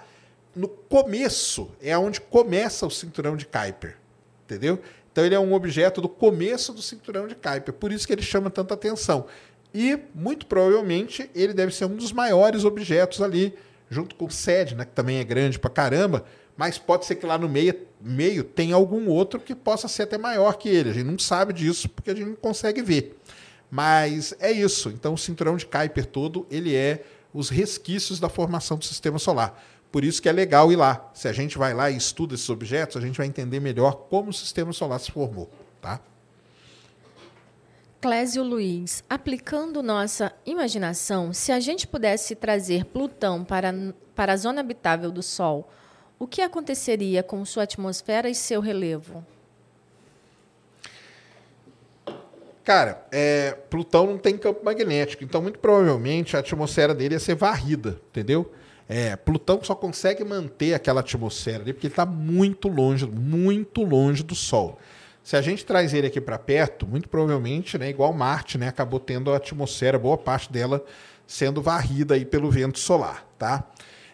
no 0.55 0.69
começo, 0.69 1.71
é 1.81 1.97
onde 1.97 2.21
começa 2.21 2.87
o 2.87 2.91
cinturão 2.91 3.35
de 3.35 3.47
Kuiper, 3.47 3.97
entendeu? 4.45 4.79
Então 5.11 5.25
ele 5.25 5.35
é 5.35 5.41
um 5.41 5.55
objeto 5.55 6.03
do 6.03 6.11
começo 6.11 6.75
do 6.75 6.83
cinturão 6.83 7.27
de 7.27 7.35
Kuiper, 7.35 7.73
por 7.73 7.91
isso 7.91 8.07
que 8.07 8.13
ele 8.13 8.21
chama 8.21 8.51
tanta 8.51 8.75
atenção. 8.75 9.25
E 9.73 9.99
muito 10.15 10.45
provavelmente 10.45 11.31
ele 11.35 11.55
deve 11.55 11.75
ser 11.75 11.87
um 11.87 11.97
dos 11.97 12.13
maiores 12.13 12.67
objetos 12.67 13.23
ali, 13.23 13.55
junto 13.89 14.15
com 14.15 14.27
o 14.27 14.31
SED, 14.31 14.75
né, 14.75 14.85
que 14.85 14.93
também 14.93 15.21
é 15.21 15.25
grande 15.25 15.59
pra 15.59 15.71
caramba, 15.71 16.27
mas 16.57 16.79
pode 16.79 17.07
ser 17.07 17.17
que 17.17 17.27
lá 17.27 17.39
no 17.39 17.49
meio, 17.49 17.75
meio 18.01 18.45
tenha 18.45 18.75
algum 18.75 19.09
outro 19.09 19.41
que 19.41 19.55
possa 19.55 19.89
ser 19.89 20.03
até 20.03 20.19
maior 20.19 20.55
que 20.55 20.69
ele. 20.69 20.91
A 20.91 20.93
gente 20.93 21.07
não 21.07 21.19
sabe 21.19 21.53
disso 21.53 21.89
porque 21.89 22.11
a 22.11 22.15
gente 22.15 22.29
não 22.29 22.37
consegue 22.37 22.83
ver. 22.83 23.19
Mas 23.71 24.35
é 24.39 24.53
isso. 24.53 24.91
Então 24.91 25.15
o 25.15 25.19
cinturão 25.19 25.57
de 25.57 25.65
Kuiper 25.65 26.07
todo, 26.07 26.47
ele 26.51 26.75
é 26.77 27.05
os 27.33 27.49
resquícios 27.49 28.21
da 28.21 28.29
formação 28.29 28.77
do 28.77 28.85
sistema 28.85 29.19
solar. 29.19 29.63
Por 29.91 30.05
isso 30.05 30.21
que 30.23 30.29
é 30.29 30.33
legal 30.33 30.71
ir 30.73 30.77
lá. 30.77 31.11
Se 31.15 31.29
a 31.29 31.33
gente 31.33 31.59
vai 31.59 31.75
lá 31.75 31.91
e 31.91 31.97
estuda 31.97 32.35
esses 32.35 32.49
objetos, 32.49 32.97
a 32.97 33.01
gente 33.01 33.17
vai 33.17 33.27
entender 33.27 33.61
melhor 33.61 33.93
como 34.09 34.31
o 34.31 34.33
sistema 34.33 34.73
solar 34.73 35.01
se 35.01 35.11
formou, 35.11 35.51
tá? 35.81 36.01
Clésio 38.01 38.43
Luiz, 38.43 39.05
aplicando 39.09 39.83
nossa 39.83 40.33
imaginação, 40.45 41.33
se 41.33 41.53
a 41.53 41.61
gente 41.61 41.87
pudesse 41.87 42.35
trazer 42.35 42.85
Plutão 42.87 43.45
para, 43.45 43.73
para 44.15 44.33
a 44.33 44.37
zona 44.37 44.61
habitável 44.61 45.13
do 45.13 45.23
Sol, 45.23 45.71
o 46.23 46.27
que 46.29 46.41
aconteceria 46.41 47.21
com 47.21 47.45
sua 47.45 47.65
atmosfera 47.65 48.31
e 48.31 48.35
seu 48.35 48.61
relevo? 48.61 49.27
Cara, 52.63 53.05
é, 53.11 53.59
Plutão 53.69 54.07
não 54.07 54.19
tem 54.19 54.39
campo 54.39 54.65
magnético, 54.65 55.25
então 55.25 55.43
muito 55.43 55.59
provavelmente 55.59 56.37
a 56.37 56.39
atmosfera 56.39 56.95
dele 56.95 57.17
ia 57.17 57.19
ser 57.19 57.35
varrida, 57.35 58.01
entendeu? 58.09 58.53
É, 58.89 59.17
Plutão 59.17 59.65
só 59.65 59.75
consegue 59.75 60.23
manter 60.23 60.75
aquela 60.75 61.01
atmosfera 61.01 61.65
ali 61.65 61.73
porque 61.73 61.89
ele 61.89 61.93
está 61.93 62.07
muito 62.07 62.69
longe, 62.69 63.05
muito 63.05 63.83
longe 63.83 64.23
do 64.23 64.37
Sol. 64.37 64.79
Se 65.25 65.37
a 65.37 65.43
gente 65.43 65.67
traz 65.67 65.93
ele 65.93 66.07
aqui 66.07 66.21
para 66.21 66.39
perto, 66.39 66.87
muito 66.87 67.09
provavelmente, 67.09 67.77
né, 67.77 67.91
igual 67.91 68.13
Marte, 68.13 68.57
né, 68.57 68.69
acabou 68.69 69.01
tendo 69.01 69.33
a 69.33 69.39
atmosfera, 69.39 69.99
boa 69.99 70.17
parte 70.17 70.53
dela 70.53 70.85
sendo 71.27 71.61
varrida 71.61 72.15
aí 72.15 72.25
pelo 72.25 72.49
vento 72.49 72.79
solar, 72.79 73.27
tá? 73.37 73.65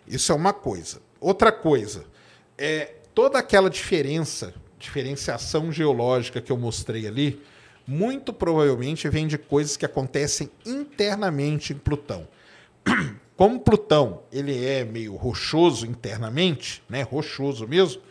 Isso 0.06 0.32
é 0.32 0.35
uma 0.35 0.55
coisa. 0.55 1.06
Outra 1.20 1.51
coisa, 1.51 2.05
é 2.57 2.95
toda 3.15 3.39
aquela 3.39 3.69
diferença, 3.69 4.55
diferenciação 4.78 5.73
geológica 5.73 6.40
que 6.40 6.53
eu 6.53 6.57
mostrei 6.57 7.07
ali, 7.07 7.43
muito 7.86 8.32
provavelmente 8.32 9.09
vem 9.09 9.27
de 9.27 9.39
coisas 9.39 9.77
que 9.77 9.86
acontecem 9.86 10.51
internamente 10.65 11.73
em 11.73 11.78
Plutão. 11.78 12.28
Como 13.36 13.61
Plutão 13.61 14.23
ele 14.32 14.65
é 14.65 14.85
meio 14.85 15.16
rochoso 15.16 15.86
internamente, 15.86 16.82
né, 16.89 17.03
rochoso 17.03 17.66
mesmo, 17.66 18.03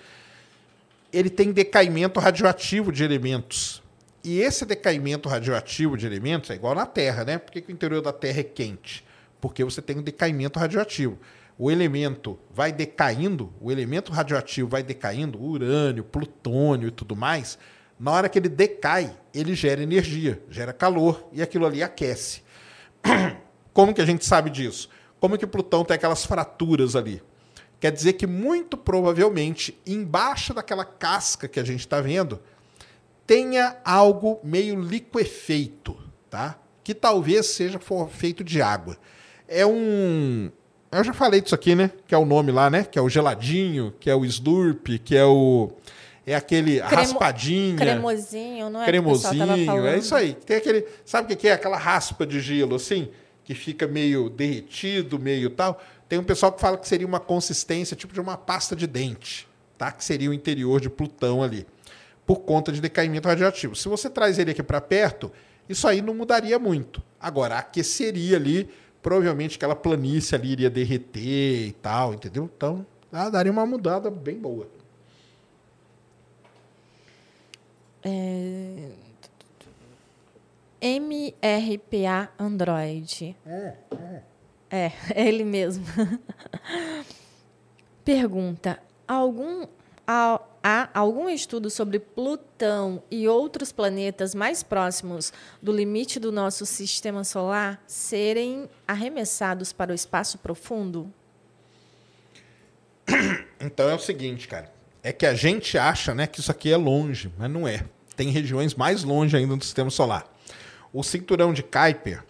ele 1.12 1.30
tem 1.30 1.52
decaimento 1.52 2.20
radioativo 2.20 2.92
de 2.92 3.04
elementos. 3.04 3.82
E 4.24 4.40
esse 4.40 4.66
decaimento 4.66 5.30
radioativo 5.30 5.96
de 5.96 6.06
elementos 6.06 6.50
é 6.50 6.56
igual 6.56 6.76
na 6.76 6.86
Terra, 6.86 7.24
né? 7.24 7.38
Por 7.38 7.52
que, 7.52 7.62
que 7.62 7.72
o 7.72 7.74
interior 7.74 8.02
da 8.02 8.12
Terra 8.12 8.42
é 8.42 8.44
quente? 8.44 9.06
Porque 9.40 9.64
você 9.64 9.82
tem 9.82 9.98
um 9.98 10.02
decaimento 10.02 10.60
radioativo. 10.60 11.18
O 11.58 11.72
elemento 11.72 12.38
vai 12.52 12.72
decaindo, 12.72 13.52
o 13.60 13.72
elemento 13.72 14.12
radioativo 14.12 14.70
vai 14.70 14.84
decaindo, 14.84 15.42
urânio, 15.42 16.04
plutônio 16.04 16.90
e 16.90 16.92
tudo 16.92 17.16
mais, 17.16 17.58
na 18.00 18.12
hora 18.12 18.30
que 18.30 18.38
ele 18.38 18.50
decai, 18.50 19.12
ele 19.34 19.56
gera 19.56 19.82
energia, 19.82 20.42
gera 20.50 20.72
calor 20.72 21.28
e 21.32 21.42
aquilo 21.42 21.66
ali 21.66 21.82
aquece. 21.82 22.44
Como 23.74 23.94
que 23.94 24.02
a 24.02 24.06
gente 24.06 24.24
sabe 24.26 24.50
disso? 24.50 24.90
Como 25.20 25.38
que 25.38 25.48
Plutão 25.48 25.84
tem 25.84 25.96
aquelas 25.96 26.26
fraturas 26.26 26.96
ali? 26.96 27.22
Quer 27.80 27.92
dizer 27.92 28.14
que 28.14 28.28
muito 28.28 28.78
provavelmente 28.78 29.80
embaixo 29.86 30.54
daquela 30.54 30.86
casca 30.86 31.48
que 31.48 31.60
a 31.60 31.64
gente 31.64 31.82
está 31.82 32.02
vendo 32.02 32.40
tenha 33.26 33.78
algo 33.84 34.40
meio 34.44 34.80
liquefeito, 34.80 35.98
tá? 36.30 36.58
Que 36.84 36.94
talvez 36.94 37.48
seja 37.48 37.80
feito 38.10 38.44
de 38.44 38.62
água. 38.62 38.98
É 39.48 39.66
um, 39.66 40.52
eu 40.92 41.04
já 41.04 41.14
falei 41.14 41.42
disso 41.42 41.56
aqui, 41.56 41.76
né? 41.76 41.92
Que 42.08 42.16
é 42.16 42.18
o 42.18 42.26
nome 42.26 42.52
lá, 42.52 42.70
né? 42.70 42.84
Que 42.84 42.98
é 42.98 43.02
o 43.02 43.10
geladinho, 43.10 43.94
que 44.00 44.10
é 44.10 44.16
o 44.16 44.24
slurp, 44.26 44.88
que 45.04 45.16
é 45.16 45.26
o 45.26 45.72
é 46.28 46.36
aquele 46.36 46.82
Cremo, 46.82 46.96
raspadinha. 46.96 47.78
Cremosinho, 47.78 48.70
não 48.70 48.82
é? 48.82 48.86
Cremosinho, 48.86 49.88
é 49.88 49.98
isso 49.98 50.14
aí. 50.14 50.34
Tem 50.34 50.58
aquele. 50.58 50.86
Sabe 51.06 51.34
o 51.34 51.38
que 51.38 51.48
é? 51.48 51.54
Aquela 51.54 51.78
raspa 51.78 52.28
de 52.28 52.42
gelo, 52.42 52.76
assim, 52.76 53.08
que 53.46 53.56
fica 53.56 53.88
meio 53.88 54.30
derretido, 54.30 55.18
meio 55.18 55.50
tal. 55.50 55.82
Tem 56.10 56.20
um 56.20 56.24
pessoal 56.24 56.52
que 56.52 56.60
fala 56.60 56.78
que 56.78 56.86
seria 56.86 57.08
uma 57.08 57.22
consistência 57.22 57.96
tipo 57.96 58.14
de 58.14 58.20
uma 58.20 58.36
pasta 58.36 58.76
de 58.76 58.86
dente, 58.86 59.48
tá? 59.78 59.90
Que 59.90 60.04
seria 60.04 60.30
o 60.30 60.34
interior 60.34 60.82
de 60.82 60.90
Plutão 60.90 61.42
ali, 61.42 61.66
por 62.26 62.42
conta 62.42 62.74
de 62.74 62.82
decaimento 62.82 63.30
radioativo. 63.30 63.74
Se 63.74 63.88
você 63.88 64.10
traz 64.10 64.38
ele 64.38 64.52
aqui 64.52 64.62
para 64.62 64.82
perto, 64.82 65.32
isso 65.70 65.88
aí 65.88 66.02
não 66.02 66.14
mudaria 66.14 66.60
muito. 66.60 67.02
Agora, 67.22 67.58
aqueceria 67.58 68.36
ali, 68.36 68.70
provavelmente 69.08 69.56
aquela 69.56 69.74
planície 69.74 70.36
ali 70.36 70.52
iria 70.52 70.70
derreter 70.70 71.68
e 71.68 71.72
tal, 71.82 72.14
entendeu? 72.14 72.44
Então, 72.54 72.86
ah, 73.10 73.30
daria 73.30 73.50
uma 73.50 73.66
mudada 73.66 74.12
bem 74.12 74.38
boa. 74.38 74.68
É... 78.04 78.90
MRPA 80.82 82.30
Android. 82.38 83.34
É, 83.46 83.76
é. 83.94 84.22
É, 84.70 84.92
ele 85.16 85.46
mesmo. 85.46 85.86
Pergunta: 88.04 88.78
algum, 89.08 89.66
há, 90.06 90.42
há 90.68 90.90
algum 90.94 91.30
estudo 91.30 91.70
sobre 91.70 91.98
Plutão 91.98 93.02
e 93.10 93.26
outros 93.26 93.72
planetas 93.72 94.36
mais 94.36 94.64
próximos 94.64 95.32
do 95.62 95.72
limite 95.72 96.20
do 96.20 96.30
nosso 96.30 96.66
sistema 96.66 97.24
solar 97.24 97.82
serem 97.88 98.70
arremessados 98.86 99.72
para 99.72 99.94
o 99.94 99.96
espaço 99.96 100.38
profundo? 100.38 101.12
Então 103.60 103.90
é 103.90 103.96
o 103.96 104.00
seguinte, 104.00 104.48
cara. 104.48 104.72
É 105.02 105.12
que 105.12 105.26
a 105.26 105.34
gente 105.34 105.80
acha 105.80 106.14
né, 106.14 106.28
que 106.28 106.40
isso 106.40 106.52
aqui 106.52 106.72
é 106.72 106.78
longe, 106.78 107.34
mas 107.40 107.50
não 107.50 107.68
é 107.68 107.84
tem 108.16 108.30
regiões 108.30 108.76
mais 108.76 109.04
longe 109.04 109.38
ainda 109.38 109.56
do 109.56 109.64
sistema 109.64 109.90
solar. 109.90 110.26
O 110.92 111.04
cinturão 111.04 111.54
de 111.54 111.64
Kuiper, 111.64 112.24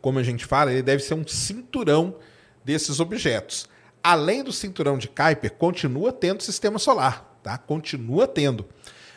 como 0.00 0.18
a 0.18 0.22
gente 0.22 0.44
fala, 0.44 0.72
ele 0.72 0.82
deve 0.82 1.02
ser 1.02 1.14
um 1.14 1.26
cinturão 1.26 2.16
desses 2.64 3.00
objetos. 3.00 3.68
Além 4.02 4.42
do 4.42 4.52
cinturão 4.52 4.96
de 4.96 5.08
Kuiper, 5.08 5.52
continua 5.54 6.12
tendo 6.12 6.42
sistema 6.42 6.78
solar, 6.78 7.38
tá? 7.42 7.58
Continua 7.58 8.26
tendo. 8.26 8.66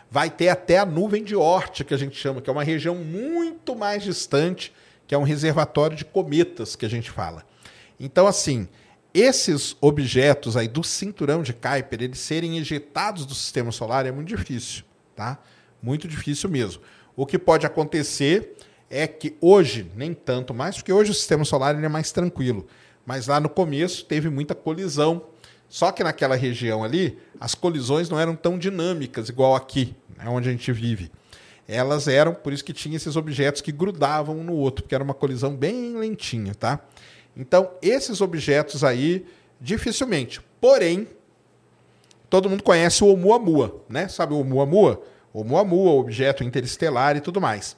Vai 0.09 0.29
ter 0.29 0.49
até 0.49 0.77
a 0.77 0.85
nuvem 0.85 1.23
de 1.23 1.35
Oort, 1.35 1.83
que 1.83 1.93
a 1.93 1.97
gente 1.97 2.17
chama, 2.17 2.41
que 2.41 2.49
é 2.49 2.53
uma 2.53 2.63
região 2.63 2.95
muito 2.95 3.75
mais 3.75 4.03
distante, 4.03 4.73
que 5.07 5.15
é 5.15 5.17
um 5.17 5.23
reservatório 5.23 5.95
de 5.95 6.03
cometas 6.03 6.75
que 6.75 6.85
a 6.85 6.89
gente 6.89 7.09
fala. 7.09 7.45
Então, 7.99 8.27
assim, 8.27 8.67
esses 9.13 9.75
objetos 9.79 10.57
aí 10.57 10.67
do 10.67 10.83
cinturão 10.83 11.41
de 11.41 11.53
Kuiper, 11.53 12.01
eles 12.01 12.19
serem 12.19 12.57
ejetados 12.57 13.25
do 13.25 13.33
sistema 13.33 13.71
solar 13.71 14.05
é 14.05 14.11
muito 14.11 14.27
difícil 14.27 14.83
tá? 15.21 15.37
Muito 15.81 16.07
difícil 16.07 16.49
mesmo. 16.49 16.81
O 17.15 17.25
que 17.25 17.37
pode 17.37 17.65
acontecer 17.65 18.55
é 18.89 19.05
que 19.05 19.35
hoje, 19.39 19.89
nem 19.95 20.13
tanto 20.13 20.53
mais, 20.53 20.77
porque 20.77 20.91
hoje 20.91 21.11
o 21.11 21.13
sistema 21.13 21.45
solar 21.45 21.75
ele 21.75 21.85
é 21.85 21.89
mais 21.89 22.11
tranquilo. 22.11 22.67
Mas 23.05 23.27
lá 23.27 23.39
no 23.39 23.49
começo 23.49 24.05
teve 24.05 24.29
muita 24.29 24.53
colisão. 24.55 25.23
Só 25.67 25.91
que 25.91 26.03
naquela 26.03 26.35
região 26.35 26.83
ali, 26.83 27.17
as 27.39 27.55
colisões 27.55 28.09
não 28.09 28.19
eram 28.19 28.35
tão 28.35 28.57
dinâmicas, 28.57 29.29
igual 29.29 29.55
aqui, 29.55 29.95
né, 30.17 30.25
onde 30.27 30.49
a 30.49 30.51
gente 30.51 30.71
vive. 30.71 31.09
Elas 31.67 32.07
eram, 32.07 32.33
por 32.33 32.51
isso 32.51 32.65
que 32.65 32.73
tinha 32.73 32.97
esses 32.97 33.15
objetos 33.15 33.61
que 33.61 33.71
grudavam 33.71 34.37
um 34.37 34.43
no 34.43 34.53
outro, 34.53 34.83
porque 34.83 34.93
era 34.93 35.03
uma 35.03 35.13
colisão 35.13 35.55
bem 35.55 35.95
lentinha, 35.95 36.53
tá? 36.53 36.81
Então, 37.37 37.71
esses 37.81 38.19
objetos 38.19 38.83
aí, 38.83 39.25
dificilmente. 39.61 40.41
Porém, 40.59 41.07
todo 42.29 42.49
mundo 42.49 42.63
conhece 42.63 43.03
o 43.03 43.07
Oumuamua, 43.07 43.81
né? 43.87 44.09
Sabe 44.09 44.33
o 44.33 44.37
Oumuamua? 44.37 45.01
Oumuamua, 45.33 45.91
objeto 45.93 46.43
interestelar 46.43 47.15
e 47.15 47.21
tudo 47.21 47.39
mais. 47.39 47.77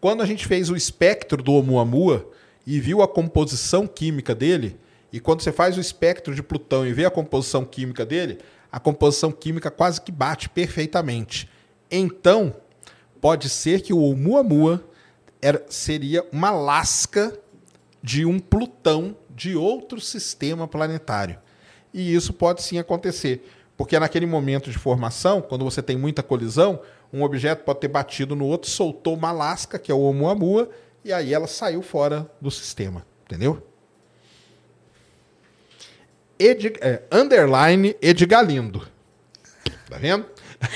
Quando 0.00 0.22
a 0.22 0.26
gente 0.26 0.46
fez 0.46 0.68
o 0.68 0.76
espectro 0.76 1.42
do 1.42 1.52
Oumuamua 1.52 2.30
e 2.70 2.78
viu 2.78 3.00
a 3.00 3.08
composição 3.08 3.86
química 3.86 4.34
dele, 4.34 4.78
e 5.10 5.18
quando 5.18 5.40
você 5.40 5.50
faz 5.50 5.78
o 5.78 5.80
espectro 5.80 6.34
de 6.34 6.42
Plutão 6.42 6.86
e 6.86 6.92
vê 6.92 7.06
a 7.06 7.10
composição 7.10 7.64
química 7.64 8.04
dele, 8.04 8.40
a 8.70 8.78
composição 8.78 9.32
química 9.32 9.70
quase 9.70 10.02
que 10.02 10.12
bate 10.12 10.50
perfeitamente. 10.50 11.48
Então, 11.90 12.54
pode 13.22 13.48
ser 13.48 13.80
que 13.80 13.94
o 13.94 14.00
Oumuamua 14.00 14.84
era, 15.40 15.64
seria 15.70 16.26
uma 16.30 16.50
lasca 16.50 17.34
de 18.02 18.26
um 18.26 18.38
Plutão 18.38 19.16
de 19.30 19.56
outro 19.56 19.98
sistema 19.98 20.68
planetário. 20.68 21.38
E 21.94 22.14
isso 22.14 22.34
pode 22.34 22.62
sim 22.62 22.78
acontecer. 22.78 23.48
Porque 23.78 23.98
naquele 23.98 24.26
momento 24.26 24.70
de 24.70 24.76
formação, 24.76 25.40
quando 25.40 25.64
você 25.64 25.80
tem 25.80 25.96
muita 25.96 26.22
colisão, 26.22 26.82
um 27.10 27.22
objeto 27.22 27.64
pode 27.64 27.80
ter 27.80 27.88
batido 27.88 28.36
no 28.36 28.44
outro, 28.44 28.68
soltou 28.68 29.14
uma 29.14 29.32
lasca, 29.32 29.78
que 29.78 29.90
é 29.90 29.94
o 29.94 30.00
Oumuamua, 30.00 30.68
e 31.04 31.12
aí 31.12 31.32
ela 31.32 31.46
saiu 31.46 31.82
fora 31.82 32.30
do 32.40 32.50
sistema, 32.50 33.04
entendeu? 33.24 33.62
Ed, 36.38 36.74
é, 36.80 37.02
underline 37.10 37.96
Edgalindo. 38.00 38.86
Tá 39.88 39.98
vendo? 39.98 40.26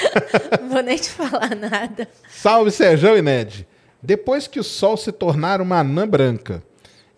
Vou 0.68 0.82
nem 0.82 0.96
te 0.96 1.10
falar 1.10 1.54
nada. 1.54 2.08
Salve, 2.28 2.70
Sérgio 2.70 3.16
e 3.16 3.22
Ned. 3.22 3.66
Depois 4.02 4.48
que 4.48 4.58
o 4.58 4.64
Sol 4.64 4.96
se 4.96 5.12
tornar 5.12 5.60
uma 5.60 5.78
anã 5.78 6.08
branca 6.08 6.62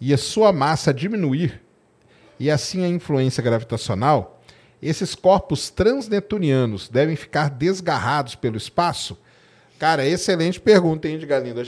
e 0.00 0.12
a 0.12 0.18
sua 0.18 0.52
massa 0.52 0.92
diminuir, 0.92 1.62
e 2.38 2.50
assim 2.50 2.84
a 2.84 2.88
influência 2.88 3.42
gravitacional, 3.42 4.42
esses 4.82 5.14
corpos 5.14 5.70
transnetunianos 5.70 6.90
devem 6.90 7.16
ficar 7.16 7.48
desgarrados 7.48 8.34
pelo 8.34 8.58
espaço? 8.58 9.18
Cara, 9.84 10.06
excelente 10.06 10.58
pergunta, 10.58 11.06
hein, 11.06 11.18
de 11.18 11.26
Galindo? 11.26 11.60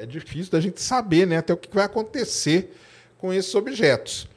É 0.00 0.06
difícil 0.06 0.52
da 0.52 0.60
gente 0.60 0.80
saber, 0.80 1.26
né, 1.26 1.38
até 1.38 1.52
o 1.52 1.56
que 1.56 1.68
vai 1.74 1.84
acontecer 1.84 2.72
com 3.18 3.32
esses 3.32 3.52
objetos. 3.56 4.28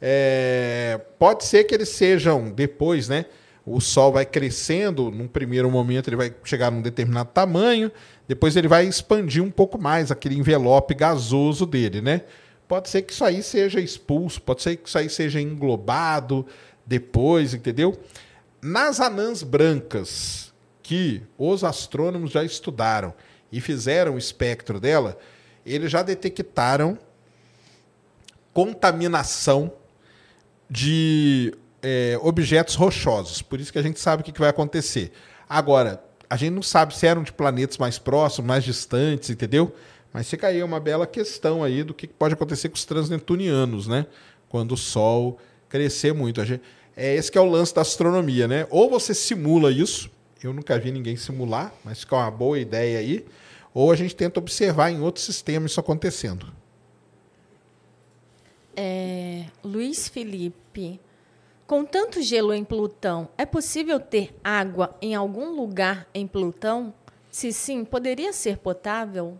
É, 0.00 0.98
pode 1.18 1.44
ser 1.44 1.64
que 1.64 1.74
eles 1.74 1.90
sejam 1.90 2.50
depois, 2.50 3.06
né? 3.06 3.26
O 3.66 3.78
Sol 3.78 4.10
vai 4.10 4.24
crescendo, 4.24 5.10
num 5.10 5.28
primeiro 5.28 5.70
momento 5.70 6.08
ele 6.08 6.16
vai 6.16 6.34
chegar 6.42 6.70
num 6.70 6.80
determinado 6.80 7.28
tamanho, 7.28 7.92
depois 8.26 8.56
ele 8.56 8.68
vai 8.68 8.86
expandir 8.86 9.44
um 9.44 9.50
pouco 9.50 9.78
mais 9.78 10.10
aquele 10.10 10.38
envelope 10.38 10.94
gasoso 10.94 11.66
dele, 11.66 12.00
né? 12.00 12.22
Pode 12.66 12.88
ser 12.88 13.02
que 13.02 13.12
isso 13.12 13.22
aí 13.22 13.42
seja 13.42 13.78
expulso, 13.78 14.40
pode 14.40 14.62
ser 14.62 14.76
que 14.76 14.88
isso 14.88 14.96
aí 14.96 15.10
seja 15.10 15.38
englobado 15.38 16.46
depois, 16.86 17.52
entendeu? 17.52 18.00
Nas 18.62 18.98
anãs 18.98 19.42
brancas, 19.42 20.47
que 20.88 21.20
os 21.36 21.64
astrônomos 21.64 22.30
já 22.30 22.42
estudaram 22.42 23.12
e 23.52 23.60
fizeram 23.60 24.14
o 24.14 24.18
espectro 24.18 24.80
dela, 24.80 25.18
eles 25.66 25.92
já 25.92 26.02
detectaram 26.02 26.98
contaminação 28.54 29.70
de 30.68 31.54
é, 31.82 32.18
objetos 32.22 32.74
rochosos. 32.74 33.42
Por 33.42 33.60
isso 33.60 33.70
que 33.70 33.78
a 33.78 33.82
gente 33.82 34.00
sabe 34.00 34.22
o 34.22 34.24
que, 34.24 34.40
vai 34.40 34.48
acontecer. 34.48 35.12
Agora, 35.46 36.02
a 36.30 36.38
gente 36.38 36.54
não 36.54 36.62
sabe 36.62 36.96
se 36.96 37.06
eram 37.06 37.22
de 37.22 37.34
planetas 37.34 37.76
mais 37.76 37.98
próximos, 37.98 38.48
mais 38.48 38.64
distantes, 38.64 39.28
entendeu? 39.28 39.74
Mas 40.10 40.30
fica 40.30 40.46
aí 40.46 40.62
uma 40.62 40.80
bela 40.80 41.06
questão 41.06 41.62
aí 41.62 41.82
do 41.82 41.92
que 41.92 42.06
pode 42.06 42.32
acontecer 42.32 42.70
com 42.70 42.76
os 42.76 42.86
transneptunianos, 42.86 43.86
né? 43.86 44.06
Quando 44.48 44.72
o 44.72 44.76
Sol 44.78 45.38
crescer 45.68 46.14
muito. 46.14 46.42
Gente, 46.46 46.62
é 46.96 47.14
esse 47.14 47.30
que 47.30 47.36
é 47.36 47.40
o 47.42 47.44
lance 47.44 47.74
da 47.74 47.82
astronomia, 47.82 48.48
né? 48.48 48.66
Ou 48.70 48.88
você 48.88 49.12
simula 49.12 49.70
isso, 49.70 50.10
eu 50.42 50.52
nunca 50.52 50.78
vi 50.78 50.92
ninguém 50.92 51.16
simular, 51.16 51.72
mas 51.84 52.00
fica 52.00 52.16
uma 52.16 52.30
boa 52.30 52.58
ideia 52.58 52.98
aí, 52.98 53.26
ou 53.74 53.90
a 53.90 53.96
gente 53.96 54.14
tenta 54.14 54.38
observar 54.38 54.90
em 54.90 55.00
outro 55.00 55.22
sistema 55.22 55.66
isso 55.66 55.80
acontecendo. 55.80 56.46
É, 58.76 59.46
Luiz 59.64 60.08
Felipe, 60.08 61.00
com 61.66 61.84
tanto 61.84 62.22
gelo 62.22 62.54
em 62.54 62.64
Plutão, 62.64 63.28
é 63.36 63.44
possível 63.44 63.98
ter 63.98 64.34
água 64.42 64.96
em 65.02 65.14
algum 65.14 65.50
lugar 65.50 66.06
em 66.14 66.26
Plutão? 66.26 66.94
Se 67.30 67.52
sim, 67.52 67.84
poderia 67.84 68.32
ser 68.32 68.58
potável? 68.58 69.36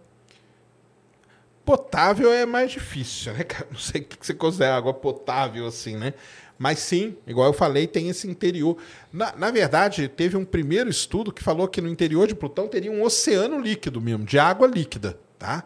Potável 1.64 2.32
é 2.32 2.44
mais 2.44 2.72
difícil, 2.72 3.32
né, 3.32 3.44
Não 3.70 3.78
sei 3.78 4.00
o 4.00 4.04
que 4.04 4.26
você 4.26 4.34
considera 4.34 4.76
água 4.76 4.92
potável 4.92 5.66
assim, 5.66 5.96
né? 5.96 6.14
Mas 6.59 6.80
sim, 6.80 7.16
igual 7.26 7.47
eu 7.47 7.52
falei, 7.52 7.86
tem 7.86 8.09
esse 8.09 8.28
interior. 8.28 8.76
Na, 9.12 9.35
na 9.36 9.51
verdade, 9.51 10.09
teve 10.09 10.36
um 10.36 10.44
primeiro 10.44 10.90
estudo 10.90 11.32
que 11.32 11.43
falou 11.43 11.68
que 11.68 11.80
no 11.80 11.89
interior 11.89 12.26
de 12.26 12.35
Plutão 12.35 12.66
teria 12.66 12.90
um 12.90 13.02
oceano 13.02 13.60
líquido 13.60 14.01
mesmo, 14.01 14.24
de 14.24 14.39
água 14.39 14.66
líquida, 14.66 15.18
tá? 15.39 15.64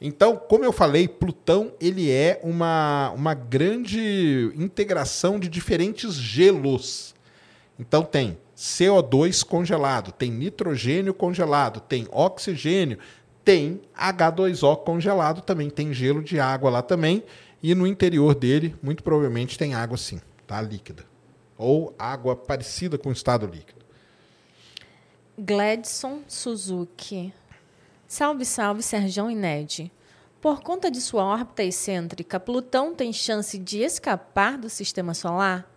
Então, 0.00 0.36
como 0.36 0.64
eu 0.64 0.72
falei, 0.72 1.08
Plutão 1.08 1.72
ele 1.80 2.10
é 2.10 2.40
uma, 2.42 3.10
uma 3.10 3.34
grande 3.34 4.52
integração 4.56 5.38
de 5.38 5.48
diferentes 5.48 6.14
gelos. 6.14 7.14
Então 7.78 8.02
tem 8.02 8.38
CO2 8.56 9.44
congelado, 9.44 10.12
tem 10.12 10.30
nitrogênio 10.30 11.12
congelado, 11.12 11.80
tem 11.80 12.06
oxigênio, 12.10 12.98
tem 13.44 13.80
H2O 13.98 14.76
congelado 14.84 15.40
também, 15.40 15.68
tem 15.68 15.92
gelo 15.92 16.22
de 16.22 16.38
água 16.38 16.70
lá 16.70 16.82
também. 16.82 17.24
E 17.62 17.74
no 17.74 17.86
interior 17.86 18.34
dele, 18.34 18.74
muito 18.82 19.02
provavelmente, 19.02 19.58
tem 19.58 19.74
água 19.74 19.96
sim, 19.96 20.20
tá? 20.46 20.60
Líquida. 20.60 21.04
Ou 21.58 21.94
água 21.98 22.34
parecida 22.34 22.96
com 22.96 23.12
estado 23.12 23.46
líquido. 23.46 23.84
Gladson 25.38 26.22
Suzuki. 26.26 27.32
Salve, 28.06 28.44
salve, 28.44 28.82
Serjão 28.82 29.30
e 29.30 29.34
Ned. 29.34 29.92
Por 30.40 30.62
conta 30.62 30.90
de 30.90 31.00
sua 31.00 31.24
órbita 31.24 31.62
excêntrica, 31.62 32.40
Plutão 32.40 32.94
tem 32.94 33.12
chance 33.12 33.58
de 33.58 33.80
escapar 33.80 34.56
do 34.56 34.70
sistema 34.70 35.12
solar? 35.12 35.70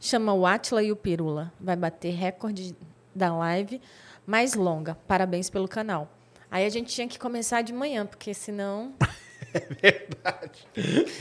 Chama 0.00 0.34
o 0.34 0.44
Atila 0.44 0.82
e 0.82 0.90
o 0.90 0.96
Pirula. 0.96 1.52
Vai 1.60 1.76
bater 1.76 2.12
recorde 2.12 2.76
da 3.14 3.34
live 3.36 3.80
mais 4.26 4.54
longa. 4.54 4.96
Parabéns 5.06 5.48
pelo 5.50 5.68
canal. 5.68 6.10
Aí 6.50 6.66
a 6.66 6.68
gente 6.68 6.92
tinha 6.92 7.08
que 7.08 7.18
começar 7.18 7.62
de 7.62 7.72
manhã, 7.72 8.04
porque 8.04 8.34
senão. 8.34 8.92
é 9.82 9.90
verdade. 9.90 10.66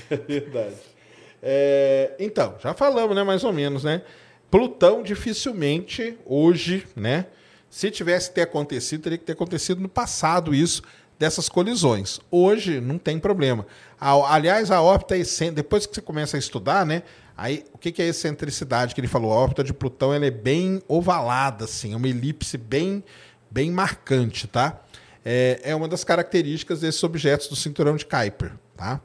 É 0.09 0.15
verdade. 0.15 0.75
É, 1.41 2.15
então, 2.19 2.55
já 2.61 2.73
falamos, 2.73 3.15
né? 3.15 3.23
Mais 3.23 3.43
ou 3.43 3.51
menos, 3.51 3.83
né? 3.83 4.01
Plutão 4.49 5.01
dificilmente 5.01 6.17
hoje, 6.25 6.85
né? 6.95 7.27
Se 7.69 7.89
tivesse 7.89 8.31
ter 8.31 8.41
acontecido, 8.41 9.03
teria 9.03 9.17
que 9.17 9.23
ter 9.23 9.31
acontecido 9.31 9.79
no 9.79 9.87
passado 9.87 10.53
isso, 10.53 10.83
dessas 11.17 11.47
colisões. 11.47 12.19
Hoje 12.29 12.81
não 12.81 12.97
tem 12.97 13.17
problema. 13.19 13.65
Aliás, 13.99 14.71
a 14.71 14.81
órbita 14.81 15.15
depois 15.53 15.85
que 15.85 15.95
você 15.95 16.01
começa 16.01 16.35
a 16.35 16.39
estudar, 16.39 16.85
né? 16.85 17.03
Aí, 17.37 17.63
o 17.71 17.77
que 17.77 18.01
é 18.01 18.05
a 18.05 18.09
excentricidade 18.09 18.93
que 18.93 18.99
ele 18.99 19.07
falou? 19.07 19.31
A 19.31 19.35
órbita 19.35 19.63
de 19.63 19.73
Plutão 19.73 20.13
ela 20.13 20.25
é 20.25 20.31
bem 20.31 20.81
ovalada, 20.87 21.65
assim, 21.65 21.93
é 21.93 21.95
uma 21.95 22.07
elipse 22.07 22.57
bem, 22.57 23.03
bem 23.49 23.71
marcante, 23.71 24.47
tá? 24.47 24.81
É, 25.23 25.60
é 25.64 25.76
uma 25.76 25.88
das 25.88 26.03
características 26.03 26.81
desses 26.81 27.03
objetos 27.03 27.48
do 27.48 27.56
cinturão 27.56 27.95
de 27.95 28.06
Kuiper, 28.06 28.53
tá? 28.76 28.99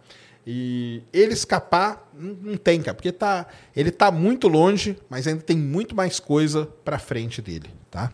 E 0.46 1.02
ele 1.12 1.32
escapar 1.32 2.08
não 2.14 2.56
tem, 2.56 2.80
cara, 2.80 2.94
porque 2.94 3.10
tá, 3.10 3.46
ele 3.74 3.88
está 3.88 4.10
muito 4.10 4.46
longe, 4.46 4.96
mas 5.08 5.26
ainda 5.26 5.42
tem 5.42 5.56
muito 5.56 5.94
mais 5.94 6.20
coisa 6.20 6.66
para 6.84 6.98
frente 6.98 7.42
dele, 7.42 7.68
tá? 7.90 8.12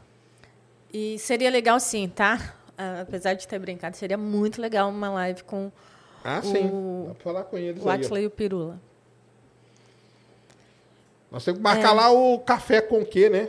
E 0.93 1.19
seria 1.19 1.51
legal 1.51 1.79
sim, 1.79 2.09
tá? 2.09 2.55
Apesar 3.01 3.35
de 3.35 3.47
ter 3.47 3.59
brincado, 3.59 3.97
seria 3.97 4.17
muito 4.17 4.61
legal 4.61 4.89
uma 4.89 5.11
live 5.11 5.45
com 5.45 5.71
ah, 6.25 6.41
o, 6.43 6.47
sim. 6.47 7.09
Dá 7.09 7.15
falar 7.15 7.45
com 7.45 7.59
eles 7.59 7.83
o 7.85 7.89
Atila 7.89 8.21
e 8.21 8.27
o 8.27 8.31
Pirula. 8.31 8.81
Nós 11.31 11.45
temos 11.45 11.59
que 11.59 11.63
marcar 11.63 11.91
é. 11.91 11.93
lá 11.93 12.11
o 12.13 12.39
café 12.39 12.81
com 12.81 13.01
o 13.01 13.07
quê, 13.07 13.29
né? 13.29 13.49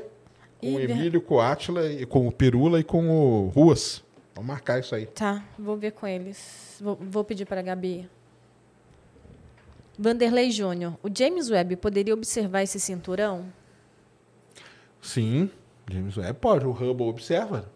Com 0.60 0.68
e 0.68 0.76
o 0.76 0.80
Emílio, 0.80 1.22
com 1.22 1.36
o 1.36 1.42
Atila, 1.42 1.92
e 1.92 2.06
com 2.06 2.28
o 2.28 2.32
Pirula 2.32 2.80
e 2.80 2.84
com 2.84 3.10
o 3.10 3.48
Ruas. 3.50 4.04
Vamos 4.36 4.48
marcar 4.48 4.80
isso 4.80 4.96
aí. 4.96 5.06
Tá, 5.06 5.44
vou 5.58 5.78
ver 5.78 5.92
com 5.92 6.08
eles. 6.08 6.78
Vou, 6.82 6.96
vou 6.96 7.24
pedir 7.24 7.46
para 7.46 7.60
a 7.60 7.64
Gabi. 7.64 8.10
Vanderlei 9.98 10.50
Júnior, 10.50 10.98
o 11.04 11.10
James 11.16 11.50
Webb 11.52 11.76
poderia 11.76 12.14
observar 12.14 12.64
esse 12.64 12.80
cinturão? 12.80 13.46
Sim. 15.02 15.52
James 15.90 16.18
Webb 16.18 16.40
pode, 16.40 16.66
o 16.66 16.72
Hubble 16.72 17.08
observa. 17.08 17.70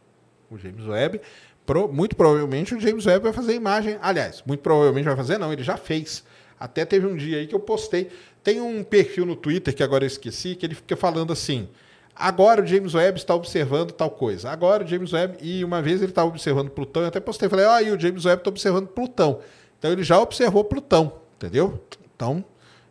O 0.49 0.57
James 0.57 0.85
Webb, 0.85 1.21
pro, 1.65 1.87
muito 1.91 2.15
provavelmente 2.15 2.73
o 2.73 2.79
James 2.79 3.05
Webb 3.05 3.23
vai 3.23 3.33
fazer 3.33 3.53
imagem. 3.53 3.97
Aliás, 4.01 4.41
muito 4.45 4.61
provavelmente 4.61 5.05
vai 5.05 5.15
fazer, 5.15 5.37
não, 5.37 5.53
ele 5.53 5.63
já 5.63 5.77
fez. 5.77 6.23
Até 6.59 6.85
teve 6.85 7.05
um 7.05 7.15
dia 7.15 7.37
aí 7.37 7.45
que 7.45 7.53
eu 7.53 7.59
postei. 7.59 8.09
Tem 8.43 8.59
um 8.59 8.83
perfil 8.83 9.25
no 9.25 9.35
Twitter 9.35 9.75
que 9.75 9.83
agora 9.83 10.03
eu 10.03 10.07
esqueci, 10.07 10.55
que 10.55 10.65
ele 10.65 10.73
fica 10.73 10.95
falando 10.95 11.31
assim: 11.31 11.69
agora 12.17 12.61
o 12.61 12.65
James 12.65 12.93
Webb 12.93 13.19
está 13.19 13.35
observando 13.35 13.91
tal 13.91 14.09
coisa. 14.09 14.49
Agora 14.49 14.83
o 14.83 14.87
James 14.87 15.13
Webb, 15.13 15.37
e 15.41 15.63
uma 15.63 15.81
vez 15.81 16.01
ele 16.01 16.11
estava 16.11 16.27
observando 16.27 16.69
Plutão, 16.69 17.03
eu 17.03 17.07
até 17.07 17.19
postei, 17.19 17.47
falei, 17.47 17.65
ah, 17.65 17.81
e 17.81 17.91
o 17.91 17.99
James 17.99 18.25
Webb 18.25 18.41
está 18.41 18.49
observando 18.49 18.87
Plutão. 18.87 19.39
Então 19.77 19.91
ele 19.91 20.03
já 20.03 20.19
observou 20.19 20.63
Plutão, 20.63 21.13
entendeu? 21.35 21.81
Então 22.15 22.43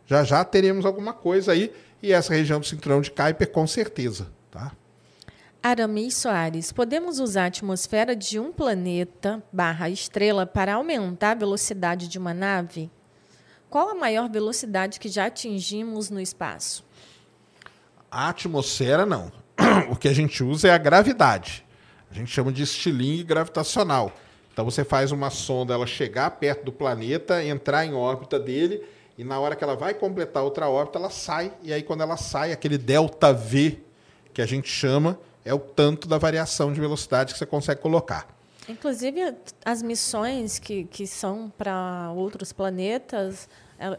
já 0.05 0.23
já 0.23 0.43
teremos 0.43 0.85
alguma 0.85 1.13
coisa 1.13 1.51
aí, 1.51 1.73
e 2.01 2.13
essa 2.13 2.33
região 2.33 2.59
do 2.59 2.65
cinturão 2.65 3.01
de 3.01 3.11
Kuiper 3.11 3.51
com 3.51 3.67
certeza, 3.67 4.27
tá? 4.49 4.71
Aramis 5.61 6.15
Soares, 6.15 6.71
podemos 6.71 7.19
usar 7.19 7.43
a 7.43 7.47
atmosfera 7.47 8.15
de 8.15 8.39
um 8.39 8.53
planeta 8.53 9.43
barra 9.51 9.89
estrela 9.89 10.45
para 10.45 10.75
aumentar 10.75 11.31
a 11.31 11.35
velocidade 11.35 12.07
de 12.07 12.17
uma 12.17 12.33
nave? 12.33 12.89
Qual 13.69 13.89
a 13.89 13.95
maior 13.95 14.29
velocidade 14.29 14.97
que 14.97 15.09
já 15.09 15.25
atingimos 15.25 16.09
no 16.09 16.21
espaço? 16.21 16.86
A 18.17 18.29
atmosfera, 18.29 19.05
não. 19.05 19.31
O 19.91 19.95
que 19.95 20.07
a 20.07 20.13
gente 20.13 20.43
usa 20.43 20.69
é 20.69 20.71
a 20.71 20.77
gravidade. 20.79 21.63
A 22.09 22.15
gente 22.15 22.31
chama 22.31 22.51
de 22.51 22.63
estilingue 22.63 23.23
gravitacional. 23.23 24.11
Então 24.51 24.65
você 24.65 24.83
faz 24.83 25.11
uma 25.11 25.29
sonda, 25.29 25.75
ela 25.75 25.85
chegar 25.85 26.31
perto 26.31 26.65
do 26.65 26.71
planeta, 26.71 27.43
entrar 27.43 27.85
em 27.85 27.93
órbita 27.93 28.39
dele, 28.39 28.83
e 29.19 29.23
na 29.23 29.39
hora 29.39 29.55
que 29.55 29.63
ela 29.63 29.75
vai 29.75 29.93
completar 29.93 30.41
outra 30.41 30.67
órbita, 30.67 30.97
ela 30.97 31.11
sai, 31.11 31.53
e 31.61 31.71
aí 31.71 31.83
quando 31.83 32.01
ela 32.01 32.17
sai, 32.17 32.51
aquele 32.51 32.75
delta 32.75 33.31
V 33.31 33.77
que 34.33 34.41
a 34.41 34.47
gente 34.47 34.67
chama, 34.67 35.19
é 35.45 35.53
o 35.53 35.59
tanto 35.59 36.07
da 36.07 36.17
variação 36.17 36.73
de 36.73 36.81
velocidade 36.81 37.33
que 37.33 37.37
você 37.37 37.45
consegue 37.45 37.81
colocar. 37.81 38.35
Inclusive, 38.67 39.35
as 39.63 39.83
missões 39.83 40.57
que, 40.57 40.85
que 40.85 41.05
são 41.05 41.53
para 41.55 42.11
outros 42.15 42.51
planetas, 42.51 43.47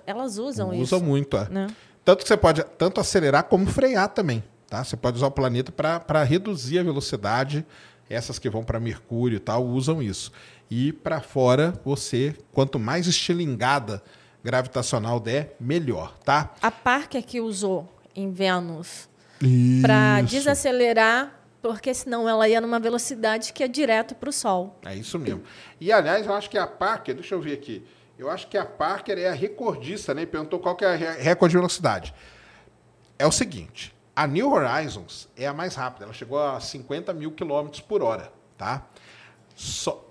elas 0.04 0.38
usam, 0.38 0.74
isso. 0.74 0.96
Usam 0.96 1.00
muito, 1.00 1.36
é. 1.36 1.48
Né? 1.48 1.68
Tanto 2.08 2.22
que 2.22 2.28
você 2.28 2.38
pode 2.38 2.64
tanto 2.78 3.02
acelerar 3.02 3.44
como 3.44 3.66
frear 3.66 4.08
também. 4.08 4.42
Tá? 4.66 4.82
Você 4.82 4.96
pode 4.96 5.18
usar 5.18 5.26
o 5.26 5.30
planeta 5.30 5.70
para 5.70 6.22
reduzir 6.22 6.78
a 6.78 6.82
velocidade. 6.82 7.66
Essas 8.08 8.38
que 8.38 8.48
vão 8.48 8.64
para 8.64 8.80
Mercúrio 8.80 9.36
e 9.36 9.38
tal 9.38 9.62
usam 9.66 10.02
isso. 10.02 10.32
E 10.70 10.90
para 10.90 11.20
fora, 11.20 11.78
você, 11.84 12.34
quanto 12.50 12.78
mais 12.78 13.06
estilingada 13.06 14.02
gravitacional 14.42 15.20
der, 15.20 15.54
melhor, 15.60 16.16
tá? 16.24 16.54
A 16.62 16.70
Parker 16.70 17.22
que 17.22 17.42
usou 17.42 17.86
em 18.16 18.32
Vênus 18.32 19.06
para 19.82 20.22
desacelerar 20.22 21.38
porque 21.60 21.92
senão 21.92 22.26
ela 22.26 22.48
ia 22.48 22.60
numa 22.60 22.80
velocidade 22.80 23.52
que 23.52 23.62
é 23.62 23.68
direto 23.68 24.14
para 24.14 24.30
o 24.30 24.32
Sol. 24.32 24.78
É 24.86 24.94
isso 24.94 25.18
mesmo. 25.18 25.42
E, 25.78 25.92
aliás, 25.92 26.24
eu 26.24 26.32
acho 26.32 26.48
que 26.48 26.56
a 26.56 26.66
Parker, 26.66 27.16
deixa 27.16 27.34
eu 27.34 27.40
ver 27.42 27.52
aqui, 27.52 27.84
eu 28.18 28.28
acho 28.28 28.48
que 28.48 28.58
a 28.58 28.64
Parker 28.64 29.16
é 29.16 29.28
a 29.28 29.32
recordista, 29.32 30.12
né? 30.12 30.26
Perguntou 30.26 30.58
qual 30.58 30.74
que 30.74 30.84
é 30.84 30.88
a 30.88 31.12
recorde 31.12 31.52
de 31.52 31.56
velocidade. 31.56 32.12
É 33.16 33.26
o 33.26 33.32
seguinte, 33.32 33.94
a 34.14 34.26
New 34.26 34.52
Horizons 34.52 35.28
é 35.36 35.46
a 35.46 35.54
mais 35.54 35.76
rápida, 35.76 36.04
ela 36.04 36.12
chegou 36.12 36.42
a 36.42 36.58
50 36.58 37.14
mil 37.14 37.30
quilômetros 37.30 37.80
por 37.80 38.02
hora, 38.02 38.32
tá? 38.56 38.84
Só, 39.54 40.04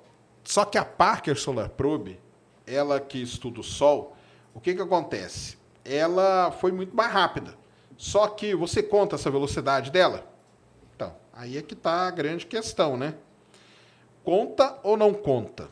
só 0.46 0.64
que 0.64 0.78
a 0.78 0.86
Parker 0.86 1.38
Solar 1.38 1.70
Probe, 1.70 2.18
ela 2.66 3.02
que 3.02 3.22
estuda 3.22 3.60
o 3.60 3.64
Sol, 3.64 4.16
o 4.54 4.62
que, 4.62 4.74
que 4.74 4.82
acontece? 4.82 5.58
Ela 5.84 6.52
foi 6.52 6.72
muito 6.72 6.96
mais 6.96 7.12
rápida. 7.12 7.54
Só 7.98 8.28
que 8.28 8.56
você 8.56 8.82
conta 8.82 9.16
essa 9.16 9.30
velocidade 9.30 9.92
dela? 9.92 10.26
Então, 10.96 11.16
aí 11.34 11.58
é 11.58 11.62
que 11.62 11.74
está 11.74 12.08
a 12.08 12.12
grande 12.12 12.46
questão, 12.46 12.96
né? 12.96 13.16
Conta 14.24 14.80
ou 14.84 14.96
não 14.96 15.14
conta? 15.14 15.70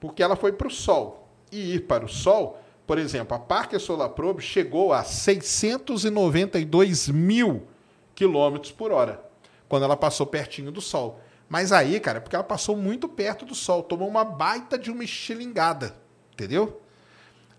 Porque 0.00 0.22
ela 0.22 0.36
foi 0.36 0.52
para 0.52 0.66
o 0.66 0.70
Sol. 0.70 1.21
E 1.52 1.74
ir 1.74 1.80
para 1.80 2.04
o 2.04 2.08
Sol, 2.08 2.58
por 2.86 2.98
exemplo, 2.98 3.36
a 3.36 3.38
Parker 3.38 3.78
Solar 3.78 4.08
Probe 4.08 4.42
chegou 4.42 4.92
a 4.92 5.04
692 5.04 7.08
mil 7.08 7.68
quilômetros 8.14 8.72
por 8.72 8.90
hora, 8.90 9.22
quando 9.68 9.84
ela 9.84 9.96
passou 9.96 10.26
pertinho 10.26 10.72
do 10.72 10.80
Sol. 10.80 11.20
Mas 11.48 11.70
aí, 11.70 12.00
cara, 12.00 12.16
é 12.16 12.20
porque 12.20 12.34
ela 12.34 12.42
passou 12.42 12.76
muito 12.76 13.06
perto 13.06 13.44
do 13.44 13.54
Sol, 13.54 13.82
tomou 13.82 14.08
uma 14.08 14.24
baita 14.24 14.78
de 14.78 14.90
uma 14.90 15.04
estilingada, 15.04 15.94
entendeu? 16.32 16.80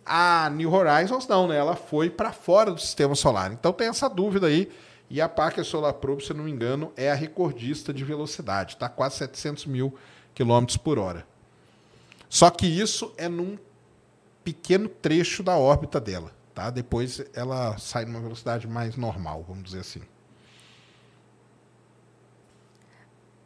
A 0.05 0.49
New 0.49 0.73
Horizons 0.73 1.27
não, 1.27 1.47
né? 1.47 1.57
Ela 1.57 1.75
foi 1.75 2.09
para 2.09 2.33
fora 2.33 2.71
do 2.71 2.81
sistema 2.81 3.15
solar. 3.15 3.53
Então 3.53 3.71
tem 3.71 3.87
essa 3.87 4.09
dúvida 4.09 4.47
aí. 4.47 4.69
E 5.09 5.21
a 5.21 5.29
Parker 5.29 5.63
Solar 5.63 5.93
Probe, 5.93 6.25
se 6.25 6.33
não 6.33 6.45
me 6.45 6.51
engano, 6.51 6.91
é 6.97 7.11
a 7.11 7.15
recordista 7.15 7.93
de 7.93 8.03
velocidade, 8.03 8.77
tá? 8.77 8.89
Quase 8.89 9.17
700 9.17 9.67
mil 9.67 9.93
quilômetros 10.33 10.75
por 10.75 10.97
hora. 10.97 11.25
Só 12.27 12.49
que 12.49 12.65
isso 12.65 13.13
é 13.15 13.29
num 13.29 13.57
pequeno 14.43 14.87
trecho 14.89 15.41
da 15.43 15.57
órbita 15.57 15.99
dela, 15.99 16.31
tá? 16.53 16.69
Depois 16.69 17.23
ela 17.33 17.77
sai 17.77 18.05
numa 18.05 18.19
velocidade 18.19 18.67
mais 18.67 18.95
normal, 18.95 19.43
vamos 19.47 19.63
dizer 19.63 19.79
assim. 19.79 20.01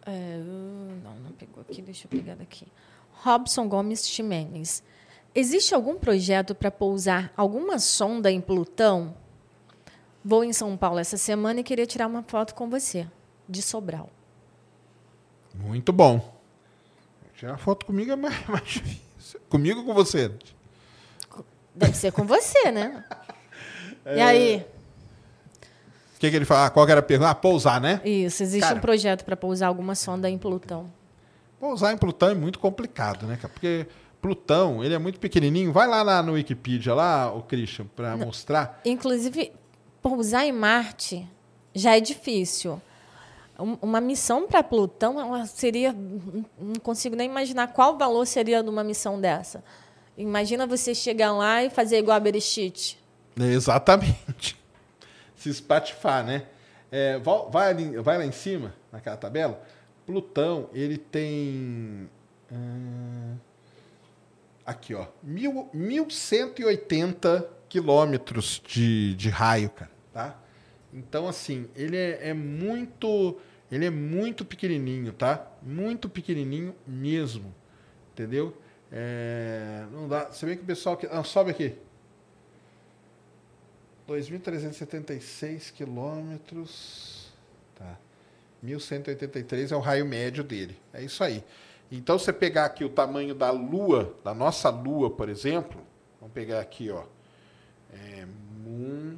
É, 0.06 0.38
não, 1.04 1.16
não 1.16 1.32
pegou 1.34 1.62
aqui, 1.62 1.82
deixa 1.82 2.06
eu 2.06 2.10
pegar 2.10 2.36
daqui. 2.36 2.66
Robson 3.12 3.68
Gomes 3.68 4.08
Ximenes. 4.08 4.82
Existe 5.36 5.76
algum 5.76 5.98
projeto 5.98 6.56
para 6.56 6.72
pousar 6.72 7.32
alguma 7.36 7.78
sonda 7.78 8.32
em 8.32 8.40
Plutão? 8.40 9.16
Vou 10.24 10.44
em 10.44 10.54
São 10.54 10.76
Paulo 10.78 11.00
essa 11.00 11.18
semana 11.18 11.60
e 11.60 11.64
queria 11.64 11.86
tirar 11.86 12.08
uma 12.08 12.24
foto 12.24 12.56
com 12.56 12.70
você, 12.70 13.08
de 13.48 13.62
Sobral. 13.62 14.10
Muito 15.54 15.92
bom. 15.92 16.38
Tirar 17.36 17.58
foto 17.58 17.86
comigo 17.86 18.12
é 18.12 18.16
mais, 18.16 18.44
mais 18.48 18.64
difícil. 18.64 19.40
Comigo 19.50 19.82
ou 19.82 19.86
com 19.86 19.94
você? 19.94 20.32
Deve 21.78 21.96
ser 21.96 22.12
com 22.12 22.26
você, 22.26 22.72
né? 22.72 23.04
É... 24.06 24.20
E 24.20 24.22
aí? 24.22 24.66
O 26.16 26.20
que, 26.20 26.30
que, 26.30 26.36
ele 26.38 26.46
fala? 26.46 26.70
Qual 26.70 26.86
que 26.86 26.92
era 26.94 27.02
a 27.02 27.04
pergunta? 27.04 27.30
Ah, 27.30 27.36
pousar, 27.36 27.82
né? 27.82 28.00
Isso, 28.06 28.42
existe 28.42 28.66
cara, 28.66 28.78
um 28.78 28.80
projeto 28.80 29.26
para 29.26 29.36
pousar 29.36 29.68
alguma 29.68 29.96
sonda 29.96 30.30
em 30.30 30.38
Plutão. 30.38 30.90
Pousar 31.60 31.94
em 31.94 31.98
Plutão 31.98 32.30
é 32.30 32.34
muito 32.34 32.58
complicado, 32.58 33.28
né, 33.28 33.36
cara? 33.36 33.50
Porque 33.50 33.86
Plutão, 34.22 34.82
ele 34.82 34.94
é 34.94 34.98
muito 34.98 35.20
pequenininho. 35.20 35.74
Vai 35.74 35.88
lá 35.88 36.06
na, 36.06 36.24
no 36.24 36.34
Wikipedia, 36.34 36.94
lá, 36.96 37.32
o 37.34 37.44
Christian, 37.44 37.86
para 37.96 38.16
mostrar. 38.16 38.80
Inclusive, 38.86 39.52
pousar 40.02 40.46
em 40.46 40.54
Marte 40.54 41.28
já 41.76 41.96
é 41.96 42.00
difícil. 42.00 42.82
Uma 43.82 44.00
missão 44.00 44.48
para 44.48 44.64
Plutão 44.64 45.20
ela 45.20 45.46
seria. 45.46 45.94
Não 45.94 46.76
consigo 46.82 47.16
nem 47.16 47.30
imaginar 47.30 47.68
qual 47.74 47.98
valor 47.98 48.26
seria 48.26 48.64
de 48.64 48.70
uma 48.70 48.84
missão 48.84 49.20
dessa. 49.20 49.64
Imagina 50.18 50.66
você 50.66 50.96
chegar 50.96 51.32
lá 51.32 51.64
e 51.64 51.70
fazer 51.70 52.00
igual 52.00 52.18
a 52.18 52.20
Berechite. 52.20 52.98
Exatamente. 53.40 54.58
Se 55.36 55.50
espatifar, 55.50 56.26
né? 56.26 56.48
É, 56.92 57.20
vai, 57.20 57.70
ali, 57.70 57.98
vai 57.98 58.18
lá 58.18 58.26
em 58.26 58.32
cima, 58.32 58.74
naquela 58.92 59.18
tabela. 59.18 59.62
Plutão, 60.06 60.70
ele 60.74 60.98
tem. 60.98 62.10
Hum, 62.52 63.36
Aqui, 64.68 64.94
ó. 64.94 65.08
Mil, 65.24 65.70
1180 65.74 67.50
quilômetros 67.70 68.62
de, 68.68 69.16
de 69.16 69.30
raio, 69.30 69.70
cara, 69.70 69.92
tá? 70.12 70.38
Então, 70.94 71.26
assim, 71.26 71.70
ele 71.74 71.96
é, 71.96 72.30
é, 72.30 72.34
muito... 72.34 73.38
Ele 73.72 73.86
é 73.86 73.90
muito 73.90 74.44
pequenininho, 74.44 75.14
tá? 75.14 75.48
Muito 75.64 76.10
pequenininho 76.10 76.76
mesmo, 76.86 77.56
entendeu? 78.12 78.58
É, 78.92 79.86
não 79.92 80.08
dá... 80.08 80.26
Você 80.26 80.46
vê 80.46 80.56
que 80.56 80.64
o 80.64 80.66
pessoal... 80.66 80.96
Que, 80.98 81.08
ah, 81.08 81.24
sobe 81.24 81.52
aqui. 81.52 81.78
2.376 84.08 85.72
quilômetros. 85.74 87.32
Tá. 87.76 87.98
1.183 88.64 89.72
é 89.72 89.76
o 89.76 89.80
raio 89.80 90.06
médio 90.06 90.44
dele. 90.44 90.80
É 90.94 91.04
isso 91.04 91.24
aí. 91.24 91.44
Então, 91.92 92.18
você 92.18 92.34
pegar 92.34 92.66
aqui 92.66 92.84
o 92.84 92.90
tamanho 92.90 93.34
da 93.34 93.52
Lua, 93.52 94.16
da 94.24 94.34
nossa 94.34 94.70
Lua, 94.70 95.10
por 95.10 95.30
exemplo, 95.30 95.82
vamos 96.20 96.34
pegar 96.34 96.60
aqui, 96.60 96.90
ó, 96.90 97.04
é, 97.94 98.26
Moon. 98.64 99.18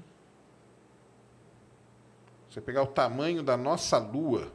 Você 2.50 2.62
pegar 2.62 2.84
o 2.84 2.88
tamanho 2.88 3.42
da 3.42 3.58
nossa 3.58 3.98
Lua, 3.98 4.52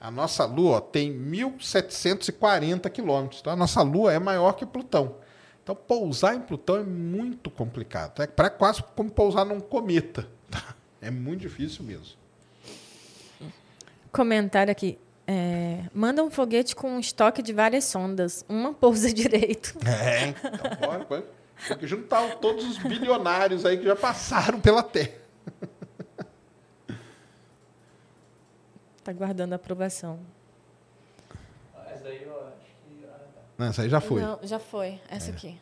a 0.00 0.10
nossa 0.10 0.44
Lua 0.44 0.76
ó, 0.76 0.80
tem 0.80 1.12
1.740 1.12 2.88
quilômetros. 2.90 3.40
Então, 3.40 3.52
a 3.52 3.56
nossa 3.56 3.82
Lua 3.82 4.12
é 4.12 4.18
maior 4.18 4.52
que 4.52 4.64
Plutão. 4.64 5.16
Então, 5.62 5.74
pousar 5.74 6.34
em 6.34 6.40
Plutão 6.40 6.76
é 6.76 6.82
muito 6.82 7.50
complicado. 7.50 8.22
É 8.22 8.26
quase 8.26 8.82
como 8.94 9.10
pousar 9.10 9.44
num 9.44 9.60
cometa. 9.60 10.28
Tá? 10.50 10.74
É 11.00 11.10
muito 11.10 11.40
difícil 11.40 11.84
mesmo. 11.84 12.16
Comentário 14.10 14.70
aqui. 14.70 14.98
É, 15.26 15.82
manda 15.92 16.24
um 16.24 16.30
foguete 16.30 16.74
com 16.74 16.92
um 16.92 17.00
estoque 17.00 17.42
de 17.42 17.52
várias 17.52 17.84
sondas. 17.84 18.44
Uma 18.48 18.72
pousa 18.72 19.12
direito. 19.12 19.76
É, 19.86 20.28
então 20.28 20.88
bora, 20.88 21.04
bora. 21.04 21.26
Tem 21.66 21.76
que 21.76 21.86
juntar 21.86 22.36
todos 22.36 22.64
os 22.64 22.78
bilionários 22.78 23.66
aí 23.66 23.76
que 23.76 23.84
já 23.84 23.96
passaram 23.96 24.60
pela 24.60 24.82
Terra. 24.82 25.27
Está 29.08 29.18
guardando 29.18 29.54
a 29.54 29.56
aprovação. 29.56 30.20
Essa 31.86 32.08
aí 32.08 32.22
eu 32.24 32.46
acho 32.46 32.74
que. 32.84 33.06
Ah, 33.06 33.08
tá. 33.08 33.40
Não, 33.56 33.66
essa 33.68 33.80
aí 33.80 33.88
já 33.88 34.02
foi. 34.02 34.20
Não, 34.20 34.38
já 34.42 34.58
foi. 34.58 35.00
Essa 35.08 35.30
é. 35.30 35.32
aqui. 35.32 35.58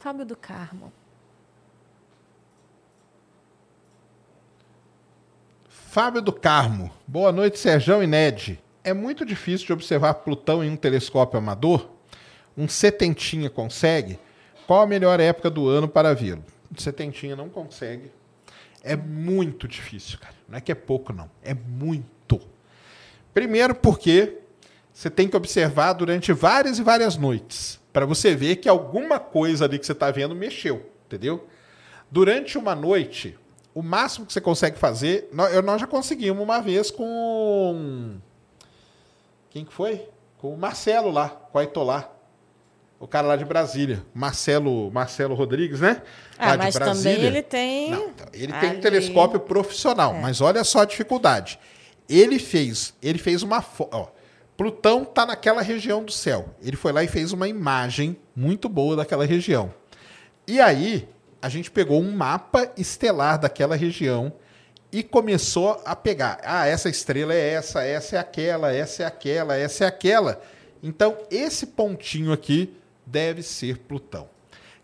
Fábio 0.00 0.26
do 0.26 0.34
Carmo. 0.34 0.92
Fábio 5.68 6.20
do 6.20 6.32
Carmo. 6.32 6.92
Boa 7.06 7.30
noite, 7.30 7.56
Serjão 7.56 8.02
e 8.02 8.08
Ned. 8.08 8.60
É 8.84 8.92
muito 8.92 9.24
difícil 9.24 9.66
de 9.66 9.72
observar 9.72 10.14
Plutão 10.14 10.64
em 10.64 10.70
um 10.70 10.76
telescópio 10.76 11.38
amador? 11.38 11.88
Um 12.56 12.66
setentinha 12.66 13.48
consegue? 13.48 14.18
Qual 14.66 14.82
a 14.82 14.86
melhor 14.86 15.20
época 15.20 15.48
do 15.48 15.68
ano 15.68 15.86
para 15.86 16.14
vê-lo? 16.14 16.44
Um 16.70 16.78
setentinha 16.78 17.36
não 17.36 17.48
consegue. 17.48 18.10
É 18.82 18.96
muito 18.96 19.68
difícil, 19.68 20.18
cara. 20.18 20.34
Não 20.48 20.58
é 20.58 20.60
que 20.60 20.72
é 20.72 20.74
pouco, 20.74 21.12
não. 21.12 21.30
É 21.44 21.54
muito. 21.54 22.40
Primeiro 23.32 23.74
porque 23.74 24.38
você 24.92 25.08
tem 25.08 25.28
que 25.28 25.36
observar 25.36 25.92
durante 25.92 26.32
várias 26.32 26.78
e 26.78 26.82
várias 26.82 27.16
noites 27.16 27.80
para 27.92 28.04
você 28.04 28.34
ver 28.34 28.56
que 28.56 28.68
alguma 28.68 29.20
coisa 29.20 29.64
ali 29.64 29.78
que 29.78 29.86
você 29.86 29.92
está 29.92 30.10
vendo 30.10 30.34
mexeu, 30.34 30.90
entendeu? 31.06 31.46
Durante 32.10 32.58
uma 32.58 32.74
noite, 32.74 33.38
o 33.74 33.82
máximo 33.82 34.26
que 34.26 34.32
você 34.32 34.40
consegue 34.40 34.76
fazer, 34.76 35.28
nós, 35.32 35.80
já 35.80 35.86
conseguimos 35.86 36.42
uma 36.42 36.60
vez 36.60 36.90
com 36.90 38.16
quem 39.52 39.64
que 39.64 39.72
foi? 39.72 40.08
Com 40.38 40.54
o 40.54 40.56
Marcelo 40.56 41.10
lá, 41.10 41.28
com 41.28 41.58
o 41.58 41.60
Aitolá. 41.60 42.10
o 42.98 43.06
cara 43.06 43.26
lá 43.26 43.36
de 43.36 43.44
Brasília, 43.44 44.04
Marcelo, 44.14 44.90
Marcelo 44.92 45.34
Rodrigues, 45.34 45.80
né? 45.80 46.02
Ah, 46.38 46.50
Lá 46.50 46.56
de 46.56 46.62
mas 46.64 46.74
também 46.76 47.20
ele 47.20 47.42
tem. 47.42 47.90
Não, 47.90 48.08
então, 48.08 48.26
ele 48.32 48.52
tem 48.52 48.70
um 48.78 48.80
telescópio 48.80 49.40
profissional, 49.40 50.14
mas 50.14 50.40
olha 50.40 50.62
só 50.64 50.80
a 50.80 50.84
dificuldade. 50.84 51.58
Ele 52.08 52.38
fez, 52.38 52.94
ele 53.02 53.18
fez 53.18 53.42
uma 53.42 53.60
fo- 53.60 53.88
ó, 53.92 54.06
Plutão 54.56 55.02
está 55.02 55.26
naquela 55.26 55.62
região 55.62 56.04
do 56.04 56.12
céu. 56.12 56.50
Ele 56.62 56.76
foi 56.76 56.92
lá 56.92 57.02
e 57.02 57.08
fez 57.08 57.32
uma 57.32 57.48
imagem 57.48 58.16
muito 58.36 58.68
boa 58.68 58.94
daquela 58.96 59.24
região. 59.26 59.72
E 60.46 60.60
aí, 60.60 61.08
a 61.40 61.48
gente 61.48 61.70
pegou 61.70 62.00
um 62.00 62.12
mapa 62.12 62.70
estelar 62.76 63.38
daquela 63.38 63.74
região 63.74 64.32
e 64.92 65.02
começou 65.02 65.80
a 65.84 65.96
pegar. 65.96 66.38
Ah, 66.44 66.66
essa 66.66 66.88
estrela 66.88 67.32
é 67.34 67.50
essa, 67.54 67.82
essa 67.82 68.16
é 68.16 68.18
aquela, 68.18 68.72
essa 68.74 69.02
é 69.02 69.06
aquela, 69.06 69.56
essa 69.56 69.84
é 69.84 69.86
aquela. 69.86 70.42
Então, 70.82 71.16
esse 71.30 71.66
pontinho 71.68 72.32
aqui 72.32 72.76
deve 73.06 73.42
ser 73.42 73.78
Plutão. 73.78 74.28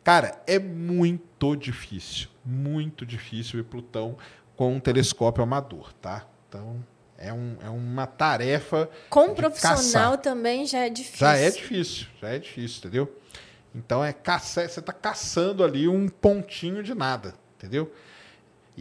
Cara, 0.03 0.41
é 0.47 0.59
muito 0.59 1.55
difícil, 1.55 2.29
muito 2.45 3.05
difícil 3.05 3.59
ver 3.63 3.65
Plutão 3.69 4.17
com 4.57 4.75
um 4.75 4.81
telescópio 4.81 5.43
amador, 5.43 5.93
tá? 6.01 6.25
Então, 6.49 6.83
é, 7.19 7.33
um- 7.33 7.57
é 7.63 7.69
uma 7.69 8.07
tarefa. 8.07 8.89
Com 9.11 9.35
profissional 9.35 10.13
caçar. 10.13 10.19
também 10.19 10.65
já 10.67 10.79
é 10.87 10.89
difícil. 10.89 11.19
Já 11.19 11.37
é 11.37 11.51
difícil, 11.51 12.07
já 12.21 12.29
é 12.31 12.39
difícil, 12.39 12.79
entendeu? 12.79 13.17
Então 13.75 14.03
é 14.03 14.13
caçar, 14.13 14.69
você 14.69 14.81
está 14.81 14.93
caçando 14.93 15.63
ali 15.63 15.87
um 15.87 16.09
pontinho 16.09 16.83
de 16.83 16.95
nada, 16.95 17.35
entendeu? 17.57 17.93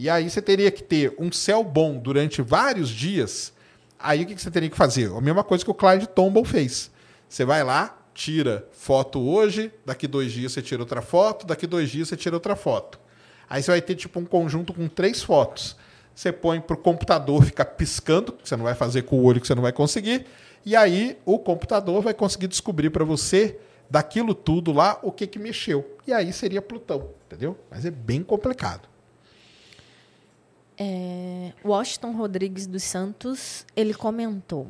E 0.00 0.08
aí 0.08 0.30
você 0.30 0.40
teria 0.40 0.70
que 0.70 0.80
ter 0.80 1.12
um 1.18 1.32
céu 1.32 1.64
bom 1.64 1.98
durante 1.98 2.40
vários 2.40 2.88
dias. 2.88 3.52
Aí 3.98 4.22
o 4.22 4.26
que 4.26 4.40
você 4.40 4.48
teria 4.48 4.70
que 4.70 4.76
fazer? 4.76 5.10
A 5.10 5.20
mesma 5.20 5.42
coisa 5.42 5.64
que 5.64 5.70
o 5.72 5.74
Clyde 5.74 6.06
Tombaugh 6.06 6.44
fez. 6.44 6.88
Você 7.28 7.44
vai 7.44 7.64
lá, 7.64 7.98
tira 8.14 8.64
foto 8.70 9.18
hoje, 9.18 9.72
daqui 9.84 10.06
dois 10.06 10.30
dias 10.30 10.52
você 10.52 10.62
tira 10.62 10.80
outra 10.80 11.02
foto, 11.02 11.44
daqui 11.44 11.66
dois 11.66 11.90
dias 11.90 12.08
você 12.08 12.16
tira 12.16 12.36
outra 12.36 12.54
foto. 12.54 13.00
Aí 13.50 13.60
você 13.60 13.72
vai 13.72 13.82
ter 13.82 13.96
tipo 13.96 14.20
um 14.20 14.24
conjunto 14.24 14.72
com 14.72 14.86
três 14.86 15.20
fotos. 15.20 15.76
Você 16.14 16.30
põe 16.30 16.60
para 16.60 16.74
o 16.74 16.78
computador 16.78 17.42
ficar 17.42 17.64
piscando, 17.64 18.30
que 18.30 18.48
você 18.48 18.56
não 18.56 18.66
vai 18.66 18.76
fazer 18.76 19.02
com 19.02 19.18
o 19.18 19.24
olho 19.24 19.40
que 19.40 19.48
você 19.48 19.54
não 19.56 19.62
vai 19.62 19.72
conseguir. 19.72 20.26
E 20.64 20.76
aí 20.76 21.18
o 21.24 21.40
computador 21.40 22.02
vai 22.02 22.14
conseguir 22.14 22.46
descobrir 22.46 22.90
para 22.90 23.04
você 23.04 23.58
daquilo 23.90 24.32
tudo 24.32 24.70
lá 24.70 25.00
o 25.02 25.10
que, 25.10 25.26
que 25.26 25.40
mexeu. 25.40 25.96
E 26.06 26.12
aí 26.12 26.32
seria 26.32 26.62
Plutão, 26.62 27.10
entendeu? 27.26 27.58
Mas 27.68 27.84
é 27.84 27.90
bem 27.90 28.22
complicado. 28.22 28.88
É, 30.78 31.52
Washington 31.64 32.12
Rodrigues 32.12 32.66
dos 32.66 32.84
Santos, 32.84 33.66
ele 33.74 33.92
comentou. 33.92 34.68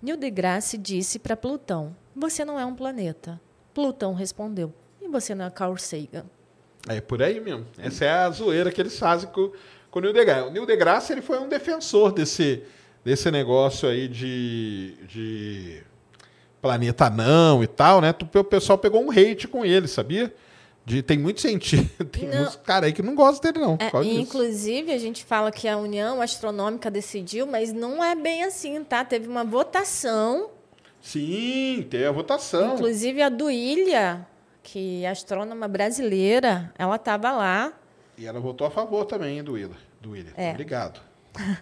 Neil 0.00 0.16
deGrasse 0.16 0.78
disse 0.78 1.18
para 1.18 1.36
Plutão: 1.36 1.96
"Você 2.14 2.44
não 2.44 2.58
é 2.58 2.64
um 2.64 2.74
planeta". 2.74 3.40
Plutão 3.74 4.14
respondeu: 4.14 4.72
"E 5.02 5.08
você 5.08 5.34
não 5.34 5.46
é 5.46 5.50
Carl 5.50 5.76
Sagan?". 5.76 6.26
É 6.88 7.00
por 7.00 7.22
aí 7.22 7.40
mesmo. 7.40 7.66
Essa 7.76 8.04
é 8.04 8.10
a 8.10 8.30
zoeira 8.30 8.70
que 8.70 8.80
eles 8.80 8.98
fazem 8.98 9.28
com, 9.30 9.50
com 9.90 9.98
o 9.98 10.02
Neil 10.02 10.14
deGrasse. 10.14 10.48
O 10.48 10.50
Neil 10.50 10.66
deGrasse 10.66 11.12
ele 11.12 11.22
foi 11.22 11.38
um 11.38 11.48
defensor 11.48 12.12
desse, 12.12 12.62
desse 13.04 13.30
negócio 13.30 13.88
aí 13.88 14.06
de, 14.06 14.94
de 15.08 15.82
planeta 16.62 17.10
não 17.10 17.62
e 17.62 17.66
tal, 17.66 18.00
né? 18.00 18.14
O 18.34 18.44
pessoal 18.44 18.78
pegou 18.78 19.04
um 19.04 19.10
hate 19.10 19.48
com 19.48 19.64
ele, 19.64 19.88
sabia? 19.88 20.32
De, 20.88 21.02
tem 21.02 21.18
muito 21.18 21.42
cientista, 21.42 22.02
tem 22.06 22.26
Não. 22.26 22.38
muitos 22.38 22.56
caras 22.56 22.86
aí 22.86 22.94
que 22.94 23.02
não 23.02 23.14
gostam 23.14 23.52
dele, 23.52 23.62
não. 23.62 23.76
É, 23.78 23.90
causa 23.90 24.08
e, 24.08 24.10
disso. 24.10 24.22
inclusive, 24.22 24.90
a 24.90 24.96
gente 24.96 25.22
fala 25.22 25.52
que 25.52 25.68
a 25.68 25.76
União 25.76 26.22
Astronômica 26.22 26.90
decidiu, 26.90 27.46
mas 27.46 27.74
não 27.74 28.02
é 28.02 28.14
bem 28.14 28.42
assim, 28.42 28.82
tá? 28.82 29.04
Teve 29.04 29.28
uma 29.28 29.44
votação, 29.44 30.48
Sim, 31.02 31.86
tem 31.90 32.06
a 32.06 32.10
votação. 32.10 32.74
inclusive 32.74 33.20
a 33.20 33.28
do 33.28 33.50
Ilha, 33.50 34.26
que 34.62 35.04
é 35.04 35.10
astrônoma 35.10 35.68
brasileira, 35.68 36.72
ela 36.78 36.96
estava 36.96 37.32
lá. 37.32 37.70
E 38.16 38.26
ela 38.26 38.40
votou 38.40 38.66
a 38.66 38.70
favor 38.70 39.04
também 39.04 39.42
Willa. 39.42 39.76
Do 40.00 40.12
William. 40.12 40.32
É. 40.36 40.52
Obrigado. 40.52 41.00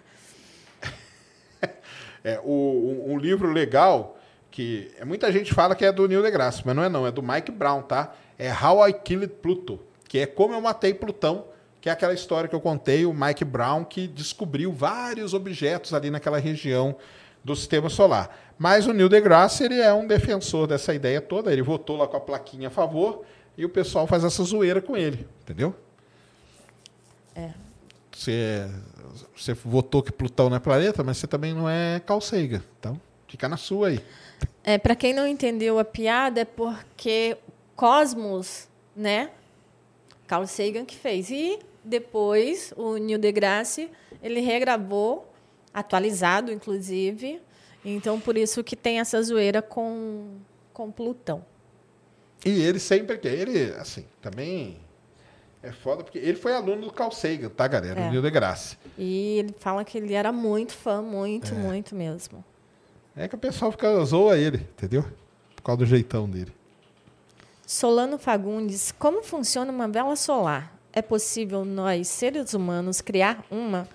é, 2.23 2.39
o, 2.43 3.03
um, 3.07 3.13
um 3.13 3.17
livro 3.17 3.51
legal 3.51 4.17
que 4.49 4.89
muita 5.05 5.31
gente 5.31 5.53
fala 5.53 5.75
que 5.75 5.85
é 5.85 5.91
do 5.91 6.07
Neil 6.07 6.23
deGrasse, 6.23 6.63
mas 6.65 6.75
não 6.75 6.83
é 6.83 6.89
não, 6.89 7.05
é 7.05 7.11
do 7.11 7.21
Mike 7.21 7.51
Brown, 7.51 7.81
tá? 7.81 8.15
É 8.37 8.51
How 8.51 8.87
I 8.87 8.93
Killed 8.93 9.33
Pluto, 9.41 9.79
que 10.07 10.19
é 10.19 10.25
como 10.25 10.53
eu 10.53 10.61
matei 10.61 10.93
Plutão, 10.93 11.45
que 11.81 11.89
é 11.89 11.91
aquela 11.91 12.13
história 12.13 12.49
que 12.49 12.55
eu 12.55 12.61
contei, 12.61 13.05
o 13.05 13.13
Mike 13.13 13.45
Brown 13.45 13.83
que 13.83 14.07
descobriu 14.07 14.71
vários 14.71 15.33
objetos 15.33 15.93
ali 15.93 16.09
naquela 16.09 16.37
região 16.37 16.95
do 17.43 17.55
sistema 17.55 17.89
solar. 17.89 18.35
Mas 18.57 18.87
o 18.87 18.93
Neil 18.93 19.07
deGrasse, 19.07 19.63
ele 19.63 19.79
é 19.79 19.93
um 19.93 20.05
defensor 20.05 20.67
dessa 20.67 20.93
ideia 20.93 21.21
toda, 21.21 21.51
ele 21.51 21.61
votou 21.61 21.97
lá 21.97 22.07
com 22.07 22.17
a 22.17 22.19
plaquinha 22.19 22.67
a 22.67 22.71
favor 22.71 23.23
e 23.57 23.65
o 23.65 23.69
pessoal 23.69 24.07
faz 24.07 24.23
essa 24.23 24.43
zoeira 24.43 24.81
com 24.81 24.97
ele, 24.97 25.27
entendeu? 25.41 25.75
Você, 28.11 28.67
você 29.35 29.53
votou 29.53 30.01
que 30.01 30.11
Plutão 30.11 30.49
não 30.49 30.57
é 30.57 30.59
planeta, 30.59 31.03
mas 31.03 31.17
você 31.17 31.27
também 31.27 31.53
não 31.53 31.69
é 31.69 32.01
Sagan. 32.19 32.63
Então, 32.79 32.99
fica 33.27 33.47
na 33.47 33.57
sua 33.57 33.89
aí. 33.89 33.99
É, 34.63 34.77
para 34.77 34.95
quem 34.95 35.13
não 35.13 35.27
entendeu 35.27 35.77
a 35.77 35.85
piada, 35.85 36.41
é 36.41 36.45
porque 36.45 37.37
Cosmos, 37.77 38.67
né? 38.95 39.29
Carl 40.27 40.45
Sagan 40.47 40.83
que 40.83 40.95
fez. 40.95 41.29
E 41.29 41.59
depois 41.83 42.73
o 42.75 42.97
Neil 42.97 43.19
deGrasse, 43.19 43.89
ele 44.21 44.41
regravou, 44.41 45.31
atualizado, 45.73 46.51
inclusive. 46.51 47.39
Então, 47.85 48.19
por 48.19 48.35
isso 48.35 48.63
que 48.63 48.75
tem 48.75 48.99
essa 48.99 49.21
zoeira 49.21 49.61
com, 49.61 50.37
com 50.73 50.91
Plutão. 50.91 51.45
E 52.43 52.49
ele 52.63 52.79
sempre 52.79 53.17
quer. 53.17 53.33
Ele, 53.33 53.71
assim, 53.75 54.05
também 54.21 54.79
é 55.61 55.71
foda, 55.71 56.03
porque 56.03 56.17
ele 56.17 56.35
foi 56.35 56.53
aluno 56.53 56.87
do 56.87 56.91
Carl 56.91 57.11
Sagan, 57.11 57.49
tá, 57.49 57.67
galera? 57.67 58.01
É. 58.01 58.07
O 58.07 58.09
Neil 58.09 58.21
deGrasse. 58.23 58.75
E 58.97 59.37
ele 59.37 59.55
fala 59.59 59.85
que 59.85 59.99
ele 59.99 60.13
era 60.13 60.31
muito 60.31 60.73
fã, 60.73 61.01
muito, 61.01 61.53
muito 61.53 61.95
mesmo. 61.95 62.43
É 63.15 63.27
que 63.27 63.35
o 63.35 63.37
pessoal 63.37 63.71
fica 63.71 64.03
zoa 64.03 64.35
ele, 64.35 64.57
entendeu? 64.57 65.05
Por 65.55 65.61
causa 65.61 65.77
do 65.77 65.85
jeitão 65.85 66.27
dele. 66.27 66.56
Solano 67.67 68.17
Fagundes, 68.17 68.93
como 68.97 69.21
funciona 69.21 69.69
uma 69.73 69.89
vela 69.89 70.15
solar? 70.15 70.73
É 70.93 71.01
possível 71.01 71.65
nós, 71.65 72.07
seres 72.07 72.53
humanos, 72.53 73.01
criar 73.01 73.43
uma? 73.51 73.89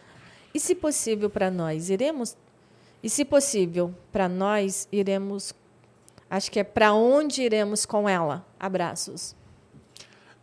E 0.52 0.60
se 0.60 0.74
possível 0.74 1.30
para 1.30 1.50
nós, 1.50 1.88
iremos? 1.88 2.36
E 3.02 3.08
se 3.08 3.24
possível 3.24 3.94
para 4.12 4.28
nós, 4.28 4.86
iremos? 4.92 5.54
Acho 6.28 6.50
que 6.50 6.60
é 6.60 6.64
para 6.64 6.92
onde 6.92 7.40
iremos 7.40 7.86
com 7.86 8.06
ela? 8.06 8.44
Abraços. 8.60 9.34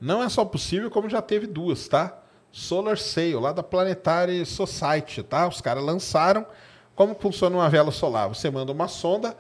Não 0.02 0.24
é 0.24 0.28
só 0.28 0.44
possível, 0.44 0.90
como 0.90 1.08
já 1.08 1.22
teve 1.22 1.46
duas, 1.46 1.88
tá? 1.88 2.18
Solar 2.52 2.98
Sail, 2.98 3.40
lá 3.40 3.54
da 3.54 3.62
Planetary 3.62 4.44
Society, 4.44 5.22
tá? 5.22 5.48
Os 5.48 5.62
caras 5.62 5.84
lançaram. 5.84 6.48
Como 6.96 7.14
funciona 7.14 7.56
uma 7.56 7.70
vela 7.70 7.92
solar? 7.92 8.28
Você 8.30 8.50
manda 8.50 8.72
uma 8.72 8.88
sonda, 8.88 9.38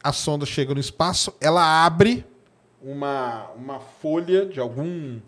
a 0.00 0.12
sonda 0.12 0.46
chega 0.46 0.72
no 0.72 0.78
espaço, 0.78 1.34
ela 1.40 1.84
abre 1.84 2.24
uma, 2.82 3.50
uma 3.56 3.80
folha 3.80 4.46
de 4.46 4.60
algum 4.60 5.20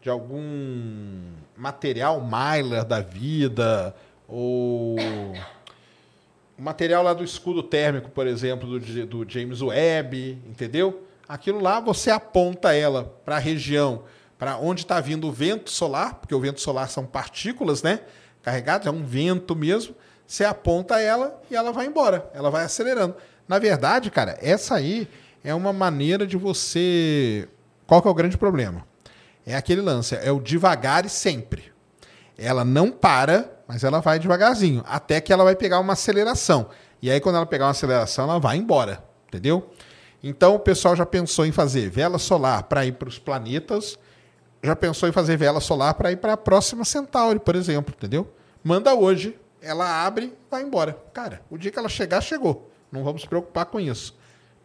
de 0.00 0.10
algum 0.10 1.32
material 1.56 2.20
Mylar 2.20 2.84
da 2.84 3.00
vida 3.00 3.92
ou 4.28 4.96
material 6.56 7.02
lá 7.02 7.12
do 7.12 7.24
escudo 7.24 7.62
térmico, 7.62 8.10
por 8.10 8.26
exemplo, 8.26 8.78
do, 8.78 9.06
do 9.06 9.28
James 9.28 9.60
Webb, 9.60 10.38
entendeu? 10.46 11.02
Aquilo 11.28 11.60
lá 11.60 11.80
você 11.80 12.10
aponta 12.10 12.72
ela 12.72 13.04
para 13.24 13.36
a 13.36 13.40
região, 13.40 14.04
para 14.38 14.56
onde 14.58 14.82
está 14.82 15.00
vindo 15.00 15.26
o 15.26 15.32
vento 15.32 15.70
solar, 15.70 16.14
porque 16.14 16.34
o 16.34 16.40
vento 16.40 16.60
solar 16.60 16.88
são 16.88 17.04
partículas, 17.04 17.82
né? 17.82 18.00
Carregadas, 18.42 18.86
é 18.86 18.90
um 18.90 19.04
vento 19.04 19.56
mesmo. 19.56 19.94
Você 20.26 20.44
aponta 20.44 21.00
ela 21.00 21.40
e 21.50 21.56
ela 21.56 21.72
vai 21.72 21.86
embora, 21.86 22.30
ela 22.32 22.50
vai 22.50 22.64
acelerando. 22.64 23.16
Na 23.48 23.58
verdade, 23.58 24.10
cara, 24.10 24.38
essa 24.40 24.76
aí 24.76 25.08
é 25.46 25.54
uma 25.54 25.72
maneira 25.72 26.26
de 26.26 26.36
você. 26.36 27.48
Qual 27.86 28.02
que 28.02 28.08
é 28.08 28.10
o 28.10 28.14
grande 28.14 28.36
problema? 28.36 28.84
É 29.46 29.54
aquele 29.54 29.80
lance, 29.80 30.16
é 30.16 30.32
o 30.32 30.40
devagar 30.40 31.06
e 31.06 31.08
sempre. 31.08 31.72
Ela 32.36 32.64
não 32.64 32.90
para, 32.90 33.62
mas 33.68 33.84
ela 33.84 34.00
vai 34.00 34.18
devagarzinho, 34.18 34.82
até 34.88 35.20
que 35.20 35.32
ela 35.32 35.44
vai 35.44 35.54
pegar 35.54 35.78
uma 35.78 35.92
aceleração. 35.92 36.68
E 37.00 37.08
aí, 37.08 37.20
quando 37.20 37.36
ela 37.36 37.46
pegar 37.46 37.66
uma 37.66 37.70
aceleração, 37.70 38.24
ela 38.24 38.40
vai 38.40 38.56
embora, 38.56 39.04
entendeu? 39.28 39.70
Então, 40.20 40.56
o 40.56 40.58
pessoal 40.58 40.96
já 40.96 41.06
pensou 41.06 41.46
em 41.46 41.52
fazer 41.52 41.88
vela 41.90 42.18
solar 42.18 42.64
para 42.64 42.84
ir 42.84 42.94
para 42.94 43.08
os 43.08 43.20
planetas, 43.20 43.96
já 44.64 44.74
pensou 44.74 45.08
em 45.08 45.12
fazer 45.12 45.36
vela 45.36 45.60
solar 45.60 45.94
para 45.94 46.10
ir 46.10 46.16
para 46.16 46.32
a 46.32 46.36
próxima 46.36 46.84
Centauri, 46.84 47.38
por 47.38 47.54
exemplo, 47.54 47.94
entendeu? 47.96 48.28
Manda 48.64 48.92
hoje, 48.96 49.38
ela 49.62 50.04
abre, 50.04 50.36
vai 50.50 50.64
embora. 50.64 50.98
Cara, 51.12 51.40
o 51.48 51.56
dia 51.56 51.70
que 51.70 51.78
ela 51.78 51.88
chegar, 51.88 52.20
chegou. 52.20 52.68
Não 52.90 53.04
vamos 53.04 53.24
preocupar 53.24 53.66
com 53.66 53.78
isso. 53.78 54.12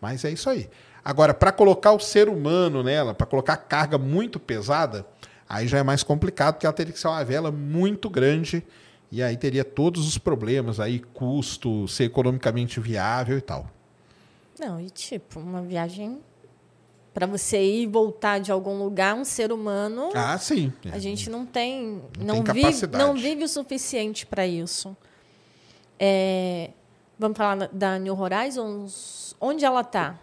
Mas 0.02 0.26
é 0.26 0.32
isso 0.32 0.50
aí. 0.50 0.68
Agora, 1.06 1.34
para 1.34 1.52
colocar 1.52 1.92
o 1.94 2.00
ser 2.00 2.28
humano 2.28 2.84
nela, 2.84 3.14
para 3.14 3.26
colocar 3.28 3.56
carga 3.58 3.98
muito 3.98 4.40
pesada, 4.40 5.06
aí 5.48 5.68
já 5.68 5.78
é 5.78 5.84
mais 5.84 6.04
complicado, 6.04 6.56
porque 6.56 6.66
ela 6.66 6.74
teria 6.74 6.92
que 6.92 7.00
ser 7.00 7.08
uma 7.08 7.24
vela 7.24 7.52
muito 7.52 8.10
grande 8.10 8.64
e 9.12 9.22
aí 9.22 9.38
teria 9.38 9.64
todos 9.64 10.08
os 10.08 10.18
problemas 10.18 10.80
aí, 10.80 11.00
custo, 11.00 11.88
ser 11.88 12.06
economicamente 12.06 12.80
viável 12.80 13.38
e 13.38 13.42
tal. 13.42 13.68
Não, 14.60 14.80
e 14.80 14.90
tipo, 14.90 15.40
uma 15.40 15.62
viagem 15.62 16.20
para 17.14 17.26
você 17.26 17.62
ir 17.62 17.84
e 17.84 17.88
voltar 17.88 18.40
de 18.40 18.52
algum 18.52 18.78
lugar, 18.78 19.16
um 19.16 19.26
ser 19.26 19.52
humano, 19.52 20.12
Ah, 20.16 20.38
sim. 20.38 20.72
a 20.92 20.98
gente 21.00 21.30
não 21.30 21.46
tem, 21.46 22.02
Não 22.18 22.38
não, 22.38 22.44
tem 22.44 22.54
vive, 22.72 22.88
não 22.88 23.14
vive 23.16 23.44
o 23.44 23.48
suficiente 23.50 24.26
para 24.26 24.48
isso. 24.48 24.96
É, 26.00 26.70
vamos 27.22 27.38
falar 27.38 27.70
da- 27.72 27.98
New 28.00 28.20
Horizons? 28.20 29.36
Onde 29.40 29.64
ela 29.64 29.82
está? 29.82 30.16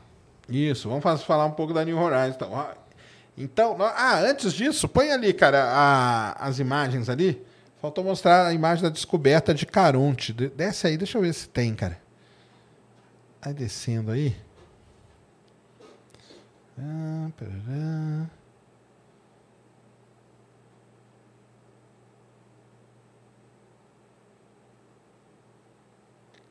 Isso, 0.48 0.88
vamos 0.88 1.22
falar 1.22 1.46
um 1.46 1.50
pouco 1.52 1.72
da 1.72 1.84
New 1.84 1.96
Horizons. 1.98 2.34
Então, 2.36 2.58
Ah, 2.58 2.74
então 3.36 3.76
ah, 3.80 4.18
antes 4.20 4.52
disso, 4.52 4.88
põe 4.88 5.10
ali, 5.12 5.32
cara, 5.32 5.62
a- 5.64 6.32
as 6.46 6.58
imagens 6.58 7.08
ali. 7.08 7.40
Faltou 7.80 8.02
mostrar 8.02 8.46
a 8.48 8.52
imagem 8.52 8.82
da 8.82 8.90
descoberta 8.90 9.54
de 9.54 9.64
Caronte. 9.64 10.32
De- 10.32 10.48
Desce 10.48 10.88
aí, 10.88 10.96
deixa 10.96 11.16
eu 11.16 11.22
ver 11.22 11.32
se 11.32 11.48
tem, 11.48 11.74
cara. 11.74 11.98
Vai 13.40 13.54
descendo 13.54 14.10
aí. 14.10 14.36
Ah, 16.76 17.28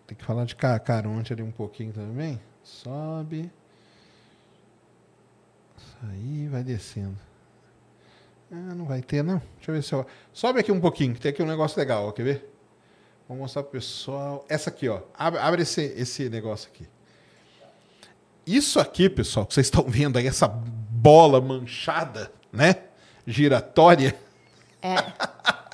Tem 0.07 0.17
que 0.17 0.23
falar 0.23 0.45
de 0.45 0.55
Ca- 0.55 0.79
Caronte 0.79 1.33
ali 1.33 1.43
um 1.43 1.51
pouquinho 1.51 1.91
também. 1.93 2.39
Sobe. 2.63 3.51
Isso 5.77 5.97
aí, 6.09 6.47
vai 6.47 6.63
descendo. 6.63 7.17
Ah, 8.51 8.73
não 8.73 8.85
vai 8.85 9.01
ter, 9.01 9.23
não. 9.23 9.41
Deixa 9.57 9.71
eu 9.71 9.75
ver 9.75 9.83
se 9.83 9.93
eu... 9.93 10.05
Sobe 10.31 10.59
aqui 10.61 10.71
um 10.71 10.79
pouquinho, 10.79 11.13
que 11.13 11.19
tem 11.19 11.31
aqui 11.31 11.43
um 11.43 11.47
negócio 11.47 11.77
legal, 11.77 12.07
ó, 12.07 12.11
quer 12.13 12.23
ver? 12.23 12.53
Vou 13.27 13.37
mostrar 13.37 13.63
pro 13.63 13.73
pessoal. 13.73 14.45
Essa 14.47 14.69
aqui, 14.69 14.87
ó. 14.87 15.01
Abre, 15.13 15.39
abre 15.41 15.61
esse, 15.63 15.81
esse 15.81 16.29
negócio 16.29 16.69
aqui. 16.73 16.87
Isso 18.45 18.79
aqui, 18.79 19.09
pessoal, 19.09 19.45
que 19.45 19.53
vocês 19.53 19.67
estão 19.67 19.83
vendo 19.85 20.17
aí, 20.17 20.25
essa 20.25 20.47
bola 20.47 21.41
manchada, 21.41 22.31
né? 22.51 22.83
Giratória. 23.25 24.15
É, 24.81 24.95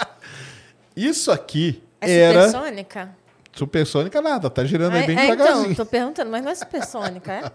Isso 0.97 1.31
aqui 1.31 1.83
é 2.01 2.11
era... 2.11 2.47
supersônica? 2.47 3.15
Supersônica 3.53 4.19
nada, 4.21 4.49
tá 4.49 4.63
girando 4.65 4.95
aí 4.95 5.05
bem 5.05 5.17
é, 5.17 5.21
devagarzinho. 5.21 5.71
então, 5.71 5.85
tô 5.85 5.89
perguntando, 5.89 6.31
mas 6.31 6.43
não 6.43 6.51
é 6.51 6.55
supersônica, 6.55 7.31
é? 7.31 7.51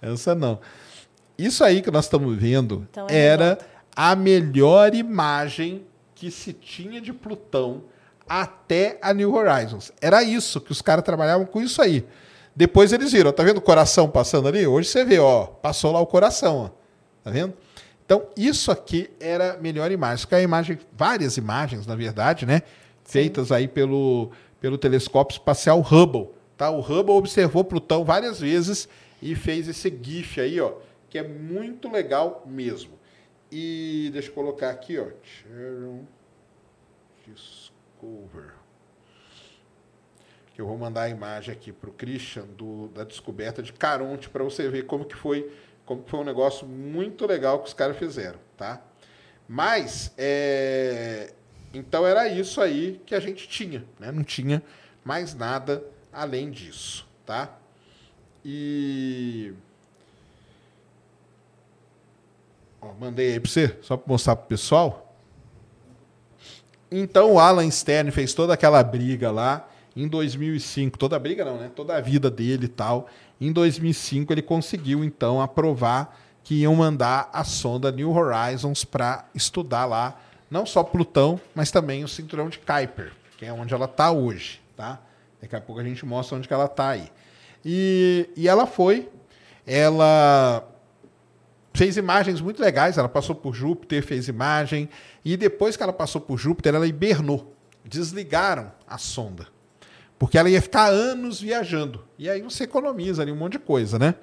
Essa 0.00 0.34
não. 0.34 0.60
Isso 1.36 1.64
aí 1.64 1.82
que 1.82 1.90
nós 1.90 2.06
estamos 2.06 2.34
vendo 2.36 2.86
Então 2.90 3.06
era 3.10 3.58
a 3.94 4.14
melhor 4.14 4.94
imagem 4.94 5.84
que 6.14 6.30
se 6.30 6.52
tinha 6.52 7.00
de 7.00 7.12
Plutão 7.12 7.82
até 8.28 8.98
a 9.02 9.12
New 9.12 9.34
Horizons. 9.34 9.92
Era 10.00 10.22
isso 10.22 10.60
que 10.60 10.72
os 10.72 10.80
caras 10.80 11.04
trabalhavam 11.04 11.46
com 11.46 11.60
isso 11.60 11.80
aí. 11.82 12.06
Depois 12.54 12.92
eles 12.92 13.12
viram, 13.12 13.32
tá 13.32 13.42
vendo 13.42 13.58
o 13.58 13.62
coração 13.62 14.08
passando 14.08 14.48
ali? 14.48 14.66
Hoje 14.66 14.88
você 14.88 15.04
vê, 15.04 15.18
ó, 15.18 15.44
passou 15.44 15.92
lá 15.92 16.00
o 16.00 16.06
coração, 16.06 16.56
ó. 16.56 16.68
Tá 17.22 17.30
vendo? 17.30 17.52
Então, 18.04 18.28
isso 18.36 18.70
aqui 18.70 19.10
era 19.20 19.54
a 19.54 19.56
melhor 19.58 19.90
imagem. 19.90 20.16
Isso 20.16 20.26
aqui 20.26 20.36
é 20.36 20.38
a 20.38 20.42
imagem, 20.42 20.78
várias 20.96 21.36
imagens, 21.36 21.86
na 21.86 21.94
verdade, 21.94 22.46
né? 22.46 22.62
Feitas 23.04 23.52
aí 23.52 23.68
pelo, 23.68 24.30
pelo 24.60 24.78
telescópio 24.78 25.34
espacial 25.34 25.80
Hubble. 25.80 26.30
Tá? 26.56 26.70
O 26.70 26.80
Hubble 26.80 27.14
observou 27.14 27.64
Plutão 27.64 28.04
várias 28.04 28.40
vezes 28.40 28.88
e 29.20 29.34
fez 29.34 29.68
esse 29.68 29.90
GIF 30.02 30.40
aí, 30.40 30.60
ó, 30.60 30.74
que 31.08 31.18
é 31.18 31.22
muito 31.22 31.90
legal 31.90 32.42
mesmo. 32.46 32.92
E 33.50 34.10
deixa 34.12 34.28
eu 34.28 34.34
colocar 34.34 34.70
aqui, 34.70 34.98
ó. 34.98 35.06
Discover. 37.26 38.54
Que 40.54 40.60
eu 40.60 40.66
vou 40.66 40.78
mandar 40.78 41.02
a 41.02 41.08
imagem 41.08 41.52
aqui 41.52 41.70
para 41.70 41.90
o 41.90 41.92
Christian 41.92 42.46
do, 42.46 42.88
da 42.88 43.04
descoberta 43.04 43.62
de 43.62 43.72
Caronte 43.72 44.28
para 44.28 44.42
você 44.42 44.68
ver 44.68 44.86
como 44.86 45.04
que 45.04 45.14
foi, 45.14 45.52
como 45.84 46.02
que 46.02 46.10
foi 46.10 46.20
um 46.20 46.24
negócio 46.24 46.66
muito 46.66 47.26
legal 47.26 47.60
que 47.60 47.68
os 47.68 47.74
caras 47.74 47.96
fizeram, 47.98 48.38
tá? 48.56 48.82
Mas 49.46 50.12
é, 50.16 51.34
então 51.72 52.06
era 52.06 52.28
isso 52.28 52.60
aí 52.60 53.00
que 53.04 53.14
a 53.14 53.20
gente 53.20 53.48
tinha, 53.48 53.84
né? 53.98 54.10
Não 54.12 54.24
tinha 54.24 54.62
mais 55.04 55.34
nada 55.34 55.84
além 56.12 56.50
disso, 56.50 57.06
tá? 57.24 57.56
E 58.44 59.52
Ó, 62.80 62.92
mandei 63.00 63.32
aí 63.32 63.40
para 63.40 63.50
você, 63.50 63.76
só 63.82 63.96
para 63.96 64.12
mostrar 64.12 64.36
pro 64.36 64.46
pessoal. 64.46 65.14
Então 66.90 67.32
o 67.32 67.40
Alan 67.40 67.70
Stern 67.70 68.10
fez 68.10 68.32
toda 68.32 68.54
aquela 68.54 68.82
briga 68.82 69.30
lá 69.30 69.68
em 69.96 70.06
2005, 70.06 70.98
toda 70.98 71.16
a 71.16 71.18
briga 71.18 71.44
não, 71.44 71.56
né? 71.56 71.70
Toda 71.74 71.96
a 71.96 72.00
vida 72.00 72.30
dele 72.30 72.66
e 72.66 72.68
tal. 72.68 73.08
Em 73.40 73.50
2005 73.52 74.32
ele 74.32 74.42
conseguiu 74.42 75.02
então 75.02 75.40
aprovar 75.40 76.16
que 76.44 76.62
iam 76.62 76.74
mandar 76.76 77.28
a 77.32 77.42
sonda 77.42 77.90
New 77.90 78.12
Horizons 78.12 78.84
para 78.84 79.24
estudar 79.34 79.84
lá 79.84 80.20
não 80.50 80.64
só 80.64 80.82
Plutão, 80.82 81.40
mas 81.54 81.70
também 81.70 82.04
o 82.04 82.08
cinturão 82.08 82.48
de 82.48 82.58
Kuiper, 82.58 83.12
que 83.36 83.44
é 83.44 83.52
onde 83.52 83.74
ela 83.74 83.86
está 83.86 84.10
hoje, 84.10 84.60
tá? 84.76 85.00
Daqui 85.40 85.56
a 85.56 85.60
pouco 85.60 85.80
a 85.80 85.84
gente 85.84 86.04
mostra 86.04 86.36
onde 86.36 86.48
que 86.48 86.54
ela 86.54 86.66
está 86.66 86.90
aí. 86.90 87.10
E, 87.64 88.30
e 88.36 88.48
ela 88.48 88.66
foi, 88.66 89.08
ela 89.66 90.66
fez 91.76 91.96
imagens 91.96 92.40
muito 92.40 92.60
legais. 92.60 92.96
Ela 92.98 93.08
passou 93.08 93.34
por 93.34 93.54
Júpiter, 93.54 94.02
fez 94.02 94.28
imagem. 94.28 94.88
E 95.24 95.36
depois 95.36 95.76
que 95.76 95.82
ela 95.82 95.92
passou 95.92 96.20
por 96.20 96.38
Júpiter, 96.38 96.74
ela 96.74 96.86
hibernou. 96.86 97.54
Desligaram 97.84 98.72
a 98.86 98.98
sonda. 98.98 99.46
Porque 100.18 100.38
ela 100.38 100.48
ia 100.48 100.62
ficar 100.62 100.86
anos 100.86 101.40
viajando. 101.40 102.04
E 102.18 102.28
aí 102.30 102.40
você 102.40 102.64
economiza 102.64 103.22
ali 103.22 103.30
um 103.30 103.36
monte 103.36 103.52
de 103.52 103.58
coisa, 103.58 103.98
né? 103.98 104.14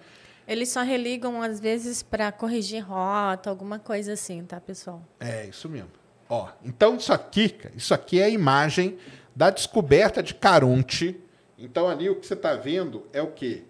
Eles 0.48 0.70
só 0.70 0.82
religam, 0.82 1.42
às 1.42 1.60
vezes, 1.60 2.04
para 2.04 2.30
corrigir 2.32 2.84
rota, 2.84 3.50
alguma 3.50 3.80
coisa 3.80 4.14
assim, 4.14 4.44
tá, 4.44 4.60
pessoal? 4.60 5.02
É, 5.20 5.46
isso 5.46 5.70
mesmo. 5.70 5.92
Ó, 6.34 6.48
então 6.66 6.96
isso 6.96 7.14
aqui, 7.14 7.56
isso 7.78 7.94
aqui 7.94 8.20
é 8.20 8.24
a 8.24 8.30
imagem 8.30 8.98
da 9.36 9.52
descoberta 9.52 10.24
de 10.24 10.34
Caronte. 10.34 11.16
Então 11.60 11.88
ali 11.88 12.10
o 12.10 12.16
que 12.16 12.26
você 12.26 12.34
está 12.34 12.56
vendo 12.56 13.06
é 13.14 13.22
o 13.22 13.28
quê? 13.28 13.62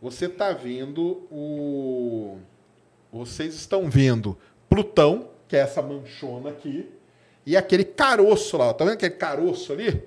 Você 0.00 0.26
está 0.26 0.52
vendo 0.52 1.26
o 1.28 2.38
vocês 3.12 3.56
estão 3.56 3.90
vendo 3.90 4.38
Plutão, 4.68 5.28
que 5.48 5.56
é 5.56 5.58
essa 5.58 5.82
manchona 5.82 6.50
aqui, 6.50 6.88
e 7.44 7.56
aquele 7.56 7.82
caroço 7.82 8.56
lá. 8.56 8.68
ó. 8.68 8.72
Tá 8.72 8.84
vendo 8.84 8.94
aquele 8.94 9.14
caroço 9.14 9.72
ali? 9.72 10.00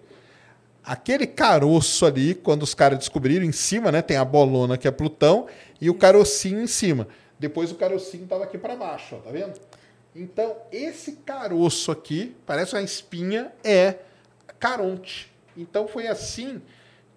Aquele 0.82 1.28
caroço 1.28 2.06
ali, 2.06 2.34
quando 2.34 2.64
os 2.64 2.74
caras 2.74 3.00
descobriram 3.00 3.46
em 3.46 3.52
cima, 3.52 3.92
né? 3.92 4.02
Tem 4.02 4.16
a 4.16 4.24
bolona 4.24 4.78
que 4.78 4.88
é 4.88 4.92
Plutão 4.92 5.48
e 5.82 5.90
o 5.90 5.94
carocinho 5.94 6.62
em 6.62 6.68
cima. 6.68 7.06
Depois 7.38 7.70
o 7.70 7.76
carocinho 7.76 8.24
estava 8.24 8.46
aqui 8.46 8.58
para 8.58 8.78
baixo, 8.78 9.16
ó, 9.16 9.20
tá 9.20 9.30
vendo? 9.30 9.60
Então, 10.20 10.56
esse 10.72 11.18
caroço 11.18 11.92
aqui, 11.92 12.36
parece 12.46 12.74
uma 12.74 12.82
espinha, 12.82 13.52
é 13.64 13.98
Caronte. 14.60 15.32
Então 15.56 15.88
foi 15.88 16.08
assim 16.08 16.60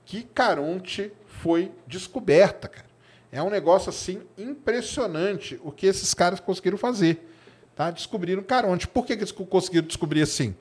que 0.05 0.23
Caronte 0.23 1.11
foi 1.27 1.73
descoberta, 1.87 2.69
cara. 2.69 2.87
É 3.33 3.43
um 3.43 3.49
negócio 3.49 3.89
assim 3.89 4.21
impressionante 4.37 5.59
o 5.65 5.73
que 5.73 5.87
esses 5.87 6.13
caras 6.13 6.41
conseguiram 6.41 6.77
fazer. 6.77 7.27
Tá? 7.75 7.91
Descobriram 7.91 8.43
Caronte. 8.43 8.87
Por 8.87 9.07
que, 9.07 9.17
que 9.17 9.23
eles 9.23 9.33
conseguiram 9.33 9.87
descobrir 9.87 10.21
assim? 10.23 10.55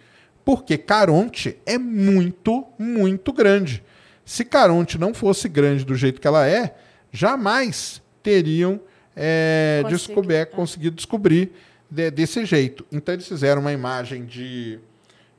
Porque 0.46 0.78
Caronte 0.78 1.58
é 1.66 1.78
muito, 1.78 2.66
muito 2.78 3.34
grande. 3.34 3.84
Se 4.24 4.46
Caronte 4.46 4.98
não 4.98 5.14
fosse 5.14 5.50
grande 5.50 5.84
do 5.84 5.96
jeito 5.96 6.22
que 6.22 6.28
ela 6.28 6.48
é, 6.48 6.76
jamais 7.12 8.02
teriam 8.24 8.80
é, 9.16 9.82
Consegui- 9.84 9.98
descober- 10.08 10.50
conseguido 10.52 10.96
descobrir 10.96 11.52
de- 11.90 12.12
desse 12.12 12.46
jeito. 12.46 12.86
Então 12.92 13.14
eles 13.14 13.28
fizeram 13.28 13.62
uma 13.62 13.72
imagem 13.74 14.26
de, 14.26 14.80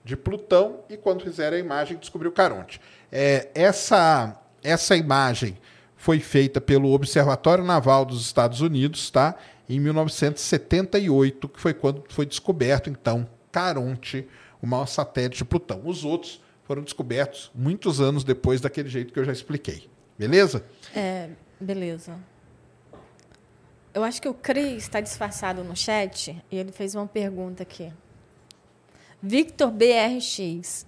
de 0.04 0.16
Plutão 0.16 0.80
e 0.88 0.96
quando 0.96 1.22
fizeram 1.22 1.56
a 1.56 1.60
imagem 1.60 1.96
descobriu 1.96 2.32
Caronte. 2.32 2.80
É, 3.12 3.48
essa, 3.54 4.40
essa 4.62 4.96
imagem 4.96 5.56
foi 5.96 6.18
feita 6.20 6.60
pelo 6.60 6.92
Observatório 6.92 7.62
Naval 7.64 8.04
dos 8.04 8.22
Estados 8.22 8.60
Unidos, 8.60 9.10
tá? 9.10 9.34
Em 9.68 9.78
1978, 9.78 11.48
que 11.48 11.60
foi 11.60 11.74
quando 11.74 12.02
foi 12.08 12.26
descoberto 12.26 12.88
então 12.90 13.28
Caronte, 13.52 14.26
o 14.62 14.66
maior 14.66 14.86
satélite 14.86 15.38
de 15.38 15.44
Plutão. 15.44 15.82
Os 15.84 16.04
outros 16.04 16.40
foram 16.64 16.82
descobertos 16.82 17.50
muitos 17.54 18.00
anos 18.00 18.22
depois 18.24 18.60
daquele 18.60 18.88
jeito 18.88 19.12
que 19.12 19.18
eu 19.18 19.24
já 19.24 19.32
expliquei. 19.32 19.88
Beleza? 20.18 20.64
É, 20.94 21.28
beleza. 21.60 22.16
Eu 23.92 24.04
acho 24.04 24.22
que 24.22 24.28
o 24.28 24.34
Cris 24.34 24.84
está 24.84 25.00
disfarçado 25.00 25.64
no 25.64 25.76
chat 25.76 26.36
e 26.50 26.56
ele 26.56 26.70
fez 26.72 26.94
uma 26.94 27.06
pergunta 27.06 27.62
aqui. 27.62 27.92
Victor 29.22 29.70
BRX. 29.70 30.86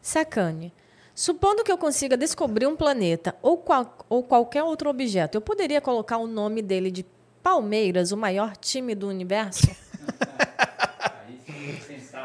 Sacane. 0.00 0.72
Supondo 1.14 1.62
que 1.64 1.70
eu 1.72 1.78
consiga 1.78 2.16
descobrir 2.16 2.66
um 2.66 2.76
planeta 2.76 3.34
ou, 3.42 3.56
qual- 3.56 3.96
ou 4.08 4.22
qualquer 4.22 4.62
outro 4.62 4.90
objeto, 4.90 5.36
eu 5.36 5.40
poderia 5.40 5.80
colocar 5.80 6.18
o 6.18 6.26
nome 6.26 6.60
dele 6.60 6.90
de 6.90 7.04
Palmeiras, 7.42 8.10
o 8.12 8.16
maior 8.16 8.56
time 8.56 8.94
do 8.94 9.08
universo? 9.08 9.66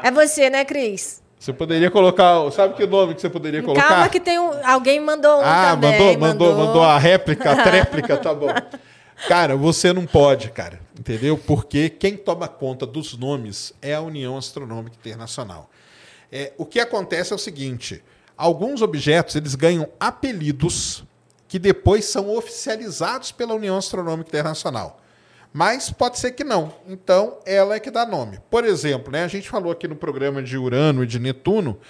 É 0.02 0.10
você, 0.10 0.48
né, 0.48 0.64
Cris? 0.64 1.22
Você 1.38 1.52
poderia 1.52 1.90
colocar. 1.90 2.50
Sabe 2.52 2.72
que 2.74 2.86
nome 2.86 3.14
que 3.14 3.20
você 3.20 3.28
poderia 3.28 3.62
colocar? 3.62 3.86
Calma 3.86 4.08
que 4.08 4.18
tem 4.18 4.38
um, 4.38 4.50
alguém 4.66 4.98
mandou 4.98 5.38
um 5.40 5.42
Ah, 5.44 5.76
também. 5.78 6.16
mandou, 6.16 6.18
mandou, 6.18 6.56
mandou 6.66 6.82
a 6.82 6.96
réplica, 6.98 7.50
a 7.52 7.56
tréplica, 7.62 8.16
tá 8.16 8.32
bom. 8.34 8.46
Cara, 9.28 9.56
você 9.56 9.92
não 9.92 10.06
pode, 10.06 10.50
cara. 10.50 10.80
Entendeu? 10.98 11.38
Porque 11.38 11.88
quem 11.88 12.16
toma 12.16 12.48
conta 12.48 12.86
dos 12.86 13.16
nomes 13.16 13.72
é 13.80 13.94
a 13.94 14.00
União 14.00 14.36
Astronômica 14.36 14.96
Internacional. 14.96 15.70
É, 16.30 16.52
o 16.58 16.64
que 16.64 16.78
acontece 16.78 17.32
é 17.32 17.36
o 17.36 17.38
seguinte: 17.38 18.02
alguns 18.36 18.82
objetos 18.82 19.36
eles 19.36 19.54
ganham 19.54 19.88
apelidos 19.98 21.04
que 21.48 21.58
depois 21.58 22.04
são 22.04 22.30
oficializados 22.30 23.32
pela 23.32 23.54
União 23.54 23.76
Astronômica 23.76 24.28
Internacional. 24.28 25.00
Mas 25.52 25.90
pode 25.90 26.18
ser 26.18 26.32
que 26.32 26.44
não. 26.44 26.72
Então, 26.86 27.38
ela 27.44 27.74
é 27.74 27.80
que 27.80 27.90
dá 27.90 28.06
nome. 28.06 28.38
Por 28.48 28.64
exemplo, 28.64 29.10
né, 29.10 29.24
a 29.24 29.28
gente 29.28 29.48
falou 29.48 29.72
aqui 29.72 29.88
no 29.88 29.96
programa 29.96 30.40
de 30.42 30.56
Urano 30.56 31.02
e 31.02 31.06
de 31.06 31.18
Netuno 31.18 31.80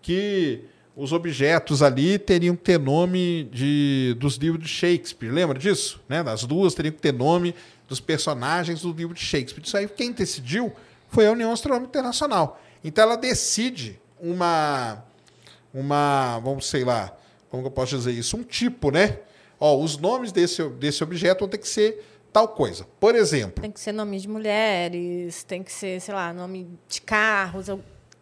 que 0.00 0.64
os 0.98 1.12
objetos 1.12 1.80
ali 1.80 2.18
teriam 2.18 2.56
que 2.56 2.62
ter 2.64 2.78
nome 2.78 3.44
de, 3.52 4.16
dos 4.18 4.34
livros 4.34 4.64
de 4.64 4.68
Shakespeare. 4.68 5.30
Lembra 5.30 5.56
disso? 5.56 6.02
Né? 6.08 6.24
Das 6.24 6.42
duas 6.42 6.74
teriam 6.74 6.90
que 6.90 7.00
ter 7.00 7.12
nome 7.12 7.54
dos 7.86 8.00
personagens 8.00 8.82
do 8.82 8.92
livro 8.92 9.14
de 9.14 9.20
Shakespeare. 9.20 9.62
Isso 9.64 9.76
aí 9.76 9.86
quem 9.86 10.10
decidiu 10.10 10.72
foi 11.08 11.28
a 11.28 11.30
União 11.30 11.52
Astronômica 11.52 11.90
Internacional. 11.90 12.60
Então 12.82 13.04
ela 13.04 13.16
decide 13.16 14.00
uma, 14.20 15.04
uma, 15.72 16.40
vamos 16.40 16.66
sei 16.66 16.84
lá, 16.84 17.16
como 17.48 17.64
eu 17.64 17.70
posso 17.70 17.96
dizer 17.96 18.10
isso, 18.10 18.36
um 18.36 18.42
tipo, 18.42 18.90
né? 18.90 19.20
Ó, 19.60 19.78
os 19.78 19.96
nomes 19.96 20.32
desse, 20.32 20.68
desse 20.70 21.04
objeto 21.04 21.40
vão 21.40 21.48
ter 21.48 21.58
que 21.58 21.68
ser 21.68 22.04
tal 22.32 22.48
coisa. 22.48 22.84
Por 22.98 23.14
exemplo. 23.14 23.62
Tem 23.62 23.70
que 23.70 23.78
ser 23.78 23.92
nome 23.92 24.18
de 24.18 24.28
mulheres, 24.28 25.44
tem 25.44 25.62
que 25.62 25.70
ser, 25.70 26.00
sei 26.00 26.12
lá, 26.12 26.32
nome 26.32 26.68
de 26.88 27.00
carros, 27.00 27.68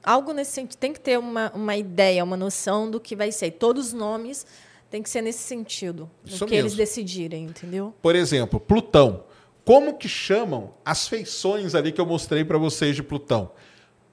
algo 0.07 0.33
nesse 0.33 0.53
sentido. 0.53 0.79
Tem 0.79 0.93
que 0.93 1.01
ter 1.01 1.19
uma, 1.19 1.51
uma 1.53 1.77
ideia, 1.77 2.23
uma 2.23 2.37
noção 2.37 2.89
do 2.89 3.01
que 3.01 3.17
vai 3.17 3.33
ser. 3.33 3.51
todos 3.51 3.89
os 3.89 3.93
nomes 3.93 4.47
tem 4.89 5.03
que 5.03 5.11
ser 5.11 5.21
nesse 5.21 5.41
sentido, 5.41 6.09
Isso 6.25 6.39
do 6.39 6.47
que 6.47 6.53
mesmo. 6.55 6.69
eles 6.69 6.77
decidirem, 6.77 7.45
entendeu? 7.45 7.93
Por 8.01 8.15
exemplo, 8.15 8.61
Plutão. 8.61 9.25
Como 9.65 9.99
que 9.99 10.09
chamam 10.09 10.75
as 10.85 11.09
feições 11.09 11.75
ali 11.75 11.91
que 11.91 12.01
eu 12.01 12.07
mostrei 12.07 12.45
para 12.45 12.57
vocês 12.57 12.95
de 12.95 13.03
Plutão? 13.03 13.51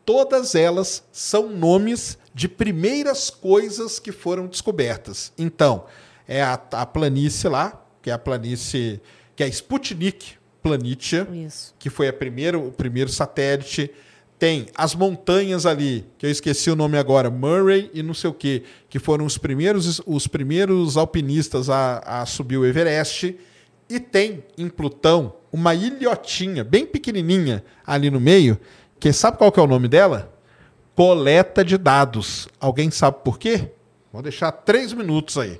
Todas 0.03 0.56
elas 0.56 1.03
são 1.11 1.48
nomes 1.48 2.18
de 2.34 2.49
primeiras 2.49 3.30
coisas 3.30 3.99
que 3.99 4.11
foram 4.11 4.48
descobertas. 4.48 5.32
Então, 5.38 5.86
é 6.28 6.41
a, 6.41 6.53
a 6.53 6.86
planície 6.88 7.48
lá, 7.48 7.86
que 8.02 8.10
é 8.10 8.14
a 8.14 8.18
planície, 8.18 8.99
que 9.36 9.44
é 9.44 9.45
a 9.45 9.49
Sputnik 9.49 10.38
Planitia, 10.64 11.28
Isso. 11.32 11.76
que 11.78 11.90
foi 11.90 12.07
a 12.07 12.14
primeiro, 12.14 12.68
o 12.68 12.72
primeiro 12.72 13.11
satélite. 13.11 13.91
Tem 14.44 14.65
as 14.76 14.94
montanhas 14.94 15.65
ali, 15.65 16.06
que 16.18 16.26
eu 16.26 16.30
esqueci 16.30 16.70
o 16.70 16.76
nome 16.76 16.98
agora, 16.98 17.30
Murray 17.30 17.90
e 17.94 18.03
não 18.03 18.14
sei 18.14 18.30
o 18.30 18.34
quê, 18.34 18.64
que 18.90 18.99
foram 18.99 19.26
os 19.26 19.38
primeiros, 19.38 20.02
os 20.06 20.28
primeiros 20.28 20.98
alpinistas 20.98 21.70
a, 21.70 21.99
a 21.99 22.26
subir 22.26 22.57
o 22.57 22.65
Everest. 22.65 23.38
E 23.90 24.02
tem 24.02 24.44
em 24.57 24.68
Plutão 24.68 25.34
uma 25.49 25.74
ilhotinha 25.74 26.61
bem 26.61 26.86
pequenininha 26.86 27.64
ali 27.88 28.11
no 28.11 28.20
meio, 28.20 28.60
que 28.99 29.14
sabe 29.14 29.38
qual 29.38 29.49
que 29.49 29.61
é 29.61 29.64
o 29.64 29.68
nome 29.68 29.88
dela? 29.88 30.38
Coleta 30.94 31.64
de 31.64 31.78
dados. 31.78 32.49
Alguém 32.60 32.91
sabe 32.91 33.20
por 33.24 33.40
quê? 33.40 33.72
Vou 34.11 34.22
deixar 34.22 34.52
três 34.52 34.91
minutos 34.91 35.38
aí. 35.38 35.57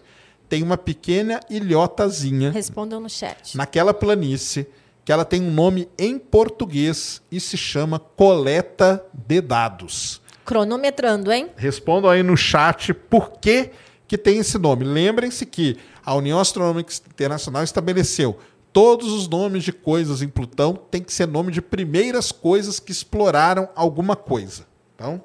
Tem 0.50 0.62
uma 0.62 0.78
pequena 0.78 1.40
ilhotazinha 1.50 2.52
Respondam 2.52 3.00
no 3.00 3.10
chat. 3.10 3.56
naquela 3.56 3.94
planície 3.94 4.68
que 5.06 5.12
ela 5.12 5.26
tem 5.26 5.42
um 5.42 5.52
nome 5.52 5.90
em 5.98 6.18
português 6.18 7.22
e 7.32 7.40
se 7.40 7.58
chama 7.58 8.00
coleta 8.00 9.06
de 9.14 9.42
dados. 9.42 10.22
Cronometrando, 10.46 11.32
hein? 11.32 11.50
Respondam 11.56 12.10
aí 12.10 12.24
no 12.24 12.36
chat 12.36 12.94
por 12.94 13.32
que, 13.40 13.72
que 14.08 14.18
tem 14.18 14.38
esse 14.40 14.58
nome. 14.58 14.84
Lembrem-se 14.84 15.46
que 15.46 15.78
a 16.06 16.14
União 16.16 16.40
Astronômica 16.40 16.94
Internacional 17.08 17.64
estabeleceu 17.64 18.38
todos 18.74 19.14
os 19.14 19.28
nomes 19.28 19.64
de 19.64 19.72
coisas 19.72 20.22
em 20.24 20.28
Plutão 20.28 20.74
tem 20.74 21.02
que 21.02 21.14
ser 21.14 21.28
nome 21.28 21.52
de 21.52 21.62
primeiras 21.62 22.32
coisas 22.32 22.80
que 22.80 22.92
exploraram 22.92 23.70
alguma 23.76 24.16
coisa. 24.16 24.66
Então, 24.96 25.22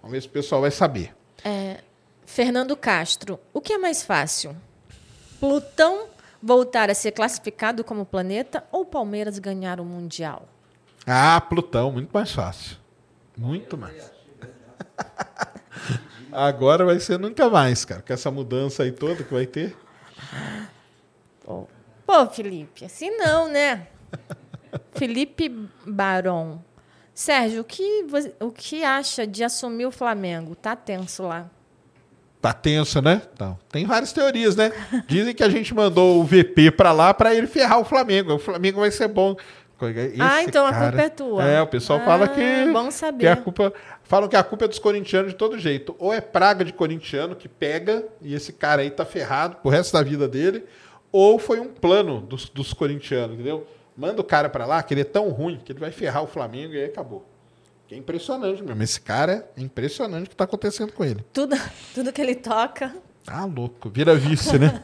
vamos 0.00 0.12
ver 0.12 0.20
se 0.20 0.28
o 0.28 0.30
pessoal 0.30 0.60
vai 0.60 0.70
saber. 0.70 1.14
Fernando 2.26 2.76
Castro, 2.76 3.40
o 3.52 3.60
que 3.60 3.72
é 3.72 3.78
mais 3.78 4.02
fácil? 4.02 4.56
Plutão 5.40 6.06
voltar 6.42 6.90
a 6.90 6.94
ser 6.94 7.12
classificado 7.12 7.84
como 7.84 8.04
planeta 8.04 8.64
ou 8.72 8.84
Palmeiras 8.84 9.38
ganhar 9.38 9.80
o 9.80 9.84
Mundial? 9.84 10.48
Ah, 11.06 11.40
Plutão, 11.40 11.92
muito 11.92 12.10
mais 12.12 12.32
fácil. 12.32 12.76
Muito 13.36 13.78
mais. 13.78 14.10
Agora 16.32 16.84
vai 16.84 16.98
ser 16.98 17.18
nunca 17.18 17.48
mais, 17.48 17.84
cara. 17.84 18.02
Com 18.02 18.12
essa 18.12 18.30
mudança 18.30 18.82
aí 18.82 18.92
toda 18.92 19.22
que 19.22 19.32
vai 19.32 19.46
ter. 19.46 19.76
Pô, 21.44 22.26
Felipe, 22.30 22.84
assim 22.84 23.10
não, 23.16 23.48
né? 23.48 23.86
Felipe 24.94 25.48
Baron. 25.86 26.60
Sérgio, 27.14 27.60
o 27.60 27.64
que, 27.64 28.06
o 28.40 28.50
que 28.50 28.82
acha 28.82 29.26
de 29.26 29.44
assumir 29.44 29.84
o 29.86 29.90
Flamengo? 29.90 30.54
Tá 30.54 30.74
tenso 30.74 31.24
lá. 31.24 31.50
Tá 32.42 32.52
tenso, 32.52 33.00
né? 33.00 33.22
Então, 33.32 33.56
tem 33.70 33.86
várias 33.86 34.12
teorias, 34.12 34.56
né? 34.56 34.72
Dizem 35.06 35.32
que 35.34 35.44
a 35.44 35.48
gente 35.48 35.72
mandou 35.72 36.20
o 36.20 36.24
VP 36.24 36.72
pra 36.72 36.90
lá 36.92 37.14
pra 37.14 37.32
ele 37.34 37.46
ferrar 37.46 37.78
o 37.78 37.84
Flamengo. 37.84 38.34
O 38.34 38.38
Flamengo 38.38 38.80
vai 38.80 38.90
ser 38.90 39.06
bom. 39.08 39.36
Esse 39.80 40.20
Ah, 40.20 40.42
então 40.44 40.64
a 40.66 40.70
cara- 40.70 40.86
culpa 40.90 41.02
é 41.02 41.08
tua. 41.08 41.44
É, 41.44 41.60
o 41.62 41.66
pessoal 41.66 41.98
fala 42.00 42.26
Ah, 42.26 42.28
que, 42.28 42.70
bom 42.72 42.86
que 42.86 42.94
saber. 42.94 43.26
a 43.28 43.36
culpa. 43.36 43.72
Falam 44.04 44.28
que 44.28 44.36
a 44.36 44.42
culpa 44.44 44.64
é 44.64 44.68
dos 44.68 44.78
corintianos 44.78 45.32
de 45.32 45.36
todo 45.36 45.58
jeito. 45.58 45.96
Ou 45.98 46.12
é 46.12 46.20
praga 46.20 46.64
de 46.64 46.72
corintiano 46.72 47.34
que 47.34 47.48
pega 47.48 48.04
e 48.20 48.32
esse 48.34 48.52
cara 48.52 48.82
aí 48.82 48.90
tá 48.90 49.04
ferrado 49.04 49.56
pro 49.56 49.70
resto 49.70 49.92
da 49.92 50.02
vida 50.02 50.28
dele, 50.28 50.64
ou 51.10 51.36
foi 51.38 51.58
um 51.58 51.66
plano 51.68 52.20
dos, 52.20 52.48
dos 52.48 52.72
corintianos, 52.72 53.34
entendeu? 53.34 53.66
Manda 53.96 54.20
o 54.20 54.24
cara 54.24 54.48
pra 54.48 54.66
lá, 54.66 54.80
que 54.84 54.94
ele 54.94 55.00
é 55.00 55.04
tão 55.04 55.28
ruim 55.30 55.60
que 55.64 55.72
ele 55.72 55.80
vai 55.80 55.90
ferrar 55.90 56.22
o 56.22 56.26
Flamengo 56.28 56.74
e 56.74 56.78
aí 56.78 56.84
acabou. 56.84 57.26
Que 57.92 57.96
é 57.96 57.98
impressionante 57.98 58.62
mesmo. 58.62 58.82
Esse 58.82 58.98
cara 58.98 59.46
é 59.54 59.60
impressionante 59.60 60.24
o 60.24 60.30
que 60.30 60.34
tá 60.34 60.44
acontecendo 60.44 60.94
com 60.94 61.04
ele. 61.04 61.22
Tudo, 61.30 61.54
tudo 61.94 62.10
que 62.10 62.22
ele 62.22 62.34
toca. 62.34 62.96
Tá 63.22 63.44
louco, 63.44 63.90
vira 63.90 64.14
vice, 64.14 64.58
né? 64.58 64.82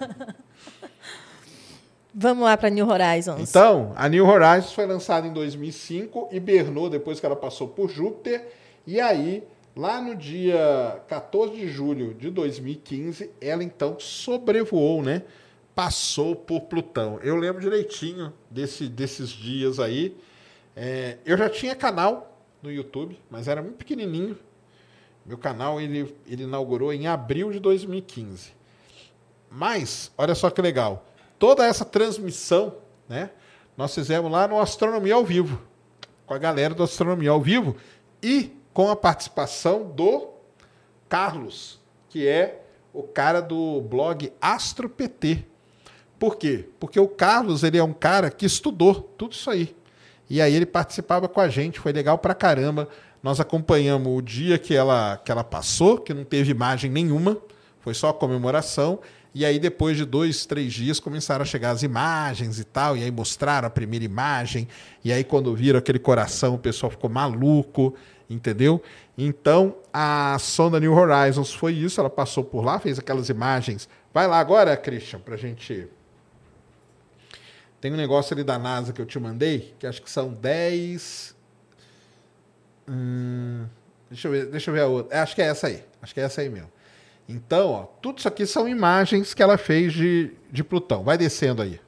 Vamos 2.12 2.44
lá 2.44 2.54
para 2.54 2.68
New 2.68 2.86
Horizons. 2.86 3.48
Então, 3.48 3.94
a 3.96 4.10
New 4.10 4.26
Horizons 4.26 4.74
foi 4.74 4.84
lançada 4.84 5.26
em 5.26 5.32
2005, 5.32 6.28
hibernou 6.32 6.90
depois 6.90 7.18
que 7.18 7.24
ela 7.24 7.34
passou 7.34 7.68
por 7.68 7.88
Júpiter, 7.88 8.46
e 8.86 9.00
aí, 9.00 9.42
lá 9.74 10.02
no 10.02 10.14
dia 10.14 11.00
14 11.08 11.54
de 11.54 11.66
julho 11.66 12.12
de 12.12 12.28
2015, 12.28 13.30
ela 13.40 13.64
então 13.64 13.98
sobrevoou, 13.98 15.02
né? 15.02 15.22
Passou 15.74 16.36
por 16.36 16.60
Plutão. 16.62 17.18
Eu 17.22 17.36
lembro 17.36 17.62
direitinho 17.62 18.34
desse, 18.50 18.86
desses 18.86 19.30
dias 19.30 19.80
aí. 19.80 20.14
É, 20.76 21.16
eu 21.24 21.38
já 21.38 21.48
tinha 21.48 21.74
canal 21.74 22.37
no 22.62 22.70
YouTube, 22.70 23.18
mas 23.30 23.48
era 23.48 23.62
muito 23.62 23.76
pequenininho. 23.76 24.38
Meu 25.24 25.36
canal 25.36 25.80
ele, 25.80 26.16
ele 26.26 26.44
inaugurou 26.44 26.92
em 26.92 27.06
abril 27.06 27.50
de 27.52 27.60
2015. 27.60 28.52
Mas, 29.50 30.12
olha 30.16 30.34
só 30.34 30.50
que 30.50 30.60
legal. 30.60 31.06
Toda 31.38 31.66
essa 31.66 31.84
transmissão, 31.84 32.74
né? 33.08 33.30
Nós 33.76 33.94
fizemos 33.94 34.30
lá 34.30 34.48
no 34.48 34.60
Astronomia 34.60 35.14
ao 35.14 35.24
Vivo. 35.24 35.60
Com 36.26 36.34
a 36.34 36.38
galera 36.38 36.74
do 36.74 36.82
Astronomia 36.82 37.30
ao 37.30 37.40
Vivo. 37.40 37.76
E 38.22 38.52
com 38.72 38.90
a 38.90 38.96
participação 38.96 39.84
do 39.84 40.28
Carlos, 41.08 41.80
que 42.08 42.26
é 42.26 42.62
o 42.92 43.02
cara 43.02 43.40
do 43.40 43.80
blog 43.82 44.32
AstroPT. 44.40 45.44
Por 46.18 46.36
quê? 46.36 46.68
Porque 46.80 46.98
o 46.98 47.08
Carlos 47.08 47.62
ele 47.62 47.78
é 47.78 47.84
um 47.84 47.92
cara 47.92 48.30
que 48.30 48.44
estudou 48.44 48.94
tudo 49.16 49.32
isso 49.32 49.50
aí. 49.50 49.76
E 50.28 50.40
aí 50.40 50.54
ele 50.54 50.66
participava 50.66 51.28
com 51.28 51.40
a 51.40 51.48
gente, 51.48 51.80
foi 51.80 51.92
legal 51.92 52.18
pra 52.18 52.34
caramba. 52.34 52.88
Nós 53.22 53.40
acompanhamos 53.40 54.16
o 54.16 54.20
dia 54.20 54.58
que 54.58 54.74
ela, 54.74 55.16
que 55.24 55.32
ela 55.32 55.42
passou, 55.42 55.98
que 55.98 56.12
não 56.14 56.24
teve 56.24 56.50
imagem 56.50 56.90
nenhuma, 56.90 57.36
foi 57.80 57.94
só 57.94 58.10
a 58.10 58.14
comemoração. 58.14 59.00
E 59.34 59.44
aí, 59.44 59.58
depois 59.58 59.96
de 59.96 60.04
dois, 60.04 60.46
três 60.46 60.72
dias, 60.72 60.98
começaram 60.98 61.42
a 61.42 61.44
chegar 61.44 61.70
as 61.70 61.82
imagens 61.82 62.58
e 62.58 62.64
tal. 62.64 62.96
E 62.96 63.04
aí 63.04 63.10
mostraram 63.10 63.68
a 63.68 63.70
primeira 63.70 64.04
imagem. 64.04 64.66
E 65.04 65.12
aí, 65.12 65.22
quando 65.22 65.54
viram 65.54 65.78
aquele 65.78 65.98
coração, 65.98 66.54
o 66.54 66.58
pessoal 66.58 66.90
ficou 66.90 67.08
maluco, 67.10 67.94
entendeu? 68.28 68.82
Então, 69.16 69.76
a 69.92 70.36
sonda 70.40 70.80
New 70.80 70.92
Horizons 70.92 71.52
foi 71.52 71.74
isso. 71.74 72.00
Ela 72.00 72.10
passou 72.10 72.42
por 72.42 72.64
lá, 72.64 72.78
fez 72.80 72.98
aquelas 72.98 73.28
imagens. 73.28 73.88
Vai 74.12 74.26
lá 74.26 74.38
agora, 74.38 74.76
Christian, 74.76 75.20
pra 75.20 75.36
gente. 75.36 75.86
Tem 77.80 77.92
um 77.92 77.96
negócio 77.96 78.34
ali 78.34 78.42
da 78.42 78.58
NASA 78.58 78.92
que 78.92 79.00
eu 79.00 79.06
te 79.06 79.18
mandei, 79.18 79.74
que 79.78 79.86
acho 79.86 80.02
que 80.02 80.10
são 80.10 80.32
10. 80.32 81.36
Hum, 82.88 83.66
deixa, 84.10 84.28
eu 84.28 84.32
ver, 84.32 84.46
deixa 84.46 84.70
eu 84.70 84.74
ver 84.74 84.80
a 84.80 84.86
outra. 84.86 85.16
É, 85.16 85.20
acho 85.20 85.34
que 85.34 85.42
é 85.42 85.46
essa 85.46 85.68
aí. 85.68 85.84
Acho 86.02 86.12
que 86.12 86.20
é 86.20 86.24
essa 86.24 86.40
aí 86.40 86.48
mesmo. 86.48 86.70
Então, 87.28 87.70
ó, 87.70 87.82
tudo 88.00 88.18
isso 88.18 88.26
aqui 88.26 88.46
são 88.46 88.68
imagens 88.68 89.34
que 89.34 89.42
ela 89.42 89.58
fez 89.58 89.92
de, 89.92 90.32
de 90.50 90.64
Plutão. 90.64 91.04
Vai 91.04 91.18
descendo 91.18 91.62
aí. 91.62 91.80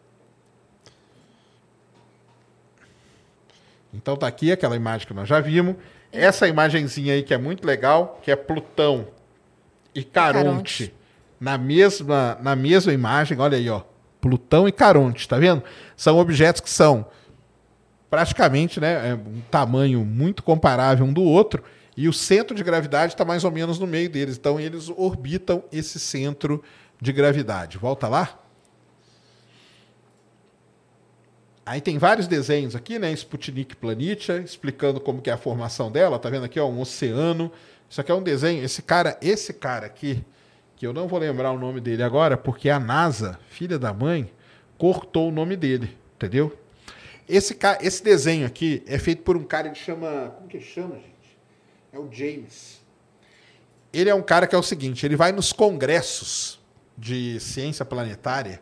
Então 3.93 4.17
tá 4.17 4.27
aqui 4.27 4.53
aquela 4.53 4.77
imagem 4.77 5.07
que 5.07 5.15
nós 5.15 5.29
já 5.29 5.41
vimos. 5.41 5.77
Essa 6.13 6.47
imagenzinha 6.47 7.15
aí 7.15 7.23
que 7.23 7.35
é 7.35 7.39
muito 7.39 7.67
legal, 7.67 8.21
que 8.23 8.31
é 8.31 8.37
Plutão 8.37 9.09
e 9.95 10.05
Caronte, 10.05 10.45
Caronte. 10.45 10.95
na 11.41 11.59
mesma 11.59 12.39
na 12.41 12.55
mesma 12.55 12.93
imagem. 12.93 13.39
Olha 13.39 13.57
aí, 13.57 13.69
ó. 13.69 13.83
Plutão 14.21 14.69
e 14.69 14.73
Caronte, 14.73 15.29
tá 15.29 15.39
vendo? 15.39 15.63
São 15.97 16.19
objetos 16.19 16.61
que 16.61 16.71
são 16.71 17.07
praticamente 18.11 18.81
né, 18.81 19.11
é 19.11 19.15
um 19.15 19.41
tamanho 19.51 20.05
muito 20.05 20.43
comparável 20.43 21.07
um 21.07 21.13
do 21.13 21.23
outro, 21.23 21.63
e 21.97 22.09
o 22.09 22.13
centro 22.13 22.57
de 22.57 22.65
gravidade 22.65 23.13
está 23.13 23.25
mais 23.25 23.45
ou 23.45 23.51
menos 23.51 23.79
no 23.79 23.87
meio 23.87 24.09
deles. 24.11 24.37
Então 24.37 24.59
eles 24.59 24.89
orbitam 24.89 25.63
esse 25.71 26.01
centro 26.01 26.63
de 27.01 27.13
gravidade. 27.13 27.79
Volta 27.79 28.09
lá. 28.09 28.39
Aí 31.67 31.81
tem 31.81 31.99
vários 31.99 32.27
desenhos 32.27 32.75
aqui, 32.75 32.99
né? 32.99 33.13
Sputnik 33.13 33.77
Planitia, 33.77 34.39
explicando 34.39 34.99
como 34.99 35.21
que 35.21 35.31
é 35.31 35.33
a 35.33 35.39
formação 35.39 35.93
dela. 35.93 36.19
Tá 36.19 36.31
vendo 36.31 36.45
aqui, 36.45 36.59
ó, 36.59 36.67
um 36.67 36.81
oceano. 36.81 37.53
Isso 37.89 38.01
aqui 38.01 38.11
é 38.11 38.15
um 38.15 38.23
desenho. 38.23 38.65
Esse 38.65 38.83
cara, 38.83 39.19
esse 39.21 39.53
cara 39.53 39.87
aqui, 39.87 40.25
que 40.81 40.87
eu 40.87 40.95
não 40.95 41.07
vou 41.07 41.19
lembrar 41.19 41.53
o 41.53 41.59
nome 41.59 41.79
dele 41.79 42.03
agora, 42.03 42.39
porque 42.39 42.71
a 42.71 42.81
NASA, 42.81 43.39
filha 43.51 43.79
da 43.79 43.93
mãe, 43.93 44.33
cortou 44.79 45.29
o 45.29 45.31
nome 45.31 45.55
dele, 45.55 45.95
entendeu? 46.17 46.59
Esse, 47.29 47.55
esse 47.83 48.03
desenho 48.03 48.47
aqui 48.47 48.83
é 48.87 48.99
feito 48.99 49.23
por 49.23 49.37
um 49.37 49.45
cara 49.45 49.69
que 49.69 49.79
chama. 49.79 50.33
Como 50.39 50.49
que 50.49 50.59
chama, 50.59 50.95
gente? 50.95 51.39
É 51.93 51.99
o 51.99 52.11
James. 52.11 52.81
Ele 53.93 54.09
é 54.09 54.15
um 54.15 54.23
cara 54.23 54.47
que 54.47 54.55
é 54.55 54.59
o 54.59 54.63
seguinte: 54.63 55.05
ele 55.05 55.17
vai 55.17 55.33
nos 55.33 55.53
congressos 55.53 56.59
de 56.97 57.39
ciência 57.41 57.85
planetária 57.85 58.59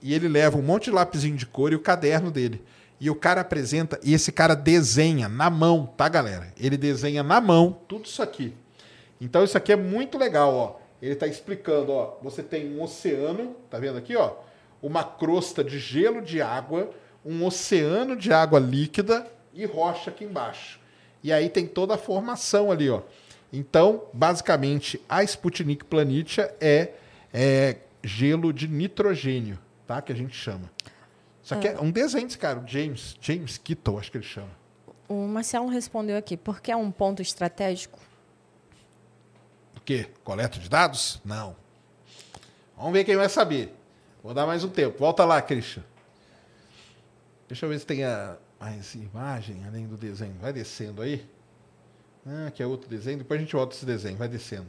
e 0.00 0.14
ele 0.14 0.28
leva 0.28 0.56
um 0.56 0.62
monte 0.62 0.84
de 0.84 0.92
lapisinho 0.92 1.36
de 1.36 1.44
cor 1.44 1.72
e 1.72 1.76
o 1.76 1.80
caderno 1.80 2.30
dele. 2.30 2.64
E 2.98 3.10
o 3.10 3.14
cara 3.14 3.42
apresenta, 3.42 4.00
e 4.02 4.14
esse 4.14 4.32
cara 4.32 4.54
desenha 4.54 5.28
na 5.28 5.50
mão, 5.50 5.92
tá, 5.94 6.08
galera? 6.08 6.54
Ele 6.58 6.78
desenha 6.78 7.22
na 7.22 7.38
mão 7.38 7.78
tudo 7.86 8.06
isso 8.06 8.22
aqui. 8.22 8.54
Então 9.20 9.44
isso 9.44 9.58
aqui 9.58 9.72
é 9.72 9.76
muito 9.76 10.16
legal, 10.16 10.54
ó. 10.54 10.87
Ele 11.00 11.12
está 11.12 11.26
explicando, 11.26 11.92
ó, 11.92 12.16
você 12.22 12.42
tem 12.42 12.74
um 12.74 12.82
oceano, 12.82 13.54
tá 13.70 13.78
vendo 13.78 13.98
aqui, 13.98 14.16
ó? 14.16 14.36
Uma 14.82 15.04
crosta 15.04 15.62
de 15.62 15.78
gelo 15.78 16.20
de 16.20 16.40
água 16.42 16.90
um 17.24 17.44
oceano 17.44 18.16
de 18.16 18.32
água 18.32 18.58
líquida 18.58 19.26
e 19.52 19.64
rocha 19.66 20.10
aqui 20.10 20.24
embaixo. 20.24 20.80
E 21.22 21.32
aí 21.32 21.48
tem 21.50 21.66
toda 21.66 21.94
a 21.94 21.98
formação 21.98 22.70
ali, 22.70 22.88
ó. 22.88 23.02
Então, 23.52 24.04
basicamente, 24.12 25.00
a 25.08 25.22
Sputnik 25.22 25.84
Planitia 25.84 26.54
é, 26.60 26.92
é 27.32 27.76
gelo 28.02 28.52
de 28.52 28.68
nitrogênio, 28.68 29.58
tá? 29.86 30.00
Que 30.00 30.12
a 30.12 30.16
gente 30.16 30.34
chama. 30.34 30.70
Isso 31.42 31.54
aqui 31.54 31.68
é 31.68 31.74
ah. 31.74 31.82
um 31.82 31.90
desenho 31.90 32.26
desse 32.26 32.38
cara, 32.38 32.60
o 32.60 32.66
James, 32.66 33.16
James 33.20 33.58
Kittle, 33.58 33.98
acho 33.98 34.10
que 34.10 34.18
ele 34.18 34.24
chama. 34.24 34.50
O 35.08 35.26
Marcelo 35.26 35.66
respondeu 35.68 36.16
aqui, 36.16 36.36
porque 36.36 36.70
é 36.70 36.76
um 36.76 36.90
ponto 36.90 37.22
estratégico? 37.22 37.98
Quê? 39.88 40.06
Coleta 40.22 40.58
de 40.58 40.68
dados? 40.68 41.18
Não. 41.24 41.56
Vamos 42.76 42.92
ver 42.92 43.04
quem 43.04 43.16
vai 43.16 43.26
saber. 43.26 43.74
Vou 44.22 44.34
dar 44.34 44.44
mais 44.44 44.62
um 44.62 44.68
tempo. 44.68 44.98
Volta 44.98 45.24
lá, 45.24 45.40
Christian. 45.40 45.82
Deixa 47.48 47.64
eu 47.64 47.70
ver 47.70 47.78
se 47.78 47.86
tem 47.86 48.04
a, 48.04 48.36
mais 48.60 48.94
imagem 48.94 49.64
além 49.66 49.86
do 49.86 49.96
desenho. 49.96 50.34
Vai 50.42 50.52
descendo 50.52 51.00
aí. 51.00 51.26
Ah, 52.26 52.50
que 52.50 52.62
é 52.62 52.66
outro 52.66 52.86
desenho. 52.86 53.16
Depois 53.16 53.40
a 53.40 53.42
gente 53.42 53.54
volta 53.54 53.74
esse 53.74 53.86
desenho. 53.86 54.18
Vai 54.18 54.28
descendo. 54.28 54.66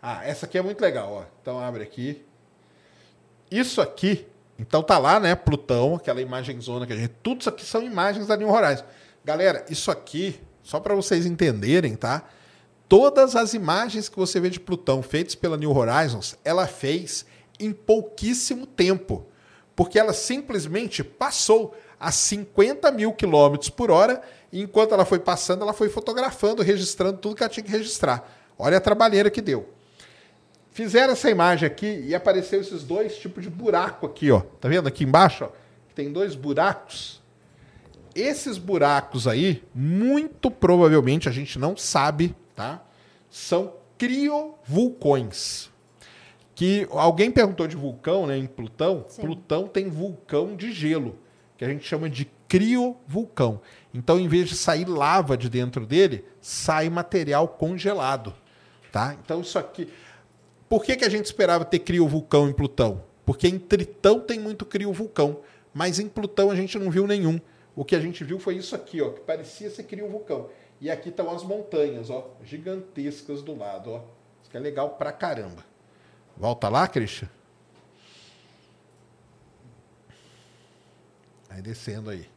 Ah, 0.00 0.24
essa 0.24 0.46
aqui 0.46 0.56
é 0.56 0.62
muito 0.62 0.80
legal, 0.80 1.12
ó. 1.12 1.24
Então 1.42 1.60
abre 1.60 1.82
aqui. 1.82 2.24
Isso 3.50 3.82
aqui, 3.82 4.26
então 4.58 4.82
tá 4.82 4.96
lá, 4.96 5.20
né? 5.20 5.34
Plutão, 5.34 5.96
aquela 5.96 6.22
imagem 6.22 6.58
zona 6.58 6.86
que 6.86 6.94
a 6.94 6.96
gente. 6.96 7.12
Tudo 7.22 7.42
isso 7.42 7.50
aqui 7.50 7.66
são 7.66 7.82
imagens 7.82 8.26
da 8.26 8.34
New 8.34 8.48
Horizons. 8.48 8.86
Galera, 9.22 9.66
isso 9.68 9.90
aqui, 9.90 10.40
só 10.62 10.80
para 10.80 10.94
vocês 10.94 11.26
entenderem, 11.26 11.94
tá? 11.94 12.24
Todas 12.88 13.36
as 13.36 13.52
imagens 13.52 14.08
que 14.08 14.16
você 14.16 14.40
vê 14.40 14.48
de 14.48 14.58
Plutão 14.58 15.02
feitas 15.02 15.34
pela 15.34 15.58
New 15.58 15.76
Horizons, 15.76 16.36
ela 16.42 16.66
fez 16.66 17.26
em 17.60 17.70
pouquíssimo 17.70 18.66
tempo. 18.66 19.26
Porque 19.76 19.98
ela 19.98 20.12
simplesmente 20.12 21.04
passou 21.04 21.76
a 22.00 22.10
50 22.10 22.90
mil 22.92 23.12
quilômetros 23.12 23.68
por 23.68 23.90
hora, 23.90 24.22
e 24.50 24.62
enquanto 24.62 24.94
ela 24.94 25.04
foi 25.04 25.18
passando, 25.18 25.62
ela 25.62 25.74
foi 25.74 25.88
fotografando, 25.88 26.62
registrando 26.62 27.18
tudo 27.18 27.36
que 27.36 27.42
ela 27.42 27.50
tinha 27.50 27.64
que 27.64 27.70
registrar. 27.70 28.26
Olha 28.58 28.78
a 28.78 28.80
trabalheira 28.80 29.30
que 29.30 29.42
deu. 29.42 29.68
Fizeram 30.70 31.12
essa 31.12 31.28
imagem 31.28 31.66
aqui 31.66 32.04
e 32.06 32.14
apareceu 32.14 32.60
esses 32.60 32.82
dois 32.84 33.18
tipos 33.18 33.42
de 33.42 33.50
buraco 33.50 34.06
aqui, 34.06 34.30
ó. 34.30 34.40
Tá 34.60 34.68
vendo 34.68 34.86
aqui 34.86 35.04
embaixo, 35.04 35.44
ó? 35.44 35.48
Tem 35.94 36.10
dois 36.10 36.34
buracos. 36.34 37.20
Esses 38.14 38.56
buracos 38.58 39.28
aí, 39.28 39.62
muito 39.74 40.50
provavelmente 40.50 41.28
a 41.28 41.32
gente 41.32 41.58
não 41.58 41.76
sabe, 41.76 42.34
tá? 42.58 42.82
São 43.30 43.72
criovulcões. 43.96 45.70
Que 46.54 46.88
alguém 46.90 47.30
perguntou 47.30 47.68
de 47.68 47.76
vulcão, 47.76 48.26
né, 48.26 48.36
em 48.36 48.46
Plutão. 48.46 49.04
Sim. 49.08 49.22
Plutão 49.22 49.68
tem 49.68 49.88
vulcão 49.88 50.56
de 50.56 50.72
gelo 50.72 51.16
que 51.56 51.64
a 51.64 51.68
gente 51.68 51.84
chama 51.86 52.10
de 52.10 52.28
criovulcão. 52.48 53.60
Então, 53.92 54.18
em 54.18 54.28
vez 54.28 54.48
de 54.48 54.56
sair 54.56 54.88
lava 54.88 55.36
de 55.36 55.48
dentro 55.48 55.86
dele, 55.86 56.24
sai 56.40 56.88
material 56.88 57.48
congelado. 57.48 58.34
Tá? 58.92 59.16
Então, 59.24 59.40
isso 59.40 59.58
aqui. 59.58 59.88
Por 60.68 60.84
que, 60.84 60.96
que 60.96 61.04
a 61.04 61.08
gente 61.08 61.26
esperava 61.26 61.64
ter 61.64 61.80
criovulcão 61.80 62.48
em 62.48 62.52
Plutão? 62.52 63.02
Porque 63.24 63.46
em 63.48 63.58
Tritão 63.58 64.20
tem 64.20 64.38
muito 64.38 64.64
criovulcão, 64.64 65.40
mas 65.74 65.98
em 65.98 66.08
Plutão 66.08 66.50
a 66.50 66.56
gente 66.56 66.78
não 66.78 66.90
viu 66.90 67.06
nenhum. 67.06 67.40
O 67.74 67.84
que 67.84 67.94
a 67.94 68.00
gente 68.00 68.24
viu 68.24 68.38
foi 68.38 68.56
isso 68.56 68.74
aqui, 68.74 69.00
ó, 69.00 69.10
que 69.10 69.20
parecia 69.20 69.70
ser 69.70 69.84
criovulcão. 69.84 70.48
E 70.80 70.90
aqui 70.90 71.08
estão 71.08 71.30
as 71.30 71.42
montanhas, 71.42 72.08
ó, 72.08 72.30
gigantescas 72.44 73.42
do 73.42 73.56
lado, 73.56 73.90
ó. 73.90 74.00
Isso 74.40 74.50
que 74.50 74.56
é 74.56 74.60
legal 74.60 74.90
pra 74.90 75.10
caramba. 75.10 75.64
Volta 76.36 76.68
lá, 76.68 76.86
Christian. 76.86 77.28
Aí 81.50 81.60
descendo 81.60 82.10
aí. 82.10 82.28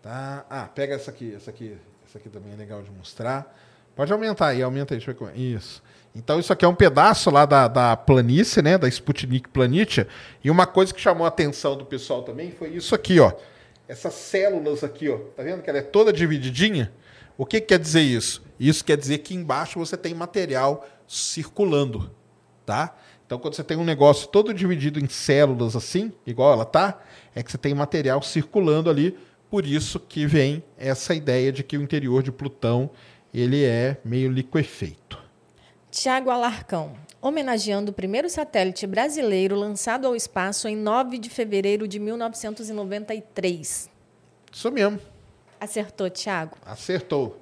Tá? 0.00 0.44
Ah, 0.48 0.68
pega 0.72 0.94
essa 0.94 1.10
aqui, 1.10 1.34
essa 1.34 1.50
aqui, 1.50 1.76
essa 2.06 2.18
aqui 2.18 2.28
também 2.28 2.52
é 2.52 2.56
legal 2.56 2.82
de 2.82 2.90
mostrar. 2.90 3.56
Pode 3.94 4.12
aumentar 4.12 4.48
aí, 4.48 4.62
aumenta 4.62 4.94
aí, 4.94 4.98
deixa 4.98 5.10
eu 5.10 5.26
ver 5.26 5.34
é. 5.34 5.38
Isso. 5.38 5.82
Então 6.14 6.38
isso 6.38 6.52
aqui 6.52 6.64
é 6.64 6.68
um 6.68 6.74
pedaço 6.74 7.30
lá 7.30 7.44
da, 7.44 7.68
da 7.68 7.96
planície, 7.96 8.62
né, 8.62 8.76
da 8.76 8.86
Sputnik 8.88 9.48
Planitia, 9.48 10.06
e 10.44 10.50
uma 10.50 10.66
coisa 10.66 10.92
que 10.92 11.00
chamou 11.00 11.24
a 11.24 11.28
atenção 11.28 11.76
do 11.76 11.86
pessoal 11.86 12.22
também 12.22 12.52
foi 12.52 12.68
isso 12.70 12.94
aqui, 12.94 13.18
ó. 13.18 13.32
Essas 13.88 14.14
células 14.14 14.84
aqui, 14.84 15.08
ó. 15.08 15.18
Tá 15.36 15.42
vendo 15.42 15.62
que 15.62 15.70
ela 15.70 15.78
é 15.78 15.82
toda 15.82 16.12
divididinha? 16.12 16.92
O 17.36 17.46
que, 17.46 17.60
que 17.60 17.68
quer 17.68 17.78
dizer 17.78 18.02
isso? 18.02 18.42
Isso 18.58 18.84
quer 18.84 18.96
dizer 18.96 19.18
que 19.18 19.34
embaixo 19.34 19.78
você 19.78 19.96
tem 19.96 20.14
material 20.14 20.86
circulando, 21.06 22.10
tá? 22.64 22.96
Então 23.26 23.38
quando 23.38 23.54
você 23.54 23.64
tem 23.64 23.76
um 23.76 23.84
negócio 23.84 24.28
todo 24.28 24.52
dividido 24.52 25.00
em 25.00 25.08
células 25.08 25.74
assim, 25.74 26.12
igual 26.26 26.52
ela 26.52 26.64
tá, 26.64 27.00
é 27.34 27.42
que 27.42 27.50
você 27.50 27.58
tem 27.58 27.74
material 27.74 28.22
circulando 28.22 28.90
ali, 28.90 29.16
por 29.50 29.66
isso 29.66 29.98
que 29.98 30.26
vem 30.26 30.62
essa 30.78 31.14
ideia 31.14 31.50
de 31.50 31.62
que 31.62 31.76
o 31.76 31.82
interior 31.82 32.22
de 32.22 32.30
Plutão 32.30 32.90
ele 33.32 33.64
é 33.64 33.96
meio 34.04 34.30
liquefeito. 34.30 35.18
Tiago 35.90 36.30
Alarcão, 36.30 36.94
homenageando 37.20 37.90
o 37.90 37.94
primeiro 37.94 38.28
satélite 38.28 38.86
brasileiro 38.86 39.54
lançado 39.54 40.06
ao 40.06 40.16
espaço 40.16 40.68
em 40.68 40.76
9 40.76 41.18
de 41.18 41.28
fevereiro 41.28 41.86
de 41.86 41.98
1993. 41.98 43.90
Isso 44.50 44.70
mesmo. 44.70 45.11
Acertou, 45.62 46.10
Tiago? 46.10 46.56
Acertou. 46.66 47.40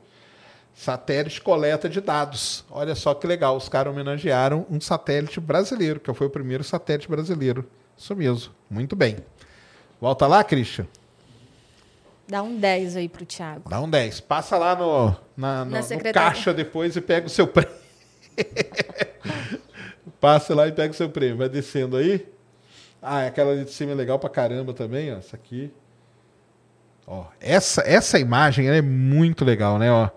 Satélite 0.75 1.41
coleta 1.41 1.89
de 1.89 2.03
dados. 2.03 2.67
Olha 2.71 2.95
só 2.95 3.15
que 3.15 3.27
legal, 3.27 3.57
os 3.57 3.67
caras 3.67 3.91
homenagearam 3.91 4.67
um 4.69 4.79
satélite 4.79 5.41
brasileiro, 5.41 5.99
que 5.99 6.13
foi 6.13 6.27
o 6.27 6.31
primeiro 6.31 6.63
satélite 6.63 7.09
brasileiro. 7.09 7.67
Isso 7.97 8.15
mesmo. 8.15 8.53
Muito 8.69 8.95
bem. 8.95 9.17
Volta 9.99 10.27
lá, 10.27 10.45
Christian. 10.45 10.87
Dá 12.29 12.43
um 12.43 12.59
10 12.59 12.97
aí 12.97 13.09
pro 13.09 13.25
Thiago. 13.25 13.71
Dá 13.71 13.81
um 13.81 13.89
10. 13.89 14.21
Passa 14.21 14.59
lá 14.59 14.77
no, 14.77 15.17
na, 15.35 15.65
no, 15.65 15.71
no 15.71 16.13
caixa 16.13 16.53
depois 16.53 16.95
e 16.97 17.01
pega 17.01 17.27
o 17.27 17.31
seu 17.31 17.47
prêmio. 17.47 17.75
Passa 20.21 20.55
lá 20.55 20.69
e 20.69 20.73
pega 20.73 20.93
o 20.93 20.97
seu 20.97 21.09
prêmio. 21.09 21.39
Vai 21.39 21.49
descendo 21.49 21.97
aí. 21.97 22.29
Ah, 23.01 23.25
aquela 23.25 23.53
ali 23.53 23.65
de 23.65 23.71
cima 23.71 23.93
é 23.93 23.95
legal 23.95 24.19
pra 24.19 24.29
caramba 24.29 24.75
também, 24.75 25.11
ó. 25.11 25.17
Essa 25.17 25.37
aqui. 25.37 25.73
Ó, 27.13 27.25
essa, 27.41 27.83
essa 27.85 28.21
imagem 28.21 28.69
é 28.69 28.81
muito 28.81 29.45
legal, 29.45 29.81
né? 29.81 29.91
Ó, 29.91 30.09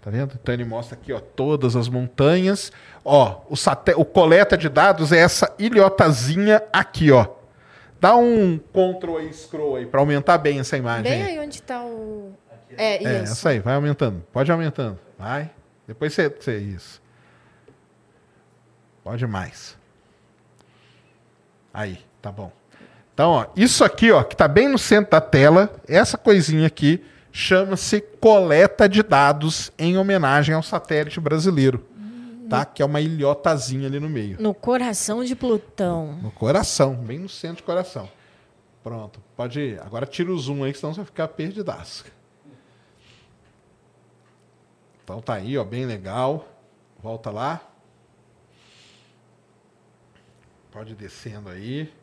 tá 0.00 0.10
vendo? 0.10 0.38
Então 0.40 0.54
ele 0.54 0.64
mostra 0.64 0.96
aqui, 0.96 1.12
ó, 1.12 1.20
todas 1.20 1.76
as 1.76 1.86
montanhas. 1.86 2.72
Ó, 3.04 3.42
o, 3.46 3.54
o 4.00 4.04
coleta 4.06 4.56
de 4.56 4.70
dados 4.70 5.12
é 5.12 5.18
essa 5.18 5.54
ilhotazinha 5.58 6.62
aqui, 6.72 7.12
ó. 7.12 7.26
Dá 8.00 8.16
um 8.16 8.58
Ctrl 8.58 9.18
aí, 9.18 9.30
scroll 9.34 9.76
aí, 9.76 9.84
para 9.84 10.00
aumentar 10.00 10.38
bem 10.38 10.58
essa 10.58 10.78
imagem. 10.78 11.02
Bem 11.02 11.22
aí, 11.22 11.38
onde 11.38 11.56
está 11.56 11.84
o. 11.84 12.32
É, 12.74 12.94
é, 13.04 13.22
isso. 13.22 13.32
essa 13.32 13.50
aí, 13.50 13.58
vai 13.58 13.74
aumentando. 13.74 14.24
Pode 14.32 14.50
aumentando. 14.50 14.98
Vai. 15.18 15.50
Depois 15.86 16.14
você, 16.14 16.30
você. 16.30 16.56
Isso. 16.56 17.02
Pode 19.04 19.26
mais. 19.26 19.76
Aí, 21.74 21.98
tá 22.22 22.32
bom. 22.32 22.50
Então, 23.20 23.32
ó, 23.32 23.46
isso 23.54 23.84
aqui, 23.84 24.10
ó, 24.10 24.22
que 24.24 24.32
está 24.32 24.48
bem 24.48 24.66
no 24.66 24.78
centro 24.78 25.10
da 25.10 25.20
tela, 25.20 25.70
essa 25.86 26.16
coisinha 26.16 26.66
aqui, 26.66 27.04
chama-se 27.30 28.00
coleta 28.00 28.88
de 28.88 29.02
dados 29.02 29.70
em 29.78 29.98
homenagem 29.98 30.54
ao 30.54 30.62
satélite 30.62 31.20
brasileiro. 31.20 31.86
tá? 32.48 32.64
Que 32.64 32.80
é 32.80 32.84
uma 32.86 32.98
ilhotazinha 32.98 33.88
ali 33.88 34.00
no 34.00 34.08
meio. 34.08 34.40
No 34.40 34.54
coração 34.54 35.22
de 35.22 35.36
Plutão. 35.36 36.14
No 36.22 36.30
coração, 36.30 36.94
bem 36.94 37.18
no 37.18 37.28
centro 37.28 37.58
do 37.58 37.66
coração. 37.66 38.08
Pronto, 38.82 39.20
pode 39.36 39.60
ir. 39.60 39.80
Agora 39.82 40.06
tira 40.06 40.32
o 40.32 40.38
zoom 40.38 40.64
aí, 40.64 40.74
senão 40.74 40.94
você 40.94 41.00
vai 41.00 41.06
ficar 41.06 41.28
perdidaço. 41.28 42.06
Então 45.04 45.20
tá 45.20 45.34
aí, 45.34 45.58
ó, 45.58 45.64
bem 45.64 45.84
legal. 45.84 46.48
Volta 47.02 47.30
lá. 47.30 47.60
Pode 50.72 50.92
ir 50.92 50.96
descendo 50.96 51.50
aí. 51.50 51.99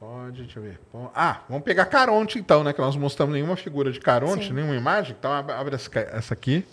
Pode, 0.00 0.42
deixa 0.44 0.58
eu 0.58 0.62
ver. 0.62 0.80
Ah, 1.14 1.42
vamos 1.46 1.62
pegar 1.62 1.84
Caronte 1.84 2.38
então, 2.38 2.64
né? 2.64 2.72
Que 2.72 2.80
nós 2.80 2.94
não 2.94 3.02
mostramos 3.02 3.34
nenhuma 3.34 3.54
figura 3.54 3.92
de 3.92 4.00
Caronte, 4.00 4.46
Sim. 4.46 4.54
nenhuma 4.54 4.74
imagem. 4.74 5.14
Então 5.18 5.30
ab- 5.30 5.50
abre 5.52 5.74
essa 5.74 6.32
aqui. 6.32 6.64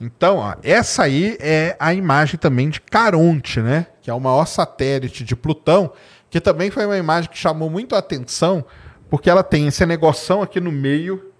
Então, 0.00 0.36
ó, 0.38 0.54
essa 0.62 1.02
aí 1.04 1.36
é 1.40 1.76
a 1.78 1.92
imagem 1.92 2.38
também 2.38 2.68
de 2.70 2.80
Caronte, 2.80 3.60
né? 3.60 3.86
Que 4.00 4.10
é 4.10 4.14
o 4.14 4.20
maior 4.20 4.46
satélite 4.46 5.22
de 5.22 5.36
Plutão, 5.36 5.92
que 6.30 6.40
também 6.40 6.70
foi 6.70 6.86
uma 6.86 6.96
imagem 6.98 7.30
que 7.30 7.36
chamou 7.38 7.68
muito 7.70 7.94
a 7.94 7.98
atenção, 7.98 8.64
porque 9.10 9.28
ela 9.28 9.42
tem 9.42 9.66
esse 9.66 9.84
negoção 9.86 10.42
aqui 10.42 10.60
no 10.60 10.72
meio, 10.72 11.30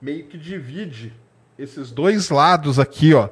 meio 0.00 0.24
que 0.26 0.36
divide 0.38 1.12
esses 1.58 1.90
dois 1.92 2.30
lados 2.30 2.78
aqui, 2.80 3.14
ó, 3.14 3.28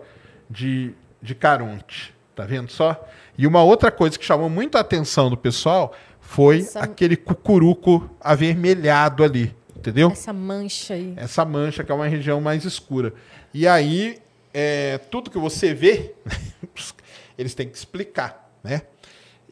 de, 0.48 0.94
de 1.20 1.34
Caronte. 1.34 2.14
Tá 2.34 2.44
vendo 2.44 2.70
só? 2.70 3.04
E 3.36 3.46
uma 3.46 3.62
outra 3.62 3.90
coisa 3.90 4.18
que 4.18 4.24
chamou 4.24 4.48
muito 4.50 4.76
a 4.76 4.80
atenção 4.80 5.30
do 5.30 5.36
pessoal 5.36 5.94
foi 6.20 6.60
Essa- 6.60 6.80
aquele 6.80 7.16
cucuruco 7.16 8.10
avermelhado 8.20 9.24
ali, 9.24 9.54
entendeu? 9.76 10.10
Essa 10.10 10.32
mancha 10.32 10.94
aí. 10.94 11.14
essa 11.16 11.44
mancha 11.44 11.82
que 11.82 11.90
é 11.90 11.94
uma 11.94 12.06
região 12.06 12.40
mais 12.40 12.64
escura. 12.64 13.14
E 13.54 13.66
aí, 13.66 14.18
é, 14.52 14.98
tudo 14.98 15.30
que 15.30 15.38
você 15.38 15.72
vê, 15.74 16.14
eles 17.36 17.54
têm 17.54 17.68
que 17.68 17.76
explicar, 17.76 18.50
né? 18.62 18.82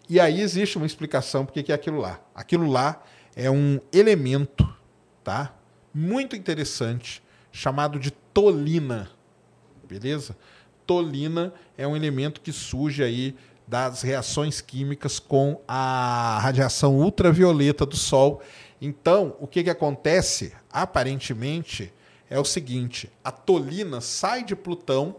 E 0.08 0.18
aí 0.18 0.40
existe 0.40 0.76
uma 0.76 0.86
explicação 0.86 1.44
porque 1.46 1.62
que 1.62 1.72
é 1.72 1.74
aquilo 1.74 1.98
lá. 1.98 2.20
Aquilo 2.34 2.68
lá 2.68 3.02
é 3.36 3.50
um 3.50 3.78
elemento, 3.92 4.68
tá? 5.22 5.54
Muito 5.94 6.34
interessante, 6.36 7.22
chamado 7.52 7.98
de 7.98 8.10
tolina, 8.10 9.08
beleza? 9.88 10.36
Tolina 10.86 11.52
é 11.78 11.86
um 11.86 11.96
elemento 11.96 12.40
que 12.40 12.52
surge 12.52 13.02
aí 13.02 13.36
das 13.70 14.02
reações 14.02 14.60
químicas 14.60 15.20
com 15.20 15.60
a 15.68 16.40
radiação 16.42 16.96
ultravioleta 16.96 17.86
do 17.86 17.96
Sol. 17.96 18.42
Então, 18.82 19.36
o 19.38 19.46
que, 19.46 19.62
que 19.62 19.70
acontece? 19.70 20.52
Aparentemente, 20.72 21.92
é 22.28 22.36
o 22.36 22.44
seguinte: 22.44 23.08
a 23.22 23.30
tolina 23.30 24.00
sai 24.00 24.42
de 24.42 24.56
Plutão, 24.56 25.14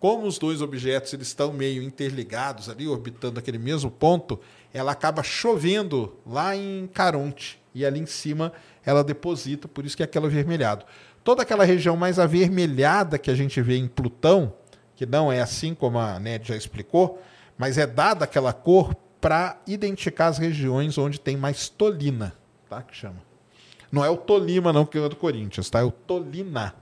como 0.00 0.26
os 0.26 0.36
dois 0.36 0.60
objetos 0.60 1.12
eles 1.12 1.28
estão 1.28 1.52
meio 1.52 1.80
interligados 1.80 2.68
ali, 2.68 2.88
orbitando 2.88 3.38
aquele 3.38 3.58
mesmo 3.58 3.88
ponto, 3.88 4.40
ela 4.74 4.90
acaba 4.90 5.22
chovendo 5.22 6.16
lá 6.26 6.56
em 6.56 6.88
Caronte. 6.92 7.62
E 7.72 7.86
ali 7.86 8.00
em 8.00 8.06
cima 8.06 8.52
ela 8.84 9.04
deposita, 9.04 9.68
por 9.68 9.86
isso 9.86 9.96
que 9.96 10.02
é 10.02 10.06
aquela 10.06 10.26
avermelhado. 10.26 10.84
Toda 11.22 11.42
aquela 11.42 11.64
região 11.64 11.96
mais 11.96 12.18
avermelhada 12.18 13.16
que 13.16 13.30
a 13.30 13.34
gente 13.36 13.62
vê 13.62 13.76
em 13.76 13.86
Plutão, 13.86 14.52
que 14.96 15.06
não 15.06 15.30
é 15.30 15.40
assim 15.40 15.72
como 15.72 16.00
a 16.00 16.18
Ned 16.18 16.48
já 16.48 16.56
explicou, 16.56 17.22
mas 17.62 17.78
é 17.78 17.86
dada 17.86 18.24
aquela 18.24 18.52
cor 18.52 18.92
para 19.20 19.56
identificar 19.68 20.26
as 20.26 20.36
regiões 20.36 20.98
onde 20.98 21.20
tem 21.20 21.36
mais 21.36 21.68
tolina, 21.68 22.36
tá? 22.68 22.82
Que 22.82 22.92
chama. 22.92 23.22
Não 23.92 24.04
é 24.04 24.10
o 24.10 24.16
Tolima, 24.16 24.72
não, 24.72 24.84
que 24.84 24.98
é 24.98 25.08
do 25.08 25.14
Corinthians, 25.14 25.70
tá? 25.70 25.78
É 25.78 25.84
o 25.84 25.92
Tolina. 25.92 26.74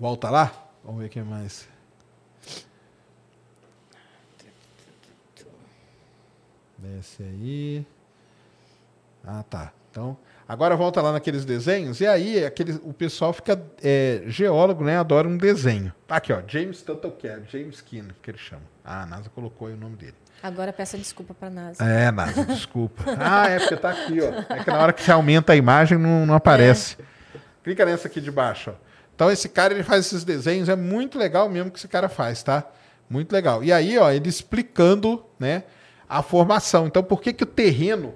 Volta 0.00 0.30
lá? 0.30 0.52
Vamos 0.84 1.00
ver 1.00 1.06
o 1.06 1.10
que 1.10 1.22
mais. 1.22 1.68
Desce 6.76 7.22
aí. 7.22 7.86
Ah, 9.22 9.44
tá. 9.48 9.72
Então, 9.92 10.18
agora 10.48 10.76
volta 10.76 11.00
lá 11.02 11.12
naqueles 11.12 11.44
desenhos. 11.44 12.00
E 12.00 12.06
aí, 12.06 12.44
aquele, 12.44 12.78
o 12.82 12.92
pessoal 12.92 13.32
fica. 13.32 13.60
é, 13.82 14.22
geólogo, 14.26 14.84
né? 14.84 14.98
Adora 14.98 15.28
um 15.28 15.36
desenho. 15.36 15.92
Aqui, 16.08 16.32
ó. 16.32 16.40
James 16.46 16.82
Tuttlecare, 16.82 17.42
James 17.50 17.76
Skinner, 17.76 18.14
que 18.22 18.30
ele 18.30 18.38
chama. 18.38 18.62
Ah, 18.84 19.02
a 19.02 19.06
NASA 19.06 19.30
colocou 19.30 19.68
aí 19.68 19.74
o 19.74 19.76
nome 19.76 19.96
dele. 19.96 20.14
Agora 20.42 20.72
peça 20.72 20.96
desculpa 20.98 21.34
pra 21.34 21.50
NASA. 21.50 21.82
É, 21.82 22.10
NASA, 22.12 22.44
desculpa. 22.44 23.02
Ah, 23.18 23.48
é 23.48 23.58
porque 23.58 23.76
tá 23.76 23.90
aqui, 23.90 24.20
ó. 24.20 24.54
É 24.54 24.62
que 24.62 24.70
na 24.70 24.78
hora 24.78 24.92
que 24.92 25.02
você 25.02 25.10
aumenta 25.10 25.52
a 25.52 25.56
imagem 25.56 25.98
não, 25.98 26.26
não 26.26 26.34
aparece. 26.34 26.96
Clica 27.64 27.84
nessa 27.84 28.06
aqui 28.06 28.20
de 28.20 28.30
baixo, 28.30 28.70
ó. 28.70 28.74
Então 29.14 29.30
esse 29.30 29.48
cara 29.48 29.72
ele 29.72 29.82
faz 29.82 30.06
esses 30.06 30.24
desenhos, 30.24 30.68
é 30.68 30.76
muito 30.76 31.18
legal 31.18 31.48
mesmo 31.48 31.70
que 31.70 31.78
esse 31.78 31.88
cara 31.88 32.08
faz, 32.08 32.42
tá? 32.42 32.64
Muito 33.08 33.32
legal. 33.32 33.64
E 33.64 33.72
aí, 33.72 33.96
ó, 33.98 34.10
ele 34.10 34.28
explicando, 34.28 35.24
né, 35.38 35.64
a 36.08 36.22
formação. 36.22 36.86
Então, 36.86 37.02
por 37.02 37.20
que 37.20 37.32
que 37.32 37.42
o 37.42 37.46
terreno 37.46 38.14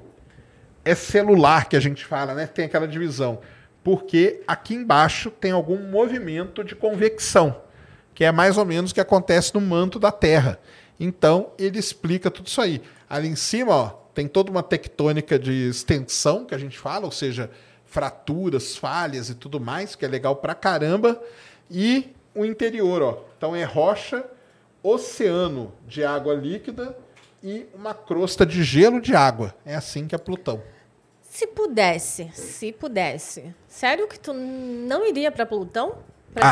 é 0.90 0.94
celular 0.94 1.68
que 1.68 1.76
a 1.76 1.80
gente 1.80 2.04
fala, 2.04 2.34
né? 2.34 2.46
Tem 2.46 2.64
aquela 2.64 2.88
divisão. 2.88 3.40
Porque 3.82 4.42
aqui 4.46 4.74
embaixo 4.74 5.30
tem 5.30 5.52
algum 5.52 5.78
movimento 5.78 6.62
de 6.62 6.74
convecção, 6.74 7.62
que 8.14 8.24
é 8.24 8.32
mais 8.32 8.58
ou 8.58 8.64
menos 8.64 8.90
o 8.90 8.94
que 8.94 9.00
acontece 9.00 9.54
no 9.54 9.60
manto 9.60 9.98
da 9.98 10.12
Terra. 10.12 10.58
Então, 10.98 11.52
ele 11.58 11.78
explica 11.78 12.30
tudo 12.30 12.48
isso 12.48 12.60
aí. 12.60 12.82
Ali 13.08 13.28
em 13.28 13.36
cima, 13.36 13.74
ó, 13.74 13.88
tem 14.14 14.28
toda 14.28 14.50
uma 14.50 14.62
tectônica 14.62 15.38
de 15.38 15.68
extensão 15.68 16.44
que 16.44 16.54
a 16.54 16.58
gente 16.58 16.78
fala, 16.78 17.06
ou 17.06 17.12
seja, 17.12 17.50
fraturas, 17.86 18.76
falhas 18.76 19.30
e 19.30 19.34
tudo 19.34 19.58
mais, 19.58 19.94
que 19.94 20.04
é 20.04 20.08
legal 20.08 20.36
pra 20.36 20.54
caramba. 20.54 21.20
E 21.70 22.12
o 22.34 22.44
interior, 22.44 23.00
ó. 23.00 23.22
Então 23.38 23.56
é 23.56 23.64
rocha, 23.64 24.24
oceano 24.82 25.72
de 25.86 26.04
água 26.04 26.34
líquida 26.34 26.96
e 27.42 27.66
uma 27.74 27.94
crosta 27.94 28.44
de 28.44 28.62
gelo 28.62 29.00
de 29.00 29.14
água. 29.14 29.54
É 29.64 29.74
assim 29.74 30.06
que 30.06 30.14
é 30.14 30.18
Plutão. 30.18 30.62
Se 31.30 31.46
pudesse, 31.46 32.28
se 32.34 32.72
pudesse. 32.72 33.54
Sério 33.68 34.08
que 34.08 34.18
tu 34.18 34.32
não 34.32 35.06
iria 35.06 35.30
pra 35.30 35.46
Plutão? 35.46 35.98
Pra 36.34 36.42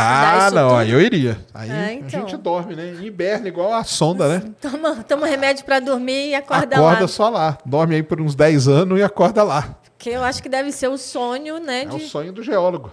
Ah, 0.47 0.51
não, 0.53 0.69
tudo? 0.69 0.79
aí 0.79 0.91
eu 0.93 1.01
iria. 1.01 1.45
Aí 1.53 1.69
Ah, 1.71 1.75
a 1.87 1.93
então. 1.95 2.09
gente 2.21 2.37
dorme, 2.37 2.77
né? 2.77 2.95
Hiberna 2.95 3.49
igual 3.49 3.75
a 3.75 3.83
sonda, 3.83 4.29
né? 4.39 4.53
Toma, 4.63 5.03
toma 5.03 5.27
remédio 5.27 5.65
pra 5.65 5.81
dormir 5.81 6.29
e 6.31 6.35
acorda, 6.37 6.77
acorda 6.77 7.01
lá. 7.03 7.09
só 7.09 7.29
lá. 7.29 7.59
Dorme 7.67 7.97
aí 7.97 8.03
por 8.05 8.21
uns 8.21 8.37
10 8.37 8.69
anos 8.69 8.99
e 9.01 9.03
acorda 9.03 9.43
lá. 9.43 9.77
Que 9.99 10.11
eu 10.11 10.23
acho 10.23 10.41
que 10.41 10.49
deve 10.49 10.71
ser 10.71 10.87
o 10.89 10.97
sonho, 10.97 11.59
né? 11.59 11.83
É 11.83 11.87
o 11.89 11.99
De... 11.99 12.07
sonho 12.07 12.33
do 12.33 12.41
geólogo. 12.43 12.93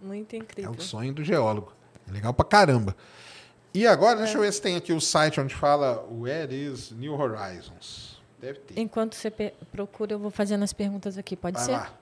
Muito 0.00 0.34
É 0.34 0.38
incrível. 0.38 0.70
o 0.70 0.80
sonho 0.80 1.12
do 1.12 1.24
geólogo. 1.24 1.72
É 2.08 2.12
legal 2.12 2.32
pra 2.32 2.44
caramba. 2.44 2.94
E 3.74 3.86
agora, 3.88 4.18
deixa 4.18 4.38
eu 4.38 4.42
ver 4.42 4.52
se 4.52 4.62
tem 4.62 4.76
aqui 4.76 4.92
o 4.92 5.00
site 5.00 5.40
onde 5.40 5.54
fala 5.54 6.04
Where 6.10 6.54
is 6.54 6.92
New 6.92 7.14
Horizons. 7.20 8.09
Deve 8.40 8.58
ter. 8.60 8.80
Enquanto 8.80 9.14
você 9.14 9.30
procura, 9.70 10.14
eu 10.14 10.18
vou 10.18 10.30
fazendo 10.30 10.62
as 10.62 10.72
perguntas 10.72 11.18
aqui. 11.18 11.36
Pode 11.36 11.56
Vai 11.56 11.64
ser? 11.64 11.72
lá. 11.72 11.92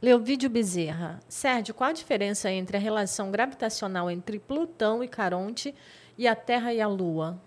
Leovídio 0.00 0.48
Bezerra. 0.48 1.20
Sérgio, 1.28 1.74
qual 1.74 1.90
a 1.90 1.92
diferença 1.92 2.50
entre 2.50 2.76
a 2.76 2.80
relação 2.80 3.30
gravitacional 3.30 4.10
entre 4.10 4.38
Plutão 4.38 5.02
e 5.04 5.08
Caronte 5.08 5.74
e 6.16 6.26
a 6.26 6.34
Terra 6.34 6.72
e 6.72 6.80
a 6.80 6.86
Lua? 6.86 7.38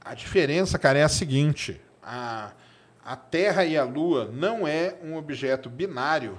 A 0.00 0.14
diferença, 0.14 0.78
cara, 0.78 0.98
é 0.98 1.02
a 1.02 1.08
seguinte: 1.08 1.80
a, 2.02 2.52
a 3.04 3.16
Terra 3.16 3.64
e 3.64 3.76
a 3.76 3.82
Lua 3.82 4.30
não 4.32 4.68
é 4.68 4.96
um 5.02 5.16
objeto 5.16 5.68
binário 5.68 6.38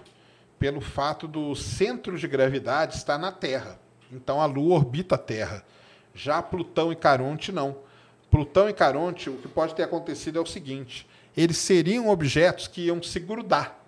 pelo 0.58 0.80
fato 0.80 1.28
do 1.28 1.56
centro 1.56 2.18
de 2.18 2.28
gravidade 2.28 2.96
estar 2.96 3.18
na 3.18 3.32
Terra. 3.32 3.80
Então 4.12 4.40
a 4.40 4.46
Lua 4.46 4.76
orbita 4.76 5.16
a 5.16 5.18
Terra. 5.18 5.66
Já 6.14 6.42
Plutão 6.42 6.92
e 6.92 6.96
Caronte 6.96 7.52
não. 7.52 7.89
Plutão 8.30 8.70
e 8.70 8.74
Caronte, 8.74 9.30
o 9.30 9.38
que 9.38 9.48
pode 9.48 9.74
ter 9.74 9.84
acontecido 9.84 10.38
é 10.38 10.42
o 10.42 10.46
seguinte: 10.46 11.08
eles 11.36 11.58
seriam 11.58 12.10
objetos 12.10 12.68
que 12.68 12.82
iam 12.82 13.02
se 13.02 13.20
grudar, 13.20 13.80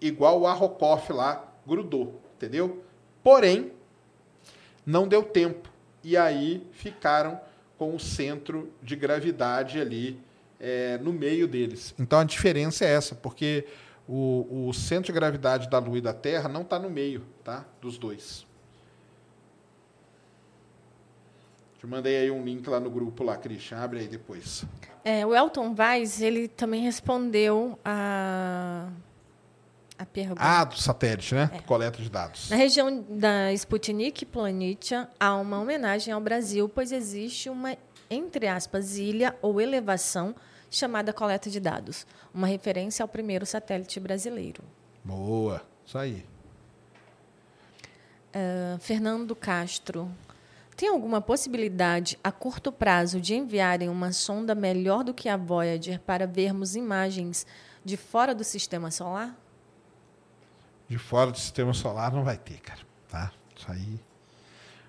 igual 0.00 0.40
o 0.40 0.46
Arrokoff 0.46 1.12
lá 1.12 1.52
grudou, 1.66 2.20
entendeu? 2.36 2.82
Porém, 3.22 3.72
não 4.84 5.06
deu 5.06 5.22
tempo. 5.22 5.68
E 6.02 6.16
aí 6.16 6.66
ficaram 6.72 7.40
com 7.76 7.94
o 7.94 8.00
centro 8.00 8.72
de 8.82 8.96
gravidade 8.96 9.80
ali 9.80 10.18
é, 10.58 10.98
no 10.98 11.12
meio 11.12 11.46
deles. 11.46 11.94
Então 11.98 12.18
a 12.18 12.24
diferença 12.24 12.84
é 12.84 12.92
essa, 12.92 13.14
porque 13.14 13.66
o, 14.08 14.68
o 14.68 14.72
centro 14.72 15.06
de 15.06 15.12
gravidade 15.12 15.68
da 15.68 15.78
Lua 15.78 15.98
e 15.98 16.00
da 16.00 16.12
Terra 16.12 16.48
não 16.48 16.62
está 16.62 16.78
no 16.78 16.90
meio 16.90 17.22
tá? 17.44 17.64
dos 17.80 17.96
dois. 17.96 18.46
Te 21.80 21.86
mandei 21.86 22.14
aí 22.18 22.30
um 22.30 22.44
link 22.44 22.68
lá 22.68 22.78
no 22.78 22.90
grupo 22.90 23.24
lá, 23.24 23.38
Christian. 23.38 23.78
Abre 23.78 24.00
aí 24.00 24.06
depois. 24.06 24.66
É, 25.02 25.24
o 25.24 25.34
Elton 25.34 25.74
Vaz, 25.74 26.20
ele 26.20 26.46
também 26.46 26.82
respondeu 26.82 27.78
a, 27.82 28.86
a 29.96 30.04
pergunta. 30.04 30.42
Ah, 30.42 30.62
do 30.62 30.78
satélite, 30.78 31.34
né? 31.34 31.50
Coleta 31.64 32.02
de 32.02 32.10
dados. 32.10 32.50
Na 32.50 32.56
região 32.56 33.02
da 33.08 33.50
Sputnik 33.54 34.26
Planitia, 34.26 35.08
há 35.18 35.34
uma 35.36 35.58
homenagem 35.58 36.12
ao 36.12 36.20
Brasil, 36.20 36.68
pois 36.68 36.92
existe 36.92 37.48
uma, 37.48 37.74
entre 38.10 38.46
aspas, 38.46 38.98
ilha 38.98 39.34
ou 39.40 39.58
elevação 39.58 40.34
chamada 40.70 41.14
coleta 41.14 41.48
de 41.48 41.60
dados, 41.60 42.06
uma 42.34 42.46
referência 42.46 43.02
ao 43.02 43.08
primeiro 43.08 43.46
satélite 43.46 43.98
brasileiro. 43.98 44.62
Boa. 45.02 45.62
Isso 45.86 45.96
aí. 45.96 46.26
Ah, 48.34 48.76
Fernando 48.80 49.34
Castro. 49.34 50.10
Tem 50.80 50.88
alguma 50.88 51.20
possibilidade 51.20 52.18
a 52.24 52.32
curto 52.32 52.72
prazo 52.72 53.20
de 53.20 53.34
enviarem 53.34 53.90
uma 53.90 54.12
sonda 54.12 54.54
melhor 54.54 55.04
do 55.04 55.12
que 55.12 55.28
a 55.28 55.36
Voyager 55.36 56.00
para 56.00 56.26
vermos 56.26 56.74
imagens 56.74 57.46
de 57.84 57.98
fora 57.98 58.34
do 58.34 58.42
sistema 58.42 58.90
solar? 58.90 59.36
De 60.88 60.96
fora 60.96 61.32
do 61.32 61.38
sistema 61.38 61.74
solar 61.74 62.10
não 62.10 62.24
vai 62.24 62.38
ter, 62.38 62.58
cara. 62.60 62.80
Tá? 63.10 63.30
Isso 63.54 63.70
aí. 63.70 64.00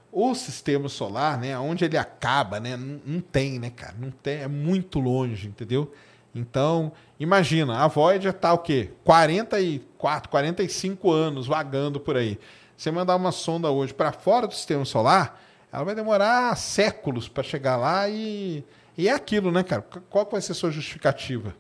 O 0.10 0.34
sistema 0.34 0.88
solar, 0.88 1.38
né? 1.38 1.60
Onde 1.60 1.84
ele 1.84 1.98
acaba, 1.98 2.58
né? 2.58 2.78
Não, 2.78 3.20
tem, 3.20 3.60
né, 3.60 3.70
cara? 3.70 3.96
Não 4.00 4.12
tem, 4.12 4.44
é 4.44 4.48
muito 4.48 4.98
longe, 4.98 5.50
entendeu? 5.50 5.94
Então, 6.34 6.94
imagina, 7.20 7.84
a 7.84 7.90
Voyager 7.90 8.32
tá 8.32 8.54
o 8.54 8.60
quê? 8.60 8.94
44, 9.04 10.30
45 10.30 11.12
anos 11.12 11.48
vagando 11.48 12.00
por 12.00 12.16
aí. 12.16 12.40
Você 12.78 12.90
mandar 12.92 13.18
uma 13.18 13.34
sonda 13.34 13.70
hoje 13.70 13.94
para 13.94 14.14
fora 14.14 14.48
do 14.48 14.54
sistema 14.54 14.86
solar, 14.86 15.38
ela 15.72 15.84
vai 15.84 15.96
demorar 15.96 16.56
séculos 16.58 17.30
para 17.30 17.44
chegar 17.44 17.78
lá 17.78 18.10
e, 18.10 18.64
e 18.98 19.08
é 19.08 19.14
aquilo, 19.14 19.52
né, 19.52 19.64
cara? 19.64 19.82
Qual 20.10 20.28
vai 20.30 20.42
ser 20.42 20.52
a 20.52 20.56
sua 20.56 20.70
justificativa? 20.70 21.56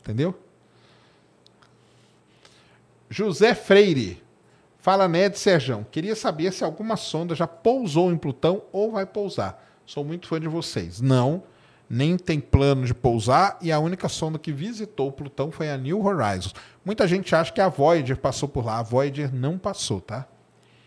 Entendeu? 0.00 0.38
José 3.08 3.54
Freire. 3.54 4.22
Fala, 4.78 5.08
Ned 5.08 5.38
Serjão. 5.38 5.84
Queria 5.90 6.14
saber 6.14 6.52
se 6.52 6.64
alguma 6.64 6.96
sonda 6.96 7.34
já 7.34 7.46
pousou 7.46 8.10
em 8.10 8.16
Plutão 8.16 8.62
ou 8.72 8.92
vai 8.92 9.04
pousar. 9.04 9.62
Sou 9.84 10.04
muito 10.04 10.28
fã 10.28 10.40
de 10.40 10.48
vocês. 10.48 11.00
Não, 11.00 11.42
nem 11.88 12.16
tem 12.16 12.40
plano 12.40 12.86
de 12.86 12.94
pousar 12.94 13.58
e 13.60 13.72
a 13.72 13.80
única 13.80 14.08
sonda 14.08 14.38
que 14.38 14.52
visitou 14.52 15.10
Plutão 15.10 15.50
foi 15.50 15.68
a 15.68 15.76
New 15.76 16.02
Horizons. 16.02 16.54
Muita 16.84 17.06
gente 17.08 17.34
acha 17.34 17.52
que 17.52 17.60
a 17.60 17.68
Voyager 17.68 18.16
passou 18.16 18.48
por 18.48 18.64
lá. 18.64 18.78
A 18.78 18.82
Voyager 18.82 19.34
não 19.34 19.58
passou, 19.58 20.00
tá? 20.00 20.26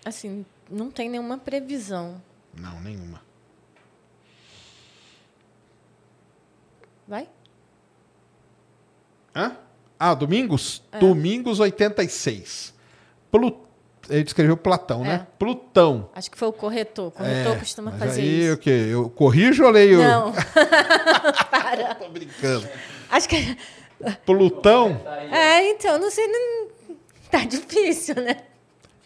Assim, 0.05 0.45
não 0.71 0.89
tem 0.89 1.09
nenhuma 1.09 1.37
previsão. 1.37 2.21
Não, 2.53 2.79
nenhuma. 2.81 3.21
Vai? 7.07 7.27
Hã? 9.35 9.57
Ah, 9.99 10.13
Domingos? 10.13 10.83
Domingos 10.99 11.59
86. 11.59 12.73
Plu... 13.31 13.63
Ele 14.09 14.23
escreveu 14.23 14.57
Platão, 14.57 15.03
né? 15.03 15.25
Plutão. 15.39 16.09
Acho 16.13 16.29
que 16.29 16.37
foi 16.37 16.49
o 16.49 16.53
corretor. 16.53 17.07
O 17.07 17.11
corretor 17.11 17.57
costuma 17.57 17.91
Mas 17.91 17.99
fazer 17.99 18.21
aí, 18.21 18.45
isso. 18.45 18.53
o 18.53 18.57
quê? 18.57 18.87
Eu 18.91 19.09
corrijo 19.09 19.63
ou 19.63 19.69
leio? 19.71 19.99
Não. 19.99 20.33
Tô 21.97 22.09
brincando. 22.09 22.67
Acho 23.09 23.29
que. 23.29 23.57
Plutão, 24.25 24.99
É, 25.31 25.69
então, 25.69 25.97
não 25.97 26.11
sei. 26.11 26.27
Não... 26.27 26.67
Tá 27.31 27.45
difícil, 27.45 28.15
né? 28.15 28.43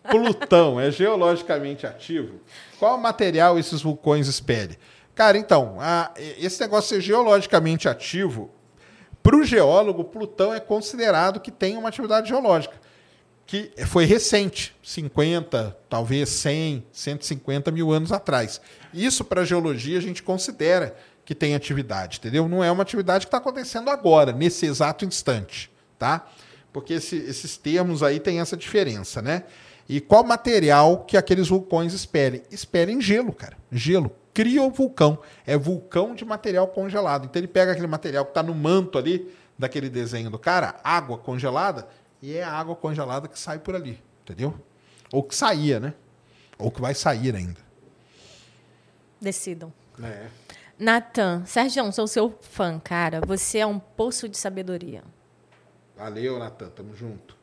Plutão 0.09 0.79
é 0.79 0.89
geologicamente 0.91 1.85
ativo. 1.85 2.39
Qual 2.79 2.97
material 2.97 3.57
esses 3.59 3.81
vulcões 3.81 4.27
expelem? 4.27 4.77
Cara, 5.15 5.38
então, 5.38 5.77
a- 5.79 6.11
esse 6.38 6.59
negócio 6.61 6.89
ser 6.95 7.01
geologicamente 7.01 7.89
ativo, 7.89 8.51
para 9.23 9.35
o 9.35 9.43
geólogo, 9.43 10.03
Plutão 10.03 10.53
é 10.53 10.59
considerado 10.59 11.39
que 11.39 11.51
tem 11.51 11.75
uma 11.75 11.89
atividade 11.89 12.29
geológica, 12.29 12.75
que 13.45 13.71
foi 13.88 14.05
recente, 14.05 14.75
50, 14.84 15.75
talvez 15.89 16.29
100, 16.29 16.85
150 16.91 17.71
mil 17.71 17.91
anos 17.91 18.11
atrás. 18.11 18.61
Isso, 18.93 19.23
para 19.25 19.41
a 19.41 19.45
geologia, 19.45 19.97
a 19.97 20.01
gente 20.01 20.21
considera 20.21 20.95
que 21.25 21.34
tem 21.35 21.55
atividade, 21.55 22.19
entendeu? 22.19 22.47
Não 22.47 22.63
é 22.63 22.71
uma 22.71 22.84
atividade 22.84 23.25
que 23.25 23.27
está 23.27 23.38
acontecendo 23.38 23.89
agora, 23.89 24.31
nesse 24.31 24.65
exato 24.65 25.03
instante, 25.03 25.69
tá? 25.99 26.25
Porque 26.71 26.93
esse- 26.93 27.17
esses 27.17 27.57
termos 27.57 28.03
aí 28.03 28.19
têm 28.19 28.39
essa 28.39 28.55
diferença, 28.55 29.21
né? 29.21 29.43
E 29.89 30.01
qual 30.01 30.23
material 30.23 31.05
que 31.05 31.15
aqueles 31.15 31.47
vulcões 31.47 31.93
expelem? 31.93 32.43
Expelem 32.51 32.99
gelo, 32.99 33.31
cara. 33.31 33.57
Gelo. 33.72 34.11
Cria 34.34 34.61
o 34.61 34.69
vulcão. 34.69 35.19
É 35.45 35.57
vulcão 35.57 36.14
de 36.14 36.26
material 36.26 36.68
congelado. 36.68 37.26
Então 37.26 37.39
ele 37.39 37.47
pega 37.47 37.72
aquele 37.72 37.88
material 37.88 38.26
que 38.26 38.31
está 38.31 38.43
no 38.43 38.53
manto 38.53 38.97
ali, 38.97 39.34
daquele 39.57 39.89
desenho 39.89 40.30
do 40.30 40.38
cara, 40.38 40.76
água 40.84 41.18
congelada, 41.18 41.88
e 42.22 42.35
é 42.35 42.43
a 42.43 42.51
água 42.51 42.76
congelada 42.76 43.27
que 43.27 43.39
sai 43.39 43.59
por 43.59 43.76
ali. 43.76 43.99
Entendeu? 44.23 44.53
Ou 45.11 45.23
que 45.23 45.35
saía, 45.35 45.80
né? 45.80 45.93
Ou 46.59 46.69
que 46.69 46.81
vai 46.81 46.93
sair 46.93 47.35
ainda. 47.35 47.59
Decidam. 49.22 49.73
É. 50.03 50.27
Natan, 50.77 51.43
Sérgio, 51.45 51.91
sou 51.91 52.07
seu 52.07 52.38
fã, 52.41 52.80
cara. 52.80 53.22
Você 53.26 53.59
é 53.59 53.65
um 53.65 53.80
poço 53.80 54.30
de 54.30 54.38
sabedoria. 54.38 55.03
Valeu, 55.95 56.38
Natan. 56.38 56.69
Tamo 56.69 56.93
junto. 56.93 57.35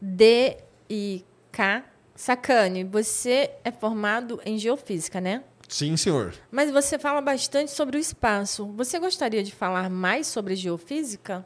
D 0.00 0.63
e 0.88 1.24
K. 1.52 1.82
Sacane, 2.14 2.84
você 2.84 3.50
é 3.64 3.72
formado 3.72 4.40
em 4.44 4.56
geofísica, 4.58 5.20
né? 5.20 5.42
Sim, 5.68 5.96
senhor. 5.96 6.32
Mas 6.50 6.70
você 6.70 6.98
fala 6.98 7.20
bastante 7.20 7.70
sobre 7.70 7.96
o 7.96 8.00
espaço. 8.00 8.66
Você 8.76 8.98
gostaria 8.98 9.42
de 9.42 9.52
falar 9.52 9.90
mais 9.90 10.26
sobre 10.26 10.54
geofísica? 10.54 11.44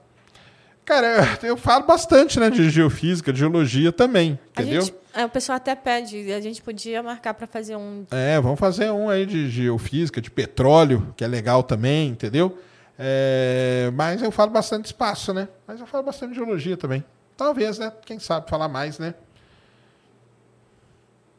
Cara, 0.84 1.38
eu 1.42 1.56
falo 1.56 1.84
bastante, 1.84 2.40
né, 2.40 2.48
de 2.48 2.70
geofísica, 2.70 3.30
de 3.30 3.38
geologia 3.40 3.92
também, 3.92 4.38
A 4.56 4.62
entendeu? 4.62 4.80
gente, 4.82 4.94
é, 5.12 5.24
o 5.24 5.28
pessoal 5.28 5.56
até 5.56 5.74
pede, 5.74 6.32
a 6.32 6.40
gente 6.40 6.62
podia 6.62 7.02
marcar 7.02 7.34
para 7.34 7.46
fazer 7.46 7.76
um. 7.76 8.06
É, 8.10 8.40
vamos 8.40 8.58
fazer 8.58 8.90
um 8.90 9.10
aí 9.10 9.26
de 9.26 9.50
geofísica, 9.50 10.18
de 10.20 10.30
petróleo, 10.30 11.12
que 11.14 11.22
é 11.22 11.26
legal 11.28 11.62
também, 11.62 12.08
entendeu? 12.08 12.58
É, 12.98 13.90
mas 13.94 14.22
eu 14.22 14.30
falo 14.30 14.50
bastante 14.50 14.86
espaço, 14.86 15.32
né? 15.34 15.46
Mas 15.66 15.78
eu 15.78 15.86
falo 15.86 16.04
bastante 16.04 16.30
de 16.30 16.36
geologia 16.36 16.76
também. 16.76 17.04
Talvez, 17.36 17.78
né? 17.78 17.92
Quem 18.06 18.18
sabe 18.18 18.48
falar 18.48 18.68
mais, 18.68 18.98
né? 18.98 19.14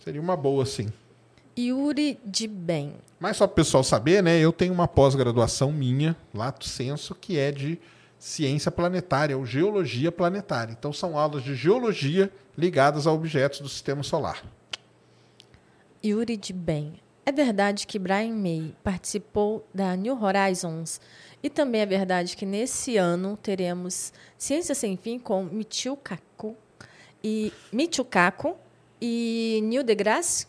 Seria 0.04 0.22
uma 0.22 0.36
boa, 0.36 0.66
sim. 0.66 0.92
Yuri 1.58 2.20
de 2.26 2.48
Bem. 2.48 2.96
Mas 3.20 3.38
só 3.38 3.46
para 3.46 3.54
o 3.54 3.56
pessoal 3.56 3.84
saber, 3.84 4.24
né? 4.24 4.40
Eu 4.40 4.54
tenho 4.54 4.74
uma 4.74 4.88
pós-graduação 4.88 5.72
minha, 5.72 6.16
lato 6.34 6.66
senso, 6.66 7.14
que 7.14 7.38
é 7.38 7.52
de 7.52 7.78
ciência 8.18 8.72
planetária, 8.72 9.38
ou 9.38 9.46
geologia 9.46 10.12
planetária. 10.12 10.72
Então 10.72 10.94
são 10.94 11.18
aulas 11.18 11.44
de 11.44 11.56
geologia 11.56 12.32
ligadas 12.58 13.08
a 13.08 13.12
objetos 13.12 13.60
do 13.60 13.70
sistema 13.70 14.04
solar. 14.04 14.44
Yuri 16.04 16.38
de 16.38 16.54
Bem. 16.54 16.94
É 17.26 17.32
verdade 17.32 17.86
que 17.86 18.00
Brian 18.00 18.34
May 18.34 18.74
participou 18.84 19.68
da 19.74 19.96
New 19.96 20.20
Horizons 20.22 21.00
e 21.44 21.50
também 21.50 21.82
é 21.82 21.86
verdade 21.86 22.36
que 22.36 22.46
nesse 22.46 22.98
ano 22.98 23.38
teremos 23.38 24.12
Ciência 24.38 24.74
Sem 24.74 24.98
Fim 24.98 25.20
com 25.20 25.44
Michio 25.44 25.96
Kaku 25.96 26.56
e 27.24 27.54
Michio 27.72 28.04
Kaku 28.04 28.56
e 29.02 29.60
Neil 29.64 29.84
deGrasse. 29.84 30.48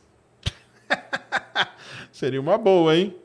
Seria 2.12 2.40
uma 2.40 2.58
boa, 2.58 2.96
hein? 2.96 3.16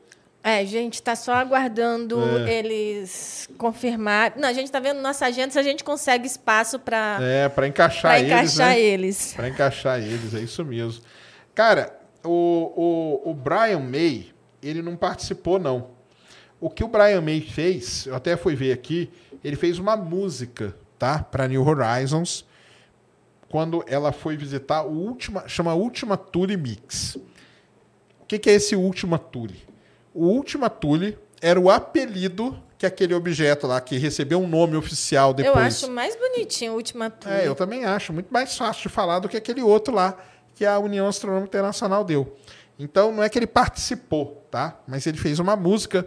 É, 0.42 0.64
gente, 0.64 1.02
tá 1.02 1.16
só 1.16 1.34
aguardando 1.34 2.20
É. 2.46 2.54
eles 2.58 3.48
confirmar. 3.58 4.34
Não, 4.36 4.48
a 4.48 4.52
gente 4.52 4.70
tá 4.70 4.78
vendo 4.78 5.00
nossa 5.00 5.26
agenda 5.26 5.50
se 5.50 5.58
a 5.58 5.62
gente 5.62 5.82
consegue 5.82 6.24
espaço 6.26 6.78
para 6.78 7.18
É, 7.20 7.48
para 7.48 7.66
encaixar 7.66 8.18
eles, 8.20 8.30
encaixar 8.30 8.68
né? 8.68 8.80
eles. 8.80 9.32
Para 9.34 9.48
encaixar 9.48 9.98
eles, 10.00 10.34
é 10.34 10.38
isso 10.40 10.64
mesmo. 10.64 11.02
Cara, 11.52 11.98
o, 12.24 13.20
o, 13.24 13.30
o 13.30 13.34
Brian 13.34 13.80
May, 13.80 14.26
ele 14.62 14.82
não 14.82 14.96
participou, 14.96 15.58
não. 15.58 15.88
O 16.60 16.70
que 16.70 16.84
o 16.84 16.88
Brian 16.88 17.20
May 17.20 17.40
fez, 17.40 18.06
eu 18.06 18.14
até 18.14 18.36
fui 18.36 18.54
ver 18.54 18.72
aqui, 18.72 19.10
ele 19.42 19.56
fez 19.56 19.78
uma 19.80 19.96
música, 19.96 20.76
tá? 20.96 21.18
Para 21.24 21.48
New 21.48 21.66
Horizons, 21.66 22.46
quando 23.48 23.84
ela 23.86 24.12
foi 24.12 24.36
visitar 24.36 24.82
o 24.82 24.92
última, 24.92 25.46
chama 25.48 25.74
Última 25.74 26.16
Thule 26.16 26.56
Mix. 26.56 27.16
O 28.20 28.26
que, 28.26 28.38
que 28.38 28.50
é 28.50 28.54
esse 28.54 28.74
Última 28.74 29.18
Thule? 29.18 29.62
O 30.12 30.26
Última 30.26 30.68
Thule 30.68 31.16
era 31.40 31.60
o 31.60 31.70
apelido 31.70 32.60
que 32.78 32.84
aquele 32.84 33.14
objeto 33.14 33.66
lá, 33.66 33.80
que 33.80 33.96
recebeu 33.96 34.40
um 34.40 34.46
nome 34.46 34.76
oficial 34.76 35.32
depois. 35.32 35.56
Eu 35.56 35.62
acho 35.62 35.90
mais 35.90 36.14
bonitinho 36.16 36.72
o 36.72 36.76
última 36.76 37.08
tour. 37.08 37.32
É, 37.32 37.46
eu 37.46 37.54
também 37.54 37.84
acho. 37.84 38.12
Muito 38.12 38.28
mais 38.30 38.56
fácil 38.56 38.82
de 38.82 38.88
falar 38.90 39.18
do 39.18 39.28
que 39.28 39.36
aquele 39.36 39.62
outro 39.62 39.94
lá 39.94 40.16
que 40.54 40.64
a 40.64 40.78
União 40.78 41.06
Astronômica 41.06 41.48
Internacional 41.48 42.04
deu. 42.04 42.36
Então, 42.78 43.12
não 43.12 43.22
é 43.22 43.28
que 43.28 43.38
ele 43.38 43.46
participou, 43.46 44.46
tá? 44.50 44.78
Mas 44.86 45.06
ele 45.06 45.16
fez 45.16 45.38
uma 45.38 45.56
música. 45.56 46.06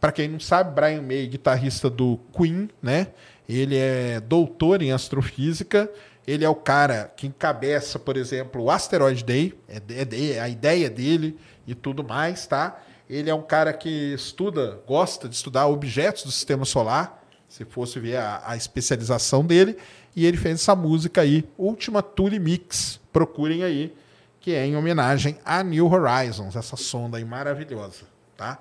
Para 0.00 0.12
quem 0.12 0.28
não 0.28 0.40
sabe, 0.40 0.74
Brian 0.74 1.02
May, 1.02 1.26
guitarrista 1.26 1.90
do 1.90 2.18
Queen, 2.34 2.70
né? 2.82 3.08
Ele 3.48 3.76
é 3.76 4.20
doutor 4.20 4.82
em 4.82 4.92
astrofísica. 4.92 5.90
Ele 6.26 6.44
é 6.44 6.48
o 6.48 6.54
cara 6.54 7.12
que 7.16 7.26
encabeça, 7.26 7.98
por 7.98 8.16
exemplo, 8.16 8.62
o 8.62 8.70
Asteroid 8.70 9.22
Day. 9.24 9.54
É, 9.68 9.76
é 10.00 10.04
de- 10.04 10.38
a 10.38 10.48
ideia 10.48 10.90
dele 10.90 11.38
e 11.66 11.74
tudo 11.74 12.02
mais, 12.02 12.46
tá? 12.46 12.80
Ele 13.08 13.30
é 13.30 13.34
um 13.34 13.42
cara 13.42 13.72
que 13.72 14.14
estuda, 14.14 14.80
gosta 14.86 15.28
de 15.28 15.36
estudar 15.36 15.66
objetos 15.68 16.24
do 16.24 16.32
sistema 16.32 16.64
solar 16.64 17.22
se 17.48 17.64
fosse 17.64 18.00
ver 18.00 18.16
a, 18.16 18.42
a 18.44 18.56
especialização 18.56 19.44
dele. 19.44 19.76
E 20.16 20.26
ele 20.26 20.36
fez 20.36 20.56
essa 20.60 20.74
música 20.74 21.20
aí, 21.20 21.44
Última 21.56 22.02
Thule 22.02 22.38
Mix. 22.40 22.98
Procurem 23.12 23.62
aí, 23.62 23.94
que 24.40 24.52
é 24.52 24.66
em 24.66 24.74
homenagem 24.76 25.38
a 25.44 25.62
New 25.62 25.86
Horizons, 25.92 26.56
essa 26.56 26.76
sonda 26.76 27.18
aí 27.18 27.24
maravilhosa, 27.24 28.02
tá? 28.36 28.58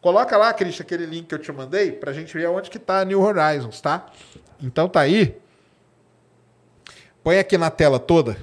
Coloca 0.00 0.36
lá, 0.36 0.52
Cristian, 0.52 0.82
aquele 0.84 1.06
link 1.06 1.26
que 1.28 1.34
eu 1.34 1.38
te 1.38 1.50
mandei 1.52 1.92
pra 1.92 2.12
gente 2.12 2.34
ver 2.34 2.48
onde 2.48 2.68
que 2.68 2.78
tá 2.78 3.00
a 3.00 3.04
New 3.04 3.20
Horizons, 3.22 3.80
tá? 3.80 4.06
Então 4.60 4.88
tá 4.88 5.00
aí. 5.00 5.40
Põe 7.22 7.38
aqui 7.38 7.56
na 7.56 7.70
tela 7.70 7.98
toda. 7.98 8.36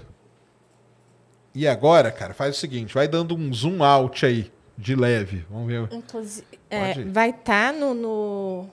E 1.53 1.67
agora, 1.67 2.11
cara, 2.11 2.33
faz 2.33 2.55
o 2.55 2.59
seguinte, 2.59 2.93
vai 2.93 3.07
dando 3.07 3.35
um 3.35 3.53
zoom 3.53 3.83
out 3.83 4.25
aí, 4.25 4.51
de 4.77 4.95
leve. 4.95 5.45
Vamos 5.49 5.67
ver. 5.67 5.87
Inclusive, 5.91 6.45
é, 6.69 7.03
vai 7.05 7.31
estar 7.31 7.73
no, 7.73 7.93
no- 7.93 8.69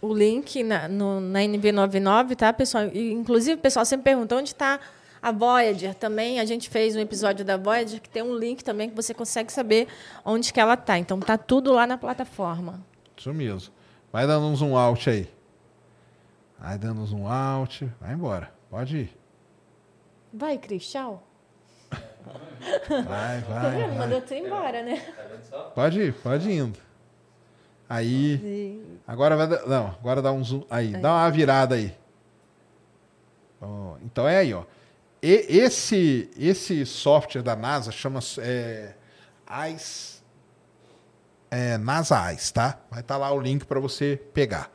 o 0.00 0.12
link 0.14 0.62
na, 0.62 0.88
no, 0.88 1.20
na 1.20 1.40
NV99, 1.40 2.34
tá, 2.34 2.52
pessoal? 2.52 2.84
E, 2.92 3.12
inclusive, 3.12 3.54
o 3.54 3.62
pessoal 3.62 3.84
sempre 3.84 4.04
pergunta 4.04 4.34
onde 4.36 4.48
está 4.48 4.80
a 5.20 5.30
Voyager 5.30 5.94
também. 5.94 6.40
A 6.40 6.44
gente 6.44 6.68
fez 6.70 6.96
um 6.96 7.00
episódio 7.00 7.44
da 7.44 7.56
Voyager 7.56 8.00
que 8.00 8.08
tem 8.08 8.22
um 8.22 8.34
link 8.36 8.64
também 8.64 8.88
que 8.88 8.96
você 8.96 9.12
consegue 9.12 9.52
saber 9.52 9.86
onde 10.24 10.52
que 10.52 10.58
ela 10.58 10.74
está. 10.74 10.98
Então, 10.98 11.20
tá 11.20 11.36
tudo 11.36 11.72
lá 11.72 11.86
na 11.86 11.98
plataforma. 11.98 12.80
Isso 13.16 13.32
mesmo. 13.34 13.72
Vai 14.12 14.26
dando 14.26 14.46
um 14.46 14.56
zoom 14.56 14.76
out 14.76 15.08
aí. 15.10 15.28
Vai 16.58 16.78
dando 16.78 17.02
um 17.02 17.06
zoom 17.06 17.28
out. 17.30 17.88
Vai 18.00 18.14
embora. 18.14 18.50
Pode 18.70 18.96
ir. 18.96 19.17
Vai, 20.32 20.58
Cris, 20.58 20.88
tchau. 20.90 21.22
Vai, 21.90 23.42
Tá 23.48 23.60
vai. 23.60 23.70
vendo? 23.76 23.94
Mandou 23.96 24.20
tu 24.20 24.34
embora, 24.34 24.82
né? 24.82 25.00
Tá? 25.50 25.58
Pode 25.74 26.00
ir, 26.00 26.12
pode 26.14 26.48
ir 26.50 26.58
indo. 26.58 26.78
Aí. 27.88 28.82
Agora 29.06 29.36
vai 29.36 29.46
dar. 29.48 29.66
Não, 29.66 29.86
agora 29.86 30.20
dá 30.20 30.30
um 30.32 30.44
zoom. 30.44 30.62
Aí, 30.68 30.92
dá 30.96 31.12
uma 31.14 31.30
virada 31.30 31.74
aí. 31.76 31.96
Então 34.02 34.28
é 34.28 34.38
aí, 34.38 34.52
ó. 34.54 34.64
E- 35.22 35.46
esse, 35.48 36.30
esse 36.36 36.84
software 36.86 37.42
da 37.42 37.56
NASA 37.56 37.90
chama 37.90 38.20
é, 38.38 38.94
ICE. 39.74 40.18
É, 41.50 41.78
NASA 41.78 42.32
ICE, 42.32 42.52
tá? 42.52 42.78
Vai 42.90 43.00
estar 43.00 43.16
lá 43.16 43.32
o 43.32 43.40
link 43.40 43.64
para 43.64 43.80
você 43.80 44.20
pegar. 44.34 44.70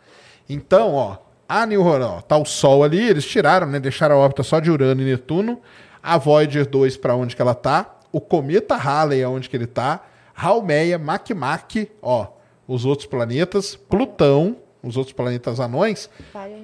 Então, 0.50 0.94
ó, 0.96 1.18
a 1.62 1.68
New 1.68 1.86
Horizons, 1.86 2.24
tá 2.24 2.36
o 2.36 2.46
Sol 2.46 2.84
ali, 2.84 3.08
eles 3.08 3.26
tiraram, 3.26 3.68
né? 3.68 3.80
Deixaram 3.80 4.16
a 4.16 4.20
órbita 4.20 4.42
só 4.42 4.60
de 4.60 4.72
Urano 4.72 5.02
e 5.02 5.06
Netuno. 5.06 5.62
A 6.02 6.18
Voyager 6.18 6.68
2 6.68 6.98
para 6.98 7.16
onde 7.16 7.36
que 7.36 7.42
ela 7.42 7.54
tá. 7.54 7.96
O 8.12 8.20
cometa 8.20 8.76
Halley 8.76 9.24
aonde 9.24 9.48
que 9.48 9.56
ele 9.56 9.68
tá. 9.68 10.02
Haumea, 10.36 10.98
Makmak, 10.98 11.92
ó, 12.02 12.28
os 12.68 12.86
outros 12.86 13.08
planetas, 13.08 13.76
Plutão, 13.76 14.58
os 14.82 14.98
outros 14.98 15.14
planetas 15.14 15.60
anões, 15.60 16.10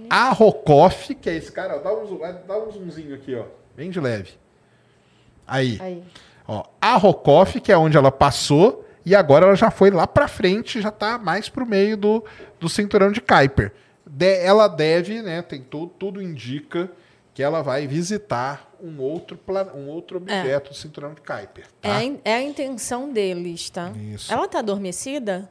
a 0.10 0.30
Rokoff, 0.32 1.14
que 1.14 1.30
é 1.30 1.36
esse 1.36 1.52
cara, 1.52 1.76
ó, 1.76 1.80
dá 1.80 1.94
um, 1.94 2.20
dá 2.48 2.58
um 2.58 2.72
zoomzinho 2.72 3.14
aqui, 3.14 3.36
ó, 3.36 3.44
bem 3.76 3.92
de 3.92 4.00
leve. 4.00 4.32
Aí, 5.48 5.78
Aí. 5.80 6.04
ó, 6.48 6.64
a 6.82 6.96
Rokoff, 6.98 7.62
que 7.62 7.72
é 7.72 7.78
onde 7.78 7.96
ela 7.96 8.12
passou, 8.12 8.86
e 9.06 9.16
agora 9.16 9.46
ela 9.46 9.56
já 9.56 9.70
foi 9.70 9.92
lá 9.92 10.08
pra 10.08 10.28
frente, 10.28 10.82
já 10.82 10.90
tá 10.90 11.20
mais 11.20 11.48
pro 11.48 11.66
meio 11.66 11.96
do, 11.96 12.24
do 12.60 12.68
cinturão 12.68 13.12
de 13.12 13.22
Kuiper. 13.22 13.72
Ela 14.20 14.68
deve, 14.68 15.22
né, 15.22 15.42
tem 15.42 15.62
tudo, 15.62 15.88
tudo 15.98 16.22
indica 16.22 16.90
que 17.34 17.44
ela 17.44 17.62
vai 17.62 17.86
visitar 17.88 18.70
um 18.82 19.00
outro, 19.00 19.40
um 19.76 19.88
outro 19.88 20.18
objeto 20.18 20.70
do 20.72 20.76
cinturão 20.76 21.14
de 21.14 21.22
Kuiper. 21.22 21.66
É, 21.84 21.88
Tá? 21.88 21.96
a, 21.98 22.04
in- 22.04 22.20
é 22.26 22.34
a 22.36 22.42
intenção 22.42 23.12
deles, 23.14 23.70
tá? 23.70 23.92
Isso. 24.14 24.32
Ela 24.34 24.48
tá 24.48 24.60
adormecida? 24.60 25.50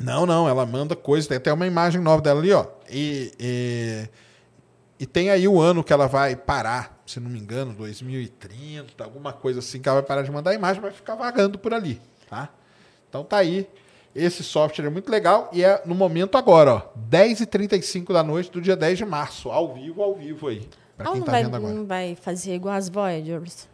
Não, 0.00 0.26
não, 0.26 0.48
ela 0.48 0.64
manda 0.66 0.94
coisa, 0.94 1.28
tem 1.28 1.36
até 1.38 1.52
uma 1.52 1.66
imagem 1.66 2.00
nova 2.00 2.20
dela 2.22 2.40
ali, 2.40 2.52
ó. 2.52 2.66
E, 2.90 3.32
e, 3.38 4.08
e 5.00 5.06
tem 5.06 5.30
aí 5.30 5.48
o 5.48 5.60
ano 5.60 5.82
que 5.82 5.92
ela 5.92 6.06
vai 6.06 6.36
parar, 6.36 7.00
se 7.06 7.18
não 7.20 7.30
me 7.30 7.38
engano, 7.38 7.72
2030, 7.74 9.02
alguma 9.02 9.32
coisa 9.32 9.58
assim, 9.60 9.80
que 9.80 9.88
ela 9.88 10.00
vai 10.00 10.06
parar 10.06 10.22
de 10.22 10.30
mandar 10.30 10.50
a 10.50 10.54
imagem, 10.54 10.80
vai 10.82 10.90
ficar 10.92 11.14
vagando 11.14 11.58
por 11.58 11.72
ali, 11.74 12.00
tá? 12.28 12.48
Então 13.08 13.24
tá 13.24 13.38
aí. 13.38 13.68
Esse 14.18 14.42
software 14.42 14.86
é 14.86 14.90
muito 14.90 15.10
legal 15.10 15.48
e 15.52 15.62
é 15.64 15.80
no 15.86 15.94
momento 15.94 16.36
agora, 16.36 16.74
ó, 16.74 16.82
10h35 17.10 18.12
da 18.12 18.22
noite 18.22 18.50
do 18.50 18.60
dia 18.60 18.76
10 18.76 18.98
de 18.98 19.04
março, 19.04 19.50
ao 19.50 19.72
vivo, 19.74 20.02
ao 20.02 20.14
vivo 20.14 20.48
aí, 20.48 20.68
pra 20.96 21.06
Ela 21.06 21.12
quem 21.12 21.20
não 21.20 21.26
tá 21.26 21.32
vai, 21.32 21.44
vendo 21.44 21.56
agora. 21.56 21.74
não 21.74 21.86
vai 21.86 22.16
fazer 22.20 22.54
igual 22.54 22.74
as 22.74 22.88
Voyagers? 22.88 23.68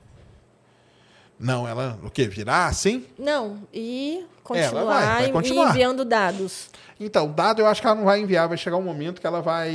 Não, 1.39 1.67
ela, 1.67 1.99
o 2.05 2.11
quê? 2.11 2.29
Virar 2.29 2.67
assim? 2.67 3.07
Não, 3.19 3.59
e 3.73 4.19
É, 4.19 4.21
vai, 4.23 4.63
continuar, 4.71 4.85
vai 4.85 5.27
e- 5.27 5.33
continuar. 5.33 5.71
enviando 5.71 6.05
dados. 6.05 6.69
Então, 7.01 7.29
dado 7.33 7.61
eu 7.61 7.67
acho 7.67 7.81
que 7.81 7.87
ela 7.89 7.97
não 7.97 8.05
vai 8.05 8.21
enviar, 8.21 8.47
vai 8.47 8.57
chegar 8.57 8.77
um 8.77 8.83
momento 8.83 9.21
que 9.21 9.27
ela 9.27 9.41
vai. 9.43 9.71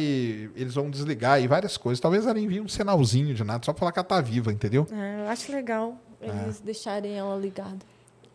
Eles 0.56 0.74
vão 0.74 0.90
desligar 0.90 1.42
e 1.42 1.48
várias 1.48 1.76
coisas. 1.76 2.00
Talvez 2.00 2.26
ela 2.26 2.40
envie 2.40 2.62
um 2.62 2.68
sinalzinho 2.68 3.34
de 3.36 3.44
nada, 3.44 3.66
só 3.66 3.74
pra 3.74 3.80
falar 3.80 3.92
que 3.92 4.00
ela 4.00 4.08
tá 4.08 4.22
viva, 4.22 4.54
entendeu? 4.54 4.88
É, 4.92 5.22
eu 5.26 5.28
acho 5.30 5.52
legal 5.52 5.96
É. 6.22 6.28
eles 6.30 6.62
deixarem 6.62 7.14
ela 7.18 7.36
ligada. 7.36 7.80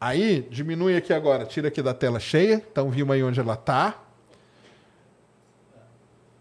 Aí, 0.04 0.46
diminui 0.50 0.98
aqui 0.98 1.14
agora, 1.14 1.46
tira 1.46 1.68
aqui 1.68 1.80
da 1.80 1.94
tela 1.94 2.20
cheia. 2.20 2.62
Então, 2.70 2.90
vimos 2.90 3.14
aí 3.14 3.22
onde 3.22 3.40
ela 3.40 3.56
tá. 3.56 4.02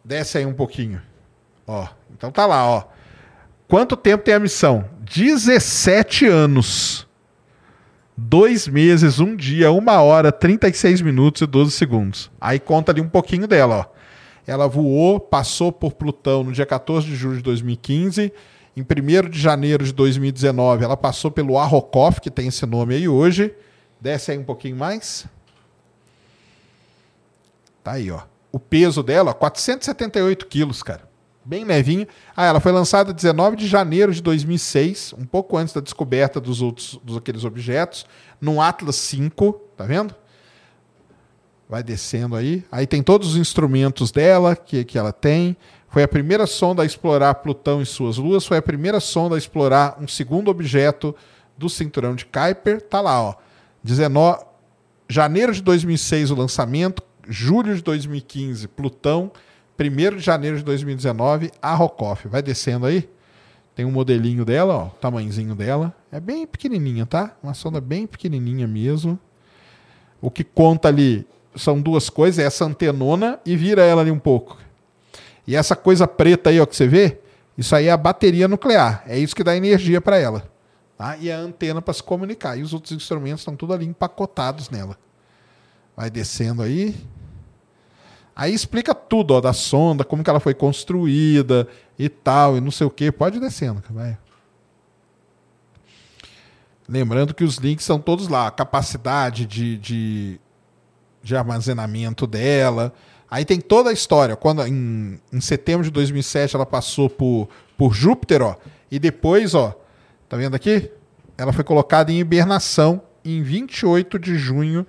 Desce 0.04 0.38
aí 0.38 0.46
um 0.46 0.54
pouquinho. 0.54 1.02
Ó, 1.66 1.88
então 2.12 2.30
tá 2.30 2.46
lá, 2.46 2.68
ó. 2.68 2.84
Quanto 3.66 3.96
tempo 3.96 4.22
tem 4.22 4.34
a 4.34 4.40
missão? 4.40 4.84
17 5.00 6.26
anos. 6.26 7.08
Dois 8.18 8.68
meses, 8.68 9.22
um 9.22 9.34
dia, 9.34 9.72
uma 9.72 10.02
hora, 10.02 10.30
36 10.30 11.00
minutos 11.00 11.42
e 11.42 11.46
12 11.46 11.72
segundos. 11.72 12.30
Aí 12.42 12.60
conta 12.60 12.92
ali 12.92 13.00
um 13.00 13.08
pouquinho 13.08 13.48
dela, 13.48 13.78
ó. 13.78 13.86
Ela 14.46 14.68
voou, 14.68 15.22
passou 15.22 15.72
por 15.72 15.94
Plutão 15.94 16.44
no 16.44 16.52
dia 16.52 16.66
14 16.66 17.08
de 17.08 17.16
julho 17.16 17.38
de 17.38 17.44
2015. 17.44 18.34
Em 18.76 18.82
1 18.82 19.30
de 19.30 19.40
janeiro 19.40 19.86
de 19.86 19.94
2019, 19.94 20.84
ela 20.84 20.98
passou 20.98 21.30
pelo 21.30 21.60
Arrokoff, 21.60 22.20
que 22.20 22.32
tem 22.32 22.48
esse 22.48 22.66
nome 22.66 22.96
aí 22.96 23.08
hoje. 23.08 23.54
Desce 24.02 24.32
aí 24.32 24.38
um 24.38 24.44
pouquinho 24.44 24.76
mais. 24.76 25.26
Tá 27.84 27.94
aí, 27.94 28.10
ó. 28.10 28.22
O 28.52 28.60
peso 28.60 29.04
dela, 29.04 29.32
ó, 29.32 29.34
478 29.34 30.48
quilos, 30.48 30.82
cara. 30.82 31.08
Bem 31.46 31.66
levinha. 31.66 32.08
Ah, 32.36 32.46
ela 32.46 32.60
foi 32.60 32.72
lançada 32.72 33.14
19 33.14 33.58
de 33.58 33.68
janeiro 33.68 34.14
de 34.14 34.22
2006, 34.22 35.14
um 35.18 35.26
pouco 35.26 35.58
antes 35.58 35.74
da 35.74 35.82
descoberta 35.82 36.40
dos 36.40 36.62
outros 36.62 37.00
dos 37.04 37.18
aqueles 37.18 37.44
objetos, 37.44 38.06
no 38.40 38.62
Atlas 38.62 39.14
V, 39.14 39.30
tá 39.76 39.84
vendo? 39.84 40.16
Vai 41.68 41.84
descendo 41.84 42.36
aí. 42.36 42.64
Aí 42.72 42.88
tem 42.88 43.04
todos 43.04 43.32
os 43.32 43.36
instrumentos 43.36 44.12
dela 44.12 44.56
que, 44.56 44.86
que 44.86 44.98
ela 44.98 45.12
tem. 45.12 45.58
Foi 45.94 46.02
a 46.02 46.08
primeira 46.08 46.48
sonda 46.48 46.82
a 46.82 46.86
explorar 46.88 47.36
Plutão 47.36 47.80
e 47.80 47.86
suas 47.86 48.18
luas. 48.18 48.48
Foi 48.48 48.58
a 48.58 48.64
primeira 48.64 49.00
sonda 49.00 49.36
a 49.36 49.38
explorar 49.38 49.96
um 50.02 50.08
segundo 50.08 50.50
objeto 50.50 51.16
do 51.56 51.70
cinturão 51.70 52.16
de 52.16 52.26
Kuiper. 52.26 52.82
Tá 52.82 53.00
lá, 53.00 53.22
ó. 53.22 53.36
19, 53.84 54.44
janeiro 55.08 55.54
de 55.54 55.62
2006 55.62 56.32
o 56.32 56.36
lançamento. 56.36 57.04
Julho 57.30 57.76
de 57.76 57.84
2015, 57.84 58.68
Plutão. 58.70 59.32
1 59.80 60.16
de 60.16 60.20
janeiro 60.24 60.58
de 60.58 60.64
2019, 60.64 61.52
a 61.62 61.76
Rokoff. 61.76 62.28
Vai 62.28 62.42
descendo 62.42 62.88
aí. 62.88 63.08
Tem 63.76 63.86
um 63.86 63.92
modelinho 63.92 64.44
dela, 64.44 64.74
ó. 64.74 64.86
O 64.88 65.00
tamanhozinho 65.00 65.54
dela. 65.54 65.96
É 66.12 66.20
bem 66.20 66.48
pequenininha, 66.48 67.06
tá? 67.06 67.38
Uma 67.44 67.54
sonda 67.54 67.80
bem 67.80 68.08
pequenininha 68.08 68.66
mesmo. 68.68 69.20
O 70.20 70.32
que 70.32 70.44
conta 70.44 70.88
ali 70.88 71.24
são 71.56 71.80
duas 71.80 72.10
coisas, 72.10 72.44
é 72.44 72.48
essa 72.48 72.66
antenona 72.66 73.40
e 73.46 73.56
vira 73.56 73.84
ela 73.84 74.02
ali 74.02 74.10
um 74.10 74.18
pouco. 74.18 74.58
E 75.46 75.56
essa 75.56 75.76
coisa 75.76 76.08
preta 76.08 76.50
aí, 76.50 76.60
ó, 76.60 76.66
que 76.66 76.76
você 76.76 76.88
vê, 76.88 77.20
isso 77.58 77.76
aí 77.76 77.88
é 77.88 77.92
a 77.92 77.98
bateria 77.98 78.48
nuclear. 78.48 79.04
É 79.06 79.18
isso 79.18 79.36
que 79.36 79.44
dá 79.44 79.56
energia 79.56 80.00
para 80.02 80.18
ela. 80.18 80.50
Tá? 80.98 81.18
E 81.18 81.32
a 81.32 81.38
antena 81.38 81.82
para 81.82 81.94
se 81.94 82.02
comunicar. 82.02 82.58
E 82.58 82.64
os 82.64 82.74
outros 82.74 82.92
instrumentos 82.92 83.42
estão 83.42 83.56
tudo 83.56 83.74
ali 83.74 83.86
empacotados 83.86 84.70
nela. 84.70 84.98
Vai 85.96 86.10
descendo 86.10 86.62
aí. 86.62 86.96
Aí 88.36 88.54
explica 88.54 88.96
tudo, 88.96 89.36
ó, 89.36 89.42
da 89.42 89.54
sonda, 89.54 90.04
como 90.04 90.24
que 90.24 90.30
ela 90.30 90.40
foi 90.40 90.56
construída 90.56 91.68
e 92.00 92.10
tal, 92.10 92.58
e 92.58 92.62
não 92.62 92.72
sei 92.72 92.88
o 92.88 92.90
que. 92.90 93.12
Pode 93.12 93.38
ir 93.38 93.40
descendo, 93.40 93.84
vai. 93.92 94.18
Lembrando 96.88 97.34
que 97.34 97.44
os 97.44 97.58
links 97.58 97.86
são 97.86 98.00
todos 98.00 98.28
lá. 98.28 98.48
A 98.48 98.52
capacidade 98.52 99.46
de, 99.46 99.78
de, 99.78 100.42
de 101.22 101.36
armazenamento 101.36 102.26
dela. 102.26 102.94
Aí 103.34 103.44
tem 103.44 103.60
toda 103.60 103.90
a 103.90 103.94
história. 103.94 104.36
Quando 104.36 104.62
em, 104.68 105.20
em 105.32 105.42
setembro 105.42 105.84
de 105.84 105.90
2007 105.90 106.56
ela 106.56 106.68
passou 106.68 107.10
por, 107.10 107.50
por 107.76 107.92
Júpiter, 107.92 108.44
ó. 108.44 108.56
E 108.92 109.00
depois, 109.00 109.56
ó, 109.56 109.74
tá 110.30 110.38
vendo 110.38 110.54
aqui? 110.56 110.92
Ela 111.36 111.52
foi 111.52 111.64
colocada 111.64 112.12
em 112.12 112.20
hibernação 112.20 113.02
em 113.26 113.42
28 113.42 114.20
de 114.20 114.36
junho 114.38 114.86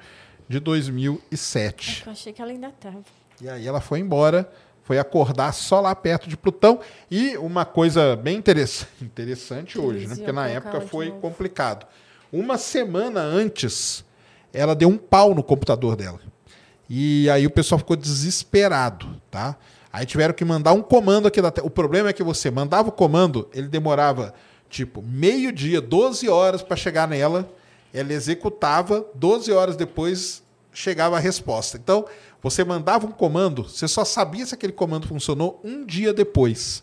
de 0.47 0.61
2007. 0.61 2.03
Eu 2.05 2.13
achei 2.13 2.35
que 2.35 2.43
ela 2.43 2.51
ainda 2.51 2.69
estava. 2.69 2.99
E 3.41 3.49
aí 3.49 3.67
ela 3.67 3.81
foi 3.81 3.99
embora, 4.01 4.47
foi 4.83 4.99
acordar 4.99 5.53
só 5.55 5.81
lá 5.81 5.95
perto 5.95 6.29
de 6.29 6.37
Plutão. 6.37 6.81
E 7.11 7.39
uma 7.39 7.65
coisa 7.65 8.15
bem 8.15 8.37
interessa- 8.37 8.87
interessante 9.01 9.79
hoje, 9.79 10.07
né? 10.07 10.17
Porque 10.17 10.33
na 10.33 10.49
época 10.49 10.81
foi 10.83 11.11
complicado. 11.13 11.87
Uma 12.31 12.59
semana 12.59 13.23
antes, 13.23 14.05
ela 14.53 14.75
deu 14.75 14.91
um 14.91 14.99
pau 14.99 15.35
no 15.35 15.43
computador 15.43 15.97
dela. 15.97 16.21
E 16.89 17.29
aí 17.31 17.47
o 17.47 17.51
pessoal 17.51 17.79
ficou 17.79 17.97
desesperado, 17.97 19.21
tá? 19.31 19.57
Aí 19.93 20.05
tiveram 20.05 20.35
que 20.35 20.45
mandar 20.45 20.73
um 20.73 20.83
comando 20.83 21.29
aqui 21.29 21.41
da. 21.41 21.53
O 21.63 21.71
problema 21.71 22.09
é 22.09 22.13
que 22.13 22.23
você 22.23 22.51
mandava 22.51 22.89
o 22.89 22.93
comando, 22.93 23.49
ele 23.55 23.69
demorava 23.69 24.35
tipo 24.69 25.01
meio-dia, 25.01 25.81
12 25.81 26.29
horas 26.29 26.63
para 26.63 26.77
chegar 26.77 27.07
nela. 27.09 27.49
Ela 27.93 28.13
executava, 28.13 29.07
12 29.15 29.53
horas 29.53 29.77
depois 29.77 30.43
chegava 30.73 31.17
a 31.17 31.21
resposta. 31.21 31.77
Então, 31.77 32.05
você 32.43 32.65
mandava 32.65 33.07
um 33.07 33.13
comando, 33.13 33.63
você 33.63 33.87
só 33.87 34.05
sabia 34.05 34.45
se 34.45 34.55
aquele 34.55 34.73
comando 34.73 35.07
funcionou 35.07 35.61
um 35.63 35.87
dia 35.87 36.13
depois. 36.13 36.83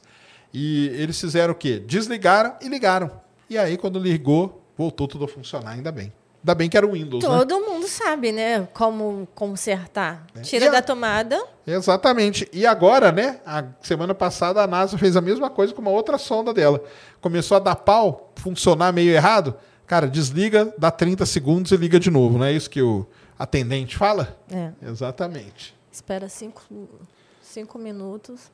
E 0.53 0.87
eles 0.93 1.19
fizeram 1.19 1.51
o 1.51 1.55
quê? 1.55 1.79
Desligaram 1.79 2.55
e 2.61 2.69
ligaram. 2.69 3.11
E 3.49 3.57
aí, 3.57 3.77
quando 3.77 3.99
ligou, 3.99 4.63
voltou 4.77 5.07
tudo 5.07 5.25
a 5.25 5.27
funcionar, 5.27 5.71
ainda 5.71 5.91
bem. 5.91 6.13
Ainda 6.43 6.55
bem 6.55 6.67
que 6.69 6.75
era 6.75 6.87
o 6.87 6.93
Windows, 6.93 7.23
né? 7.23 7.29
Todo 7.29 7.59
mundo 7.59 7.87
sabe, 7.87 8.31
né? 8.31 8.67
Como 8.73 9.27
consertar. 9.35 10.25
É. 10.35 10.41
Tira 10.41 10.69
a- 10.69 10.71
da 10.71 10.81
tomada. 10.81 11.39
Exatamente. 11.67 12.49
E 12.51 12.65
agora, 12.65 13.11
né? 13.11 13.39
A 13.45 13.63
semana 13.81 14.15
passada 14.15 14.61
a 14.61 14.65
NASA 14.67 14.97
fez 14.97 15.15
a 15.15 15.21
mesma 15.21 15.49
coisa 15.51 15.71
com 15.73 15.81
uma 15.81 15.91
outra 15.91 16.17
sonda 16.17 16.51
dela. 16.53 16.83
Começou 17.21 17.57
a 17.57 17.59
dar 17.59 17.75
pau, 17.75 18.31
funcionar 18.37 18.91
meio 18.91 19.11
errado. 19.11 19.53
Cara, 19.85 20.07
desliga, 20.07 20.73
dá 20.77 20.89
30 20.89 21.25
segundos 21.27 21.71
e 21.71 21.77
liga 21.77 21.99
de 21.99 22.09
novo. 22.09 22.37
Não 22.39 22.45
é 22.45 22.51
isso 22.53 22.69
que 22.69 22.81
o 22.81 23.05
atendente 23.37 23.95
fala? 23.95 24.35
É. 24.51 24.71
Exatamente. 24.81 25.75
Espera 25.91 26.27
cinco, 26.27 26.61
cinco 27.43 27.77
minutos. 27.77 28.49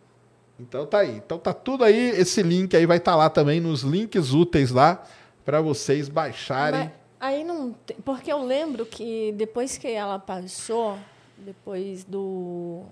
Então 0.59 0.85
tá 0.85 0.99
aí. 0.99 1.18
Então 1.18 1.38
tá 1.38 1.53
tudo 1.53 1.84
aí. 1.85 2.09
Esse 2.19 2.41
link 2.41 2.76
aí 2.76 2.85
vai 2.85 2.97
estar 2.97 3.15
lá 3.15 3.30
também 3.30 3.61
nos 3.61 3.81
links 3.84 4.34
úteis 4.34 4.72
lá 4.72 5.03
para 5.45 5.61
vocês 5.61 6.09
baixarem. 6.09 6.91
Aí 7.19 7.44
não 7.44 7.73
tem, 7.73 7.98
porque 7.98 8.31
eu 8.31 8.44
lembro 8.44 8.85
que 8.85 9.34
depois 9.38 9.77
que 9.77 9.88
ela 9.88 10.18
passou, 10.19 10.98
depois 11.38 12.03
do 12.03 12.84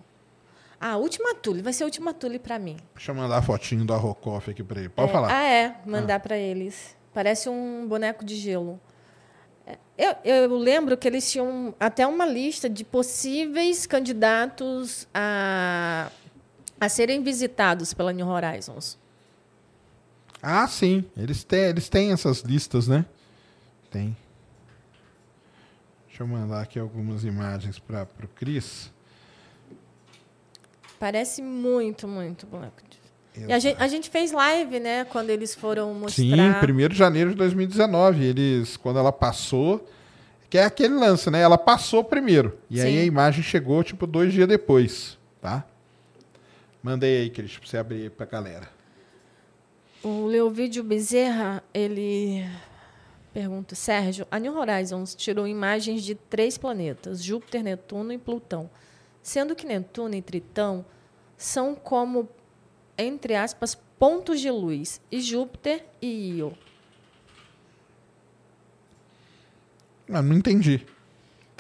ah, 0.80 0.98
última 0.98 1.34
tule, 1.36 1.62
vai 1.62 1.74
ser 1.74 1.84
a 1.84 1.88
última 1.88 2.14
tule 2.14 2.38
para 2.40 2.60
mim. 2.60 2.78
Deixa 2.94 3.12
eu 3.12 3.16
mandar 3.16 3.38
a 3.38 3.42
fotinho 3.42 3.86
da 3.86 3.96
Rocoff 3.96 4.50
aqui 4.52 4.64
para 4.64 4.80
ele. 4.80 4.90
Pode 4.90 5.10
É, 5.10 5.14
falar. 5.14 5.32
Ah, 5.32 5.44
é, 5.44 5.76
mandar 5.86 6.20
para 6.20 6.38
eles. 6.38 6.96
Parece 7.14 7.48
um 7.50 7.88
boneco 7.88 8.24
de 8.26 8.36
gelo. 8.36 8.80
É, 9.66 9.78
Eu, 9.98 10.16
eu 10.44 10.56
lembro 10.58 10.98
que 10.98 11.08
eles 11.08 11.32
tinham 11.32 11.74
até 11.80 12.06
uma 12.06 12.26
lista 12.26 12.70
de 12.70 12.84
possíveis 12.84 13.86
candidatos 13.88 15.08
a, 15.14 16.12
a 16.80 16.90
serem 16.90 17.24
visitados 17.24 17.94
pela 17.94 18.12
New 18.12 18.28
Horizons. 18.28 18.98
Ah, 20.44 20.68
sim. 20.68 21.04
Eles 21.18 21.44
têm, 21.44 21.62
eles 21.62 21.90
têm 21.90 22.12
essas 22.12 22.42
listas, 22.42 22.88
né? 22.88 23.06
Tem. 23.91 24.16
Deixa 26.07 26.24
eu 26.24 26.28
mandar 26.28 26.62
aqui 26.62 26.80
algumas 26.80 27.26
imagens 27.26 27.78
para 27.78 28.07
o 28.24 28.28
Cris. 28.30 28.91
Parece 30.98 31.41
muito, 31.41 32.07
muito 32.07 32.48
E 33.36 33.52
a 33.52 33.60
gente, 33.60 33.82
a 33.82 33.88
gente 33.88 34.10
fez 34.10 34.32
live, 34.32 34.80
né? 34.80 35.03
Quando 35.03 35.30
eles 35.30 35.53
foram 35.53 35.94
mostrar. 35.94 36.24
Sim, 36.24 36.36
1 36.36 36.88
de 36.88 36.95
janeiro 36.95 37.32
de 37.32 37.36
2019. 37.36 38.24
Eles, 38.24 38.78
quando 38.78 38.98
ela 38.98 39.12
passou, 39.12 39.86
que 40.49 40.57
é 40.57 40.64
aquele 40.64 40.94
lance, 40.94 41.30
né? 41.30 41.41
Ela 41.41 41.57
passou 41.57 42.02
primeiro. 42.02 42.57
E 42.70 42.80
aí 42.80 42.94
Sim. 42.94 42.99
a 42.99 43.03
imagem 43.03 43.44
chegou, 43.44 43.84
tipo, 43.84 44.07
dois 44.07 44.32
dias 44.32 44.48
depois, 44.48 45.18
tá? 45.41 45.66
Mandei 46.82 47.24
aí, 47.24 47.30
Cris, 47.30 47.57
pra 47.57 47.68
você 47.68 47.78
abrir 47.78 48.03
aí 48.03 48.10
pra 48.10 48.26
galera. 48.26 48.70
O 50.02 50.28
Leovídio 50.28 50.84
Bezerra, 50.84 51.62
ele 51.74 52.45
pergunta, 53.36 53.76
Sérgio, 53.76 54.26
a 54.32 54.40
New 54.40 54.57
Horizons 54.57 55.14
tirou 55.14 55.45
imagens 55.45 56.06
de 56.06 56.16
três 56.16 56.57
planetas, 56.57 57.22
Júpiter, 57.22 57.62
Netuno 57.62 58.14
e 58.14 58.18
Plutão, 58.18 58.70
sendo 59.22 59.53
que 59.53 59.66
Netuno 59.66 60.16
e 60.16 60.22
Tritão 60.22 60.86
são 61.38 61.76
como, 61.76 62.30
entre 62.98 63.36
aspas, 63.36 63.78
pontos 63.99 64.40
de 64.40 64.49
luz, 64.49 65.02
e 65.12 65.20
Júpiter 65.20 65.84
e 66.02 66.38
Io. 66.38 66.57
Ah, 70.10 70.22
não 70.22 70.38
entendi. 70.38 70.86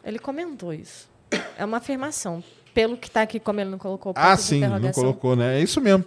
Ele 0.01 0.17
comentou 0.17 0.71
isso. 0.71 1.09
É 1.57 1.65
uma 1.65 1.77
afirmação. 1.77 2.41
Pelo 2.73 2.95
que 2.95 3.07
está 3.07 3.21
aqui, 3.21 3.37
como 3.37 3.59
ele 3.59 3.69
não 3.69 3.77
colocou 3.77 4.13
Ah, 4.15 4.37
sim, 4.37 4.61
não 4.61 4.93
colocou, 4.93 5.35
né? 5.35 5.59
É 5.59 5.61
isso 5.61 5.81
mesmo. 5.81 6.05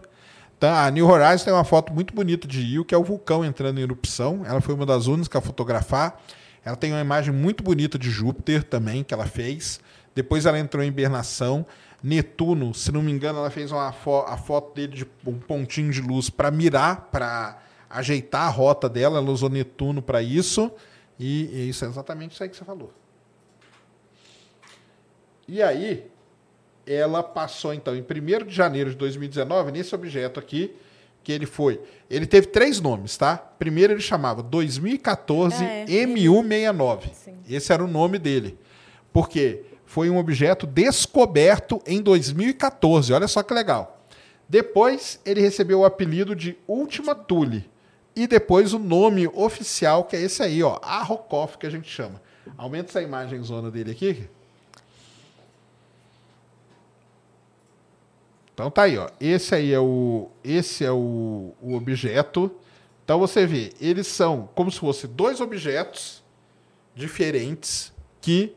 Tá, 0.58 0.86
a 0.86 0.90
New 0.90 1.06
Horizons 1.06 1.44
tem 1.44 1.52
uma 1.52 1.62
foto 1.62 1.92
muito 1.92 2.12
bonita 2.12 2.48
de 2.48 2.60
Io, 2.60 2.84
que 2.84 2.92
é 2.92 2.98
o 2.98 3.04
vulcão 3.04 3.44
entrando 3.44 3.78
em 3.78 3.82
erupção. 3.82 4.44
Ela 4.44 4.60
foi 4.60 4.74
uma 4.74 4.84
das 4.84 5.06
únicas 5.06 5.36
a 5.36 5.40
fotografar. 5.40 6.20
Ela 6.64 6.74
tem 6.74 6.92
uma 6.92 7.00
imagem 7.00 7.32
muito 7.32 7.62
bonita 7.62 7.96
de 7.96 8.10
Júpiter 8.10 8.64
também, 8.64 9.04
que 9.04 9.14
ela 9.14 9.24
fez. 9.24 9.78
Depois 10.16 10.46
ela 10.46 10.58
entrou 10.58 10.82
em 10.82 10.88
hibernação. 10.88 11.64
Netuno, 12.02 12.74
se 12.74 12.90
não 12.90 13.02
me 13.02 13.12
engano, 13.12 13.38
ela 13.38 13.50
fez 13.50 13.70
uma 13.70 13.92
fo 13.92 14.24
a 14.26 14.36
foto 14.36 14.74
dele 14.74 14.96
de 14.96 15.06
um 15.24 15.38
pontinho 15.38 15.92
de 15.92 16.00
luz 16.00 16.28
para 16.28 16.50
mirar, 16.50 17.08
para 17.12 17.58
ajeitar 17.88 18.42
a 18.42 18.50
rota 18.50 18.88
dela. 18.88 19.18
Ela 19.18 19.30
usou 19.30 19.48
Netuno 19.48 20.02
para 20.02 20.20
isso. 20.22 20.72
E, 21.20 21.44
e 21.52 21.68
isso 21.68 21.84
é 21.84 21.88
exatamente 21.88 22.32
isso 22.32 22.42
aí 22.42 22.48
que 22.48 22.56
você 22.56 22.64
falou. 22.64 22.92
E 25.46 25.62
aí, 25.62 26.10
ela 26.88 27.22
passou 27.22 27.74
então 27.74 27.94
em 27.94 28.00
1 28.00 28.46
de 28.46 28.54
janeiro 28.54 28.90
de 28.90 28.96
2019 28.96 29.72
nesse 29.72 29.94
objeto 29.94 30.40
aqui 30.40 30.74
que 31.22 31.32
ele 31.32 31.44
foi. 31.46 31.80
Ele 32.08 32.26
teve 32.26 32.46
três 32.46 32.80
nomes, 32.80 33.16
tá? 33.16 33.36
Primeiro 33.36 33.92
ele 33.92 34.00
chamava 34.00 34.42
2014 34.42 35.62
É, 35.62 35.84
MU69. 35.86 37.12
Sim. 37.12 37.36
Esse 37.48 37.72
era 37.72 37.84
o 37.84 37.88
nome 37.88 38.18
dele. 38.18 38.58
Porque 39.12 39.62
foi 39.84 40.08
um 40.08 40.16
objeto 40.16 40.66
descoberto 40.66 41.82
em 41.86 42.00
2014. 42.00 43.12
Olha 43.12 43.28
só 43.28 43.42
que 43.42 43.52
legal. 43.52 44.02
Depois 44.48 45.20
ele 45.26 45.40
recebeu 45.42 45.80
o 45.80 45.84
apelido 45.84 46.34
de 46.34 46.56
Última 46.66 47.14
Thule. 47.14 47.68
E 48.16 48.26
depois 48.26 48.72
o 48.72 48.78
nome 48.78 49.28
oficial, 49.28 50.04
que 50.04 50.16
é 50.16 50.20
esse 50.22 50.42
aí, 50.42 50.62
ó, 50.62 50.78
Arrokoff, 50.82 51.58
que 51.58 51.66
a 51.66 51.70
gente 51.70 51.88
chama. 51.88 52.20
Aumenta 52.56 52.90
essa 52.90 53.02
imagem 53.02 53.42
zona 53.42 53.70
dele 53.70 53.90
aqui. 53.92 54.28
Então 58.58 58.72
tá 58.72 58.82
aí, 58.82 58.98
ó. 58.98 59.08
Esse 59.20 59.54
aí 59.54 59.72
é 59.72 59.78
o, 59.78 60.30
esse 60.42 60.84
é 60.84 60.90
o, 60.90 61.54
o 61.62 61.76
objeto. 61.76 62.50
Então 63.04 63.16
você 63.16 63.46
vê, 63.46 63.72
eles 63.80 64.08
são 64.08 64.48
como 64.52 64.68
se 64.68 64.80
fossem 64.80 65.08
dois 65.08 65.40
objetos 65.40 66.24
diferentes 66.92 67.92
que 68.20 68.52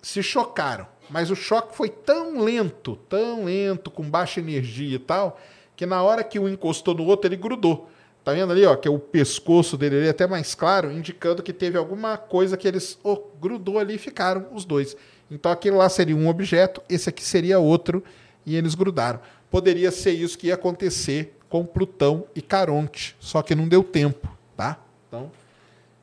se 0.00 0.22
chocaram. 0.22 0.86
Mas 1.10 1.30
o 1.30 1.36
choque 1.36 1.76
foi 1.76 1.90
tão 1.90 2.40
lento, 2.40 2.96
tão 3.10 3.44
lento, 3.44 3.90
com 3.90 4.08
baixa 4.08 4.40
energia 4.40 4.96
e 4.96 4.98
tal, 4.98 5.38
que 5.76 5.84
na 5.84 6.02
hora 6.02 6.24
que 6.24 6.38
um 6.38 6.48
encostou 6.48 6.94
no 6.94 7.04
outro, 7.04 7.28
ele 7.28 7.36
grudou. 7.36 7.90
Tá 8.24 8.32
vendo 8.32 8.52
ali, 8.52 8.64
ó, 8.64 8.74
que 8.74 8.88
é 8.88 8.90
o 8.90 8.98
pescoço 8.98 9.76
dele 9.76 9.98
ali, 9.98 10.08
até 10.08 10.26
mais 10.26 10.54
claro, 10.54 10.90
indicando 10.90 11.42
que 11.42 11.52
teve 11.52 11.76
alguma 11.76 12.16
coisa 12.16 12.56
que 12.56 12.66
eles 12.66 12.98
oh, 13.02 13.18
grudou 13.38 13.78
ali 13.78 13.96
e 13.96 13.98
ficaram 13.98 14.46
os 14.54 14.64
dois. 14.64 14.96
Então 15.30 15.52
aquele 15.52 15.76
lá 15.76 15.90
seria 15.90 16.16
um 16.16 16.26
objeto, 16.26 16.80
esse 16.88 17.10
aqui 17.10 17.22
seria 17.22 17.58
outro, 17.58 18.02
e 18.50 18.56
eles 18.56 18.74
grudaram. 18.74 19.20
Poderia 19.50 19.90
ser 19.92 20.10
isso 20.12 20.36
que 20.36 20.48
ia 20.48 20.54
acontecer 20.54 21.36
com 21.48 21.64
Plutão 21.64 22.26
e 22.34 22.42
Caronte, 22.42 23.16
só 23.20 23.42
que 23.42 23.54
não 23.54 23.68
deu 23.68 23.82
tempo, 23.84 24.28
tá? 24.56 24.78
Então, 25.08 25.30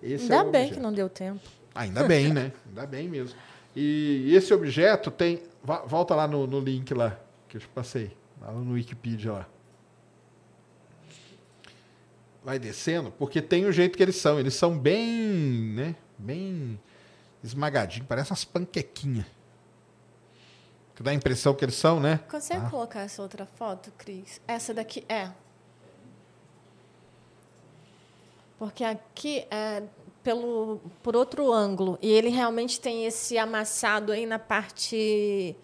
esse 0.01 0.23
Ainda 0.23 0.35
é 0.35 0.41
o 0.41 0.51
bem 0.51 0.61
objeto. 0.61 0.73
que 0.75 0.79
não 0.81 0.93
deu 0.93 1.09
tempo. 1.09 1.41
Ainda 1.75 2.03
bem, 2.03 2.33
né? 2.33 2.51
Ainda 2.67 2.85
bem 2.85 3.07
mesmo. 3.07 3.37
E 3.75 4.33
esse 4.33 4.53
objeto 4.53 5.11
tem. 5.11 5.41
Volta 5.85 6.15
lá 6.15 6.27
no, 6.27 6.47
no 6.47 6.59
link 6.59 6.93
lá, 6.93 7.19
que 7.47 7.57
eu 7.57 7.61
te 7.61 7.67
passei. 7.67 8.11
Lá 8.41 8.51
no 8.51 8.73
Wikipedia 8.73 9.31
lá. 9.31 9.47
Vai 12.43 12.57
descendo, 12.57 13.11
porque 13.11 13.41
tem 13.41 13.65
o 13.65 13.71
jeito 13.71 13.97
que 13.97 14.03
eles 14.03 14.15
são. 14.15 14.39
Eles 14.39 14.53
são 14.53 14.77
bem, 14.77 15.73
né? 15.75 15.95
Bem 16.17 16.79
esmagadinhos, 17.43 18.07
parece 18.07 18.31
umas 18.31 18.45
panquequinhas. 18.45 19.25
Que 20.97 21.03
dá 21.03 21.11
a 21.11 21.13
impressão 21.13 21.53
que 21.53 21.63
eles 21.63 21.75
são, 21.75 21.99
né? 21.99 22.19
Consegue 22.27 22.65
Ah. 22.65 22.69
colocar 22.71 23.01
essa 23.01 23.21
outra 23.21 23.45
foto, 23.45 23.93
Cris? 23.99 24.41
Essa 24.47 24.73
daqui 24.73 25.05
é. 25.07 25.29
Porque 28.57 28.83
aqui 28.83 29.45
é 29.51 29.83
pelo, 30.23 30.81
por 31.03 31.15
outro 31.15 31.53
ângulo. 31.53 31.99
E 32.01 32.11
ele 32.11 32.29
realmente 32.29 32.81
tem 32.81 33.05
esse 33.05 33.37
amassado 33.37 34.11
aí 34.11 34.25
na 34.25 34.39
parte 34.39 35.55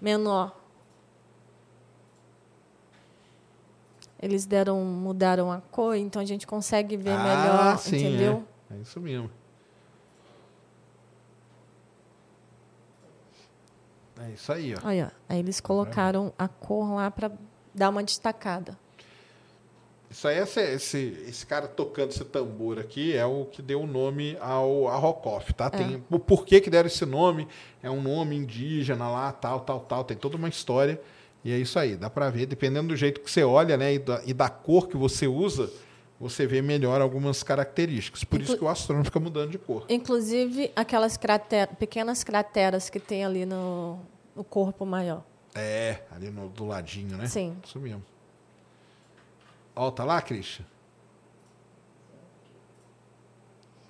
menor. 0.00 0.58
Eles 4.18 4.46
deram, 4.46 4.80
mudaram 4.82 5.52
a 5.52 5.60
cor, 5.60 5.94
então 5.94 6.22
a 6.22 6.24
gente 6.24 6.46
consegue 6.46 6.96
ver 6.96 7.18
melhor, 7.18 7.78
entendeu? 7.86 8.42
É. 8.70 8.76
é 8.76 8.80
isso 8.80 8.98
mesmo. 8.98 9.30
É 14.26 14.30
isso 14.32 14.52
aí, 14.52 14.74
ó. 14.74 14.88
Olha, 14.88 15.12
aí 15.28 15.38
eles 15.38 15.60
colocaram 15.60 16.32
a 16.38 16.48
cor 16.48 16.94
lá 16.94 17.10
para 17.10 17.30
dar 17.74 17.90
uma 17.90 18.02
destacada. 18.02 18.78
Isso 20.10 20.28
aí, 20.28 20.38
esse, 20.38 20.60
esse, 20.60 20.98
esse 21.28 21.44
cara 21.44 21.66
tocando 21.66 22.10
esse 22.10 22.24
tambor 22.24 22.78
aqui 22.78 23.16
é 23.16 23.26
o 23.26 23.46
que 23.46 23.60
deu 23.60 23.82
o 23.82 23.86
nome 23.86 24.36
ao 24.40 24.86
a 24.86 24.94
Rokoff, 24.96 25.52
tá? 25.52 25.68
Tem, 25.68 26.04
o 26.08 26.18
porquê 26.20 26.60
que 26.60 26.70
deram 26.70 26.86
esse 26.86 27.04
nome, 27.04 27.48
é 27.82 27.90
um 27.90 28.00
nome 28.00 28.36
indígena 28.36 29.08
lá, 29.10 29.32
tal, 29.32 29.60
tal, 29.60 29.80
tal, 29.80 30.04
tem 30.04 30.16
toda 30.16 30.36
uma 30.36 30.48
história. 30.48 31.00
E 31.44 31.52
é 31.52 31.58
isso 31.58 31.78
aí, 31.78 31.96
dá 31.96 32.08
pra 32.08 32.30
ver, 32.30 32.46
dependendo 32.46 32.88
do 32.88 32.96
jeito 32.96 33.20
que 33.20 33.30
você 33.30 33.42
olha, 33.42 33.76
né, 33.76 33.94
e 33.94 33.98
da, 33.98 34.22
e 34.24 34.32
da 34.32 34.48
cor 34.48 34.86
que 34.88 34.96
você 34.96 35.26
usa, 35.26 35.68
você 36.18 36.46
vê 36.46 36.62
melhor 36.62 37.00
algumas 37.00 37.42
características. 37.42 38.22
Por 38.22 38.40
isso 38.40 38.52
Inclu- 38.52 38.58
que 38.60 38.64
o 38.64 38.68
astrônomo 38.68 39.04
fica 39.04 39.18
mudando 39.18 39.50
de 39.50 39.58
cor. 39.58 39.84
Inclusive 39.88 40.70
aquelas 40.76 41.16
crater- 41.16 41.74
pequenas 41.76 42.22
crateras 42.22 42.88
que 42.88 43.00
tem 43.00 43.24
ali 43.24 43.44
no, 43.44 43.98
no 44.34 44.42
corpo 44.44 44.84
maior. 44.84 45.24
É, 45.54 46.02
ali 46.10 46.30
no, 46.30 46.48
do 46.48 46.64
ladinho, 46.66 47.16
né? 47.16 47.26
Sim. 47.26 47.56
Isso 47.64 47.78
mesmo. 47.78 48.04
Ó, 49.76 49.90
tá 49.90 50.04
lá, 50.04 50.20
Christian? 50.20 50.64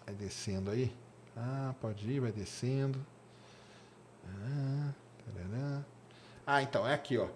Vai 0.04 0.14
descendo 0.14 0.70
aí. 0.70 0.92
Ah, 1.36 1.74
pode 1.80 2.08
ir, 2.10 2.20
vai 2.20 2.32
descendo. 2.32 3.04
Ah, 4.26 4.90
tarará. 5.24 5.82
ah 6.46 6.62
então, 6.62 6.86
é 6.86 6.94
aqui, 6.94 7.18
ó. 7.18 7.28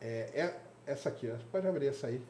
É, 0.00 0.30
é 0.34 0.60
essa 0.86 1.08
aqui, 1.08 1.30
ó. 1.30 1.36
Pode 1.50 1.66
abrir 1.66 1.88
essa 1.88 2.06
aí. 2.06 2.20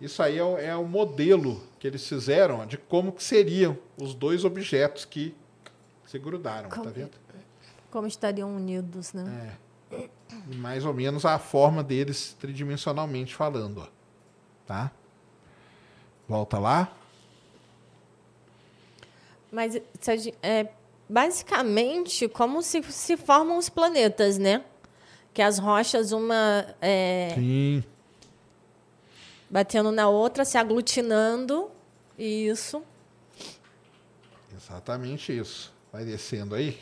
Isso 0.00 0.22
aí 0.22 0.38
é 0.38 0.44
o, 0.44 0.56
é 0.58 0.74
o 0.74 0.84
modelo 0.86 1.62
que 1.78 1.86
eles 1.86 2.06
fizeram 2.08 2.60
ó, 2.60 2.64
de 2.64 2.78
como 2.78 3.12
que 3.12 3.22
seriam 3.22 3.76
os 4.00 4.14
dois 4.14 4.44
objetos 4.46 5.04
que 5.04 5.34
se 6.06 6.18
grudaram, 6.18 6.70
Como- 6.70 6.84
tá 6.84 6.90
vendo? 6.90 7.10
Como 7.90 8.06
estariam 8.06 8.54
unidos, 8.54 9.12
né? 9.12 9.56
É. 9.92 10.08
E 10.48 10.54
mais 10.56 10.84
ou 10.84 10.94
menos 10.94 11.24
a 11.24 11.38
forma 11.38 11.82
deles 11.82 12.36
tridimensionalmente 12.38 13.34
falando, 13.34 13.80
ó. 13.80 13.88
Tá? 14.66 14.92
Volta 16.28 16.58
lá. 16.58 16.92
Mas 19.50 19.80
é 20.42 20.68
basicamente 21.08 22.28
como 22.28 22.62
se, 22.62 22.82
se 22.84 23.16
formam 23.16 23.58
os 23.58 23.68
planetas, 23.68 24.38
né? 24.38 24.64
Que 25.34 25.42
as 25.42 25.58
rochas, 25.58 26.12
uma 26.12 26.74
é, 26.80 27.32
Sim. 27.34 27.82
batendo 29.48 29.90
na 29.90 30.08
outra, 30.08 30.44
se 30.44 30.56
aglutinando. 30.56 31.68
Isso. 32.16 32.82
Exatamente 34.54 35.36
isso. 35.36 35.72
Vai 35.92 36.04
descendo 36.04 36.54
aí. 36.54 36.78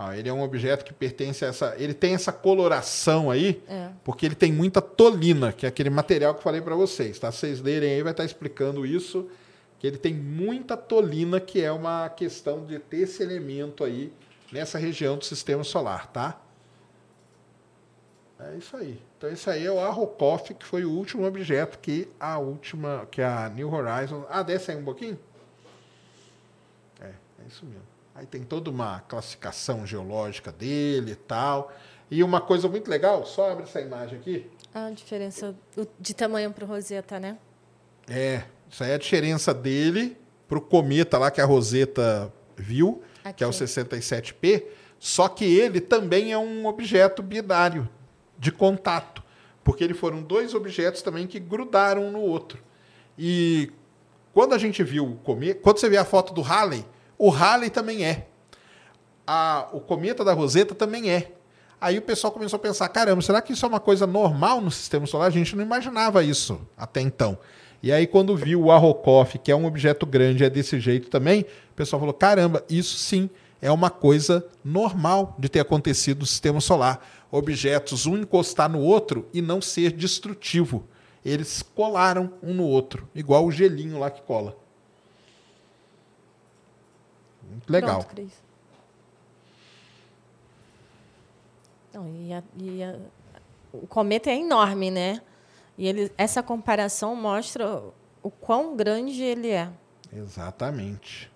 Ah, 0.00 0.16
ele 0.16 0.28
é 0.28 0.32
um 0.32 0.42
objeto 0.42 0.84
que 0.84 0.92
pertence 0.94 1.44
a 1.44 1.48
essa. 1.48 1.74
Ele 1.76 1.92
tem 1.92 2.14
essa 2.14 2.30
coloração 2.32 3.32
aí, 3.32 3.60
É. 3.68 3.88
porque 4.04 4.24
ele 4.24 4.36
tem 4.36 4.52
muita 4.52 4.80
tolina, 4.80 5.52
que 5.52 5.66
é 5.66 5.68
aquele 5.68 5.90
material 5.90 6.32
que 6.34 6.38
eu 6.38 6.44
falei 6.44 6.60
para 6.60 6.76
vocês. 6.76 7.18
Tá? 7.18 7.32
Se 7.32 7.38
vocês 7.38 7.60
lerem 7.60 7.94
aí, 7.94 8.02
vai 8.04 8.12
estar 8.12 8.24
explicando 8.24 8.86
isso. 8.86 9.28
Que 9.80 9.86
ele 9.88 9.98
tem 9.98 10.14
muita 10.14 10.76
tolina, 10.76 11.40
que 11.40 11.60
é 11.62 11.70
uma 11.72 12.08
questão 12.10 12.64
de 12.64 12.78
ter 12.78 12.98
esse 12.98 13.22
elemento 13.24 13.82
aí 13.82 14.12
nessa 14.52 14.78
região 14.78 15.16
do 15.18 15.24
sistema 15.24 15.62
solar, 15.64 16.06
tá? 16.12 16.40
É 18.40 18.54
isso 18.56 18.76
aí. 18.76 19.00
Então 19.16 19.28
esse 19.30 19.50
aí 19.50 19.66
é 19.66 19.70
o 19.70 19.80
Arrokoth, 19.80 20.54
que 20.54 20.64
foi 20.64 20.84
o 20.84 20.90
último 20.92 21.26
objeto 21.26 21.78
que 21.80 22.08
a 22.20 22.38
última, 22.38 23.06
que 23.10 23.20
a 23.20 23.48
New 23.48 23.72
Horizons. 23.72 24.24
Ah, 24.30 24.42
desce 24.44 24.70
aí 24.70 24.76
um 24.76 24.84
pouquinho? 24.84 25.18
É, 27.00 27.06
é 27.06 27.46
isso 27.48 27.64
mesmo. 27.66 27.82
Aí 28.18 28.26
tem 28.26 28.42
toda 28.42 28.68
uma 28.68 28.98
classificação 29.02 29.86
geológica 29.86 30.50
dele 30.50 31.12
e 31.12 31.14
tal. 31.14 31.72
E 32.10 32.24
uma 32.24 32.40
coisa 32.40 32.68
muito 32.68 32.90
legal, 32.90 33.24
só 33.24 33.52
abre 33.52 33.62
essa 33.62 33.80
imagem 33.80 34.18
aqui. 34.18 34.50
A 34.74 34.90
diferença 34.90 35.54
de 36.00 36.14
tamanho 36.14 36.52
para 36.52 36.64
o 36.64 36.66
Rosetta, 36.66 37.20
né? 37.20 37.38
É, 38.08 38.42
isso 38.68 38.82
aí 38.82 38.90
é 38.90 38.94
a 38.94 38.98
diferença 38.98 39.54
dele 39.54 40.16
pro 40.48 40.60
cometa 40.60 41.16
lá 41.16 41.30
que 41.30 41.40
a 41.40 41.44
Rosetta 41.44 42.32
viu, 42.56 43.00
que 43.36 43.44
é 43.44 43.46
o 43.46 43.50
Aqui. 43.50 43.60
67P, 43.60 44.64
só 44.98 45.28
que 45.28 45.44
ele 45.44 45.80
também 45.80 46.32
é 46.32 46.38
um 46.38 46.66
objeto 46.66 47.22
binário 47.22 47.88
de 48.36 48.50
contato, 48.50 49.22
porque 49.62 49.84
ele 49.84 49.94
foram 49.94 50.22
dois 50.22 50.54
objetos 50.54 51.02
também 51.02 51.24
que 51.28 51.38
grudaram 51.38 52.06
um 52.06 52.10
no 52.10 52.20
outro. 52.20 52.58
E 53.16 53.70
quando 54.34 54.54
a 54.54 54.58
gente 54.58 54.82
viu 54.82 55.06
o 55.06 55.16
cometa, 55.18 55.60
quando 55.62 55.78
você 55.78 55.88
vê 55.88 55.98
a 55.98 56.04
foto 56.04 56.34
do 56.34 56.40
Halley, 56.40 56.84
o 57.18 57.28
Halley 57.30 57.68
também 57.70 58.04
é. 58.04 58.26
A- 59.26 59.68
o 59.72 59.80
cometa 59.80 60.24
da 60.24 60.32
Rosetta 60.32 60.74
também 60.74 61.10
é. 61.10 61.32
Aí 61.80 61.98
o 61.98 62.02
pessoal 62.02 62.32
começou 62.32 62.56
a 62.56 62.60
pensar: 62.60 62.88
caramba, 62.88 63.20
será 63.22 63.40
que 63.42 63.52
isso 63.52 63.64
é 63.64 63.68
uma 63.68 63.80
coisa 63.80 64.06
normal 64.06 64.60
no 64.60 64.70
sistema 64.70 65.06
solar? 65.06 65.26
A 65.28 65.30
gente 65.30 65.54
não 65.54 65.62
imaginava 65.62 66.22
isso 66.24 66.60
até 66.76 67.00
então. 67.00 67.38
E 67.80 67.92
aí, 67.92 68.06
quando 68.08 68.36
viu 68.36 68.62
o 68.64 68.72
Arrokoth, 68.72 69.38
que 69.42 69.52
é 69.52 69.54
um 69.56 69.64
objeto 69.64 70.04
grande, 70.04 70.42
é 70.42 70.50
desse 70.50 70.80
jeito 70.80 71.08
também, 71.08 71.42
o 71.70 71.74
pessoal 71.76 72.00
falou: 72.00 72.14
caramba, 72.14 72.64
isso 72.68 72.96
sim 72.96 73.30
é 73.62 73.70
uma 73.70 73.90
coisa 73.90 74.44
normal 74.64 75.36
de 75.38 75.48
ter 75.48 75.60
acontecido 75.60 76.20
no 76.20 76.26
sistema 76.26 76.60
solar. 76.60 77.06
Objetos 77.30 78.06
um 78.06 78.16
encostar 78.16 78.68
no 78.68 78.80
outro 78.80 79.28
e 79.32 79.40
não 79.42 79.60
ser 79.60 79.92
destrutivo. 79.92 80.84
Eles 81.24 81.62
colaram 81.62 82.32
um 82.42 82.54
no 82.54 82.64
outro, 82.64 83.06
igual 83.14 83.44
o 83.44 83.52
gelinho 83.52 83.98
lá 83.98 84.10
que 84.10 84.22
cola. 84.22 84.56
Muito 87.50 87.70
legal. 87.70 87.98
Pronto, 88.00 88.08
Cris. 88.14 88.32
Não, 91.92 92.08
e 92.14 92.32
a- 92.32 92.42
e 92.58 92.82
a- 92.82 92.96
o 93.72 93.86
cometa 93.86 94.30
é 94.30 94.36
enorme, 94.36 94.90
né? 94.90 95.20
E 95.76 95.86
ele, 95.86 96.12
essa 96.18 96.42
comparação 96.42 97.14
mostra 97.16 97.82
o 98.22 98.30
quão 98.30 98.76
grande 98.76 99.22
ele 99.22 99.48
é. 99.48 99.70
Exatamente. 100.12 101.30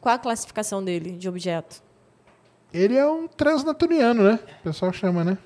Qual 0.00 0.14
a 0.14 0.18
classificação 0.18 0.84
dele 0.84 1.12
de 1.12 1.28
objeto? 1.28 1.82
Ele 2.72 2.96
é 2.96 3.06
um 3.06 3.26
transnaturiano, 3.26 4.22
né? 4.22 4.38
O 4.60 4.62
pessoal 4.62 4.92
chama, 4.92 5.24
né? 5.24 5.38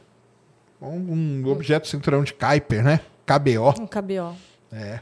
Um, 0.80 1.42
um 1.42 1.46
objeto 1.48 1.86
cinturão 1.86 2.24
de 2.24 2.32
Kuiper, 2.34 2.82
né? 2.82 3.00
KBO. 3.26 3.74
Um 3.80 3.86
KBO. 3.86 4.34
É. 4.72 5.00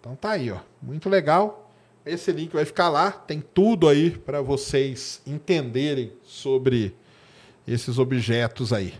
Então 0.00 0.14
tá 0.16 0.32
aí, 0.32 0.50
ó. 0.50 0.60
Muito 0.80 1.08
legal. 1.08 1.70
Esse 2.04 2.32
link 2.32 2.52
vai 2.52 2.64
ficar 2.64 2.88
lá. 2.88 3.10
Tem 3.12 3.40
tudo 3.40 3.88
aí 3.88 4.10
para 4.10 4.40
vocês 4.40 5.20
entenderem 5.26 6.12
sobre 6.24 6.94
esses 7.66 7.98
objetos 7.98 8.72
aí. 8.72 8.94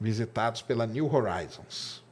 Visitados 0.00 0.62
pela 0.62 0.86
New 0.86 1.12
Horizons. 1.12 2.02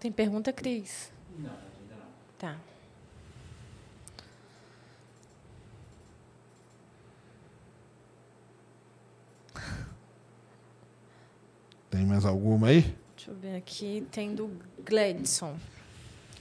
Tem 0.00 0.10
pergunta, 0.10 0.52
Cris? 0.52 1.12
Não, 1.38 1.50
ainda 1.50 1.94
não. 1.94 2.06
Tá. 2.38 2.56
Tem 11.88 12.04
mais 12.04 12.24
alguma 12.24 12.68
aí? 12.68 12.94
Deixa 13.26 13.30
eu 13.30 13.50
ver 13.50 13.56
aqui. 13.56 14.06
Tem 14.12 14.32
do 14.32 14.48
Gladson. 14.84 15.56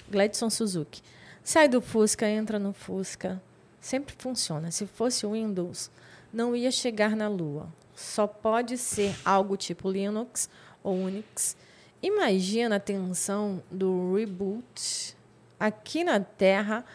Gladson 0.07 0.51
Suzuki. 0.51 1.01
Sai 1.43 1.67
do 1.67 1.81
Fusca, 1.81 2.29
entra 2.29 2.59
no 2.59 2.73
Fusca. 2.73 3.41
Sempre 3.81 4.13
funciona. 4.19 4.69
Se 4.69 4.85
fosse 4.85 5.25
Windows, 5.25 5.89
não 6.31 6.55
ia 6.55 6.69
chegar 6.69 7.15
na 7.15 7.27
Lua. 7.27 7.67
Só 7.95 8.27
pode 8.27 8.77
ser 8.77 9.15
algo 9.25 9.57
tipo 9.57 9.89
Linux 9.89 10.47
ou 10.83 10.95
Unix. 10.95 11.57
Imagina 12.03 12.75
a 12.75 12.79
tensão 12.79 13.63
do 13.71 14.13
reboot. 14.13 15.17
Aqui 15.59 16.03
na 16.03 16.19
Terra, 16.19 16.85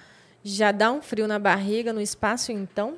já 0.45 0.71
dá 0.71 0.93
um 0.93 1.03
frio 1.03 1.27
na 1.27 1.39
barriga, 1.41 1.93
no 1.93 2.01
espaço, 2.01 2.53
então? 2.53 2.97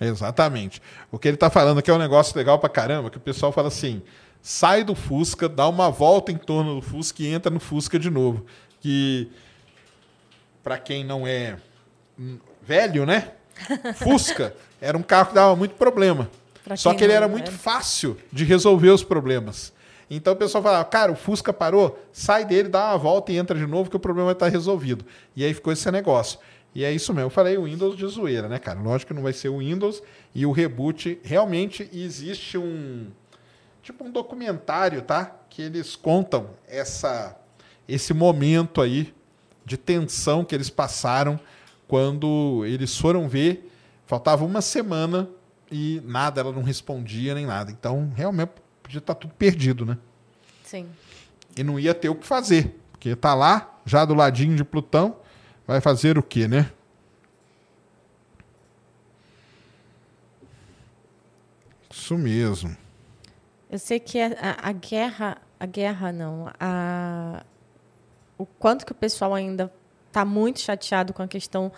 Exatamente. 0.00 0.80
O 1.10 1.18
que 1.18 1.28
ele 1.28 1.36
está 1.36 1.50
falando 1.50 1.78
aqui 1.78 1.90
é 1.90 1.94
um 1.94 1.98
negócio 1.98 2.34
legal 2.38 2.58
pra 2.58 2.70
caramba, 2.70 3.10
que 3.10 3.18
o 3.18 3.20
pessoal 3.20 3.52
fala 3.52 3.68
assim: 3.68 4.02
sai 4.42 4.84
do 4.84 4.94
Fusca, 4.94 5.48
dá 5.48 5.68
uma 5.68 5.90
volta 5.90 6.32
em 6.32 6.36
torno 6.36 6.74
do 6.74 6.82
Fusca 6.82 7.22
e 7.22 7.28
entra 7.28 7.50
no 7.50 7.60
Fusca 7.60 7.98
de 7.98 8.10
novo. 8.10 8.44
Que 8.80 9.30
para 10.62 10.76
quem 10.76 11.04
não 11.04 11.26
é 11.26 11.56
velho, 12.60 13.06
né? 13.06 13.32
Fusca 13.96 14.54
era 14.80 14.98
um 14.98 15.02
carro 15.02 15.28
que 15.28 15.34
dava 15.34 15.56
muito 15.56 15.76
problema. 15.76 16.28
Pra 16.64 16.76
Só 16.76 16.92
que 16.92 17.02
ele 17.02 17.12
era 17.12 17.26
é. 17.26 17.28
muito 17.28 17.50
fácil 17.50 18.18
de 18.32 18.44
resolver 18.44 18.90
os 18.90 19.02
problemas. 19.02 19.72
Então 20.10 20.34
o 20.34 20.36
pessoal 20.36 20.62
falava, 20.62 20.84
cara, 20.84 21.10
o 21.10 21.16
Fusca 21.16 21.52
parou, 21.52 21.98
sai 22.12 22.44
dele, 22.44 22.68
dá 22.68 22.90
uma 22.90 22.98
volta 22.98 23.32
e 23.32 23.38
entra 23.38 23.58
de 23.58 23.66
novo 23.66 23.88
que 23.88 23.96
o 23.96 24.00
problema 24.00 24.32
estar 24.32 24.48
resolvido. 24.48 25.04
E 25.34 25.44
aí 25.44 25.54
ficou 25.54 25.72
esse 25.72 25.90
negócio. 25.90 26.38
E 26.74 26.84
é 26.84 26.92
isso 26.92 27.12
mesmo. 27.12 27.26
Eu 27.26 27.30
falei 27.30 27.56
o 27.56 27.64
Windows 27.64 27.96
de 27.96 28.06
zoeira, 28.06 28.48
né, 28.48 28.58
cara? 28.58 28.80
Lógico 28.80 29.08
que 29.08 29.14
não 29.14 29.22
vai 29.22 29.32
ser 29.32 29.48
o 29.48 29.58
Windows. 29.58 30.02
E 30.34 30.46
o 30.46 30.52
reboot, 30.52 31.18
realmente 31.22 31.88
existe 31.92 32.56
um. 32.56 33.06
Tipo 33.82 34.04
um 34.04 34.10
documentário, 34.10 35.02
tá? 35.02 35.24
Que 35.50 35.62
eles 35.62 35.96
contam 35.96 36.50
essa, 36.68 37.36
esse 37.88 38.14
momento 38.14 38.80
aí 38.80 39.12
de 39.64 39.76
tensão 39.76 40.44
que 40.44 40.54
eles 40.54 40.70
passaram 40.70 41.38
quando 41.88 42.64
eles 42.64 42.96
foram 42.96 43.28
ver. 43.28 43.70
Faltava 44.06 44.44
uma 44.44 44.60
semana 44.60 45.28
e 45.70 46.00
nada, 46.04 46.40
ela 46.40 46.52
não 46.52 46.62
respondia 46.62 47.34
nem 47.34 47.46
nada. 47.46 47.72
Então, 47.72 48.12
realmente, 48.14 48.52
podia 48.82 48.98
estar 48.98 49.14
tudo 49.14 49.34
perdido, 49.34 49.84
né? 49.84 49.98
Sim. 50.62 50.88
E 51.56 51.64
não 51.64 51.78
ia 51.78 51.94
ter 51.94 52.08
o 52.08 52.14
que 52.14 52.26
fazer. 52.26 52.78
Porque 52.92 53.16
tá 53.16 53.34
lá, 53.34 53.80
já 53.84 54.04
do 54.04 54.14
ladinho 54.14 54.54
de 54.54 54.64
Plutão, 54.64 55.16
vai 55.66 55.80
fazer 55.80 56.16
o 56.16 56.22
quê, 56.22 56.46
né? 56.46 56.70
Isso 61.90 62.16
mesmo. 62.16 62.81
Eu 63.72 63.78
sei 63.78 63.98
que 63.98 64.20
a, 64.20 64.26
a- 64.28 64.68
a 64.68 64.72
guerra, 64.72 65.38
a 65.58 65.64
guerra 65.66 66.12
não, 66.12 66.48
a, 66.60 67.42
o 68.38 68.44
quanto 68.46 68.84
que 68.86 68.92
o 68.92 68.94
pessoal 68.94 69.34
ainda 69.34 69.72
está 70.08 70.24
muito 70.26 70.60
chateado 70.60 71.12
com 71.14 71.22
a 71.22 71.26
questão. 71.28 71.72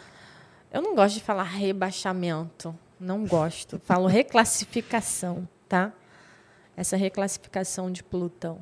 Eu 0.72 0.82
não 0.82 0.94
gosto 0.96 1.14
de 1.14 1.22
falar 1.22 1.44
rebaixamento, 1.44 2.76
não 2.98 3.24
gosto. 3.24 3.80
Falo 3.86 4.06
reclassificação, 4.08 5.48
tá? 5.68 5.92
Essa 6.76 6.96
reclassificação 6.96 7.92
de 7.92 8.02
Plutão. 8.02 8.58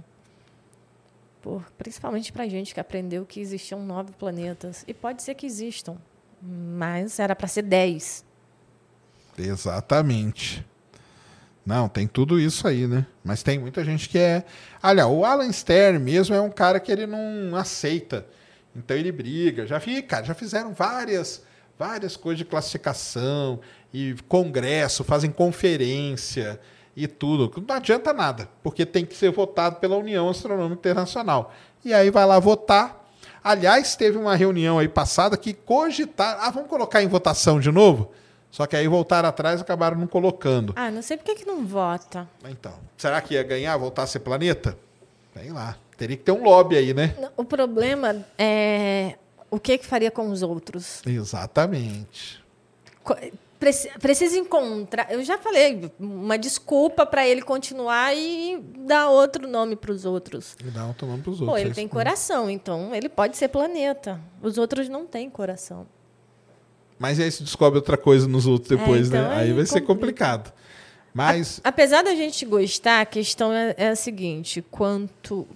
por, 1.40 1.64
principalmente 1.78 2.30
para 2.30 2.44
a 2.44 2.48
gente 2.48 2.74
que 2.74 2.80
aprendeu 2.80 3.24
que 3.24 3.40
existiam 3.40 3.82
nove 3.82 4.12
planetas. 4.12 4.84
E 4.86 4.92
pode 4.92 5.22
ser 5.22 5.34
que 5.34 5.46
existam, 5.46 5.96
mas 6.42 7.18
era 7.18 7.34
para 7.34 7.48
ser 7.48 7.62
dez. 7.62 8.22
Exatamente. 9.38 10.64
Não, 11.64 11.89
tem 11.89 12.06
tudo 12.09 12.40
isso 12.40 12.66
aí, 12.66 12.86
né? 12.86 13.06
Mas 13.24 13.43
tem 13.43 13.59
muita 13.59 13.84
gente 13.84 14.09
que 14.09 14.18
é. 14.18 14.44
Olha, 14.82 15.06
o 15.06 15.24
Alan 15.24 15.51
Stern 15.52 15.98
mesmo 15.98 16.34
é 16.34 16.40
um 16.40 16.51
cara 16.51 16.80
que 16.80 16.90
ele 16.90 17.06
não 17.06 17.56
aceita. 17.56 18.26
Então 18.74 18.97
ele 18.97 19.12
briga. 19.12 19.66
Já 19.66 19.78
vi, 19.78 20.02
cara, 20.02 20.24
já 20.24 20.34
fizeram 20.34 20.72
várias, 20.72 21.43
várias 21.78 22.16
coisas 22.16 22.39
de 22.39 22.44
classificação 22.44 23.60
e 23.93 24.16
congresso, 24.28 25.05
fazem 25.05 25.30
conferência 25.30 26.59
e 26.97 27.06
tudo. 27.06 27.52
Não 27.66 27.76
adianta 27.76 28.12
nada, 28.12 28.48
porque 28.62 28.84
tem 28.84 29.05
que 29.05 29.14
ser 29.14 29.30
votado 29.30 29.76
pela 29.76 29.97
União 29.97 30.28
Astronômica 30.28 30.80
Internacional. 30.80 31.55
E 31.84 31.94
aí 31.94 32.10
vai 32.10 32.26
lá 32.26 32.39
votar. 32.39 33.09
Aliás, 33.44 33.94
teve 33.94 34.18
uma 34.18 34.34
reunião 34.34 34.78
aí 34.78 34.89
passada 34.89 35.36
que 35.36 35.52
cogitaram. 35.52 36.40
Ah, 36.43 36.51
vamos 36.51 36.68
colocar 36.68 37.02
em 37.02 37.09
votação 37.09 37.60
de 37.60 37.70
novo? 37.70 38.10
Só 38.52 38.66
que 38.66 38.76
aí 38.76 38.86
voltaram 38.86 39.30
atrás 39.30 39.60
e 39.60 39.62
acabaram 39.62 39.96
não 39.96 40.06
colocando. 40.06 40.74
Ah, 40.76 40.90
não 40.90 41.00
sei 41.00 41.16
por 41.16 41.24
que, 41.24 41.36
que 41.36 41.46
não 41.46 41.66
vota. 41.66 42.28
Então, 42.44 42.74
será 42.98 43.18
que 43.22 43.32
ia 43.32 43.42
ganhar, 43.42 43.74
voltar 43.78 44.02
a 44.02 44.06
ser 44.06 44.20
planeta? 44.20 44.76
Vem 45.34 45.50
lá. 45.50 45.74
Teria 45.96 46.18
que 46.18 46.22
ter 46.22 46.32
um 46.32 46.44
lobby 46.44 46.76
aí, 46.76 46.92
né? 46.92 47.16
O 47.34 47.44
problema 47.44 48.24
é 48.36 49.16
o 49.50 49.58
que, 49.58 49.78
que 49.78 49.86
faria 49.86 50.10
com 50.10 50.28
os 50.28 50.42
outros. 50.42 51.00
Exatamente. 51.06 52.44
Precisa 53.98 54.36
encontrar. 54.36 55.10
Eu 55.10 55.24
já 55.24 55.38
falei, 55.38 55.90
uma 55.98 56.36
desculpa 56.36 57.06
para 57.06 57.26
ele 57.26 57.40
continuar 57.40 58.14
e 58.14 58.62
dar 58.80 59.08
outro 59.08 59.48
nome 59.48 59.76
para 59.76 59.92
os 59.92 60.04
outros. 60.04 60.56
E 60.60 60.64
dar 60.64 60.86
outro 60.86 61.06
nome 61.06 61.22
para 61.22 61.30
os 61.30 61.40
outros. 61.40 61.54
Pô, 61.54 61.58
ele 61.58 61.70
é 61.70 61.74
tem 61.74 61.88
coração, 61.88 62.50
então 62.50 62.94
ele 62.94 63.08
pode 63.08 63.38
ser 63.38 63.48
planeta. 63.48 64.20
Os 64.42 64.58
outros 64.58 64.90
não 64.90 65.06
têm 65.06 65.30
coração. 65.30 65.86
Mas 67.02 67.18
aí 67.18 67.32
se 67.32 67.42
descobre 67.42 67.80
outra 67.80 67.96
coisa 67.96 68.28
nos 68.28 68.46
outros 68.46 68.70
é, 68.70 68.76
depois, 68.76 69.12
é, 69.12 69.16
então 69.18 69.28
né? 69.28 69.34
Aí, 69.34 69.48
aí 69.48 69.52
vai 69.52 69.66
ser 69.66 69.80
complicado. 69.80 70.52
Mas... 71.12 71.60
A, 71.64 71.70
apesar 71.70 72.02
da 72.02 72.14
gente 72.14 72.46
gostar, 72.46 73.00
a 73.00 73.04
questão 73.04 73.52
é, 73.52 73.74
é 73.76 73.88
a 73.88 73.96
seguinte: 73.96 74.62
quanto, 74.70 75.48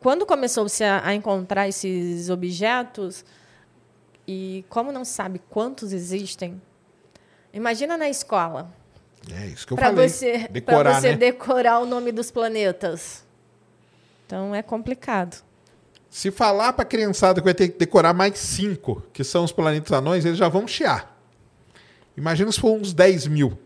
quando 0.00 0.24
começou-se 0.24 0.84
a, 0.84 1.04
a, 1.04 1.12
encontrar 1.16 1.66
esses 1.66 2.30
objetos, 2.30 3.24
e 4.24 4.64
como 4.68 4.92
não 4.92 5.04
sabe 5.04 5.40
quantos 5.50 5.92
existem, 5.92 6.62
imagina 7.52 7.96
na 7.96 8.08
escola. 8.08 8.72
É 9.32 9.46
isso 9.46 9.66
que 9.66 9.72
eu 9.72 9.76
pra 9.76 9.88
falei. 9.88 10.08
Você, 10.08 10.48
Para 10.64 11.00
você 11.00 11.10
né? 11.10 11.16
decorar 11.16 11.80
o 11.80 11.86
nome 11.86 12.12
dos 12.12 12.30
planetas. 12.30 13.24
Então 14.24 14.54
é 14.54 14.62
complicado. 14.62 15.42
Se 16.10 16.30
falar 16.30 16.72
para 16.72 16.82
a 16.82 16.86
criançada 16.86 17.40
que 17.40 17.44
vai 17.44 17.54
ter 17.54 17.68
que 17.68 17.78
decorar 17.78 18.14
mais 18.14 18.38
cinco, 18.38 19.02
que 19.12 19.22
são 19.22 19.44
os 19.44 19.52
planetas 19.52 19.92
anões, 19.92 20.24
eles 20.24 20.38
já 20.38 20.48
vão 20.48 20.66
chiar. 20.66 21.16
Imagina 22.16 22.50
se 22.50 22.60
for 22.60 22.72
uns 22.72 22.92
10 22.92 23.26
mil. 23.26 23.58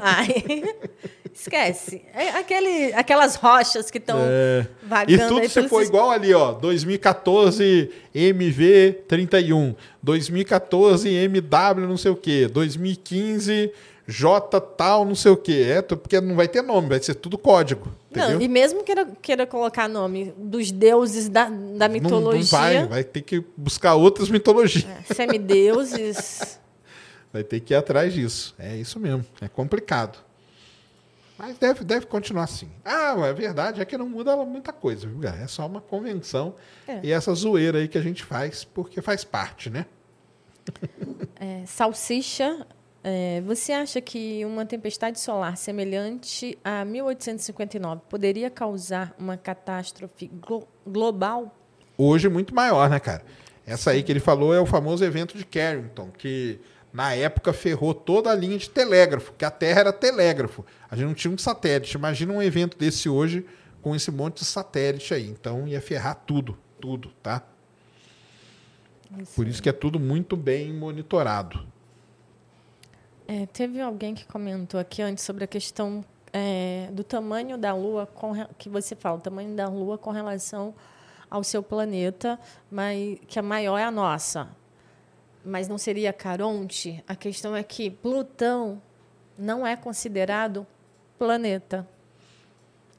Ai, 0.00 0.64
esquece. 1.32 2.02
É 2.12 2.30
aquele, 2.30 2.92
aquelas 2.92 3.36
rochas 3.36 3.90
que 3.90 3.98
estão 3.98 4.18
é. 4.20 4.66
vagando. 4.82 5.12
E 5.12 5.28
tudo 5.28 5.48
se 5.48 5.68
for 5.68 5.82
igual 5.82 6.10
ali, 6.10 6.34
ó. 6.34 6.52
2014 6.52 7.90
MV31, 8.14 9.74
2014 10.02 11.08
MW 11.08 11.86
não 11.86 11.96
sei 11.96 12.10
o 12.10 12.16
quê, 12.16 12.48
2015 12.48 13.72
J 14.10 14.60
tal, 14.60 15.04
não 15.04 15.14
sei 15.14 15.30
o 15.30 15.36
quê. 15.36 15.66
É, 15.68 15.82
porque 15.82 16.20
não 16.20 16.34
vai 16.34 16.48
ter 16.48 16.62
nome, 16.62 16.88
vai 16.88 17.00
ser 17.00 17.14
tudo 17.14 17.38
código. 17.38 17.90
Entendeu? 18.10 18.30
Não, 18.30 18.40
e 18.42 18.48
mesmo 18.48 18.82
queira, 18.82 19.06
queira 19.22 19.46
colocar 19.46 19.88
nome 19.88 20.34
dos 20.36 20.70
deuses 20.70 21.28
da, 21.28 21.48
da 21.48 21.88
mitologia. 21.88 22.58
Não, 22.58 22.80
não 22.80 22.88
vai, 22.88 22.88
vai 22.88 23.04
ter 23.04 23.22
que 23.22 23.44
buscar 23.56 23.94
outras 23.94 24.28
mitologias. 24.28 24.84
É, 24.84 25.14
semideuses. 25.14 26.58
vai 27.32 27.44
ter 27.44 27.60
que 27.60 27.72
ir 27.72 27.76
atrás 27.76 28.12
disso. 28.12 28.54
É 28.58 28.76
isso 28.76 28.98
mesmo. 28.98 29.24
É 29.40 29.48
complicado. 29.48 30.18
Mas 31.38 31.56
deve, 31.56 31.84
deve 31.84 32.04
continuar 32.04 32.44
assim. 32.44 32.68
Ah, 32.84 33.14
é 33.24 33.32
verdade, 33.32 33.80
é 33.80 33.84
que 33.86 33.96
não 33.96 34.06
muda 34.06 34.36
muita 34.44 34.74
coisa, 34.74 35.06
viu, 35.06 35.26
É 35.26 35.46
só 35.46 35.66
uma 35.66 35.80
convenção 35.80 36.54
é. 36.86 37.00
e 37.02 37.12
essa 37.12 37.32
zoeira 37.32 37.78
aí 37.78 37.88
que 37.88 37.96
a 37.96 38.02
gente 38.02 38.22
faz, 38.22 38.62
porque 38.62 39.00
faz 39.00 39.24
parte, 39.24 39.70
né? 39.70 39.86
É, 41.36 41.64
salsicha 41.64 42.66
é, 43.02 43.40
você 43.42 43.72
acha 43.72 44.00
que 44.00 44.44
uma 44.44 44.66
tempestade 44.66 45.18
solar 45.18 45.56
semelhante 45.56 46.58
a 46.62 46.84
1859 46.84 48.02
poderia 48.08 48.50
causar 48.50 49.14
uma 49.18 49.36
catástrofe 49.36 50.26
glo 50.26 50.68
global? 50.86 51.56
Hoje 51.96 52.28
muito 52.28 52.54
maior, 52.54 52.90
né, 52.90 53.00
cara? 53.00 53.22
Essa 53.66 53.92
aí 53.92 54.02
que 54.02 54.12
ele 54.12 54.20
falou 54.20 54.54
é 54.54 54.60
o 54.60 54.66
famoso 54.66 55.04
evento 55.04 55.36
de 55.38 55.44
Carrington, 55.44 56.10
que 56.10 56.60
na 56.92 57.14
época 57.14 57.52
ferrou 57.52 57.94
toda 57.94 58.30
a 58.30 58.34
linha 58.34 58.58
de 58.58 58.68
telégrafo, 58.68 59.32
que 59.32 59.44
a 59.44 59.50
Terra 59.50 59.80
era 59.80 59.92
telégrafo. 59.92 60.64
A 60.90 60.96
gente 60.96 61.06
não 61.06 61.14
tinha 61.14 61.32
um 61.32 61.38
satélite. 61.38 61.96
Imagina 61.96 62.32
um 62.32 62.42
evento 62.42 62.76
desse 62.76 63.08
hoje 63.08 63.46
com 63.80 63.94
esse 63.94 64.10
monte 64.10 64.40
de 64.40 64.44
satélite 64.44 65.14
aí. 65.14 65.26
Então 65.28 65.66
ia 65.66 65.80
ferrar 65.80 66.16
tudo, 66.26 66.58
tudo, 66.80 67.10
tá? 67.22 67.42
Isso. 69.18 69.32
Por 69.34 69.46
isso 69.46 69.62
que 69.62 69.68
é 69.68 69.72
tudo 69.72 69.98
muito 69.98 70.36
bem 70.36 70.72
monitorado. 70.72 71.66
É, 73.32 73.46
teve 73.46 73.80
alguém 73.80 74.12
que 74.12 74.24
comentou 74.24 74.80
aqui 74.80 75.00
antes 75.00 75.22
sobre 75.22 75.44
a 75.44 75.46
questão 75.46 76.04
é, 76.32 76.88
do 76.90 77.04
tamanho 77.04 77.56
da 77.56 77.72
Lua, 77.72 78.04
com, 78.04 78.32
que 78.58 78.68
você 78.68 78.96
fala, 78.96 79.18
o 79.18 79.20
tamanho 79.20 79.54
da 79.54 79.68
Lua 79.68 79.96
com 79.96 80.10
relação 80.10 80.74
ao 81.30 81.44
seu 81.44 81.62
planeta, 81.62 82.36
mas 82.68 83.20
que 83.28 83.38
a 83.38 83.42
maior 83.42 83.78
é 83.78 83.84
a 83.84 83.90
nossa. 83.92 84.48
Mas 85.44 85.68
não 85.68 85.78
seria 85.78 86.12
Caronte? 86.12 87.04
A 87.06 87.14
questão 87.14 87.54
é 87.54 87.62
que 87.62 87.88
Plutão 87.88 88.82
não 89.38 89.64
é 89.64 89.76
considerado 89.76 90.66
planeta. 91.16 91.86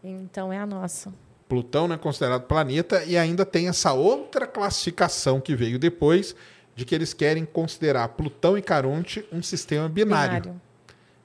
Então 0.02 0.54
é 0.54 0.58
a 0.58 0.66
nossa. 0.66 1.14
Plutão 1.50 1.90
não 1.90 1.96
é 1.96 1.98
considerado 1.98 2.44
planeta 2.44 3.04
e 3.04 3.18
ainda 3.18 3.46
tem 3.46 3.68
essa 3.68 3.92
outra 3.92 4.48
classificação 4.48 5.42
que 5.42 5.58
veio 5.58 5.78
depois, 5.78 6.34
de 6.76 6.86
que 6.86 6.96
eles 6.96 7.14
querem 7.14 7.46
considerar 7.46 8.08
Plutão 8.10 8.58
e 8.58 8.62
Caronte 8.62 9.26
um 9.32 9.42
sistema 9.44 9.88
binário. 9.90 10.42
binário. 10.42 10.62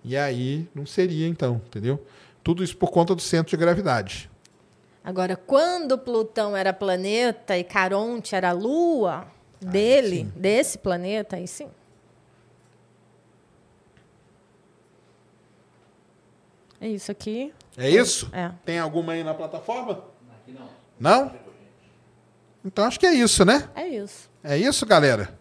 E 0.05 0.17
aí 0.17 0.69
não 0.75 0.87
seria, 0.87 1.27
então, 1.27 1.61
entendeu? 1.67 2.05
Tudo 2.43 2.63
isso 2.63 2.77
por 2.77 2.91
conta 2.91 3.15
do 3.15 3.21
centro 3.21 3.51
de 3.51 3.57
gravidade. 3.57 4.31
Agora, 5.03 5.37
quando 5.37 5.97
Plutão 5.97 6.57
era 6.57 6.73
planeta 6.73 7.57
e 7.57 7.65
Caronte 7.65 8.35
era 8.35 8.53
lua 8.53 9.27
dele, 9.61 10.25
desse 10.35 10.79
planeta, 10.79 11.37
aí 11.37 11.47
sim. 11.47 11.69
É 16.81 16.89
isso 16.89 17.11
aqui. 17.11 17.53
É 17.77 17.89
isso? 17.89 18.29
É. 18.33 18.51
Tem 18.65 18.79
alguma 18.79 19.13
aí 19.13 19.25
na 19.25 19.35
plataforma? 19.35 20.05
Aqui 20.43 20.53
não. 20.53 20.69
Não? 20.99 21.33
Então 22.65 22.85
acho 22.85 22.99
que 22.99 23.07
é 23.07 23.15
isso, 23.15 23.45
né? 23.45 23.69
É 23.75 23.87
isso. 23.87 24.29
É 24.49 24.57
isso, 24.57 24.87
galera. 24.87 25.37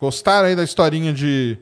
Gostaram 0.00 0.48
aí 0.48 0.56
da 0.56 0.64
historinha 0.64 1.12
de. 1.12 1.56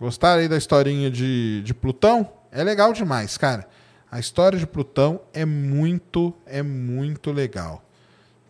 Gostaram 0.00 0.40
aí 0.40 0.48
da 0.48 0.56
historinha 0.56 1.10
de, 1.10 1.60
de 1.62 1.74
Plutão? 1.74 2.32
É 2.50 2.64
legal 2.64 2.94
demais, 2.94 3.36
cara. 3.36 3.68
A 4.10 4.18
história 4.18 4.58
de 4.58 4.66
Plutão 4.66 5.20
é 5.34 5.44
muito, 5.44 6.32
é 6.46 6.62
muito 6.62 7.30
legal. 7.30 7.84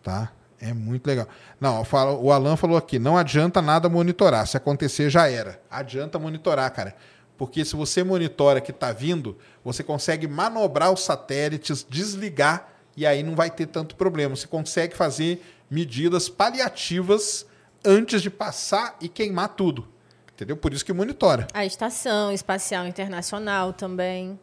Tá? 0.01 0.31
É 0.57 0.73
muito 0.73 1.05
legal. 1.05 1.27
Não, 1.59 1.83
falo, 1.83 2.23
o 2.23 2.31
Alan 2.31 2.55
falou 2.55 2.77
aqui: 2.77 2.97
não 2.97 3.17
adianta 3.17 3.61
nada 3.61 3.89
monitorar. 3.89 4.47
Se 4.47 4.55
acontecer, 4.55 5.09
já 5.09 5.29
era. 5.29 5.61
Adianta 5.69 6.17
monitorar, 6.17 6.71
cara. 6.71 6.95
Porque 7.37 7.65
se 7.65 7.75
você 7.75 8.05
monitora 8.05 8.61
que 8.61 8.71
está 8.71 8.93
vindo, 8.93 9.37
você 9.65 9.83
consegue 9.83 10.29
manobrar 10.29 10.93
os 10.93 11.03
satélites, 11.03 11.85
desligar 11.89 12.69
e 12.95 13.05
aí 13.05 13.21
não 13.21 13.35
vai 13.35 13.49
ter 13.49 13.65
tanto 13.65 13.97
problema. 13.97 14.33
Você 14.33 14.47
consegue 14.47 14.95
fazer 14.95 15.43
medidas 15.69 16.29
paliativas 16.29 17.45
antes 17.85 18.21
de 18.21 18.29
passar 18.29 18.97
e 18.99 19.07
queimar 19.07 19.49
tudo. 19.49 19.87
Entendeu? 20.33 20.57
Por 20.57 20.73
isso 20.73 20.83
que 20.83 20.91
monitora. 20.91 21.47
A 21.53 21.65
Estação 21.65 22.31
Espacial 22.31 22.85
Internacional 22.85 23.71
também. 23.71 24.37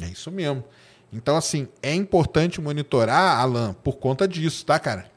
É 0.00 0.06
isso 0.06 0.30
mesmo. 0.30 0.62
Então, 1.12 1.36
assim, 1.36 1.68
é 1.82 1.94
importante 1.94 2.60
monitorar, 2.60 3.40
Alan, 3.40 3.72
por 3.72 3.96
conta 3.96 4.28
disso, 4.28 4.64
tá, 4.66 4.78
cara? 4.78 5.10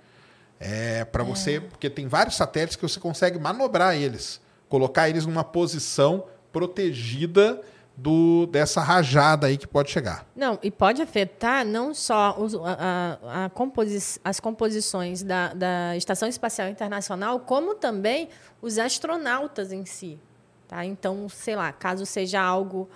É 0.59 1.03
para 1.03 1.23
é. 1.23 1.25
você, 1.25 1.59
porque 1.59 1.89
tem 1.89 2.07
vários 2.07 2.35
satélites 2.35 2.75
que 2.75 2.83
você 2.83 2.99
consegue 2.99 3.37
manobrar 3.37 3.95
eles, 3.95 4.39
colocar 4.69 5.09
eles 5.09 5.25
numa 5.25 5.43
posição 5.43 6.25
protegida 6.51 7.59
do, 7.95 8.47
dessa 8.47 8.81
rajada 8.81 9.47
aí 9.47 9.57
que 9.57 9.67
pode 9.67 9.91
chegar. 9.91 10.25
Não, 10.35 10.57
e 10.63 10.71
pode 10.71 11.01
afetar 11.01 11.65
não 11.65 11.93
só 11.93 12.35
os, 12.39 12.55
a, 12.55 13.45
a 13.45 13.49
composi 13.49 14.19
as 14.23 14.39
composições 14.39 15.21
da, 15.21 15.53
da 15.53 15.95
Estação 15.95 16.27
Espacial 16.27 16.67
Internacional, 16.69 17.39
como 17.41 17.75
também 17.75 18.29
os 18.61 18.79
astronautas 18.79 19.71
em 19.71 19.85
si. 19.85 20.19
Tá? 20.67 20.85
Então, 20.85 21.27
sei 21.29 21.55
lá, 21.55 21.71
caso 21.71 22.05
seja 22.05 22.41
algo 22.41 22.89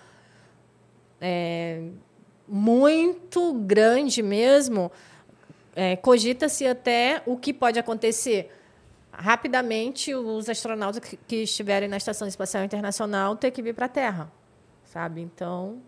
é, 1.20 1.90
muito 2.48 3.54
grande 3.54 4.24
mesmo, 4.24 4.92
é, 5.76 5.96
cogita-se 5.96 6.66
até 6.66 7.22
o 7.26 7.38
que 7.38 7.54
pode 7.54 7.78
acontecer. 7.78 8.52
Rapidamente, 9.12 10.14
os 10.14 10.50
astronautas 10.50 11.00
que, 11.00 11.18
que 11.18 11.36
estiverem 11.44 11.88
na 11.88 11.98
Estação 11.98 12.28
Espacial 12.28 12.64
Internacional 12.64 13.36
ter 13.36 13.52
que 13.52 13.62
vir 13.62 13.74
para 13.74 13.86
a 13.86 13.90
Terra, 13.90 14.32
sabe? 14.96 15.20
Então, 15.20 15.82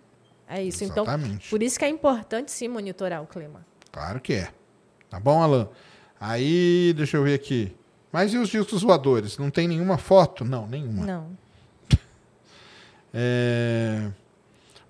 é 0.45 0.61
isso. 0.61 0.83
Exatamente. 0.83 1.35
Então, 1.35 1.49
por 1.49 1.63
isso 1.63 1.79
que 1.79 1.85
é 1.85 1.87
importante 1.87 2.51
sim 2.51 2.67
monitorar 2.67 3.23
o 3.23 3.25
clima. 3.25 3.65
Claro 3.89 4.19
que 4.19 4.33
é. 4.33 4.49
Tá 5.09 5.17
bom, 5.17 5.41
Alan? 5.41 5.69
Aí, 6.19 6.93
deixa 6.93 7.15
eu 7.15 7.23
ver 7.23 7.35
aqui. 7.35 7.73
Mas 8.11 8.33
e 8.33 8.37
os 8.37 8.49
discos 8.49 8.81
voadores? 8.81 9.37
Não 9.37 9.49
tem 9.49 9.65
nenhuma 9.65 9.97
foto? 9.97 10.43
Não, 10.43 10.67
nenhuma. 10.67 11.05
Não. 11.05 11.37
É... 13.13 14.11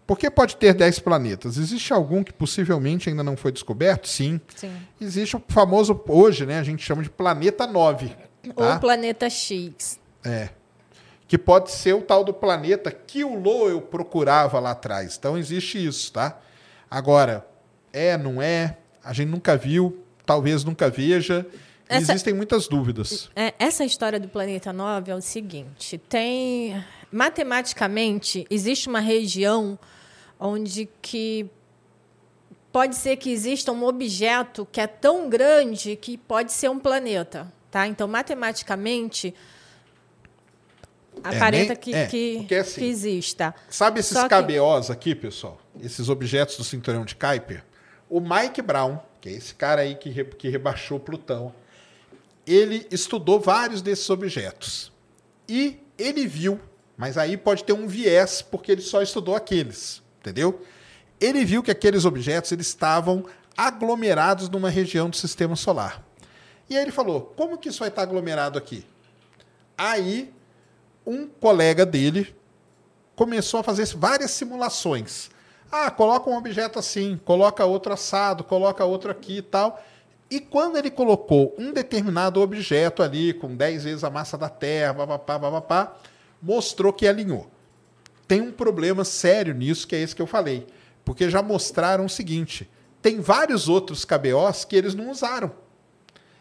Por 0.06 0.18
que 0.18 0.30
pode 0.30 0.58
ter 0.58 0.74
10 0.74 1.00
planetas? 1.00 1.58
Existe 1.58 1.94
algum 1.94 2.24
que 2.24 2.34
possivelmente 2.34 3.10
ainda 3.10 3.24
não 3.24 3.38
foi 3.38 3.52
descoberto? 3.52 4.08
Sim. 4.08 4.42
Sim. 4.56 4.76
Existe 5.00 5.38
o 5.38 5.44
famoso, 5.48 6.02
hoje, 6.08 6.46
né? 6.46 6.60
A 6.60 6.64
gente 6.64 6.84
chama 6.84 7.04
de 7.04 7.10
planeta 7.10 7.68
9. 7.68 8.10
Tá? 8.10 8.74
Ou 8.74 8.80
planeta 8.80 9.30
X. 9.30 10.00
É. 10.26 10.50
Que 11.28 11.38
pode 11.38 11.72
ser 11.72 11.94
o 11.94 12.02
tal 12.02 12.24
do 12.24 12.34
planeta 12.34 12.90
que 12.92 13.24
o 13.24 13.38
Lowell 13.38 13.82
procurava 13.82 14.60
lá 14.60 14.72
atrás. 14.72 15.18
Então 15.18 15.38
existe 15.38 15.84
isso, 15.86 16.12
tá? 16.14 16.40
Agora, 16.90 17.46
é, 17.92 18.18
não 18.18 18.42
é? 18.42 18.78
A 19.04 19.12
gente 19.14 19.30
nunca 19.30 19.58
viu, 19.58 20.04
talvez 20.26 20.64
nunca 20.64 20.90
veja. 20.90 21.46
Essa- 21.90 22.14
Existem 22.14 22.34
muitas 22.34 22.68
dúvidas. 22.68 23.30
É, 23.36 23.54
essa 23.60 23.84
história 23.86 24.20
do 24.20 24.28
planeta 24.28 24.72
9 24.72 25.12
é 25.12 25.16
o 25.16 25.22
seguinte: 25.22 25.98
tem. 25.98 26.82
Matematicamente, 27.12 28.46
existe 28.50 28.90
uma 28.90 29.00
região 29.00 29.80
onde 30.40 30.88
que 31.02 31.50
pode 32.72 32.96
ser 32.96 33.16
que 33.18 33.30
exista 33.32 33.72
um 33.72 33.86
objeto 33.86 34.68
que 34.72 34.80
é 34.82 34.88
tão 34.88 35.30
grande 35.30 35.96
que 35.96 36.18
pode 36.18 36.52
ser 36.52 36.70
um 36.70 36.78
planeta. 36.80 37.52
Tá? 37.72 37.88
Então, 37.88 38.08
matematicamente, 38.08 39.34
aparenta 41.24 41.74
nem- 41.74 41.78
que, 41.78 41.94
é, 41.94 42.06
que, 42.08 42.36
porque 42.38 42.56
assim, 42.56 42.82
que 42.82 42.88
exista. 42.88 43.56
Sabe 43.70 44.00
esses 44.00 44.18
Só 44.18 44.28
que- 44.28 44.36
KBOs 44.36 44.90
aqui, 44.90 45.14
pessoal? 45.16 45.60
Esses 45.82 46.10
objetos 46.10 46.58
do 46.58 46.64
cinturão 46.64 47.06
de 47.06 47.16
Kuiper? 47.16 47.64
O 48.10 48.20
Mike 48.20 48.62
Brown, 48.62 49.00
que 49.22 49.30
é 49.30 49.32
esse 49.34 49.54
cara 49.56 49.82
aí 49.82 49.96
que, 49.96 50.10
re- 50.10 50.26
que 50.26 50.50
rebaixou 50.50 51.00
Plutão, 51.00 51.54
ele 52.46 52.88
estudou 52.90 53.40
vários 53.40 53.82
desses 53.82 54.10
objetos. 54.10 54.92
E 55.48 55.80
ele 55.98 56.26
viu, 56.26 56.60
mas 56.96 57.18
aí 57.18 57.36
pode 57.38 57.64
ter 57.64 57.74
um 57.74 57.88
viés, 57.88 58.42
porque 58.42 58.72
ele 58.72 58.82
só 58.82 59.02
estudou 59.02 59.36
aqueles, 59.36 60.02
entendeu? 60.20 60.62
Ele 61.20 61.44
viu 61.44 61.62
que 61.64 61.72
aqueles 61.72 62.06
objetos 62.06 62.52
eles 62.52 62.68
estavam 62.68 63.26
aglomerados 63.56 64.50
numa 64.50 64.70
região 64.70 65.10
do 65.10 65.16
sistema 65.18 65.56
solar. 65.56 66.04
E 66.70 66.76
aí 66.78 66.84
ele 66.84 66.92
falou: 66.92 67.34
como 67.36 67.58
que 67.58 67.70
isso 67.70 67.80
vai 67.80 67.90
estar 67.90 68.04
aglomerado 68.04 68.58
aqui? 68.58 68.86
Aí 69.78 70.34
um 71.08 71.26
colega 71.28 71.86
dele 71.86 72.36
começou 73.16 73.62
a 73.62 73.64
fazer 73.64 73.88
várias 73.96 74.32
simulações. 74.32 75.30
Ah, 75.72 75.90
coloca 75.90 76.30
um 76.30 76.38
objeto 76.38 76.78
assim, 76.78 77.20
coloca 77.26 77.66
outro 77.66 77.94
assado, 77.94 78.44
coloca 78.44 78.84
outro 78.86 79.10
aqui 79.10 79.38
e 79.38 79.42
tal. 79.42 79.82
E 80.30 80.42
quando 80.42 80.78
ele 80.78 80.92
colocou 80.92 81.56
um 81.58 81.72
determinado 81.72 82.42
objeto 82.42 83.02
ali, 83.02 83.34
com 83.34 83.56
10 83.56 83.86
vezes 83.86 84.04
a 84.04 84.10
massa 84.10 84.38
da 84.38 84.50
Terra, 84.50 84.94
papapá, 84.94 85.40
papapá, 85.40 85.98
mostrou 86.42 86.92
que 86.92 87.08
alinhou. 87.08 87.50
Tem 88.28 88.42
um 88.42 88.52
problema 88.52 89.06
sério 89.06 89.54
nisso, 89.54 89.88
que 89.88 89.96
é 89.96 90.02
esse 90.02 90.16
que 90.16 90.22
eu 90.22 90.28
falei. 90.28 90.68
Porque 91.06 91.30
já 91.30 91.42
mostraram 91.42 92.06
o 92.06 92.10
seguinte: 92.10 92.70
tem 93.02 93.22
vários 93.22 93.70
outros 93.70 94.04
KBOs 94.04 94.66
que 94.66 94.76
eles 94.76 94.94
não 94.94 95.10
usaram. 95.10 95.52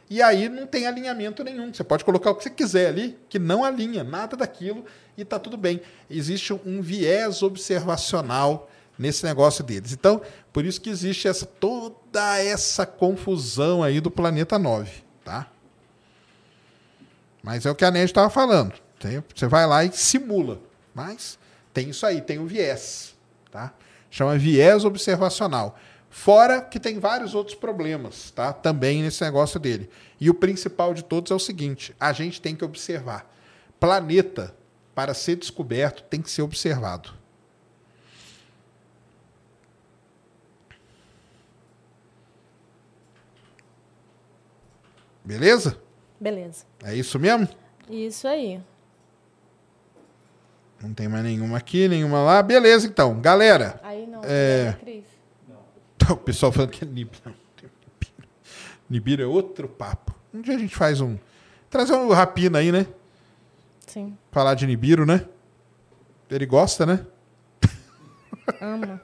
E 0.09 0.23
aí 0.23 0.49
não 0.49 0.67
tem 0.67 0.87
alinhamento 0.87 1.43
nenhum. 1.43 1.73
Você 1.73 1.83
pode 1.83 2.05
colocar 2.05 2.31
o 2.31 2.35
que 2.35 2.45
você 2.45 2.51
quiser 2.51 2.89
ali, 2.89 3.19
que 3.29 3.39
não 3.39 3.65
alinha 3.65 4.05
nada 4.05 4.37
daquilo 4.37 4.85
e 5.17 5.25
tá 5.25 5.39
tudo 5.39 5.57
bem. 5.57 5.81
Existe 6.09 6.53
um 6.53 6.81
viés 6.81 7.43
observacional 7.43 8.71
nesse 8.99 9.25
negócio 9.25 9.65
deles. 9.65 9.93
Então, 9.93 10.23
por 10.53 10.65
isso 10.65 10.81
que 10.81 10.89
existe 10.89 11.27
essa 11.27 11.45
toda 11.45 12.39
essa 12.39 12.87
confusão 12.87 13.83
aí 13.83 14.01
do 14.01 14.11
planeta 14.11 14.59
9, 14.59 14.91
tá? 15.25 15.51
Mas 17.43 17.67
é 17.67 17.71
o 17.71 17.75
que 17.75 17.85
a 17.85 17.91
Ned 17.91 18.07
estava 18.07 18.31
falando. 18.31 18.75
Você 19.35 19.47
vai 19.47 19.67
lá 19.67 19.85
e 19.85 19.93
simula. 19.93 20.61
Mas 20.95 21.39
tem 21.75 21.91
isso 21.91 22.07
aí, 22.07 22.21
tem 22.21 22.39
o 22.39 22.47
viés, 22.47 23.15
tá? 23.51 23.75
Chama 24.11 24.39
viés 24.39 24.85
observacional. 24.85 25.79
Fora 26.17 26.63
que 26.63 26.81
tem 26.81 26.99
vários 26.99 27.35
outros 27.35 27.55
problemas, 27.55 28.31
tá? 28.31 28.51
Também 28.51 29.03
nesse 29.03 29.23
negócio 29.23 29.61
dele. 29.61 29.89
E 30.19 30.31
o 30.31 30.35
principal 30.35 30.95
de 30.95 31.05
todos 31.05 31.31
é 31.31 31.35
o 31.35 31.39
seguinte: 31.39 31.95
a 32.01 32.11
gente 32.11 32.41
tem 32.41 32.57
que 32.57 32.65
observar. 32.65 33.31
Planeta, 33.79 34.57
para 34.95 35.13
ser 35.13 35.37
descoberto, 35.37 36.03
tem 36.05 36.23
que 36.23 36.31
ser 36.31 36.41
observado. 36.41 37.13
Beleza? 45.23 45.79
Beleza. 46.19 46.65
É 46.83 46.95
isso 46.95 47.19
mesmo? 47.21 47.47
Isso 47.91 48.27
aí. 48.27 48.61
Não 50.81 50.95
tem 50.95 51.09
mais 51.09 51.23
nenhuma 51.23 51.59
aqui, 51.59 51.87
nenhuma 51.89 52.23
lá. 52.23 52.43
Beleza, 52.43 52.87
então. 52.87 53.21
Galera, 53.21 53.79
Aí 53.83 54.07
não. 54.07 54.23
É. 54.25 54.75
Cris? 54.81 55.16
o 56.11 56.17
pessoal 56.17 56.53
falando 56.53 56.71
que 56.71 56.85
é 56.85 56.87
Nibiru. 56.87 57.35
Nibiru 58.89 59.23
é 59.23 59.27
outro 59.27 59.69
papo. 59.69 60.15
Um 60.33 60.41
dia 60.41 60.55
a 60.55 60.59
gente 60.59 60.75
faz 60.75 61.01
um. 61.01 61.17
Trazer 61.69 61.95
um 61.95 62.09
Rapina 62.11 62.59
aí, 62.59 62.71
né? 62.71 62.87
Sim. 63.87 64.17
Falar 64.31 64.55
de 64.55 64.67
Nibiru, 64.67 65.05
né? 65.05 65.25
Ele 66.31 66.47
gosta, 66.47 66.87
né? 66.87 67.05
Ama. 68.61 69.01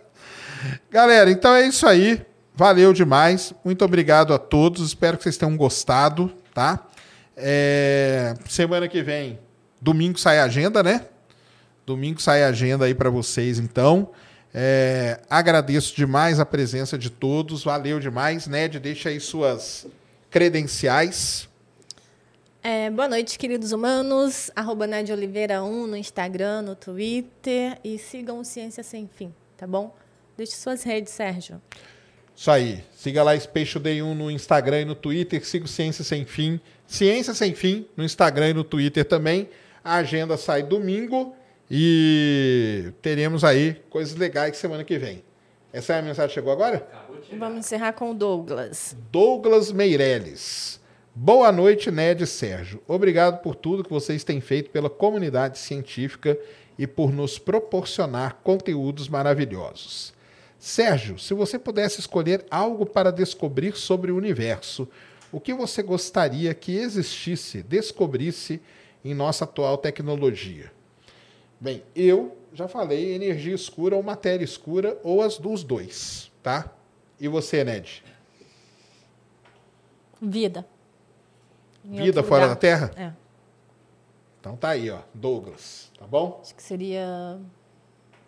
Galera, 0.90 1.30
então 1.30 1.54
é 1.54 1.66
isso 1.66 1.86
aí. 1.86 2.24
Valeu 2.54 2.92
demais. 2.92 3.52
Muito 3.64 3.84
obrigado 3.84 4.32
a 4.32 4.38
todos. 4.38 4.86
Espero 4.86 5.16
que 5.16 5.22
vocês 5.22 5.36
tenham 5.36 5.56
gostado, 5.56 6.32
tá? 6.54 6.86
É, 7.36 8.34
Semana 8.48 8.88
que 8.88 9.02
vem, 9.02 9.38
domingo 9.80 10.18
sai 10.18 10.38
a 10.38 10.44
agenda, 10.44 10.82
né? 10.82 11.06
Domingo 11.84 12.20
sai 12.20 12.42
a 12.42 12.48
agenda 12.48 12.86
aí 12.86 12.94
para 12.94 13.10
vocês, 13.10 13.58
então. 13.58 14.10
É, 14.58 15.20
agradeço 15.28 15.94
demais 15.94 16.40
a 16.40 16.46
presença 16.46 16.96
de 16.96 17.10
todos. 17.10 17.62
Valeu 17.62 18.00
demais. 18.00 18.46
Ned, 18.46 18.80
deixa 18.80 19.10
aí 19.10 19.20
suas 19.20 19.86
credenciais. 20.30 21.46
É, 22.62 22.88
boa 22.88 23.06
noite, 23.06 23.38
queridos 23.38 23.72
humanos. 23.72 24.50
Arroba 24.56 24.86
Nádia 24.86 25.14
Oliveira 25.14 25.62
1 25.62 25.86
no 25.86 25.94
Instagram, 25.94 26.62
no 26.62 26.74
Twitter. 26.74 27.78
E 27.84 27.98
sigam 27.98 28.38
o 28.38 28.44
Ciência 28.46 28.82
Sem 28.82 29.06
Fim, 29.06 29.34
tá 29.58 29.66
bom? 29.66 29.94
Deixe 30.38 30.52
suas 30.52 30.82
redes, 30.82 31.12
Sérgio. 31.12 31.60
Isso 32.34 32.50
aí. 32.50 32.82
Siga 32.96 33.22
lá 33.22 33.38
Space 33.38 33.78
Day 33.78 34.00
1 34.00 34.14
no 34.14 34.30
Instagram 34.30 34.80
e 34.80 34.84
no 34.86 34.94
Twitter. 34.94 35.46
Siga 35.46 35.66
o 35.66 35.68
Ciência 35.68 36.02
Sem 36.02 36.24
Fim. 36.24 36.58
Ciência 36.86 37.34
Sem 37.34 37.54
Fim 37.54 37.86
no 37.94 38.02
Instagram 38.02 38.48
e 38.48 38.54
no 38.54 38.64
Twitter 38.64 39.04
também. 39.04 39.50
A 39.84 39.96
agenda 39.96 40.38
sai 40.38 40.62
domingo 40.62 41.36
e 41.70 42.92
teremos 43.02 43.44
aí 43.44 43.74
coisas 43.90 44.14
legais 44.16 44.56
semana 44.56 44.84
que 44.84 44.98
vem. 44.98 45.22
Essa 45.72 45.94
é 45.94 45.98
a 45.98 46.02
mensagem 46.02 46.28
que 46.28 46.34
chegou 46.34 46.52
agora? 46.52 46.76
Acabou 46.76 47.20
de 47.20 47.26
chegar. 47.26 47.38
Vamos 47.38 47.58
encerrar 47.58 47.92
com 47.92 48.10
o 48.10 48.14
Douglas. 48.14 48.96
Douglas 49.10 49.72
Meirelles. 49.72 50.80
Boa 51.14 51.50
noite, 51.50 51.90
Ned 51.90 52.22
e 52.22 52.26
Sérgio. 52.26 52.82
Obrigado 52.86 53.42
por 53.42 53.54
tudo 53.54 53.82
que 53.82 53.90
vocês 53.90 54.22
têm 54.22 54.40
feito 54.40 54.70
pela 54.70 54.88
comunidade 54.88 55.58
científica 55.58 56.38
e 56.78 56.86
por 56.86 57.12
nos 57.12 57.38
proporcionar 57.38 58.40
conteúdos 58.44 59.08
maravilhosos. 59.08 60.14
Sérgio, 60.58 61.18
se 61.18 61.34
você 61.34 61.58
pudesse 61.58 62.00
escolher 62.00 62.44
algo 62.50 62.86
para 62.86 63.10
descobrir 63.10 63.76
sobre 63.76 64.10
o 64.10 64.16
universo, 64.16 64.88
o 65.32 65.40
que 65.40 65.52
você 65.52 65.82
gostaria 65.82 66.54
que 66.54 66.76
existisse, 66.76 67.62
descobrisse 67.62 68.60
em 69.04 69.14
nossa 69.14 69.44
atual 69.44 69.76
tecnologia? 69.78 70.75
Bem, 71.60 71.82
eu 71.94 72.36
já 72.52 72.68
falei 72.68 73.14
energia 73.14 73.54
escura 73.54 73.96
ou 73.96 74.02
matéria 74.02 74.44
escura 74.44 74.98
ou 75.02 75.22
as 75.22 75.38
dos 75.38 75.62
dois, 75.62 76.30
tá? 76.42 76.70
E 77.18 77.28
você, 77.28 77.64
Ned? 77.64 78.02
Vida. 80.20 80.66
Em 81.84 81.96
Vida 81.96 82.22
fora 82.22 82.42
lugar. 82.42 82.54
da 82.54 82.56
Terra? 82.56 82.90
É. 82.96 83.12
Então 84.40 84.56
tá 84.56 84.70
aí, 84.70 84.90
ó, 84.90 85.00
Douglas, 85.12 85.90
tá 85.98 86.06
bom? 86.06 86.40
Acho 86.42 86.54
que 86.54 86.62
seria 86.62 87.38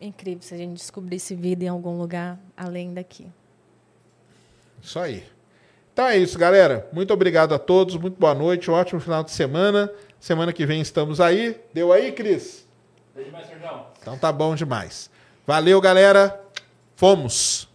incrível 0.01 0.43
se 0.43 0.55
a 0.55 0.57
gente 0.57 0.75
descobrisse 0.75 1.35
vida 1.35 1.65
em 1.65 1.69
algum 1.69 1.99
lugar 1.99 2.39
além 2.57 2.93
daqui. 2.93 3.27
Isso 4.83 4.99
aí. 4.99 5.25
Então 5.93 6.07
é 6.07 6.17
isso, 6.17 6.39
galera. 6.39 6.89
Muito 6.93 7.13
obrigado 7.13 7.55
a 7.55 7.59
todos, 7.59 7.97
muito 7.97 8.19
boa 8.19 8.35
noite, 8.35 8.71
ótimo 8.71 9.01
final 9.01 9.25
de 9.25 9.33
semana. 9.33 9.93
Semana 10.21 10.53
que 10.53 10.65
vem 10.65 10.81
estamos 10.81 11.21
aí. 11.21 11.61
Deu 11.73 11.93
aí, 11.93 12.13
Cris? 12.13 12.68
Beijo 13.19 13.33
mais, 13.33 13.49
Sérgio. 13.49 13.69
Então 14.01 14.17
tá 14.17 14.31
bom 14.31 14.55
demais. 14.55 15.11
Valeu, 15.45 15.81
galera. 15.81 16.41
Fomos. 16.95 17.68